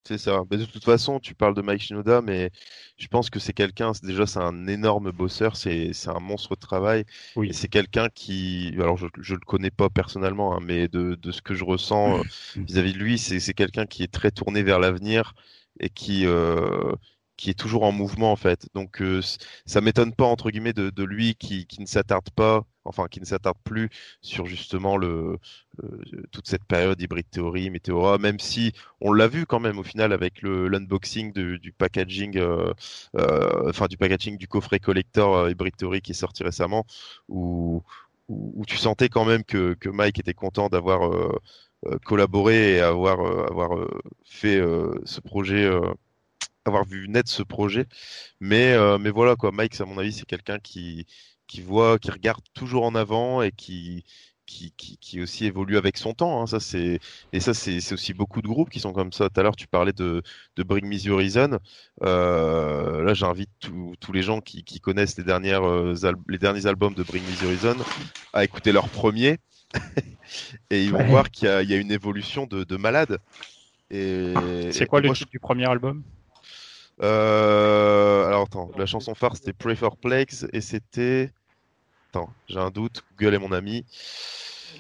C'est 0.06 0.18
ça. 0.18 0.44
de 0.48 0.64
toute 0.64 0.84
façon, 0.84 1.18
tu 1.18 1.34
parles 1.34 1.54
de 1.54 1.62
Mike 1.62 1.82
Shinoda, 1.82 2.22
mais 2.22 2.52
je 2.96 3.08
pense 3.08 3.28
que 3.28 3.40
c'est 3.40 3.52
quelqu'un, 3.52 3.90
déjà, 4.04 4.24
c'est 4.24 4.38
un 4.38 4.68
énorme 4.68 5.10
bosseur, 5.10 5.56
c'est 5.56 5.90
un 6.06 6.20
monstre 6.20 6.54
de 6.54 6.60
travail. 6.60 7.04
Oui. 7.34 7.52
C'est 7.52 7.66
quelqu'un 7.66 8.08
qui, 8.14 8.72
alors 8.74 8.96
je 8.96 9.06
ne 9.06 9.38
le 9.38 9.44
connais 9.44 9.72
pas 9.72 9.90
personnellement, 9.90 10.56
hein, 10.56 10.60
mais 10.62 10.86
de, 10.86 11.16
de, 11.20 11.30
ce 11.32 11.42
que 11.42 11.54
je 11.54 11.64
ressens 11.64 12.20
euh, 12.20 12.22
vis-à-vis 12.54 12.92
de 12.92 12.98
lui, 12.98 13.18
c'est 13.18 13.54
quelqu'un 13.54 13.86
qui 13.86 14.04
est 14.04 14.12
très 14.12 14.30
tourné 14.30 14.62
vers 14.62 14.78
l'avenir 14.78 15.34
et 15.80 15.88
qui, 15.88 16.24
euh, 16.24 16.92
qui 17.36 17.50
est 17.50 17.54
toujours 17.54 17.84
en 17.84 17.92
mouvement, 17.92 18.32
en 18.32 18.36
fait. 18.36 18.68
Donc, 18.74 19.02
euh, 19.02 19.20
ça 19.66 19.80
m'étonne 19.80 20.14
pas, 20.14 20.24
entre 20.26 20.50
guillemets, 20.50 20.72
de, 20.72 20.90
de 20.90 21.04
lui 21.04 21.34
qui, 21.36 21.66
qui 21.66 21.80
ne 21.80 21.86
s'attarde 21.86 22.30
pas 22.30 22.64
enfin 22.88 23.06
qui 23.08 23.20
ne 23.20 23.24
s'attarde 23.24 23.58
plus 23.64 23.90
sur 24.22 24.46
justement 24.46 24.96
le, 24.96 25.38
toute 26.30 26.48
cette 26.48 26.64
période 26.64 27.00
hybride 27.00 27.28
théorie, 27.30 27.70
Météora, 27.70 28.18
même 28.18 28.38
si 28.38 28.72
on 29.00 29.12
l'a 29.12 29.28
vu 29.28 29.46
quand 29.46 29.60
même 29.60 29.78
au 29.78 29.82
final 29.82 30.12
avec 30.12 30.42
le 30.42 30.68
l'unboxing 30.68 31.32
du 31.32 31.72
packaging, 31.72 32.40
enfin 33.14 33.86
du 33.86 33.96
packaging 33.96 34.38
du 34.38 34.48
coffret 34.48 34.78
collector 34.80 35.50
hybride 35.50 35.76
théorie 35.76 36.00
qui 36.00 36.12
est 36.12 36.14
sorti 36.14 36.42
récemment, 36.42 36.86
où, 37.28 37.82
où, 38.28 38.64
tu 38.66 38.76
sentais 38.76 39.08
quand 39.08 39.24
même 39.24 39.44
que, 39.44 39.74
que 39.74 39.88
Mike 39.88 40.18
était 40.18 40.34
content 40.34 40.68
d'avoir 40.68 41.10
collaboré 42.04 42.76
et 42.76 42.80
avoir 42.80 43.20
avoir 43.50 43.70
fait 44.24 44.60
ce 45.04 45.20
projet 45.20 45.68
avoir 46.66 46.84
vu 46.84 47.08
naître 47.08 47.30
ce 47.30 47.42
projet. 47.42 47.86
Mais, 48.40 48.72
euh, 48.72 48.98
mais 48.98 49.10
voilà, 49.10 49.36
quoi. 49.36 49.52
Mike, 49.52 49.80
à 49.80 49.84
mon 49.84 49.98
avis, 49.98 50.12
c'est 50.12 50.26
quelqu'un 50.26 50.58
qui, 50.58 51.06
qui 51.46 51.62
voit, 51.62 51.98
qui 51.98 52.10
regarde 52.10 52.42
toujours 52.54 52.84
en 52.84 52.94
avant 52.94 53.42
et 53.42 53.52
qui, 53.52 54.04
qui, 54.46 54.72
qui, 55.00 55.20
aussi 55.20 55.46
évolue 55.46 55.76
avec 55.76 55.96
son 55.96 56.14
temps. 56.14 56.42
Hein. 56.42 56.46
Ça, 56.46 56.60
c'est, 56.60 57.00
et 57.32 57.40
ça, 57.40 57.52
c'est, 57.54 57.92
aussi 57.92 58.14
beaucoup 58.14 58.42
de 58.42 58.48
groupes 58.48 58.70
qui 58.70 58.80
sont 58.80 58.92
comme 58.92 59.12
ça. 59.12 59.28
Tout 59.28 59.40
à 59.40 59.42
l'heure, 59.42 59.56
tu 59.56 59.66
parlais 59.66 59.92
de, 59.92 60.22
de 60.56 60.62
Bring 60.62 60.86
Me 60.86 60.98
The 60.98 61.08
Horizon. 61.08 61.58
Euh, 62.02 63.02
là, 63.02 63.14
j'invite 63.14 63.50
tous 63.58 64.12
les 64.12 64.22
gens 64.22 64.40
qui, 64.40 64.64
qui 64.64 64.80
connaissent 64.80 65.18
les, 65.18 65.24
dernières, 65.24 65.66
euh, 65.66 65.94
les 66.28 66.38
derniers 66.38 66.66
albums 66.66 66.94
de 66.94 67.02
Bring 67.02 67.24
Me 67.24 67.40
The 67.40 67.44
Horizon 67.44 67.76
à 68.32 68.44
écouter 68.44 68.72
leur 68.72 68.88
premier. 68.88 69.38
et 70.70 70.82
ils 70.84 70.92
vont 70.92 71.04
voir 71.04 71.30
qu'il 71.30 71.48
y 71.48 71.50
a, 71.50 71.62
y 71.62 71.74
a, 71.74 71.76
une 71.76 71.90
évolution 71.90 72.46
de, 72.46 72.64
de 72.64 72.76
malade. 72.76 73.18
Et, 73.90 74.32
c'est 74.70 74.86
quoi 74.86 75.00
le 75.00 75.12
titre 75.12 75.30
du 75.30 75.40
premier 75.40 75.68
album? 75.68 76.02
Euh, 77.02 78.26
alors 78.26 78.42
attends, 78.42 78.70
la 78.76 78.86
chanson 78.86 79.14
phare 79.14 79.36
c'était 79.36 79.52
Pray 79.52 79.76
for 79.76 79.96
Plagues 79.96 80.32
et 80.52 80.60
c'était. 80.60 81.30
Attends, 82.10 82.30
j'ai 82.48 82.58
un 82.58 82.70
doute. 82.70 83.04
Google 83.18 83.34
est 83.34 83.38
mon 83.38 83.52
ami. 83.52 83.84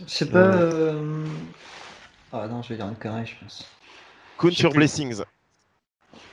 C'est 0.06 0.30
pas. 0.30 0.38
Euh, 0.38 0.94
euh, 0.94 1.26
ah 2.32 2.48
non, 2.48 2.62
je 2.62 2.70
vais 2.70 2.76
dire 2.76 2.88
une 2.88 2.96
connerie, 2.96 3.26
je 3.26 3.34
pense. 3.38 3.66
Count 4.38 4.50
Your 4.50 4.72
Blessings. 4.72 5.22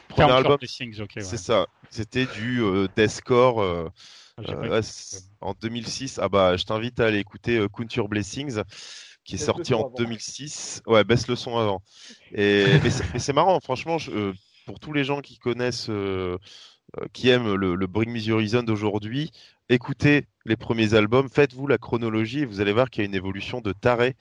Premier 0.08 0.32
album. 0.32 0.58
Okay, 0.62 1.22
C'est 1.22 1.38
ça. 1.38 1.68
C'était 1.90 2.26
du 2.26 2.62
deathcore. 2.96 3.92
Ah, 4.38 4.80
en 5.42 5.54
2006. 5.62 6.20
Ah 6.22 6.28
bah, 6.28 6.58
je 6.58 6.64
t'invite 6.64 7.00
à 7.00 7.06
aller 7.06 7.20
écouter 7.20 7.66
Count 7.74 7.88
Your 7.96 8.08
Blessings 8.08 8.62
qui 9.24 9.36
est 9.36 9.40
sorti 9.40 9.74
en 9.74 9.90
2006. 9.90 10.82
Ouais, 10.86 11.04
baisse 11.04 11.28
le 11.28 11.36
son 11.36 11.58
avant. 11.58 11.82
Et 12.34 12.66
mais 12.84 13.20
c'est 13.20 13.34
marrant, 13.34 13.60
franchement, 13.60 13.98
je, 13.98 14.34
pour 14.66 14.80
tous 14.80 14.94
les 14.94 15.04
gens 15.04 15.22
qui 15.22 15.38
connaissent, 15.38 15.90
euh, 15.90 16.38
euh, 17.00 17.06
qui 17.14 17.30
aiment 17.30 17.54
le, 17.54 17.88
Bring 17.88 18.12
Me 18.12 18.20
The 18.20 18.30
Horizon 18.30 18.64
d'aujourd'hui, 18.64 19.32
écoutez 19.70 20.28
les 20.46 20.56
premiers 20.56 20.94
albums, 20.94 21.30
faites-vous 21.30 21.68
la 21.68 21.78
chronologie 21.78 22.42
et 22.42 22.46
vous 22.46 22.62
allez 22.62 22.74
voir 22.74 22.90
qu'il 22.90 23.04
y 23.04 23.06
a 23.06 23.08
une 23.08 23.16
évolution 23.16 23.62
de 23.62 23.74
taré. 23.74 24.16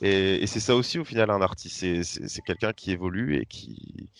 Et, 0.00 0.46
c'est 0.46 0.60
ça 0.60 0.74
aussi 0.74 0.98
au 0.98 1.04
final 1.04 1.30
un 1.30 1.40
artiste, 1.42 2.02
c'est 2.02 2.42
quelqu'un 2.42 2.72
qui 2.72 2.90
évolue 2.92 3.36
et 3.36 3.46
qui, 3.46 4.10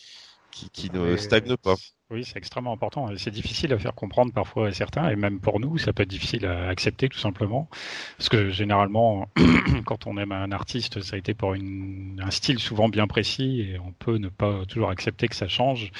qui, 0.52 0.90
ne 0.92 1.16
stagne 1.16 1.56
pas. 1.56 1.74
Oui, 2.10 2.24
c'est 2.24 2.36
extrêmement 2.36 2.72
important. 2.72 3.08
C'est 3.16 3.30
difficile 3.30 3.72
à 3.72 3.78
faire 3.78 3.94
comprendre 3.94 4.32
parfois 4.32 4.68
à 4.68 4.72
certains, 4.72 5.08
et 5.08 5.16
même 5.16 5.40
pour 5.40 5.60
nous, 5.60 5.78
ça 5.78 5.94
peut 5.94 6.02
être 6.02 6.10
difficile 6.10 6.44
à 6.44 6.68
accepter 6.68 7.08
tout 7.08 7.18
simplement. 7.18 7.68
Parce 8.18 8.28
que 8.28 8.50
généralement, 8.50 9.30
quand 9.86 10.06
on 10.06 10.18
aime 10.18 10.32
un 10.32 10.52
artiste, 10.52 11.00
ça 11.00 11.16
a 11.16 11.18
été 11.18 11.32
pour 11.32 11.54
une, 11.54 12.22
un 12.22 12.30
style 12.30 12.58
souvent 12.58 12.90
bien 12.90 13.06
précis, 13.06 13.62
et 13.62 13.78
on 13.78 13.92
peut 13.92 14.18
ne 14.18 14.28
pas 14.28 14.66
toujours 14.66 14.90
accepter 14.90 15.26
que 15.28 15.36
ça 15.36 15.48
change 15.48 15.90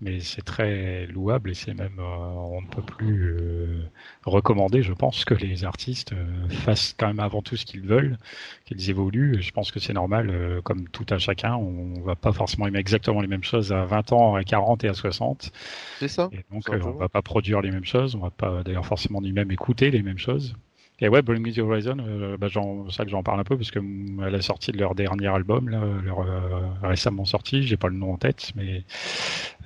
mais 0.00 0.20
c'est 0.20 0.42
très 0.42 1.06
louable 1.06 1.50
et 1.50 1.54
c'est 1.54 1.74
même, 1.74 1.98
euh, 1.98 2.02
on 2.02 2.62
ne 2.62 2.66
peut 2.66 2.82
plus 2.82 3.32
euh, 3.32 3.82
recommander, 4.24 4.82
je 4.82 4.92
pense, 4.92 5.24
que 5.24 5.34
les 5.34 5.64
artistes 5.64 6.12
euh, 6.12 6.48
fassent 6.48 6.94
quand 6.98 7.08
même 7.08 7.20
avant 7.20 7.42
tout 7.42 7.56
ce 7.56 7.64
qu'ils 7.64 7.82
veulent, 7.82 8.18
qu'ils 8.64 8.90
évoluent. 8.90 9.42
Je 9.42 9.50
pense 9.50 9.72
que 9.72 9.80
c'est 9.80 9.92
normal, 9.92 10.60
comme 10.64 10.88
tout 10.88 11.06
à 11.10 11.18
chacun, 11.18 11.54
on 11.56 12.00
va 12.02 12.14
pas 12.14 12.32
forcément 12.32 12.66
aimer 12.66 12.78
exactement 12.78 13.20
les 13.20 13.28
mêmes 13.28 13.44
choses 13.44 13.72
à 13.72 13.84
20 13.84 14.12
ans, 14.12 14.34
à 14.36 14.44
40 14.44 14.84
et 14.84 14.88
à 14.88 14.94
60. 14.94 15.50
C'est 15.98 16.08
ça. 16.08 16.28
Et 16.32 16.44
donc, 16.52 16.64
on 16.70 16.92
va 16.92 17.08
pas 17.08 17.22
produire 17.22 17.60
les 17.60 17.70
mêmes 17.70 17.84
choses, 17.84 18.14
on 18.14 18.20
va 18.20 18.30
pas 18.30 18.62
d'ailleurs 18.62 18.86
forcément 18.86 19.20
ni 19.20 19.32
même 19.32 19.50
écouter 19.50 19.90
les 19.90 20.02
mêmes 20.02 20.18
choses. 20.18 20.54
Et 21.00 21.08
ouais, 21.08 21.22
Bring 21.22 21.46
Me 21.46 21.52
The 21.52 21.58
Horizon, 21.58 21.98
euh, 22.00 22.36
bah, 22.36 22.48
c'est 22.50 22.96
ça 22.96 23.04
que 23.04 23.10
j'en 23.10 23.22
parle 23.22 23.38
un 23.38 23.44
peu 23.44 23.56
parce 23.56 23.70
que 23.70 23.78
mm, 23.78 24.20
à 24.20 24.30
la 24.30 24.42
sortie 24.42 24.72
de 24.72 24.78
leur 24.78 24.96
dernier 24.96 25.28
album, 25.28 25.68
là, 25.68 25.80
leur 26.04 26.20
euh, 26.20 26.60
récemment 26.82 27.24
sorti, 27.24 27.62
j'ai 27.62 27.76
pas 27.76 27.88
le 27.88 27.94
nom 27.94 28.14
en 28.14 28.16
tête, 28.16 28.50
mais 28.56 28.82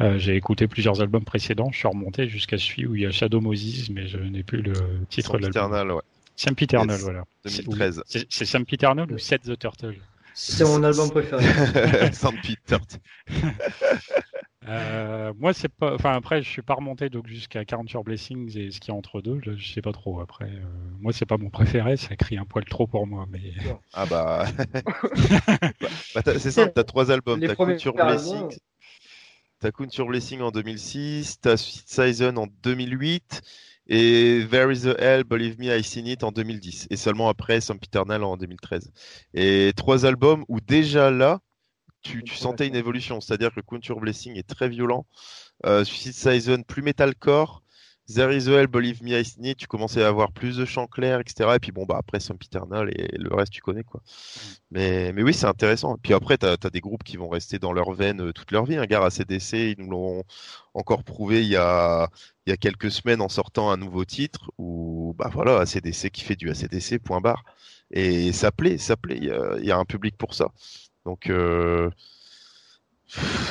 euh, 0.03 0.19
j'ai 0.19 0.37
écouté 0.37 0.69
plusieurs 0.69 1.01
albums 1.01 1.25
précédents. 1.25 1.71
Je 1.73 1.79
suis 1.79 1.89
remonté 1.89 2.29
jusqu'à 2.29 2.59
celui 2.59 2.87
où 2.87 2.95
il 2.95 3.03
y 3.03 3.07
a 3.07 3.11
Shadow 3.11 3.41
Moses, 3.41 3.89
mais 3.91 4.07
je 4.09 4.19
n'ai 4.19 4.43
plus 4.43 4.61
le 4.61 4.75
titre 5.09 5.39
de 5.39 5.47
l'album. 5.47 5.97
ouais. 5.97 6.03
Sam 6.37 6.55
Peternal, 6.55 6.99
voilà. 7.01 7.25
2013. 7.45 8.03
C'est 8.07 8.45
Sam 8.45 8.65
Peternal 8.67 9.11
ou 9.11 9.19
Set 9.19 9.43
the 9.43 9.59
Turtle? 9.59 9.97
C'est 10.35 10.65
mon 10.65 10.83
album 10.83 11.11
préféré. 11.11 11.43
Sam 12.13 12.35
Peternal. 12.43 12.87
Euh, 14.69 15.33
moi, 15.39 15.53
c'est 15.53 15.69
pas. 15.69 15.95
Enfin, 15.95 16.13
après, 16.13 16.43
je 16.43 16.49
suis 16.49 16.63
pas 16.63 16.75
remonté 16.75 17.09
donc 17.09 17.27
jusqu'à 17.27 17.65
40 17.65 17.91
Your 17.91 18.05
Blessings 18.05 18.57
et 18.57 18.71
ce 18.71 18.81
qui 18.81 18.91
est 18.91 18.95
entre 18.95 19.21
deux. 19.21 19.41
Je, 19.45 19.57
je 19.57 19.73
sais 19.73 19.83
pas 19.83 19.93
trop. 19.93 20.21
Après, 20.21 20.45
euh, 20.45 20.63
moi, 21.01 21.13
c'est 21.13 21.27
pas 21.27 21.37
mon 21.37 21.51
préféré. 21.51 21.97
Ça 21.97 22.15
crie 22.17 22.39
un 22.39 22.45
poil 22.45 22.65
trop 22.65 22.87
pour 22.87 23.07
moi. 23.07 23.27
Mais 23.31 23.53
ah 23.93 24.07
bah, 24.07 24.47
bah 26.15 26.23
c'est 26.39 26.51
ça. 26.51 26.69
T'as 26.69 26.85
trois 26.85 27.11
albums. 27.11 27.41
T'as 27.41 27.55
Count 27.55 27.77
Your 27.77 27.95
Blessings. 27.95 28.59
T'as 29.59 29.71
Count 29.71 29.89
Your 29.97 30.07
Blessing 30.07 30.41
en 30.41 30.51
2006. 30.51 31.41
T'as 31.41 31.57
Season 31.57 32.37
en 32.37 32.47
2008 32.63 33.43
et 33.89 34.47
There 34.51 34.73
is 34.73 34.87
a 34.87 34.95
Hell, 34.99 35.25
Believe 35.25 35.59
Me, 35.59 35.77
I 35.77 35.83
Seen 35.83 36.07
It 36.07 36.23
en 36.23 36.31
2010. 36.31 36.87
Et 36.91 36.97
seulement 36.97 37.29
après, 37.29 37.59
Peternal 37.61 38.23
en 38.23 38.37
2013. 38.37 38.93
Et 39.35 39.73
trois 39.77 40.07
albums 40.07 40.45
où 40.49 40.61
déjà 40.61 41.11
là 41.11 41.41
tu, 42.03 42.23
sentais 42.27 42.67
une 42.67 42.77
évolution. 42.77 43.21
C'est-à-dire 43.21 43.55
que 43.55 43.61
Couture 43.61 44.01
Blessing 44.01 44.37
est 44.37 44.49
très 44.49 44.69
violent. 44.69 45.07
Euh, 45.67 45.85
Suicide 45.85 46.15
Season, 46.15 46.63
plus 46.63 46.83
metalcore. 46.83 47.63
There 48.09 48.37
is 48.37 48.49
Hell, 48.49 48.67
Believe 48.67 49.03
Me, 49.03 49.13
I 49.13 49.25
Need, 49.39 49.57
tu 49.57 49.67
commençais 49.69 50.03
à 50.03 50.09
avoir 50.09 50.33
plus 50.33 50.57
de 50.57 50.65
chants 50.65 50.89
clairs, 50.89 51.21
etc. 51.21 51.51
Et 51.55 51.59
puis 51.61 51.71
bon, 51.71 51.87
bah 51.87 51.97
après, 51.99 52.19
Peternal 52.19 52.91
et 52.91 53.17
le 53.17 53.33
reste, 53.35 53.53
tu 53.53 53.63
connais, 53.63 53.85
quoi. 53.85 54.01
Mm. 54.01 54.41
Mais, 54.73 55.13
mais 55.13 55.23
oui, 55.23 55.33
c'est 55.33 55.47
intéressant. 55.47 55.95
Et 55.97 55.99
puis 56.03 56.13
après, 56.13 56.37
tu 56.37 56.47
as, 56.47 56.57
des 56.57 56.81
groupes 56.81 57.05
qui 57.05 57.17
vont 57.17 57.29
rester 57.29 57.59
dans 57.59 57.73
leur 57.73 57.93
veine 57.93 58.21
euh, 58.21 58.33
toute 58.33 58.51
leur 58.51 58.65
vie. 58.65 58.77
Un 58.77 58.87
gars 58.87 59.05
à 59.05 59.11
CDC, 59.11 59.77
ils 59.79 59.85
nous 59.85 59.91
l'ont 59.91 60.25
encore 60.75 61.05
prouvé 61.05 61.43
il 61.43 61.49
y, 61.49 61.57
a, 61.57 62.09
il 62.47 62.51
y 62.51 62.53
a 62.53 62.57
quelques 62.57 62.91
semaines 62.91 63.21
en 63.21 63.29
sortant 63.29 63.71
un 63.71 63.77
nouveau 63.77 64.05
titre 64.05 64.51
où, 64.59 65.15
bah 65.17 65.31
voilà, 65.33 65.61
ACDC 65.61 66.11
qui 66.11 66.23
fait 66.23 66.37
du 66.37 66.51
ACDC, 66.51 66.99
point 66.99 67.21
barre. 67.21 67.45
Et 67.93 68.33
ça 68.33 68.51
plaît, 68.51 68.79
ça 68.79 68.97
plaît. 68.97 69.19
Il 69.19 69.65
y 69.65 69.71
a 69.71 69.79
un 69.79 69.85
public 69.85 70.17
pour 70.17 70.35
ça. 70.35 70.49
Donc, 71.05 71.29
euh... 71.31 71.91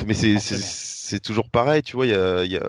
mais 0.08 0.14
c'est 0.14 1.20
toujours 1.20 1.50
pareil, 1.50 1.82
tu 1.84 1.96
vois. 1.96 2.06
Il 2.08 2.12
y 2.12 2.16
a, 2.16 2.46
y 2.46 2.56
a 2.58 2.64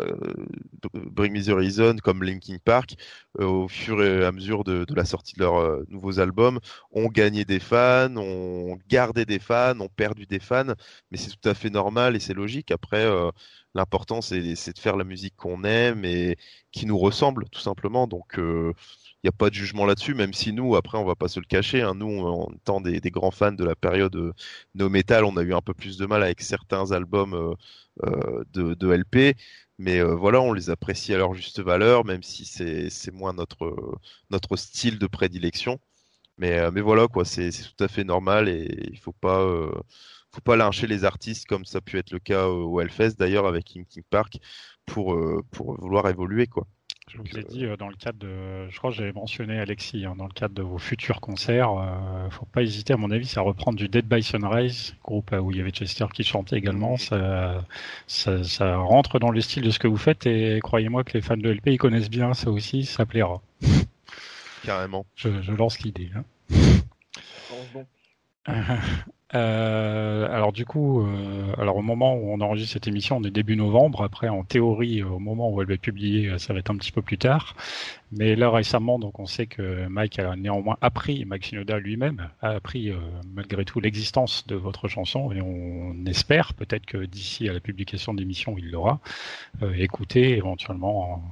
Bring 0.94 1.32
Me 1.32 1.42
the 1.42 1.48
Horizon 1.50 1.96
comme 2.02 2.22
Linkin 2.22 2.56
Park, 2.64 2.94
euh, 3.40 3.44
au 3.46 3.68
fur 3.68 4.02
et 4.02 4.24
à 4.24 4.32
mesure 4.32 4.64
de, 4.64 4.84
de 4.84 4.94
la 4.94 5.04
sortie 5.04 5.34
de 5.34 5.40
leurs 5.40 5.56
euh, 5.56 5.84
nouveaux 5.88 6.18
albums, 6.20 6.58
ont 6.92 7.06
gagné 7.08 7.44
des 7.44 7.60
fans, 7.60 8.14
ont 8.16 8.78
gardé 8.88 9.24
des 9.24 9.38
fans, 9.38 9.78
ont 9.80 9.88
perdu 9.88 10.26
des 10.26 10.40
fans, 10.40 10.74
mais 11.10 11.18
c'est 11.18 11.30
tout 11.30 11.48
à 11.48 11.54
fait 11.54 11.70
normal 11.70 12.16
et 12.16 12.20
c'est 12.20 12.34
logique. 12.34 12.70
Après, 12.70 13.04
euh, 13.04 13.30
l'important 13.74 14.20
c'est 14.20 14.40
de 14.40 14.78
faire 14.78 14.96
la 14.96 15.04
musique 15.04 15.36
qu'on 15.36 15.64
aime 15.64 16.04
et 16.04 16.36
qui 16.72 16.86
nous 16.86 16.98
ressemble, 16.98 17.48
tout 17.50 17.60
simplement. 17.60 18.06
Donc 18.06 18.38
il 19.22 19.26
n'y 19.26 19.34
a 19.34 19.38
pas 19.38 19.50
de 19.50 19.54
jugement 19.54 19.86
là-dessus, 19.86 20.14
même 20.14 20.32
si 20.34 20.52
nous, 20.52 20.74
après, 20.74 20.98
on 20.98 21.04
va 21.04 21.14
pas 21.14 21.28
se 21.28 21.38
le 21.38 21.46
cacher. 21.46 21.80
Hein, 21.82 21.94
nous, 21.94 22.20
en 22.26 22.52
étant 22.54 22.80
des, 22.80 23.00
des, 23.00 23.10
grands 23.12 23.30
fans 23.30 23.52
de 23.52 23.64
la 23.64 23.76
période 23.76 24.16
euh, 24.16 24.32
no 24.74 24.88
metal, 24.88 25.24
on 25.24 25.36
a 25.36 25.42
eu 25.42 25.54
un 25.54 25.60
peu 25.60 25.74
plus 25.74 25.96
de 25.96 26.06
mal 26.06 26.24
avec 26.24 26.40
certains 26.40 26.90
albums 26.90 27.34
euh, 27.34 27.54
euh 28.04 28.44
de, 28.52 28.74
de, 28.74 28.88
LP. 28.92 29.36
Mais 29.78 30.00
euh, 30.00 30.14
voilà, 30.16 30.40
on 30.40 30.52
les 30.52 30.70
apprécie 30.70 31.14
à 31.14 31.18
leur 31.18 31.34
juste 31.34 31.60
valeur, 31.60 32.04
même 32.04 32.22
si 32.24 32.44
c'est 32.44 33.12
moins 33.12 33.32
notre, 33.32 33.76
notre 34.30 34.56
style 34.56 34.98
de 34.98 35.06
prédilection. 35.06 35.78
Mais, 36.38 36.70
mais 36.72 36.80
voilà, 36.80 37.08
quoi, 37.08 37.24
c'est 37.24 37.50
tout 37.50 37.84
à 37.84 37.88
fait 37.88 38.04
normal 38.04 38.48
et 38.48 38.88
il 38.90 38.98
faut 38.98 39.12
pas 39.12 39.46
faut 40.34 40.40
pas 40.40 40.56
lyncher 40.56 40.86
les 40.86 41.04
artistes 41.04 41.46
comme 41.46 41.64
ça 41.64 41.78
a 41.78 41.80
pu 41.80 41.98
être 41.98 42.10
le 42.10 42.18
cas 42.18 42.46
au 42.46 42.80
Hellfest 42.80 43.16
d'ailleurs 43.18 43.46
avec 43.46 43.64
King 43.64 43.84
Park 44.10 44.38
pour, 44.86 45.18
pour 45.50 45.80
vouloir 45.80 46.08
évoluer 46.08 46.46
quoi. 46.46 46.66
Je 47.08 47.18
vous 47.18 47.24
l'ai 47.34 47.42
dit 47.42 47.66
euh, 47.66 47.76
dans 47.76 47.88
le 47.88 47.96
cadre 47.96 48.18
de, 48.18 48.70
je 48.70 48.78
crois 48.78 48.90
que 48.90 48.96
j'avais 48.96 49.12
mentionné 49.12 49.58
Alexis, 49.58 50.06
hein, 50.06 50.14
dans 50.16 50.26
le 50.26 50.32
cadre 50.32 50.54
de 50.54 50.62
vos 50.62 50.78
futurs 50.78 51.20
concerts, 51.20 51.70
euh, 51.72 52.30
faut 52.30 52.46
pas 52.46 52.62
hésiter 52.62 52.92
à 52.92 52.96
mon 52.96 53.10
avis, 53.10 53.30
à 53.36 53.40
reprendre 53.40 53.76
du 53.76 53.88
Dead 53.88 54.06
by 54.06 54.22
Sunrise, 54.22 54.94
groupe 55.02 55.32
où 55.32 55.50
il 55.50 55.58
y 55.58 55.60
avait 55.60 55.72
Chester 55.72 56.06
qui 56.14 56.22
chantait 56.22 56.56
également. 56.56 56.96
Ça, 56.96 57.64
ça, 58.06 58.44
ça, 58.44 58.76
rentre 58.76 59.18
dans 59.18 59.30
le 59.30 59.40
style 59.40 59.62
de 59.62 59.70
ce 59.70 59.78
que 59.78 59.88
vous 59.88 59.96
faites 59.96 60.26
et 60.26 60.60
croyez-moi 60.62 61.02
que 61.04 61.12
les 61.14 61.22
fans 61.22 61.36
de 61.36 61.50
LP 61.50 61.68
ils 61.68 61.78
connaissent 61.78 62.10
bien 62.10 62.34
ça 62.34 62.50
aussi, 62.50 62.84
ça 62.84 63.04
plaira. 63.04 63.42
Carrément. 64.64 65.04
Je, 65.16 65.42
je 65.42 65.52
lance 65.52 65.80
l'idée. 65.80 66.10
Hein. 66.14 66.24
Euh, 69.34 70.28
alors 70.30 70.52
du 70.52 70.66
coup, 70.66 71.06
euh, 71.06 71.54
alors 71.58 71.76
au 71.76 71.82
moment 71.82 72.14
où 72.14 72.30
on 72.32 72.40
enregistre 72.40 72.74
cette 72.74 72.86
émission, 72.86 73.16
on 73.16 73.24
est 73.24 73.30
début 73.30 73.56
novembre. 73.56 74.02
Après, 74.02 74.28
en 74.28 74.44
théorie, 74.44 75.02
au 75.02 75.18
moment 75.18 75.50
où 75.50 75.60
elle 75.62 75.68
va 75.68 75.74
être 75.74 75.80
publiée, 75.80 76.38
ça 76.38 76.52
va 76.52 76.58
être 76.58 76.70
un 76.70 76.76
petit 76.76 76.92
peu 76.92 77.02
plus 77.02 77.18
tard. 77.18 77.54
Mais 78.12 78.36
là 78.36 78.50
récemment, 78.50 78.98
donc 78.98 79.18
on 79.20 79.26
sait 79.26 79.46
que 79.46 79.86
Mike 79.88 80.18
a 80.18 80.36
néanmoins 80.36 80.76
appris, 80.82 81.24
Mike 81.24 81.46
Shinoda 81.46 81.78
lui-même 81.78 82.28
a 82.42 82.50
appris 82.50 82.90
euh, 82.90 82.96
malgré 83.32 83.64
tout 83.64 83.80
l'existence 83.80 84.46
de 84.46 84.54
votre 84.54 84.86
chanson 84.86 85.32
et 85.32 85.40
on 85.40 86.04
espère 86.06 86.52
peut-être 86.52 86.84
que 86.84 87.06
d'ici 87.06 87.48
à 87.48 87.54
la 87.54 87.60
publication 87.60 88.12
de 88.12 88.20
l'émission, 88.20 88.56
il 88.58 88.70
l'aura 88.70 89.00
euh, 89.62 89.72
écouté, 89.74 90.36
éventuellement 90.36 91.22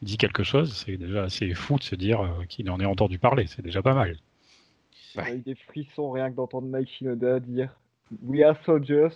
dit 0.00 0.16
quelque 0.16 0.42
chose. 0.42 0.82
C'est 0.86 0.96
déjà 0.96 1.24
assez 1.24 1.52
fou 1.54 1.76
de 1.78 1.82
se 1.82 1.94
dire 1.94 2.20
qu'il 2.48 2.70
en 2.70 2.80
ait 2.80 2.86
entendu 2.86 3.18
parler. 3.18 3.46
C'est 3.46 3.62
déjà 3.62 3.82
pas 3.82 3.94
mal. 3.94 4.16
Ouais. 5.16 5.22
a 5.22 5.34
eu 5.34 5.38
des 5.38 5.54
frissons 5.54 6.10
rien 6.10 6.30
que 6.30 6.36
d'entendre 6.36 6.68
Mike 6.68 6.88
Shinoda 6.88 7.40
dire 7.40 7.76
We 8.22 8.42
are 8.42 8.56
soldiers 8.64 9.14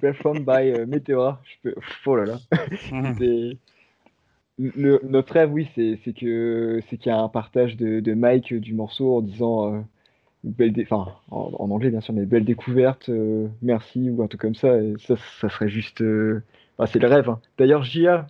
performed 0.00 0.44
by 0.44 0.70
uh, 0.70 0.86
Meteora. 0.86 1.40
Je 1.44 1.70
peux... 1.70 1.74
Oh 2.06 2.16
là 2.16 2.24
là. 2.24 2.38
Le, 4.58 5.00
notre 5.02 5.34
rêve, 5.34 5.52
oui, 5.52 5.68
c'est 5.74 5.98
que 6.14 6.80
c'est 6.88 6.96
qu'il 6.96 7.12
y 7.12 7.14
a 7.14 7.18
un 7.18 7.28
partage 7.28 7.76
de, 7.76 8.00
de, 8.00 8.14
Mike 8.14 8.54
du 8.54 8.72
morceau 8.72 9.18
en 9.18 9.20
disant 9.20 9.74
euh, 9.74 9.80
belle 10.44 10.72
enfin 10.80 11.12
en, 11.30 11.52
en, 11.58 11.70
anglais 11.70 11.90
bien 11.90 12.00
sûr, 12.00 12.14
mais 12.14 12.24
belle 12.24 12.46
découverte, 12.46 13.10
euh, 13.10 13.48
merci 13.60 14.08
ou 14.08 14.22
un 14.22 14.28
truc 14.28 14.40
comme 14.40 14.54
ça. 14.54 14.80
Et 14.80 14.94
ça, 14.98 15.16
ça 15.40 15.50
serait 15.50 15.68
juste, 15.68 16.00
euh... 16.00 16.42
enfin, 16.78 16.90
c'est 16.90 16.98
le 16.98 17.06
rêve. 17.06 17.28
Hein. 17.28 17.38
D'ailleurs, 17.58 17.82
Jia, 17.82 18.28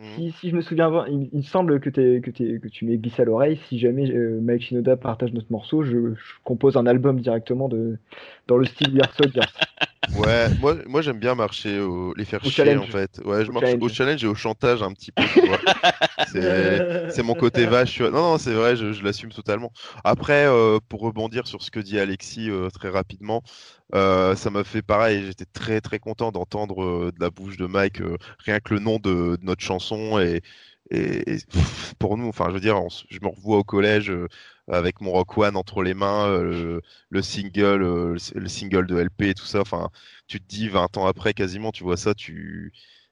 si, 0.00 0.32
si, 0.40 0.50
je 0.50 0.56
me 0.56 0.60
souviens, 0.60 1.04
il, 1.08 1.28
il 1.32 1.38
me 1.38 1.42
semble 1.42 1.80
que, 1.80 1.88
es, 1.88 2.20
que, 2.20 2.30
es, 2.30 2.60
que 2.60 2.68
tu 2.68 2.84
m'es 2.84 2.98
glissé 2.98 3.22
à 3.22 3.24
l'oreille. 3.24 3.58
Si 3.68 3.78
jamais 3.78 4.10
euh, 4.10 4.38
Mike 4.40 4.62
Shinoda 4.62 4.96
partage 4.96 5.32
notre 5.32 5.50
morceau, 5.50 5.82
je, 5.82 6.14
je, 6.14 6.34
compose 6.44 6.76
un 6.76 6.86
album 6.86 7.20
directement 7.20 7.68
de, 7.68 7.98
dans 8.46 8.58
le 8.58 8.66
style 8.66 8.92
We 8.94 9.02
Are 9.02 9.14
Soldiers. 9.14 9.40
Ouais, 10.16 10.46
moi, 10.62 10.74
moi 10.86 11.02
j'aime 11.02 11.18
bien 11.18 11.34
marcher, 11.34 11.80
au, 11.80 12.14
les 12.14 12.24
faire 12.24 12.40
au 12.40 12.44
chier 12.48 12.64
challenge. 12.64 12.88
en 12.88 12.90
fait. 12.90 13.20
Ouais, 13.26 13.44
je 13.44 13.50
au 13.50 13.52
marche 13.52 13.66
challenge. 13.66 13.82
au 13.82 13.88
challenge 13.88 14.24
et 14.24 14.26
au 14.26 14.34
chantage 14.34 14.82
un 14.82 14.92
petit 14.92 15.12
peu. 15.12 15.22
c'est 16.32 17.22
mon 17.22 17.34
côté 17.34 17.66
vache. 17.66 18.00
Non, 18.00 18.10
non, 18.10 18.38
c'est 18.38 18.52
vrai, 18.52 18.76
je, 18.76 19.02
l'assume 19.02 19.30
totalement. 19.30 19.72
Après, 20.04 20.46
euh, 20.46 20.78
pour 20.88 21.00
rebondir 21.00 21.46
sur 21.46 21.62
ce 21.62 21.70
que 21.70 21.80
dit 21.80 21.98
Alexis 21.98 22.50
euh, 22.50 22.70
très 22.70 22.88
rapidement, 22.88 23.42
euh, 23.94 24.34
ça 24.36 24.50
m'a 24.50 24.64
fait 24.64 24.82
pareil. 24.82 25.26
J'étais 25.26 25.46
très 25.46 25.80
très 25.80 25.98
content 25.98 26.32
d'entendre 26.32 27.10
de 27.10 27.20
la 27.20 27.30
bouche 27.30 27.56
de 27.56 27.66
Mike 27.66 28.02
rien 28.38 28.60
que 28.60 28.74
le 28.74 28.80
nom 28.80 28.98
de, 28.98 29.38
notre 29.42 29.62
chanson 29.62 30.18
et, 30.18 30.42
pour 31.98 32.16
nous, 32.16 32.28
enfin, 32.28 32.46
je 32.48 32.54
veux 32.54 32.60
dire, 32.60 32.80
je 33.10 33.18
me 33.20 33.28
revois 33.28 33.58
au 33.58 33.64
collège 33.64 34.12
avec 34.68 35.00
mon 35.00 35.12
Rock 35.12 35.36
One 35.36 35.56
entre 35.56 35.82
les 35.82 35.94
mains, 35.94 36.28
le, 36.40 36.80
single, 37.22 38.16
le, 38.34 38.48
single 38.48 38.86
de 38.86 38.96
LP 38.96 39.22
et 39.22 39.34
tout 39.34 39.44
ça. 39.44 39.60
Enfin, 39.60 39.90
tu 40.26 40.40
te 40.40 40.46
dis 40.46 40.68
20 40.68 40.96
ans 40.96 41.06
après, 41.06 41.34
quasiment, 41.34 41.72
tu 41.72 41.84
vois 41.84 41.98
ça, 41.98 42.14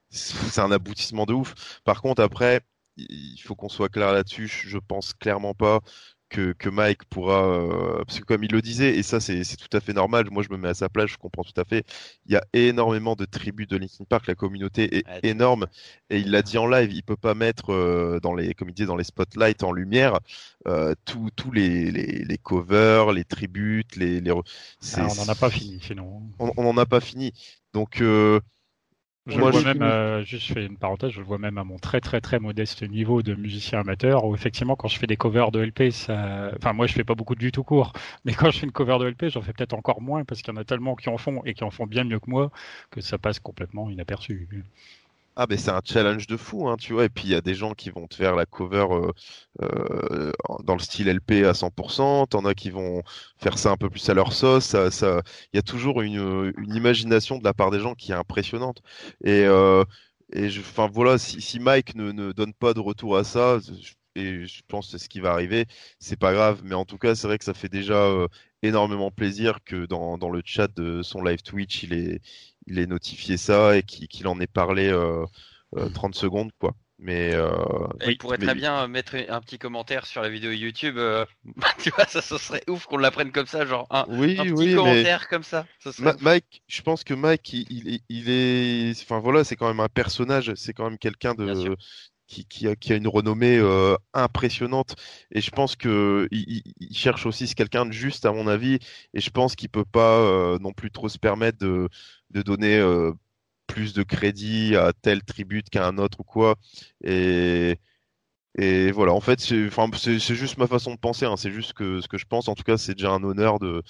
c'est 0.09 0.61
un 0.61 0.71
aboutissement 0.71 1.25
de 1.25 1.33
ouf. 1.33 1.81
Par 1.83 2.01
contre, 2.01 2.21
après, 2.21 2.61
il 2.97 3.37
faut 3.43 3.55
qu'on 3.55 3.69
soit 3.69 3.89
clair 3.89 4.11
là-dessus. 4.11 4.47
Je 4.47 4.77
pense 4.77 5.13
clairement 5.13 5.53
pas 5.53 5.81
que, 6.29 6.53
que 6.53 6.69
Mike 6.69 7.05
pourra, 7.05 7.47
euh, 7.47 8.03
parce 8.05 8.19
que 8.19 8.25
comme 8.25 8.43
il 8.43 8.51
le 8.51 8.61
disait, 8.61 8.97
et 8.97 9.03
ça 9.03 9.19
c'est 9.19 9.43
tout 9.55 9.75
à 9.75 9.79
fait 9.79 9.93
normal, 9.93 10.27
moi 10.31 10.43
je 10.43 10.49
me 10.49 10.57
mets 10.57 10.69
à 10.69 10.73
sa 10.73 10.89
place, 10.89 11.09
je 11.09 11.17
comprends 11.17 11.43
tout 11.43 11.59
à 11.59 11.63
fait, 11.63 11.85
il 12.25 12.33
y 12.33 12.35
a 12.35 12.43
énormément 12.53 13.15
de 13.15 13.25
tribus 13.25 13.67
de 13.67 13.77
Linkin 13.77 14.03
Park, 14.05 14.27
la 14.27 14.35
communauté 14.35 14.97
est 14.97 15.07
ouais, 15.07 15.19
énorme, 15.23 15.67
et 16.09 16.19
il 16.19 16.31
l'a 16.31 16.41
dit 16.41 16.57
en 16.57 16.67
live, 16.67 16.91
il 16.91 17.03
peut 17.03 17.17
pas 17.17 17.33
mettre 17.33 17.71
euh, 17.71 18.19
dans 18.21 18.33
les, 18.33 18.53
comme 18.53 18.69
il 18.69 18.73
dit, 18.73 18.85
dans 18.85 18.95
les 18.97 19.03
spotlights 19.03 19.63
en 19.63 19.71
lumière 19.71 20.19
euh, 20.67 20.93
tous 21.05 21.29
tous 21.35 21.51
les, 21.51 21.91
les, 21.91 22.25
les, 22.25 22.37
covers, 22.37 23.13
les 23.13 23.23
tributes, 23.23 23.95
les... 23.95 24.19
les... 24.19 24.31
Ah, 24.31 25.07
on 25.09 25.15
n'en 25.15 25.29
a 25.29 25.35
pas 25.35 25.49
fini 25.49 25.79
sinon. 25.81 26.23
On 26.39 26.63
n'en 26.63 26.77
a 26.77 26.85
pas 26.85 26.99
fini. 26.99 27.31
Donc... 27.73 28.03
Je 29.27 29.37
moi, 29.37 29.51
le 29.51 29.51
vois 29.51 29.61
je... 29.61 29.67
même, 29.67 29.81
euh, 29.81 30.23
juste 30.23 30.47
je 30.47 30.53
fais 30.53 30.65
une 30.65 30.77
parenthèse, 30.77 31.11
je 31.11 31.19
le 31.19 31.25
vois 31.25 31.37
même 31.37 31.57
à 31.57 31.63
mon 31.65 31.77
très 31.77 31.99
très 31.99 32.21
très 32.21 32.39
modeste 32.39 32.81
niveau 32.83 33.21
de 33.21 33.35
musicien 33.35 33.81
amateur, 33.81 34.23
où 34.25 34.33
effectivement 34.33 34.75
quand 34.77 34.87
je 34.87 34.97
fais 34.97 35.07
des 35.07 35.17
covers 35.17 35.51
de 35.51 35.59
LP, 35.59 35.91
ça... 35.91 36.51
enfin 36.55 36.71
moi 36.73 36.87
je 36.87 36.93
fais 36.93 37.03
pas 37.03 37.13
beaucoup 37.15 37.35
de 37.35 37.41
vues 37.41 37.51
tout 37.51 37.63
court, 37.63 37.91
mais 38.25 38.33
quand 38.33 38.51
je 38.51 38.59
fais 38.59 38.65
une 38.65 38.71
cover 38.71 38.97
de 38.99 39.05
LP, 39.05 39.29
j'en 39.29 39.41
fais 39.41 39.53
peut-être 39.53 39.73
encore 39.73 40.01
moins 40.01 40.23
parce 40.23 40.41
qu'il 40.41 40.53
y 40.53 40.57
en 40.57 40.59
a 40.59 40.63
tellement 40.63 40.95
qui 40.95 41.09
en 41.09 41.17
font 41.17 41.41
et 41.45 41.53
qui 41.53 41.63
en 41.65 41.71
font 41.71 41.85
bien 41.87 42.05
mieux 42.05 42.19
que 42.19 42.29
moi 42.29 42.51
que 42.89 43.01
ça 43.01 43.17
passe 43.17 43.39
complètement 43.39 43.89
inaperçu. 43.89 44.47
Ah 45.39 45.45
mais 45.47 45.57
c'est 45.57 45.69
un 45.69 45.81
challenge 45.85 46.25
de 46.25 46.35
fou, 46.35 46.67
hein, 46.67 46.77
tu 46.77 46.93
vois. 46.93 47.05
Et 47.05 47.09
puis 47.09 47.25
il 47.25 47.29
y 47.31 47.35
a 47.35 47.41
des 47.41 47.53
gens 47.53 47.73
qui 47.73 47.91
vont 47.91 48.07
te 48.07 48.15
faire 48.15 48.35
la 48.35 48.45
cover 48.47 48.87
euh, 48.91 49.11
euh, 49.61 50.31
dans 50.63 50.73
le 50.73 50.79
style 50.79 51.07
LP 51.07 51.43
à 51.45 51.53
100%. 51.53 52.25
T'en 52.25 52.43
as 52.45 52.55
qui 52.55 52.71
vont 52.71 53.03
faire 53.37 53.57
ça 53.59 53.69
un 53.71 53.77
peu 53.77 53.89
plus 53.89 54.09
à 54.09 54.15
leur 54.15 54.33
sauce. 54.33 54.65
Ça, 54.65 54.89
ça, 54.89 55.21
il 55.53 55.57
y 55.57 55.59
a 55.59 55.61
toujours 55.61 56.01
une, 56.01 56.51
une 56.57 56.75
imagination 56.75 57.37
de 57.37 57.43
la 57.43 57.53
part 57.53 57.69
des 57.69 57.79
gens 57.79 57.93
qui 57.93 58.11
est 58.11 58.15
impressionnante. 58.15 58.81
Et, 59.23 59.43
euh, 59.45 59.83
et 60.33 60.49
je, 60.49 60.61
voilà, 60.91 61.17
si, 61.19 61.39
si 61.41 61.59
Mike 61.59 61.93
ne, 61.95 62.11
ne, 62.11 62.31
donne 62.31 62.53
pas 62.53 62.73
de 62.73 62.79
retour 62.79 63.15
à 63.17 63.23
ça, 63.23 63.59
et 64.17 64.45
je 64.45 64.61
pense 64.67 64.87
que 64.87 64.91
c'est 64.93 65.03
ce 65.03 65.09
qui 65.09 65.19
va 65.19 65.31
arriver, 65.31 65.65
c'est 65.99 66.19
pas 66.19 66.33
grave. 66.33 66.61
Mais 66.63 66.75
en 66.75 66.85
tout 66.85 66.97
cas, 66.97 67.15
c'est 67.15 67.27
vrai 67.27 67.37
que 67.37 67.45
ça 67.45 67.53
fait 67.53 67.69
déjà 67.69 68.03
euh, 68.05 68.27
énormément 68.63 69.11
plaisir 69.11 69.59
que 69.63 69.85
dans, 69.85 70.17
dans 70.17 70.29
le 70.29 70.41
chat 70.43 70.67
de 70.75 71.01
son 71.03 71.21
live 71.23 71.41
Twitch, 71.41 71.83
il 71.83 71.93
est 71.93 72.21
il 72.67 72.79
ait 72.79 72.87
notifié 72.87 73.37
ça 73.37 73.77
et 73.77 73.83
qu'il 73.83 74.27
en 74.27 74.39
ait 74.39 74.47
parlé 74.47 74.89
euh, 74.89 75.25
euh, 75.77 75.89
30 75.89 76.15
secondes, 76.15 76.51
quoi. 76.59 76.73
Mais 76.99 77.35
euh, 77.35 77.51
il 78.01 78.07
oui, 78.07 78.15
pourrait 78.15 78.37
mais... 78.39 78.47
très 78.47 78.55
bien 78.55 78.87
mettre 78.87 79.15
un 79.29 79.39
petit 79.39 79.59
commentaire 79.59 80.07
sur 80.07 80.21
la 80.21 80.29
vidéo 80.29 80.51
YouTube. 80.51 80.97
Euh, 80.97 81.25
tu 81.79 81.91
vois, 81.91 82.05
ça, 82.05 82.21
ça 82.21 82.39
serait 82.39 82.63
ouf 82.67 82.85
qu'on 82.85 82.97
l'apprenne 82.97 83.31
comme 83.31 83.45
ça, 83.45 83.65
genre 83.65 83.85
un, 83.91 84.05
oui, 84.09 84.35
un 84.39 84.43
petit 84.43 84.51
oui, 84.53 84.75
commentaire 84.75 85.19
mais... 85.21 85.27
comme 85.29 85.43
ça. 85.43 85.65
ça 85.79 85.91
Ma 85.99 86.15
Mike, 86.21 86.63
je 86.67 86.81
pense 86.81 87.03
que 87.03 87.13
Mike, 87.13 87.53
il, 87.53 87.65
il, 87.69 87.99
il, 88.09 88.29
est, 88.29 88.99
enfin 89.03 89.19
voilà, 89.19 89.43
c'est 89.43 89.55
quand 89.55 89.67
même 89.67 89.79
un 89.79 89.89
personnage, 89.89 90.53
c'est 90.55 90.73
quand 90.73 90.89
même 90.89 90.97
quelqu'un 90.97 91.35
de 91.35 91.75
qui, 92.27 92.67
a, 92.67 92.95
une 92.95 93.07
renommée 93.07 93.57
euh, 93.57 93.95
impressionnante. 94.13 94.95
Et 95.31 95.41
je 95.41 95.51
pense 95.51 95.75
que 95.75 96.27
il, 96.31 96.63
cherche 96.91 97.25
aussi 97.25 97.53
quelqu'un 97.55 97.85
de 97.85 97.91
juste, 97.91 98.25
à 98.25 98.31
mon 98.33 98.47
avis. 98.47 98.79
Et 99.13 99.21
je 99.21 99.29
pense 99.29 99.55
qu'il 99.55 99.69
peut 99.69 99.85
pas 99.85 100.19
euh, 100.19 100.59
non 100.59 100.73
plus 100.73 100.91
trop 100.91 101.09
se 101.09 101.17
permettre 101.19 101.57
de, 101.59 101.89
donner 102.31 102.77
euh, 102.77 103.13
plus 103.67 103.93
de 103.93 104.03
crédit 104.03 104.75
à 104.75 104.93
tel 104.93 105.23
tribute 105.23 105.69
qu'à 105.69 105.87
un 105.87 105.97
autre 105.97 106.19
ou 106.21 106.23
quoi. 106.23 106.55
Et, 107.03 107.79
et 108.57 108.91
voilà, 108.91 109.13
en 109.13 109.21
fait, 109.21 109.39
c'est 109.39 109.67
enfin, 109.67 109.89
juste 109.93 110.57
ma 110.57 110.67
façon 110.67 110.93
de 110.93 110.99
penser. 110.99 111.25
Hein. 111.25 111.37
C'est 111.37 111.51
juste 111.51 111.69
ce 111.69 112.07
que 112.07 112.17
je 112.17 112.25
pense. 112.25 112.47
En 112.49 112.55
tout 112.55 112.63
cas, 112.63 112.77
c'est 112.77 112.95
déjà 112.95 113.11
un 113.11 113.23
honneur 113.23 113.59
de, 113.59 113.83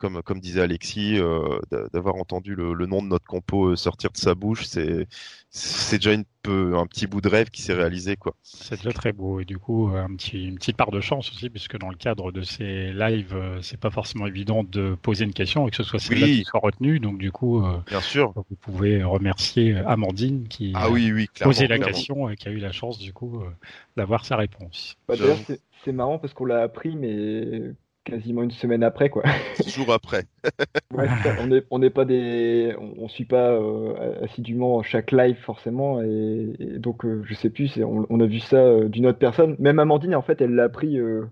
comme, 0.00 0.22
comme 0.22 0.40
disait 0.40 0.62
Alexis, 0.62 1.18
euh, 1.18 1.60
d'avoir 1.92 2.16
entendu 2.16 2.54
le, 2.54 2.72
le, 2.72 2.86
nom 2.86 3.02
de 3.02 3.08
notre 3.08 3.26
compo 3.26 3.76
sortir 3.76 4.10
de 4.10 4.16
sa 4.16 4.34
bouche. 4.34 4.64
C'est 4.64 5.06
c'est 5.50 5.96
déjà 5.96 6.14
une 6.14 6.24
peu, 6.42 6.76
un 6.76 6.86
petit 6.86 7.06
bout 7.06 7.20
de 7.20 7.28
rêve 7.28 7.50
qui 7.50 7.60
s'est 7.60 7.74
réalisé. 7.74 8.16
quoi. 8.16 8.34
C'est 8.42 8.76
déjà 8.76 8.92
très 8.92 9.12
beau. 9.12 9.40
Et 9.40 9.44
du 9.44 9.58
coup, 9.58 9.88
un 9.94 10.14
petit, 10.14 10.46
une 10.46 10.54
petite 10.54 10.76
part 10.76 10.90
de 10.90 11.00
chance 11.00 11.30
aussi, 11.32 11.50
puisque 11.50 11.76
dans 11.76 11.90
le 11.90 11.96
cadre 11.96 12.32
de 12.32 12.42
ces 12.42 12.92
lives, 12.92 13.36
c'est 13.60 13.78
pas 13.78 13.90
forcément 13.90 14.26
évident 14.26 14.64
de 14.64 14.96
poser 15.02 15.24
une 15.24 15.34
question 15.34 15.68
et 15.68 15.70
que 15.70 15.76
ce 15.76 15.82
soit 15.82 15.98
celle-là 15.98 16.26
oui. 16.26 16.38
qui 16.38 16.44
soit 16.44 16.60
retenue. 16.60 16.98
Donc 16.98 17.18
du 17.18 17.30
coup, 17.30 17.62
Bien 17.86 18.00
sûr. 18.00 18.32
vous 18.34 18.56
pouvez 18.60 19.02
remercier 19.02 19.76
Amandine 19.76 20.48
qui 20.48 20.72
ah, 20.74 20.88
oui, 20.88 21.12
oui, 21.12 21.28
a 21.40 21.44
posé 21.44 21.66
la 21.66 21.76
clairement. 21.76 21.86
question 21.92 22.30
et 22.30 22.36
qui 22.36 22.48
a 22.48 22.52
eu 22.52 22.58
la 22.58 22.72
chance 22.72 22.98
du 22.98 23.12
coup 23.12 23.42
d'avoir 23.96 24.24
sa 24.24 24.36
réponse. 24.36 24.96
Bah, 25.08 25.16
D'ailleurs, 25.16 25.38
c'est 25.84 25.92
marrant 25.92 26.18
parce 26.18 26.32
qu'on 26.32 26.46
l'a 26.46 26.62
appris, 26.62 26.96
mais 26.96 27.74
quasiment 28.10 28.42
une 28.42 28.50
semaine 28.50 28.82
après 28.82 29.08
quoi. 29.08 29.22
Toujours 29.62 29.92
après. 29.92 30.24
ouais, 30.94 31.08
on 31.40 31.46
n'est 31.46 31.62
on 31.70 31.90
pas 31.90 32.04
des 32.04 32.74
on, 32.78 33.04
on 33.04 33.08
suit 33.08 33.24
pas 33.24 33.50
euh, 33.52 34.24
assidûment 34.24 34.82
chaque 34.82 35.12
live 35.12 35.36
forcément 35.36 36.02
et, 36.02 36.52
et 36.58 36.78
donc 36.78 37.04
euh, 37.04 37.22
je 37.24 37.34
sais 37.34 37.50
plus 37.50 37.78
on, 37.78 38.06
on, 38.08 38.20
a 38.20 38.26
vu 38.26 38.40
ça 38.40 38.56
euh, 38.56 38.88
d'une 38.88 39.06
autre 39.06 39.18
personne 39.18 39.56
même 39.58 39.78
Amandine 39.78 40.14
en 40.14 40.22
fait 40.22 40.40
elle 40.40 40.54
l'a 40.54 40.64
appris 40.64 40.98
euh, 40.98 41.24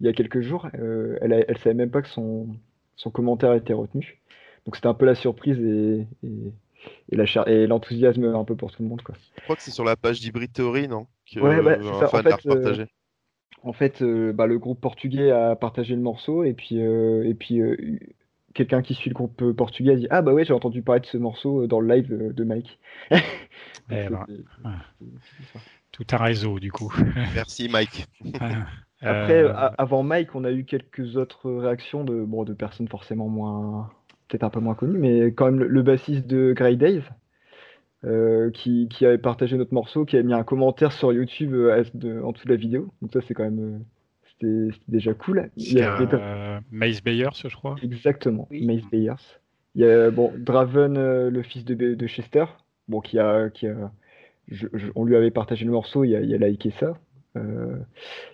il 0.00 0.06
y 0.06 0.08
a 0.08 0.12
quelques 0.12 0.40
jours 0.40 0.68
euh, 0.78 1.18
elle 1.20 1.32
a, 1.32 1.40
elle 1.48 1.58
savait 1.58 1.74
même 1.74 1.90
pas 1.90 2.02
que 2.02 2.08
son 2.08 2.48
son 2.96 3.10
commentaire 3.10 3.54
était 3.54 3.72
retenu 3.72 4.20
donc 4.66 4.76
c'était 4.76 4.88
un 4.88 4.94
peu 4.94 5.06
la 5.06 5.14
surprise 5.14 5.58
et, 5.58 6.06
l'enthousiasme 7.10 8.24
un 8.24 8.44
peu 8.44 8.54
pour 8.54 8.70
tout 8.70 8.82
le 8.82 8.88
monde 8.88 9.02
quoi. 9.02 9.14
Je 9.38 9.42
crois 9.42 9.56
que 9.56 9.62
c'est 9.62 9.70
sur 9.70 9.84
la 9.84 9.96
page 9.96 10.20
d'Hybrid 10.20 10.52
Theory 10.52 10.88
non? 10.88 11.06
Que 11.30 11.40
ouais, 11.40 11.62
bah, 11.62 11.76
un 11.80 12.00
ça. 12.00 12.08
fan 12.08 12.26
en 12.26 12.36
fait, 12.36 12.48
partagé 12.48 12.86
en 13.68 13.74
fait, 13.74 14.00
euh, 14.00 14.32
bah, 14.32 14.46
le 14.46 14.58
groupe 14.58 14.80
portugais 14.80 15.30
a 15.30 15.54
partagé 15.54 15.94
le 15.94 16.00
morceau 16.00 16.42
et 16.42 16.54
puis, 16.54 16.80
euh, 16.80 17.28
et 17.28 17.34
puis 17.34 17.60
euh, 17.60 17.76
quelqu'un 18.54 18.80
qui 18.80 18.94
suit 18.94 19.10
le 19.10 19.14
groupe 19.14 19.52
portugais 19.52 19.92
a 19.92 19.96
dit 19.96 20.06
Ah 20.08 20.22
bah 20.22 20.32
ouais, 20.32 20.46
j'ai 20.46 20.54
entendu 20.54 20.80
parler 20.80 21.02
de 21.02 21.06
ce 21.06 21.18
morceau 21.18 21.66
dans 21.66 21.78
le 21.80 21.94
live 21.94 22.32
de 22.32 22.44
Mike. 22.44 22.78
ben, 23.90 24.24
Tout 25.92 26.06
un 26.12 26.16
réseau 26.16 26.58
du 26.58 26.72
coup. 26.72 26.90
Merci 27.34 27.68
Mike. 27.68 28.06
Après, 29.02 29.44
avant 29.76 30.02
Mike, 30.02 30.34
on 30.34 30.44
a 30.44 30.50
eu 30.50 30.64
quelques 30.64 31.16
autres 31.16 31.50
réactions 31.50 32.04
de, 32.04 32.24
bon, 32.24 32.44
de 32.44 32.54
personnes 32.54 32.88
forcément 32.88 33.28
moins, 33.28 33.90
peut-être 34.28 34.44
un 34.44 34.50
peu 34.50 34.60
moins 34.60 34.76
connues, 34.76 34.98
mais 34.98 35.26
quand 35.26 35.44
même 35.44 35.58
le, 35.58 35.68
le 35.68 35.82
bassiste 35.82 36.26
de 36.26 36.54
Grey 36.56 36.76
Days. 36.76 37.02
Euh, 38.04 38.52
qui, 38.52 38.86
qui, 38.88 39.04
avait 39.04 39.18
partagé 39.18 39.56
notre 39.56 39.74
morceau, 39.74 40.04
qui 40.04 40.14
avait 40.14 40.22
mis 40.22 40.32
un 40.32 40.44
commentaire 40.44 40.92
sur 40.92 41.12
YouTube 41.12 41.52
euh, 41.52 41.82
de, 41.94 42.20
en 42.20 42.30
dessous 42.30 42.46
de 42.46 42.52
la 42.52 42.56
vidéo. 42.56 42.92
Donc 43.02 43.12
ça, 43.12 43.18
c'est 43.26 43.34
quand 43.34 43.42
même, 43.42 43.82
euh, 44.40 44.70
c'était 44.70 44.80
déjà 44.86 45.14
cool. 45.14 45.50
Il 45.56 45.72
y 45.72 45.80
a 45.80 45.98
des... 46.04 46.16
Mace 46.70 47.02
Bayers, 47.02 47.30
je 47.34 47.56
crois. 47.56 47.74
Exactement, 47.82 48.46
oui. 48.52 48.64
Mace 48.64 48.88
Bayers. 48.88 49.40
Il 49.74 49.82
y 49.82 49.84
a 49.84 50.12
bon, 50.12 50.32
Draven, 50.36 50.96
euh, 50.96 51.28
le 51.28 51.42
fils 51.42 51.64
de, 51.64 51.74
de 51.74 52.06
Chester, 52.06 52.44
bon, 52.86 53.00
qui 53.00 53.18
a, 53.18 53.50
qui 53.50 53.66
a 53.66 53.90
on 54.94 55.04
lui 55.04 55.16
avait 55.16 55.30
partagé 55.30 55.64
le 55.64 55.72
morceau, 55.72 56.04
il 56.04 56.14
a, 56.14 56.20
il 56.20 56.42
a 56.42 56.48
liké 56.48 56.70
ça. 56.70 56.96
Euh, 57.36 57.76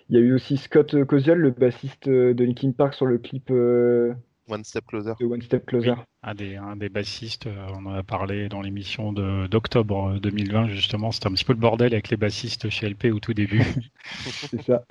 il 0.09 0.15
y 0.15 0.19
a 0.19 0.21
eu 0.21 0.33
aussi 0.33 0.57
Scott 0.57 1.03
Koziol, 1.05 1.39
le 1.39 1.49
bassiste 1.51 2.07
de 2.07 2.43
Linkin 2.43 2.71
Park, 2.71 2.93
sur 2.93 3.05
le 3.05 3.17
clip 3.17 3.49
euh, 3.51 4.13
One 4.47 4.63
Step 4.63 4.85
Closer. 4.85 5.13
One 5.21 5.41
Step 5.41 5.65
Closer. 5.65 5.95
un, 6.23 6.35
des, 6.35 6.55
un 6.55 6.75
des 6.75 6.89
bassistes, 6.89 7.47
on 7.47 7.85
en 7.85 7.95
a 7.95 8.03
parlé 8.03 8.49
dans 8.49 8.61
l'émission 8.61 9.11
d'octobre 9.13 10.19
2020, 10.19 10.67
justement. 10.69 11.11
C'était 11.11 11.27
un 11.27 11.31
petit 11.31 11.45
peu 11.45 11.53
le 11.53 11.59
bordel 11.59 11.93
avec 11.93 12.09
les 12.09 12.17
bassistes 12.17 12.69
chez 12.69 12.89
LP 12.89 13.05
au 13.13 13.19
tout 13.19 13.33
début. 13.33 13.63
c'est 14.25 14.61
ça. 14.61 14.85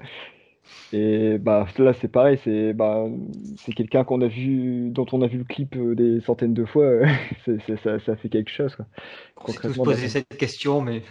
Et 0.92 1.38
bah 1.38 1.66
là 1.78 1.92
c'est 1.92 2.08
pareil, 2.08 2.38
c'est 2.42 2.72
bah 2.72 3.06
c'est 3.56 3.72
quelqu'un 3.72 4.04
qu'on 4.04 4.22
a 4.22 4.28
vu, 4.28 4.90
dont 4.90 5.06
on 5.12 5.22
a 5.22 5.26
vu 5.26 5.38
le 5.38 5.44
clip 5.44 5.76
euh, 5.76 5.94
des 5.94 6.20
centaines 6.20 6.54
de 6.54 6.64
fois. 6.64 7.00
ça, 7.82 7.98
ça, 7.98 8.16
fait 8.16 8.28
quelque 8.28 8.50
chose. 8.50 8.74
Quoi. 8.76 8.86
On 9.36 9.52
s'est 9.52 9.60
tous 9.60 9.76
posé 9.76 10.08
cette 10.08 10.36
question, 10.36 10.80
mais 10.80 11.02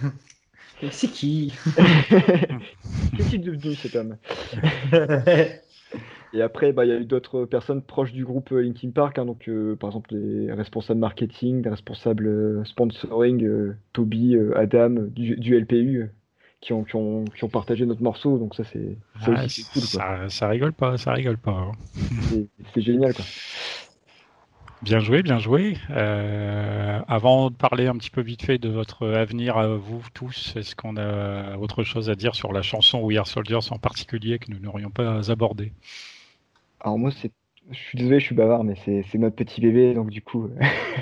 c'est 0.91 1.10
qui? 1.11 1.53
Qu'est-il 3.18 3.41
devenu 3.41 3.76
cet 3.76 3.95
homme? 3.95 4.18
Et 6.34 6.42
après, 6.42 6.72
bah, 6.72 6.86
il 6.86 6.90
y 6.90 6.92
a 6.92 6.98
eu 6.98 7.06
d'autres 7.06 7.46
personnes 7.46 7.82
proches 7.82 8.12
du 8.12 8.26
groupe 8.26 8.52
euh, 8.52 8.62
Linkin 8.62 8.90
Park, 8.90 9.20
hein, 9.20 9.26
donc 9.26 9.48
euh, 9.48 9.76
par 9.76 9.92
exemple 9.92 10.16
les 10.16 10.52
responsables 10.52 11.00
marketing, 11.00 11.64
les 11.64 11.70
responsables 11.70 12.66
sponsoring, 12.66 13.74
Toby, 13.94 14.36
Adam, 14.56 14.90
du, 14.90 15.36
du 15.36 15.60
LPU, 15.60 16.10
qui 16.60 16.74
ont, 16.74 16.84
qui 16.84 16.96
ont, 16.96 17.26
qui 17.26 17.44
ont 17.44 17.50
partagé 17.50 17.86
notre 17.86 18.02
morceau. 18.02 18.38
Donc 18.40 18.56
ça, 18.56 18.64
c'est 18.64 18.98
ça, 19.20 19.26
cool, 19.26 19.48
ça, 19.48 20.30
ça, 20.30 20.48
rigole 20.48 20.74
pas, 20.74 20.98
ça 20.98 21.14
rigole 21.14 21.38
pas. 21.38 21.52
Hein. 21.52 22.44
C'est 22.74 22.82
génial. 22.82 23.14
Quoi. 23.14 23.26
Bien 24.84 25.00
joué, 25.00 25.24
bien 25.24 25.40
joué. 25.40 25.78
Euh, 25.92 27.00
avant 27.08 27.50
de 27.50 27.56
parler 27.56 27.88
un 27.88 27.96
petit 27.96 28.10
peu 28.10 28.22
vite 28.22 28.44
fait 28.44 28.58
de 28.58 28.68
votre 28.68 29.08
avenir 29.08 29.56
à 29.58 29.68
vous 29.78 30.02
tous, 30.14 30.54
est-ce 30.58 30.76
qu'on 30.76 30.98
a 30.98 31.56
autre 31.58 31.84
chose 31.84 32.10
à 32.10 32.16
dire 32.16 32.36
sur 32.36 32.52
la 32.52 32.62
chanson 32.62 33.00
We 33.00 33.18
Are 33.18 33.26
Soldiers 33.26 33.72
en 33.72 33.78
particulier 33.78 34.40
que 34.40 34.52
nous 34.52 34.60
n'aurions 34.60 34.90
pas 34.90 35.32
abordé 35.32 35.72
Alors 36.84 37.00
moi, 37.00 37.12
c'est, 37.12 37.32
je 37.72 37.78
suis 37.78 37.98
désolé, 37.98 38.20
je 38.20 38.26
suis 38.26 38.36
bavard, 38.36 38.64
mais 38.66 38.76
c'est 38.76 39.18
notre 39.18 39.38
petit 39.38 39.62
bébé, 39.62 39.94
donc 39.94 40.10
du 40.10 40.22
coup, 40.22 40.50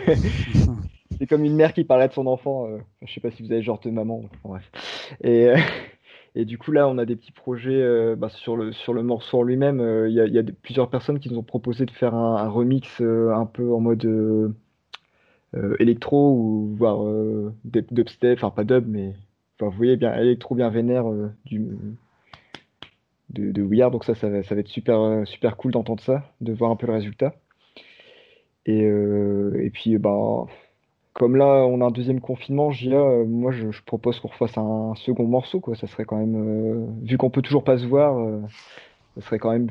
c'est 1.17 1.25
comme 1.25 1.43
une 1.43 1.55
mère 1.55 1.73
qui 1.73 1.83
parlait 1.83 2.07
de 2.07 2.13
son 2.13 2.27
enfant. 2.27 2.67
Euh, 2.67 2.77
je 3.03 3.11
sais 3.11 3.19
pas 3.19 3.31
si 3.31 3.43
vous 3.43 3.51
avez 3.51 3.63
genre 3.63 3.79
de 3.79 3.89
maman. 3.89 4.23
bref. 4.43 4.71
Et, 5.23 5.47
euh, 5.47 5.57
et 6.35 6.45
du 6.45 6.59
coup 6.59 6.71
là, 6.71 6.87
on 6.87 6.99
a 6.99 7.05
des 7.05 7.15
petits 7.15 7.31
projets 7.31 7.81
euh, 7.81 8.15
bah, 8.15 8.29
sur 8.29 8.55
le 8.55 8.71
sur 8.73 8.93
le 8.93 9.01
morceau 9.01 9.39
en 9.39 9.43
lui-même. 9.43 9.79
Il 10.07 10.13
y 10.13 10.21
a, 10.21 10.27
y 10.27 10.37
a 10.37 10.43
plusieurs 10.61 10.91
personnes 10.91 11.19
qui 11.19 11.31
nous 11.31 11.39
ont 11.39 11.43
proposé 11.43 11.87
de 11.87 11.91
faire 11.91 12.13
un, 12.13 12.47
remix 12.47 13.01
un 13.01 13.45
peu 13.47 13.73
en 13.73 13.79
mode 13.79 14.53
électro 15.79 16.33
ou 16.35 16.75
voire 16.77 17.03
dubstep, 17.65 18.37
enfin 18.37 18.51
pas 18.51 18.63
dub, 18.63 18.87
mais 18.87 19.15
enfin, 19.59 19.71
vous 19.71 19.77
voyez 19.77 19.97
bien 19.97 20.15
électro 20.15 20.53
bien 20.53 20.69
vénère 20.69 21.05
du 21.45 21.75
de, 23.33 23.51
de 23.51 23.61
Weird. 23.61 23.91
Donc 23.91 24.05
ça, 24.05 24.15
ça 24.15 24.29
va, 24.29 24.43
ça 24.43 24.55
va 24.55 24.61
être 24.61 24.67
super 24.67 25.27
super 25.27 25.57
cool 25.57 25.71
d'entendre 25.71 26.03
ça, 26.03 26.23
de 26.41 26.53
voir 26.53 26.71
un 26.71 26.75
peu 26.75 26.87
le 26.87 26.93
résultat. 26.93 27.35
Et, 28.65 28.81
et 28.83 29.69
puis 29.71 29.97
bah 29.97 30.45
comme 31.13 31.35
là, 31.35 31.45
on 31.45 31.81
a 31.81 31.85
un 31.85 31.91
deuxième 31.91 32.21
confinement, 32.21 32.71
JA, 32.71 32.95
euh, 32.95 33.25
moi 33.25 33.51
je, 33.51 33.67
propose 33.85 34.19
qu'on 34.19 34.29
refasse 34.29 34.57
un 34.57 34.93
second 34.95 35.25
morceau, 35.25 35.59
quoi. 35.59 35.75
Ça 35.75 35.87
serait 35.87 36.05
quand 36.05 36.17
même, 36.17 36.35
euh, 36.35 36.85
vu 37.03 37.17
qu'on 37.17 37.29
peut 37.29 37.41
toujours 37.41 37.63
pas 37.63 37.77
se 37.77 37.85
voir, 37.85 38.17
euh, 38.17 38.41
ça 39.15 39.21
serait 39.25 39.39
quand 39.39 39.51
même, 39.51 39.69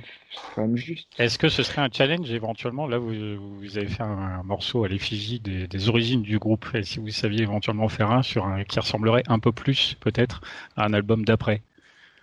quand 0.55 0.63
même 0.63 0.77
juste. 0.77 1.09
Est-ce 1.19 1.39
que 1.39 1.49
ce 1.49 1.63
serait 1.63 1.81
un 1.81 1.89
challenge 1.91 2.31
éventuellement? 2.31 2.87
Là, 2.87 2.99
vous, 2.99 3.15
vous 3.39 3.79
avez 3.79 3.87
fait 3.87 4.03
un, 4.03 4.43
morceau 4.43 4.85
à 4.85 4.89
l'effigie 4.89 5.41
des, 5.41 5.89
origines 5.89 6.23
du 6.23 6.39
groupe. 6.39 6.67
Et 6.75 6.83
si 6.83 6.99
vous 6.99 7.09
saviez 7.09 7.43
éventuellement 7.43 7.89
faire 7.89 8.11
un 8.11 8.23
sur 8.23 8.45
un 8.45 8.65
qui 8.65 8.79
ressemblerait 8.79 9.23
un 9.29 9.39
peu 9.39 9.53
plus, 9.53 9.97
peut-être, 10.01 10.43
à 10.77 10.85
un 10.85 10.93
album 10.93 11.25
d'après 11.25 11.63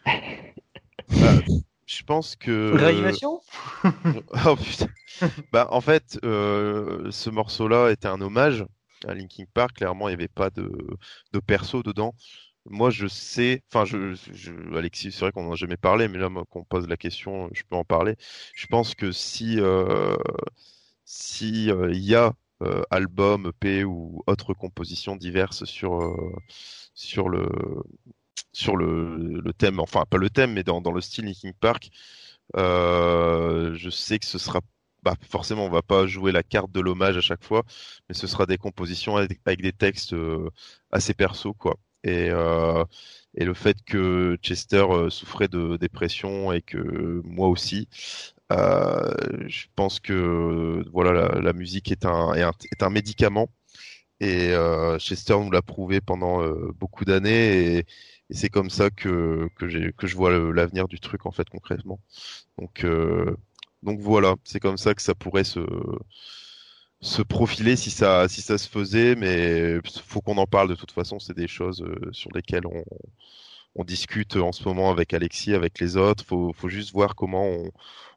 bah, 1.10 1.34
Je 1.86 2.04
pense 2.04 2.36
que. 2.36 2.74
Réanimation 2.76 3.42
Oh 4.46 4.56
putain. 4.56 4.88
bah, 5.54 5.68
en 5.72 5.82
fait, 5.82 6.20
ce 6.22 7.30
morceau-là 7.30 7.92
était 7.92 8.08
un 8.10 8.22
hommage 8.22 8.66
à 9.08 9.14
Linkin 9.14 9.46
Park, 9.54 9.78
clairement, 9.78 10.08
il 10.08 10.12
n'y 10.12 10.16
avait 10.16 10.28
pas 10.28 10.50
de, 10.50 10.70
de 11.34 11.40
perso 11.40 11.84
dedans. 11.84 12.14
Moi, 12.70 12.90
je 12.90 13.08
sais, 13.08 13.64
enfin, 13.72 13.86
je, 13.86 14.16
Alexis, 14.76 15.12
c'est 15.12 15.22
vrai 15.22 15.32
qu'on 15.32 15.44
n'en 15.44 15.54
a 15.54 15.56
jamais 15.56 15.78
parlé, 15.78 16.08
mais 16.10 16.18
là, 16.18 16.30
qu'on 16.50 16.64
pose 16.66 16.88
la 16.88 16.98
question, 16.98 17.50
je 17.54 17.64
peux 17.64 17.76
en 17.76 17.86
parler. 17.86 18.16
Je 18.56 18.68
pense 18.68 18.94
que 18.94 19.12
si 19.12 19.60
euh, 19.60 20.18
si 21.06 21.72
euh, 21.72 21.92
il 21.94 22.04
y 22.04 22.16
a 22.16 22.34
euh, 22.64 22.82
album, 22.92 23.48
EP 23.48 23.84
ou 23.86 24.24
autres 24.28 24.54
compositions 24.54 25.16
diverses 25.16 25.66
sur 25.66 26.16
sur 26.94 27.30
le 27.30 27.48
sur 28.54 28.76
le, 28.78 29.42
thème, 29.58 29.80
enfin 29.80 30.06
pas 30.10 30.18
le 30.18 30.30
thème, 30.30 30.54
mais 30.54 30.64
dans, 30.64 30.82
dans 30.82 30.92
le 30.92 31.02
style 31.02 31.26
Linkin 31.26 31.52
Park, 31.60 31.90
je 32.56 33.90
sais 33.92 34.20
que 34.20 34.26
ce 34.26 34.38
sera 34.38 34.62
bah, 35.08 35.16
forcément, 35.30 35.66
on 35.66 35.70
va 35.70 35.82
pas 35.82 36.06
jouer 36.08 36.32
la 36.34 36.44
carte 36.44 36.72
de 36.72 36.82
l'hommage 36.82 37.16
à 37.18 37.22
chaque 37.22 37.44
fois, 37.44 37.64
mais 38.10 38.16
ce 38.16 38.28
sera 38.28 38.46
des 38.46 38.58
compositions 38.58 39.16
avec, 39.16 39.40
des 39.62 39.72
textes 39.72 40.12
euh, 40.14 40.50
assez 40.92 41.14
perso, 41.14 41.54
quoi. 41.54 41.78
Et, 42.04 42.30
euh, 42.30 42.84
et 43.36 43.46
le 43.46 43.54
fait 43.54 43.78
que 43.86 44.38
Chester 44.42 44.86
euh, 44.90 45.10
souffrait 45.10 45.48
de 45.48 45.78
dépression 45.78 46.52
et 46.52 46.62
que 46.62 47.22
moi 47.26 47.48
aussi, 47.48 47.88
je 48.52 49.66
pense 49.76 50.00
que 50.02 50.84
voilà, 50.92 51.40
la, 51.40 51.54
musique 51.54 51.92
est 51.92 52.06
un, 52.06 52.34
est 52.34 52.84
un, 52.84 52.90
médicament. 52.90 53.48
Et 54.20 54.52
Chester 55.00 55.38
nous 55.40 55.52
l'a 55.52 55.62
prouvé 55.62 56.02
pendant 56.02 56.42
beaucoup 56.74 57.06
d'années 57.06 57.86
c'est 58.30 58.50
comme 58.50 58.70
ça 58.70 58.90
que, 58.90 59.50
que, 59.56 59.92
que 59.92 60.08
je 60.08 60.16
vois 60.16 60.32
l'avenir 60.52 60.88
du 60.88 61.00
truc 61.00 61.26
en 61.26 61.32
fait 61.32 61.50
concrètement. 61.50 62.00
Donc 62.58 62.86
donc 63.84 64.00
voilà, 64.00 64.36
c'est 64.44 64.60
comme 64.60 64.78
ça 64.78 64.94
que 64.94 65.02
ça 65.02 65.16
pourrait 65.16 65.44
se, 65.44 65.60
se 67.02 67.22
profiler 67.22 67.76
si 67.76 67.92
ça, 67.92 68.28
si 68.28 68.42
ça 68.42 68.58
se 68.58 68.68
faisait, 68.68 69.16
mais 69.16 69.80
faut 70.04 70.22
qu'on 70.22 70.38
en 70.38 70.48
parle 70.48 70.70
de 70.70 70.76
toute 70.76 70.92
façon. 70.92 71.20
C'est 71.20 71.36
des 71.36 71.48
choses 71.48 71.82
euh, 71.82 72.10
sur 72.12 72.32
lesquelles 72.34 72.66
on, 72.66 72.84
on, 73.76 73.84
discute 73.84 74.36
en 74.36 74.52
ce 74.52 74.68
moment 74.68 74.90
avec 74.90 75.14
Alexis, 75.14 75.54
avec 75.54 75.80
les 75.80 75.96
autres. 75.96 76.26
Faut, 76.26 76.54
faut 76.54 76.70
juste 76.70 76.92
voir 76.92 77.16
comment 77.16 77.46
on, 77.46 77.72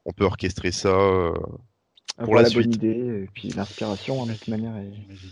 on 0.07 0.13
peut 0.13 0.25
orchestrer 0.25 0.73
ça 0.73 0.89
euh, 0.89 1.35
pour 2.25 2.35
la, 2.35 2.47
suite. 2.47 2.63
bonne 2.63 2.75
idée 2.75 3.23
et 3.25 3.29
puis 3.35 3.51
l'inspiration 3.51 4.25
de 4.25 4.33
toute 4.33 4.49
manière. 4.49 4.73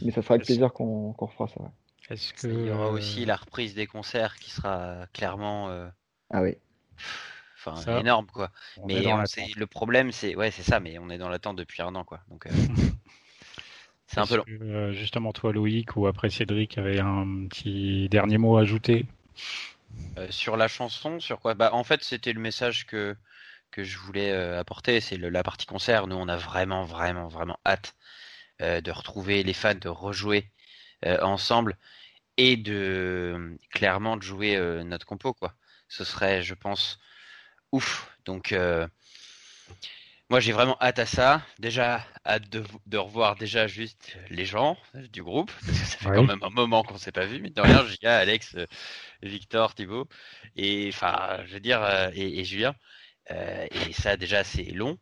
Mais 0.02 0.12
ça 0.12 0.22
sera 0.22 0.34
avec 0.34 0.46
plaisir 0.46 0.72
qu'on 0.72 1.14
qu'on 1.14 1.26
refera 1.26 1.48
ça. 1.48 1.72
Est-ce 2.10 2.32
que... 2.32 2.48
Il 2.48 2.66
y 2.66 2.70
aura 2.70 2.88
aussi 2.88 3.24
la 3.24 3.36
reprise 3.36 3.74
des 3.74 3.86
concerts 3.86 4.36
qui 4.36 4.50
sera 4.50 5.06
clairement. 5.12 5.70
Euh, 5.70 5.88
ah 6.30 6.42
oui 6.42 6.56
enfin 7.66 7.98
énorme 7.98 8.26
quoi. 8.26 8.50
mais 8.86 9.04
le 9.56 9.66
problème 9.66 10.12
c'est 10.12 10.34
ouais 10.36 10.50
c'est 10.50 10.62
ça, 10.62 10.80
mais 10.80 10.98
on 10.98 11.10
est 11.10 11.18
dans 11.18 11.28
l'attente 11.28 11.56
depuis 11.56 11.82
un 11.82 11.94
an 11.94 12.04
quoi. 12.04 12.20
Donc 12.30 12.46
euh, 12.46 12.50
c'est 14.06 14.20
un 14.20 14.26
peu 14.26 14.36
long. 14.36 14.44
Euh, 14.48 14.92
justement 14.92 15.32
toi 15.32 15.52
Loïc 15.52 15.96
ou 15.96 16.06
après 16.06 16.30
Cédric 16.30 16.78
avait 16.78 17.00
un 17.00 17.46
petit 17.48 18.08
dernier 18.08 18.38
mot 18.38 18.56
à 18.56 18.62
ajouter? 18.62 19.06
Euh, 20.18 20.26
sur 20.30 20.56
la 20.56 20.68
chanson, 20.68 21.20
sur 21.20 21.40
quoi? 21.40 21.54
Bah 21.54 21.70
en 21.72 21.84
fait 21.84 22.02
c'était 22.02 22.32
le 22.32 22.40
message 22.40 22.86
que 22.86 23.16
que 23.70 23.84
je 23.84 23.98
voulais 23.98 24.32
apporter, 24.32 25.00
c'est 25.00 25.18
la 25.18 25.42
partie 25.42 25.66
concert. 25.66 26.06
Nous 26.06 26.16
on 26.16 26.28
a 26.28 26.36
vraiment 26.36 26.84
vraiment 26.84 27.28
vraiment 27.28 27.58
hâte 27.66 27.94
de 28.60 28.90
retrouver 28.90 29.42
les 29.42 29.52
fans, 29.52 29.74
de 29.74 29.88
rejouer 29.90 30.50
ensemble 31.04 31.76
et 32.38 32.56
de 32.56 33.58
clairement 33.70 34.16
de 34.16 34.22
jouer 34.22 34.58
notre 34.84 35.04
compo 35.06 35.34
quoi. 35.34 35.54
Ce 35.88 36.04
serait 36.04 36.42
je 36.42 36.54
pense 36.54 36.98
ouf. 37.72 38.10
Donc, 38.24 38.52
euh, 38.52 38.86
moi, 40.30 40.40
j'ai 40.40 40.52
vraiment 40.52 40.76
hâte 40.80 40.98
à 40.98 41.06
ça. 41.06 41.42
Déjà, 41.58 42.04
hâte 42.26 42.48
de, 42.50 42.98
revoir 42.98 43.36
déjà 43.36 43.66
juste 43.66 44.16
les 44.30 44.44
gens 44.44 44.76
du 44.94 45.22
groupe. 45.22 45.50
Parce 45.66 45.66
que 45.66 45.86
ça 45.86 45.98
fait 45.98 46.04
quand 46.04 46.24
même 46.24 46.42
un 46.42 46.50
moment 46.50 46.82
qu'on 46.82 46.98
s'est 46.98 47.12
pas 47.12 47.26
vu. 47.26 47.40
Mais 47.40 47.50
de 47.50 47.60
rien, 47.60 47.86
Gia, 48.02 48.18
Alex, 48.18 48.54
euh, 48.56 48.66
Victor, 49.22 49.74
Thibaut. 49.74 50.08
Et 50.56 50.90
enfin, 50.92 51.40
je 51.46 51.54
veux 51.54 51.60
dire, 51.60 51.82
euh, 51.82 52.10
et, 52.14 52.44
Julien. 52.44 52.74
et 53.30 53.92
ça, 53.92 54.16
déjà, 54.16 54.44
c'est 54.44 54.64
long. 54.64 54.98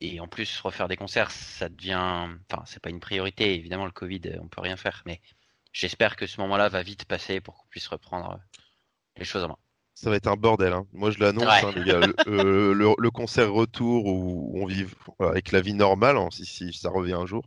Et 0.00 0.20
en 0.20 0.28
plus, 0.28 0.60
refaire 0.60 0.88
des 0.88 0.96
concerts, 0.96 1.30
ça 1.30 1.68
devient. 1.68 2.28
Enfin, 2.50 2.62
c'est 2.66 2.80
pas 2.80 2.90
une 2.90 3.00
priorité. 3.00 3.54
Évidemment, 3.54 3.86
le 3.86 3.92
Covid, 3.92 4.20
on 4.40 4.48
peut 4.48 4.60
rien 4.60 4.76
faire. 4.76 5.02
Mais 5.06 5.20
j'espère 5.76 6.16
que 6.16 6.26
ce 6.26 6.40
moment-là 6.40 6.68
va 6.68 6.82
vite 6.82 7.04
passer 7.04 7.40
pour 7.40 7.56
qu'on 7.56 7.68
puisse 7.68 7.88
reprendre 7.88 8.38
les 9.16 9.24
choses 9.24 9.44
en 9.44 9.48
main 9.48 9.58
ça 9.96 10.10
va 10.10 10.16
être 10.16 10.26
un 10.26 10.36
bordel. 10.36 10.74
Hein. 10.74 10.86
Moi, 10.92 11.10
je 11.10 11.18
l'annonce, 11.18 11.46
hein, 11.46 11.72
les 11.74 11.84
gars. 11.84 12.00
Euh, 12.26 12.74
le, 12.74 13.10
concert 13.10 13.50
retour 13.52 14.06
où 14.06 14.52
on 14.60 14.66
vit 14.66 14.84
avec 15.20 15.52
la 15.52 15.60
vie 15.60 15.72
normale, 15.72 16.16
hein, 16.16 16.28
si, 16.30 16.72
ça 16.72 16.90
revient 16.90 17.14
un 17.14 17.24
jour, 17.24 17.44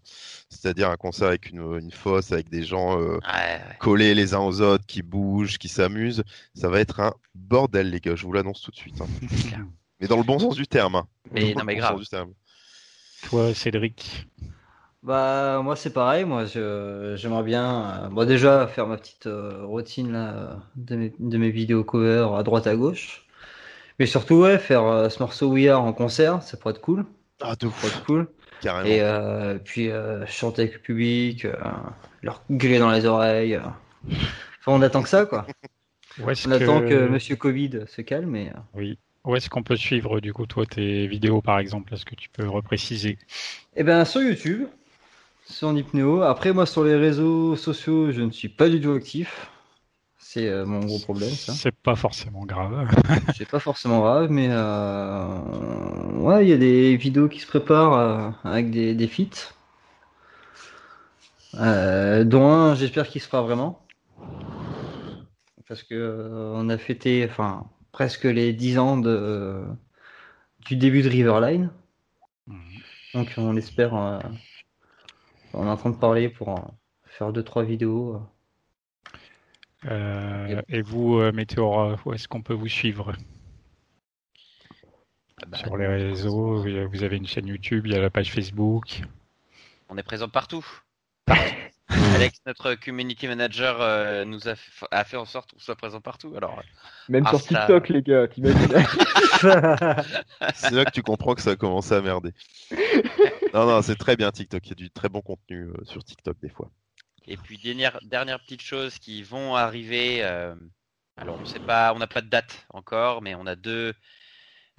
c'est-à-dire 0.49 0.89
un 0.89 0.95
concert 0.95 1.27
avec 1.27 1.51
une, 1.51 1.91
fosse, 1.91 2.31
avec 2.31 2.49
des 2.49 2.63
gens 2.63 2.99
euh, 2.99 3.19
collés 3.79 4.15
les 4.15 4.33
uns 4.33 4.39
aux 4.39 4.61
autres, 4.61 4.85
qui 4.87 5.03
bougent, 5.03 5.57
qui 5.59 5.67
s'amusent, 5.67 6.23
ça 6.55 6.69
va 6.69 6.79
être 6.79 7.01
un 7.01 7.13
bordel, 7.35 7.91
les 7.91 7.99
gars. 7.99 8.15
Je 8.15 8.25
vous 8.25 8.33
l'annonce 8.33 8.61
tout 8.61 8.71
de 8.71 8.77
suite. 8.77 8.99
mais 9.99 10.07
dans 10.07 10.17
le 10.17 10.23
bon 10.23 10.39
sens 10.39 10.55
du 10.55 10.65
terme. 10.65 11.03
Mais 11.31 11.53
non, 11.53 11.63
mais 11.63 11.75
grave. 11.75 12.01
Toi, 13.23 13.53
Cédric. 13.53 14.27
Bah 15.01 15.61
moi 15.63 15.75
c'est 15.77 15.93
pareil, 15.93 16.25
moi 16.25 16.45
je- 16.45 17.13
j'aimerais 17.15 17.43
bien 17.43 18.03
euh, 18.05 18.09
bon, 18.09 18.25
déjà 18.27 18.67
faire 18.67 18.85
ma 18.85 18.97
petite 18.97 19.27
euh, 19.27 19.65
routine 19.65 20.11
là, 20.11 20.33
euh, 20.35 20.55
de, 20.75 20.95
mes, 20.97 21.13
de 21.19 21.37
mes 21.37 21.51
vidéos 21.51 21.85
cover 21.85 22.27
à 22.37 22.43
droite 22.43 22.67
à 22.67 22.75
gauche. 22.75 23.25
Mais 23.99 24.05
surtout 24.07 24.35
ouais, 24.41 24.59
faire 24.59 24.83
euh, 24.85 25.09
ce 25.09 25.19
morceau 25.23 25.49
We 25.51 25.67
Are 25.69 25.83
en 25.83 25.93
concert, 25.93 26.43
ça 26.43 26.57
pourrait 26.57 26.73
être 26.75 26.81
cool. 26.81 27.05
Ah, 27.41 27.55
de 27.55 27.69
Ça 27.69 27.75
pourrait 27.75 27.89
être 27.93 28.05
cool. 28.05 28.27
carrément. 28.61 28.89
Et 28.89 29.01
euh, 29.03 29.59
puis 29.59 29.89
euh, 29.91 30.25
chanter 30.27 30.63
avec 30.63 30.75
le 30.75 30.81
public, 30.81 31.45
euh, 31.45 31.55
leur 32.23 32.43
gueuler 32.51 32.79
dans 32.79 32.91
les 32.91 33.05
oreilles. 33.05 33.55
euh. 33.55 33.61
Enfin, 34.61 34.73
on 34.79 34.81
attend 34.81 35.03
que 35.03 35.09
ça 35.09 35.25
quoi. 35.25 35.47
On 36.45 36.51
attend 36.51 36.81
que 36.81 37.07
Monsieur 37.09 37.35
Covid 37.37 37.81
se 37.87 38.01
calme 38.01 38.35
et 38.35 38.49
euh, 38.49 38.53
Oui. 38.73 38.97
Où 39.25 39.35
est-ce 39.35 39.47
qu'on 39.49 39.61
peut 39.61 39.75
suivre 39.75 40.19
du 40.21 40.33
coup 40.33 40.47
toi 40.47 40.65
tes 40.65 41.05
vidéos 41.07 41.41
par 41.41 41.59
exemple? 41.59 41.93
Est-ce 41.93 42.05
que 42.05 42.15
tu 42.15 42.29
peux 42.29 42.47
repréciser? 42.49 43.19
Eh 43.75 43.83
ben 43.83 44.05
sur 44.05 44.21
YouTube, 44.21 44.67
sur 45.49 45.73
Nipneo. 45.73 46.21
Après 46.21 46.53
moi 46.53 46.65
sur 46.65 46.83
les 46.83 46.95
réseaux 46.95 47.55
sociaux, 47.55 48.11
je 48.11 48.21
ne 48.21 48.31
suis 48.31 48.49
pas 48.49 48.69
du 48.69 48.79
tout 48.79 48.91
actif. 48.91 49.49
C'est 50.17 50.47
euh, 50.47 50.65
mon 50.65 50.79
gros 50.81 50.99
problème 50.99 51.31
ça. 51.31 51.53
C'est 51.53 51.75
pas 51.75 51.95
forcément 51.95 52.45
grave. 52.45 52.87
C'est 53.35 53.49
pas 53.49 53.59
forcément 53.59 53.99
grave, 54.01 54.29
mais 54.29 54.47
euh, 54.51 55.41
ouais, 56.17 56.45
il 56.45 56.49
y 56.49 56.53
a 56.53 56.57
des 56.57 56.95
vidéos 56.97 57.27
qui 57.27 57.39
se 57.39 57.47
préparent 57.47 57.93
euh, 57.93 58.29
avec 58.43 58.69
des, 58.69 58.93
des 58.93 59.07
feats. 59.07 59.53
Dont 61.53 62.47
un, 62.47 62.75
j'espère 62.75 63.07
qu'il 63.07 63.21
se 63.21 63.27
fera 63.27 63.41
vraiment. 63.41 63.83
Parce 65.67 65.83
que 65.83 66.53
on 66.53 66.69
a 66.69 66.77
fêté 66.77 67.27
enfin 67.29 67.65
presque 67.91 68.25
les 68.25 68.53
10 68.53 68.77
ans 68.77 68.97
de, 68.97 69.63
du 70.67 70.75
début 70.75 71.01
de 71.01 71.09
Riverline. 71.09 71.71
Mhm. 72.45 72.59
Donc 73.15 73.33
on 73.37 73.57
espère 73.57 74.21
on 75.53 75.65
est 75.65 75.69
en 75.69 75.77
train 75.77 75.89
de 75.89 75.95
parler 75.97 76.29
pour 76.29 76.49
euh, 76.49 76.61
faire 77.05 77.31
deux 77.33 77.43
trois 77.43 77.63
vidéos. 77.63 78.15
euh. 78.15 78.19
Euh, 79.85 80.61
et 80.67 80.81
vous, 80.81 81.19
Météora, 81.31 81.95
où 82.05 82.13
est-ce 82.13 82.27
qu'on 82.27 82.41
peut 82.41 82.53
vous 82.53 82.67
suivre? 82.67 83.13
Ah 85.41 85.45
bah, 85.47 85.57
Sur 85.57 85.77
les 85.77 85.87
réseaux, 85.87 86.61
vous 86.61 87.03
avez 87.03 87.15
une 87.17 87.27
chaîne 87.27 87.47
YouTube, 87.47 87.87
il 87.87 87.93
y 87.93 87.95
a 87.95 88.01
la 88.01 88.09
page 88.09 88.31
Facebook. 88.31 89.01
On 89.87 89.97
est 89.97 90.03
présent 90.03 90.27
partout. 90.27 90.65
Alex, 91.87 92.41
notre 92.45 92.75
community 92.75 93.27
manager, 93.27 93.77
euh, 93.81 94.25
nous 94.25 94.47
a 94.49 94.55
fait, 94.55 94.85
a 94.91 95.03
fait 95.05 95.17
en 95.17 95.25
sorte 95.25 95.53
qu'on 95.53 95.59
soit 95.59 95.75
présent 95.75 96.01
partout. 96.01 96.33
Alors, 96.35 96.61
Même 97.07 97.23
Ah, 97.25 97.29
sur 97.29 97.39
ça- 97.39 97.59
TikTok, 97.65 97.89
les 97.89 98.01
gars, 98.01 98.27
t'imagines 98.27 98.67
C'est 100.53 100.71
là 100.71 100.85
que 100.85 100.91
tu 100.91 101.01
comprends 101.01 101.33
que 101.35 101.41
ça 101.41 101.51
a 101.51 101.55
commencé 101.55 101.93
à 101.93 102.01
merder. 102.01 102.31
Non, 103.53 103.65
non, 103.65 103.81
c'est 103.81 103.95
très 103.95 104.15
bien 104.15 104.31
TikTok. 104.31 104.65
Il 104.65 104.69
y 104.69 104.71
a 104.73 104.75
du 104.75 104.91
très 104.91 105.09
bon 105.09 105.21
contenu 105.21 105.69
euh, 105.69 105.85
sur 105.85 106.03
TikTok 106.03 106.39
des 106.41 106.49
fois. 106.49 106.71
Et 107.27 107.37
puis 107.37 107.57
dernière 107.57 107.99
dernière 108.03 108.39
petite 108.39 108.61
chose 108.61 108.97
qui 108.99 109.23
vont 109.23 109.55
arriver. 109.55 110.23
euh, 110.23 110.55
alors 111.17 111.39
on 111.39 111.45
sait 111.45 111.59
pas, 111.59 111.93
on 111.93 111.99
n'a 111.99 112.07
pas 112.07 112.21
de 112.21 112.29
date 112.29 112.65
encore, 112.69 113.21
mais 113.21 113.35
on 113.35 113.45
a 113.45 113.55
deux 113.55 113.93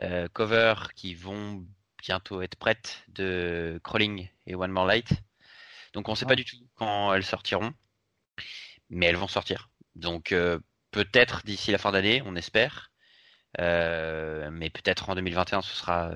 euh, 0.02 0.28
covers 0.32 0.94
qui 0.94 1.14
vont 1.14 1.66
bientôt 1.98 2.42
être 2.42 2.56
prêtes 2.56 3.04
de 3.08 3.80
Crawling 3.84 4.28
et 4.46 4.54
One 4.54 4.70
More 4.72 4.86
Light. 4.86 5.10
Donc 5.92 6.08
on 6.08 6.14
sait 6.14 6.26
pas 6.26 6.36
du 6.36 6.44
tout 6.44 6.56
quand 6.76 7.12
elles 7.14 7.24
sortiront, 7.24 7.72
mais 8.90 9.06
elles 9.06 9.16
vont 9.16 9.28
sortir. 9.28 9.70
Donc 9.96 10.32
euh, 10.32 10.58
peut-être 10.90 11.42
d'ici 11.44 11.70
la 11.72 11.78
fin 11.78 11.92
d'année, 11.92 12.22
on 12.24 12.36
espère. 12.36 12.90
Euh, 13.60 14.50
mais 14.52 14.70
peut-être 14.70 15.10
en 15.10 15.14
2021, 15.14 15.62
ce 15.62 15.74
sera 15.76 16.12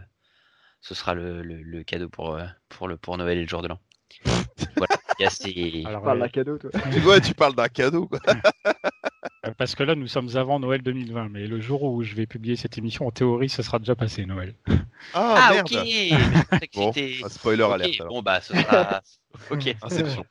ce 0.86 0.94
sera 0.94 1.15
le, 1.15 1.43
le, 1.43 1.62
le 1.62 1.82
cadeau 1.82 2.11
pour 2.11 2.35
euh, 2.35 2.44
pour 2.69 2.89
le 2.89 2.98
pour 2.98 3.16
Noël 3.16 3.39
et 3.39 3.43
le 3.43 3.48
jour 3.48 3.62
de 3.62 3.69
l'an. 3.69 3.81
voilà. 4.77 4.97
Il 5.19 5.23
y 5.23 5.24
a 5.27 5.31
ces- 5.31 5.82
Alors, 5.86 6.02
Parle 6.02 6.19
euh, 6.19 6.20
d'un 6.20 6.28
cadeau, 6.28 6.59
toi. 6.59 6.70
Ouais, 7.06 7.20
tu 7.23 7.32
parles 7.32 7.55
d'un 7.55 7.69
cadeau. 7.69 8.06
Quoi. 8.06 8.20
euh, 9.47 9.51
parce 9.56 9.74
que 9.74 9.82
là, 9.82 9.94
nous 9.94 10.06
sommes 10.09 10.36
avant 10.36 10.61
Noël 10.61 10.82
2020, 10.82 11.31
mais 11.31 11.47
le 11.47 11.59
jour 11.59 11.82
où 11.85 12.02
je 12.02 12.15
vais 12.15 12.27
publier 12.27 12.56
cette 12.56 12.77
émission, 12.77 13.06
en 13.06 13.11
théorie, 13.11 13.48
ça 13.48 13.62
sera 13.62 13.78
déjà 13.78 13.94
passé 13.97 14.27
Noël. 14.27 14.55
Ah, 15.15 15.48
Ah, 15.48 15.52
merde. 15.55 15.69
ok. 15.73 16.69
Bon, 16.74 16.93
un 17.24 17.28
spoiler 17.31 17.62
Ok, 17.65 17.73
alerte. 17.73 18.01
alors. 18.01 18.12
Bon 18.12 18.23
bah 18.23 18.40
ce 18.43 18.55
sera. 18.55 19.02
ok. 19.51 19.77
Inception. 19.82 20.27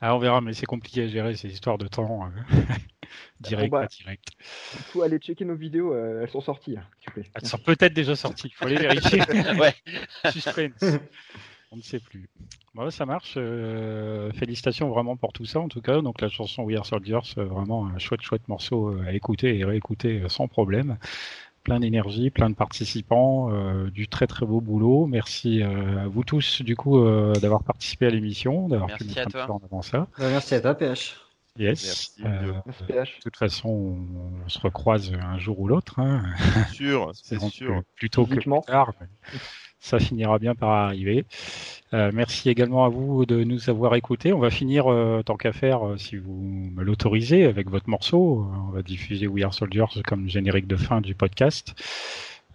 Ah, 0.00 0.14
on 0.14 0.18
verra, 0.18 0.40
mais 0.40 0.52
c'est 0.52 0.66
compliqué 0.66 1.02
à 1.04 1.08
gérer 1.08 1.34
ces 1.36 1.48
histoires 1.48 1.78
de 1.78 1.88
temps. 1.88 2.26
euh, 2.26 2.30
direct, 3.40 3.70
Bon, 3.70 3.78
bah. 3.78 3.82
pas 3.86 3.88
direct. 3.88 4.28
Il 4.74 4.78
faut 4.80 5.02
aller 5.02 5.18
checker 5.18 5.44
nos 5.44 5.56
vidéos, 5.56 5.92
euh, 5.92 6.22
elles 6.22 6.30
sont 6.30 6.40
sorties, 6.40 6.76
hein, 6.76 6.84
s'il 6.98 7.08
vous 7.08 7.12
plaît. 7.20 7.30
Elles 7.34 7.46
sont 7.46 7.58
peut-être 7.58 7.94
déjà 7.94 8.14
sorties, 8.14 8.48
il 8.48 8.54
faut 8.54 8.66
aller 8.66 8.76
vérifier. 8.76 9.20
Ouais. 9.58 9.74
Suspense. 10.30 10.84
On 11.70 11.76
ne 11.76 11.82
sait 11.82 11.98
plus. 12.00 12.28
Bon, 12.74 12.88
ça 12.90 13.04
marche. 13.06 13.34
euh, 13.36 14.32
félicitations 14.32 14.88
vraiment 14.88 15.16
pour 15.16 15.32
tout 15.32 15.44
ça, 15.44 15.60
en 15.60 15.68
tout 15.68 15.82
cas. 15.82 16.00
Donc 16.00 16.20
la 16.20 16.28
chanson 16.28 16.62
We 16.62 16.76
Are 16.78 16.86
Soldiers, 16.86 17.18
vraiment 17.36 17.86
un 17.86 17.98
chouette, 17.98 18.22
chouette 18.22 18.46
morceau 18.48 18.96
à 19.06 19.12
écouter 19.12 19.58
et 19.58 19.64
réécouter 19.64 20.22
sans 20.28 20.48
problème. 20.48 20.96
Plein 21.68 21.80
d'énergie, 21.80 22.30
plein 22.30 22.48
de 22.50 22.54
participants, 22.54 23.50
euh, 23.52 23.90
du 23.90 24.08
très 24.08 24.26
très 24.26 24.46
beau 24.46 24.60
boulot. 24.60 25.06
Merci 25.06 25.62
euh, 25.62 26.04
à 26.04 26.08
vous 26.08 26.24
tous 26.24 26.62
du 26.62 26.76
coup 26.76 26.98
euh, 26.98 27.34
d'avoir 27.34 27.62
participé 27.62 28.06
à 28.06 28.10
l'émission, 28.10 28.68
d'avoir 28.68 28.88
pu 28.88 29.04
Merci 29.04 29.18
mettre 29.18 29.36
à 29.36 29.42
un 29.42 29.46
peu 29.46 29.52
en 29.52 29.60
avant 29.64 29.82
ça. 29.82 30.06
Bah, 30.18 30.28
merci 30.30 30.54
à 30.54 30.60
toi 30.62 30.74
PH. 30.74 31.16
Yes. 31.58 32.14
Merci, 32.18 32.22
Euh, 32.24 32.42
Dieu. 32.44 32.54
Merci, 32.64 32.84
PH. 32.84 33.16
de 33.18 33.22
toute 33.22 33.36
façon, 33.36 33.68
on, 33.68 34.44
on 34.44 34.48
se 34.48 34.58
recroise 34.60 35.12
un 35.20 35.38
jour 35.38 35.58
ou 35.60 35.68
l'autre. 35.68 35.98
Hein. 35.98 36.22
C'est 36.68 36.74
sûr, 36.74 37.10
c'est 37.14 37.40
sûr. 37.40 37.80
que 37.82 37.86
Plus 37.96 38.10
tôt 38.10 38.24
que 38.26 38.60
tard. 38.66 38.92
mais 39.00 39.06
Ça 39.80 39.98
finira 40.00 40.38
bien 40.38 40.54
par 40.54 40.70
arriver. 40.70 41.24
Euh, 41.94 42.10
merci 42.12 42.50
également 42.50 42.84
à 42.84 42.88
vous 42.88 43.24
de 43.26 43.44
nous 43.44 43.70
avoir 43.70 43.94
écoutés. 43.94 44.32
On 44.32 44.38
va 44.40 44.50
finir, 44.50 44.90
euh, 44.92 45.22
tant 45.22 45.36
qu'à 45.36 45.52
faire, 45.52 45.86
euh, 45.86 45.96
si 45.96 46.16
vous 46.16 46.70
me 46.74 46.82
l'autorisez, 46.82 47.44
avec 47.44 47.70
votre 47.70 47.88
morceau. 47.88 48.42
Euh, 48.42 48.56
On 48.68 48.70
va 48.72 48.82
diffuser 48.82 49.26
We 49.28 49.44
Are 49.44 49.54
Soldiers 49.54 50.02
comme 50.06 50.28
générique 50.28 50.66
de 50.66 50.76
fin 50.76 51.00
du 51.00 51.14
podcast. 51.14 51.74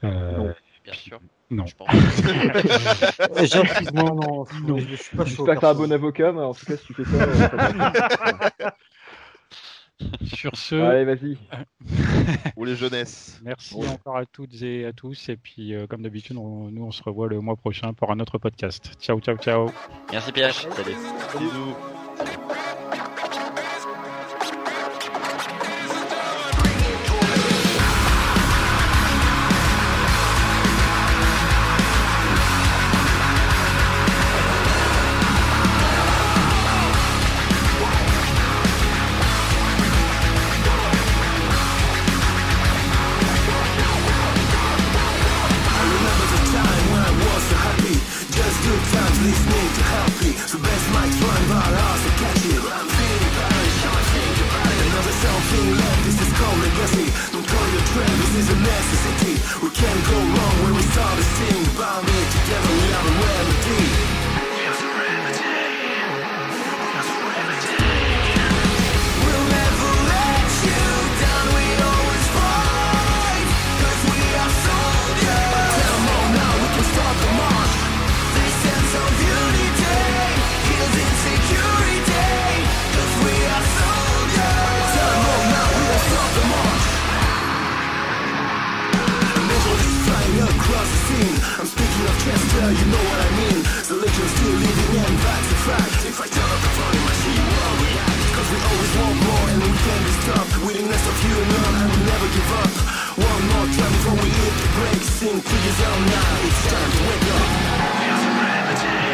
Euh, 0.04 0.38
Non. 0.38 0.54
Bien 0.84 0.94
sûr. 0.94 1.20
Non. 1.50 1.66
Je 1.66 1.76
pense. 1.76 1.90
Gentiment, 3.54 4.16
non, 4.16 4.46
non, 4.68 4.78
je 4.78 4.96
suis 4.96 5.16
pas 5.16 5.24
chaud. 5.26 5.30
J'espère 5.46 5.56
que 5.56 5.62
t'as 5.62 5.72
un 5.72 5.76
bon 5.76 5.92
avocat, 5.92 6.32
mais 6.34 6.42
en 6.42 6.54
tout 6.54 6.66
cas, 6.66 6.76
si 6.76 6.88
tu 6.88 6.94
fais 6.94 7.04
ça. 7.06 8.52
Sur 10.26 10.56
ce, 10.56 10.76
Allez, 10.76 11.06
vas-y. 11.06 11.38
Pour 12.56 12.66
les 12.66 12.76
jeunesses. 12.76 13.40
merci 13.44 13.76
Ouais. 13.76 13.88
encore 13.88 14.18
à 14.18 14.26
toutes 14.26 14.62
et 14.62 14.86
à 14.86 14.94
tous. 14.94 15.30
Et 15.30 15.38
puis, 15.38 15.74
euh, 15.74 15.88
comme 15.88 16.02
d'habitude, 16.02 16.38
on- 16.38 16.70
nous, 16.72 16.84
on 16.84 16.92
se 16.92 17.04
revoit 17.04 17.28
le 17.28 17.40
mois 17.40 17.56
prochain 17.56 17.94
pour 17.94 18.12
un 18.12 18.20
autre 18.20 18.38
podcast. 18.38 18.94
Ciao, 19.00 19.20
ciao, 19.20 19.38
ciao. 19.38 19.70
Merci 20.12 20.32
PH. 20.32 20.68
Salut. 20.72 20.96
Bisous. 21.40 21.93
necessity. 58.84 59.34
We 59.64 59.70
can't 59.72 60.04
go 60.06 60.18
wrong 60.18 60.56
when 60.64 60.74
we 60.76 60.82
start 60.82 61.16
to 61.18 61.24
sing, 61.24 61.64
bound 61.78 62.08
together. 62.08 62.73
I 92.14 92.16
can't 92.30 92.46
tell, 92.54 92.70
you 92.70 92.88
know 92.94 93.04
what 93.10 93.20
I 93.26 93.30
mean 93.42 93.60
The 93.90 93.98
legend's 93.98 94.34
still 94.38 94.54
living 94.54 95.02
and 95.02 95.18
that's 95.18 95.50
a 95.50 95.60
fact 95.66 95.98
If 96.06 96.18
I 96.22 96.28
tell 96.30 96.46
up 96.46 96.62
the 96.62 96.72
volume, 96.78 97.08
I 97.10 97.16
see 97.26 97.34
you 97.34 97.48
all 97.58 97.76
react 97.82 98.22
Cause 98.38 98.50
we 98.54 98.60
always 98.70 98.94
want 99.02 99.18
more 99.18 99.46
and 99.50 99.60
we 99.66 99.72
can't 99.74 100.04
be 100.06 100.14
stopped 100.22 100.54
Willingness 100.62 101.04
of 101.10 101.16
human, 101.26 101.50
and 101.58 101.74
none, 101.74 101.90
we 101.90 102.00
never 102.06 102.28
give 102.38 102.50
up 102.62 102.74
One 103.18 103.44
more 103.50 103.68
time 103.74 103.94
before 103.98 104.18
we 104.22 104.30
hit 104.30 104.54
the 104.62 104.70
break. 104.78 105.02
Sing 105.02 105.38
to 105.42 105.56
your 105.66 105.98
now, 106.06 106.34
it's 106.46 106.62
time 106.70 106.92
to 106.94 107.02
wake 107.02 107.28
up 107.34 107.48
Feel 107.98 108.18
the 108.22 108.30
gravity 108.38 109.13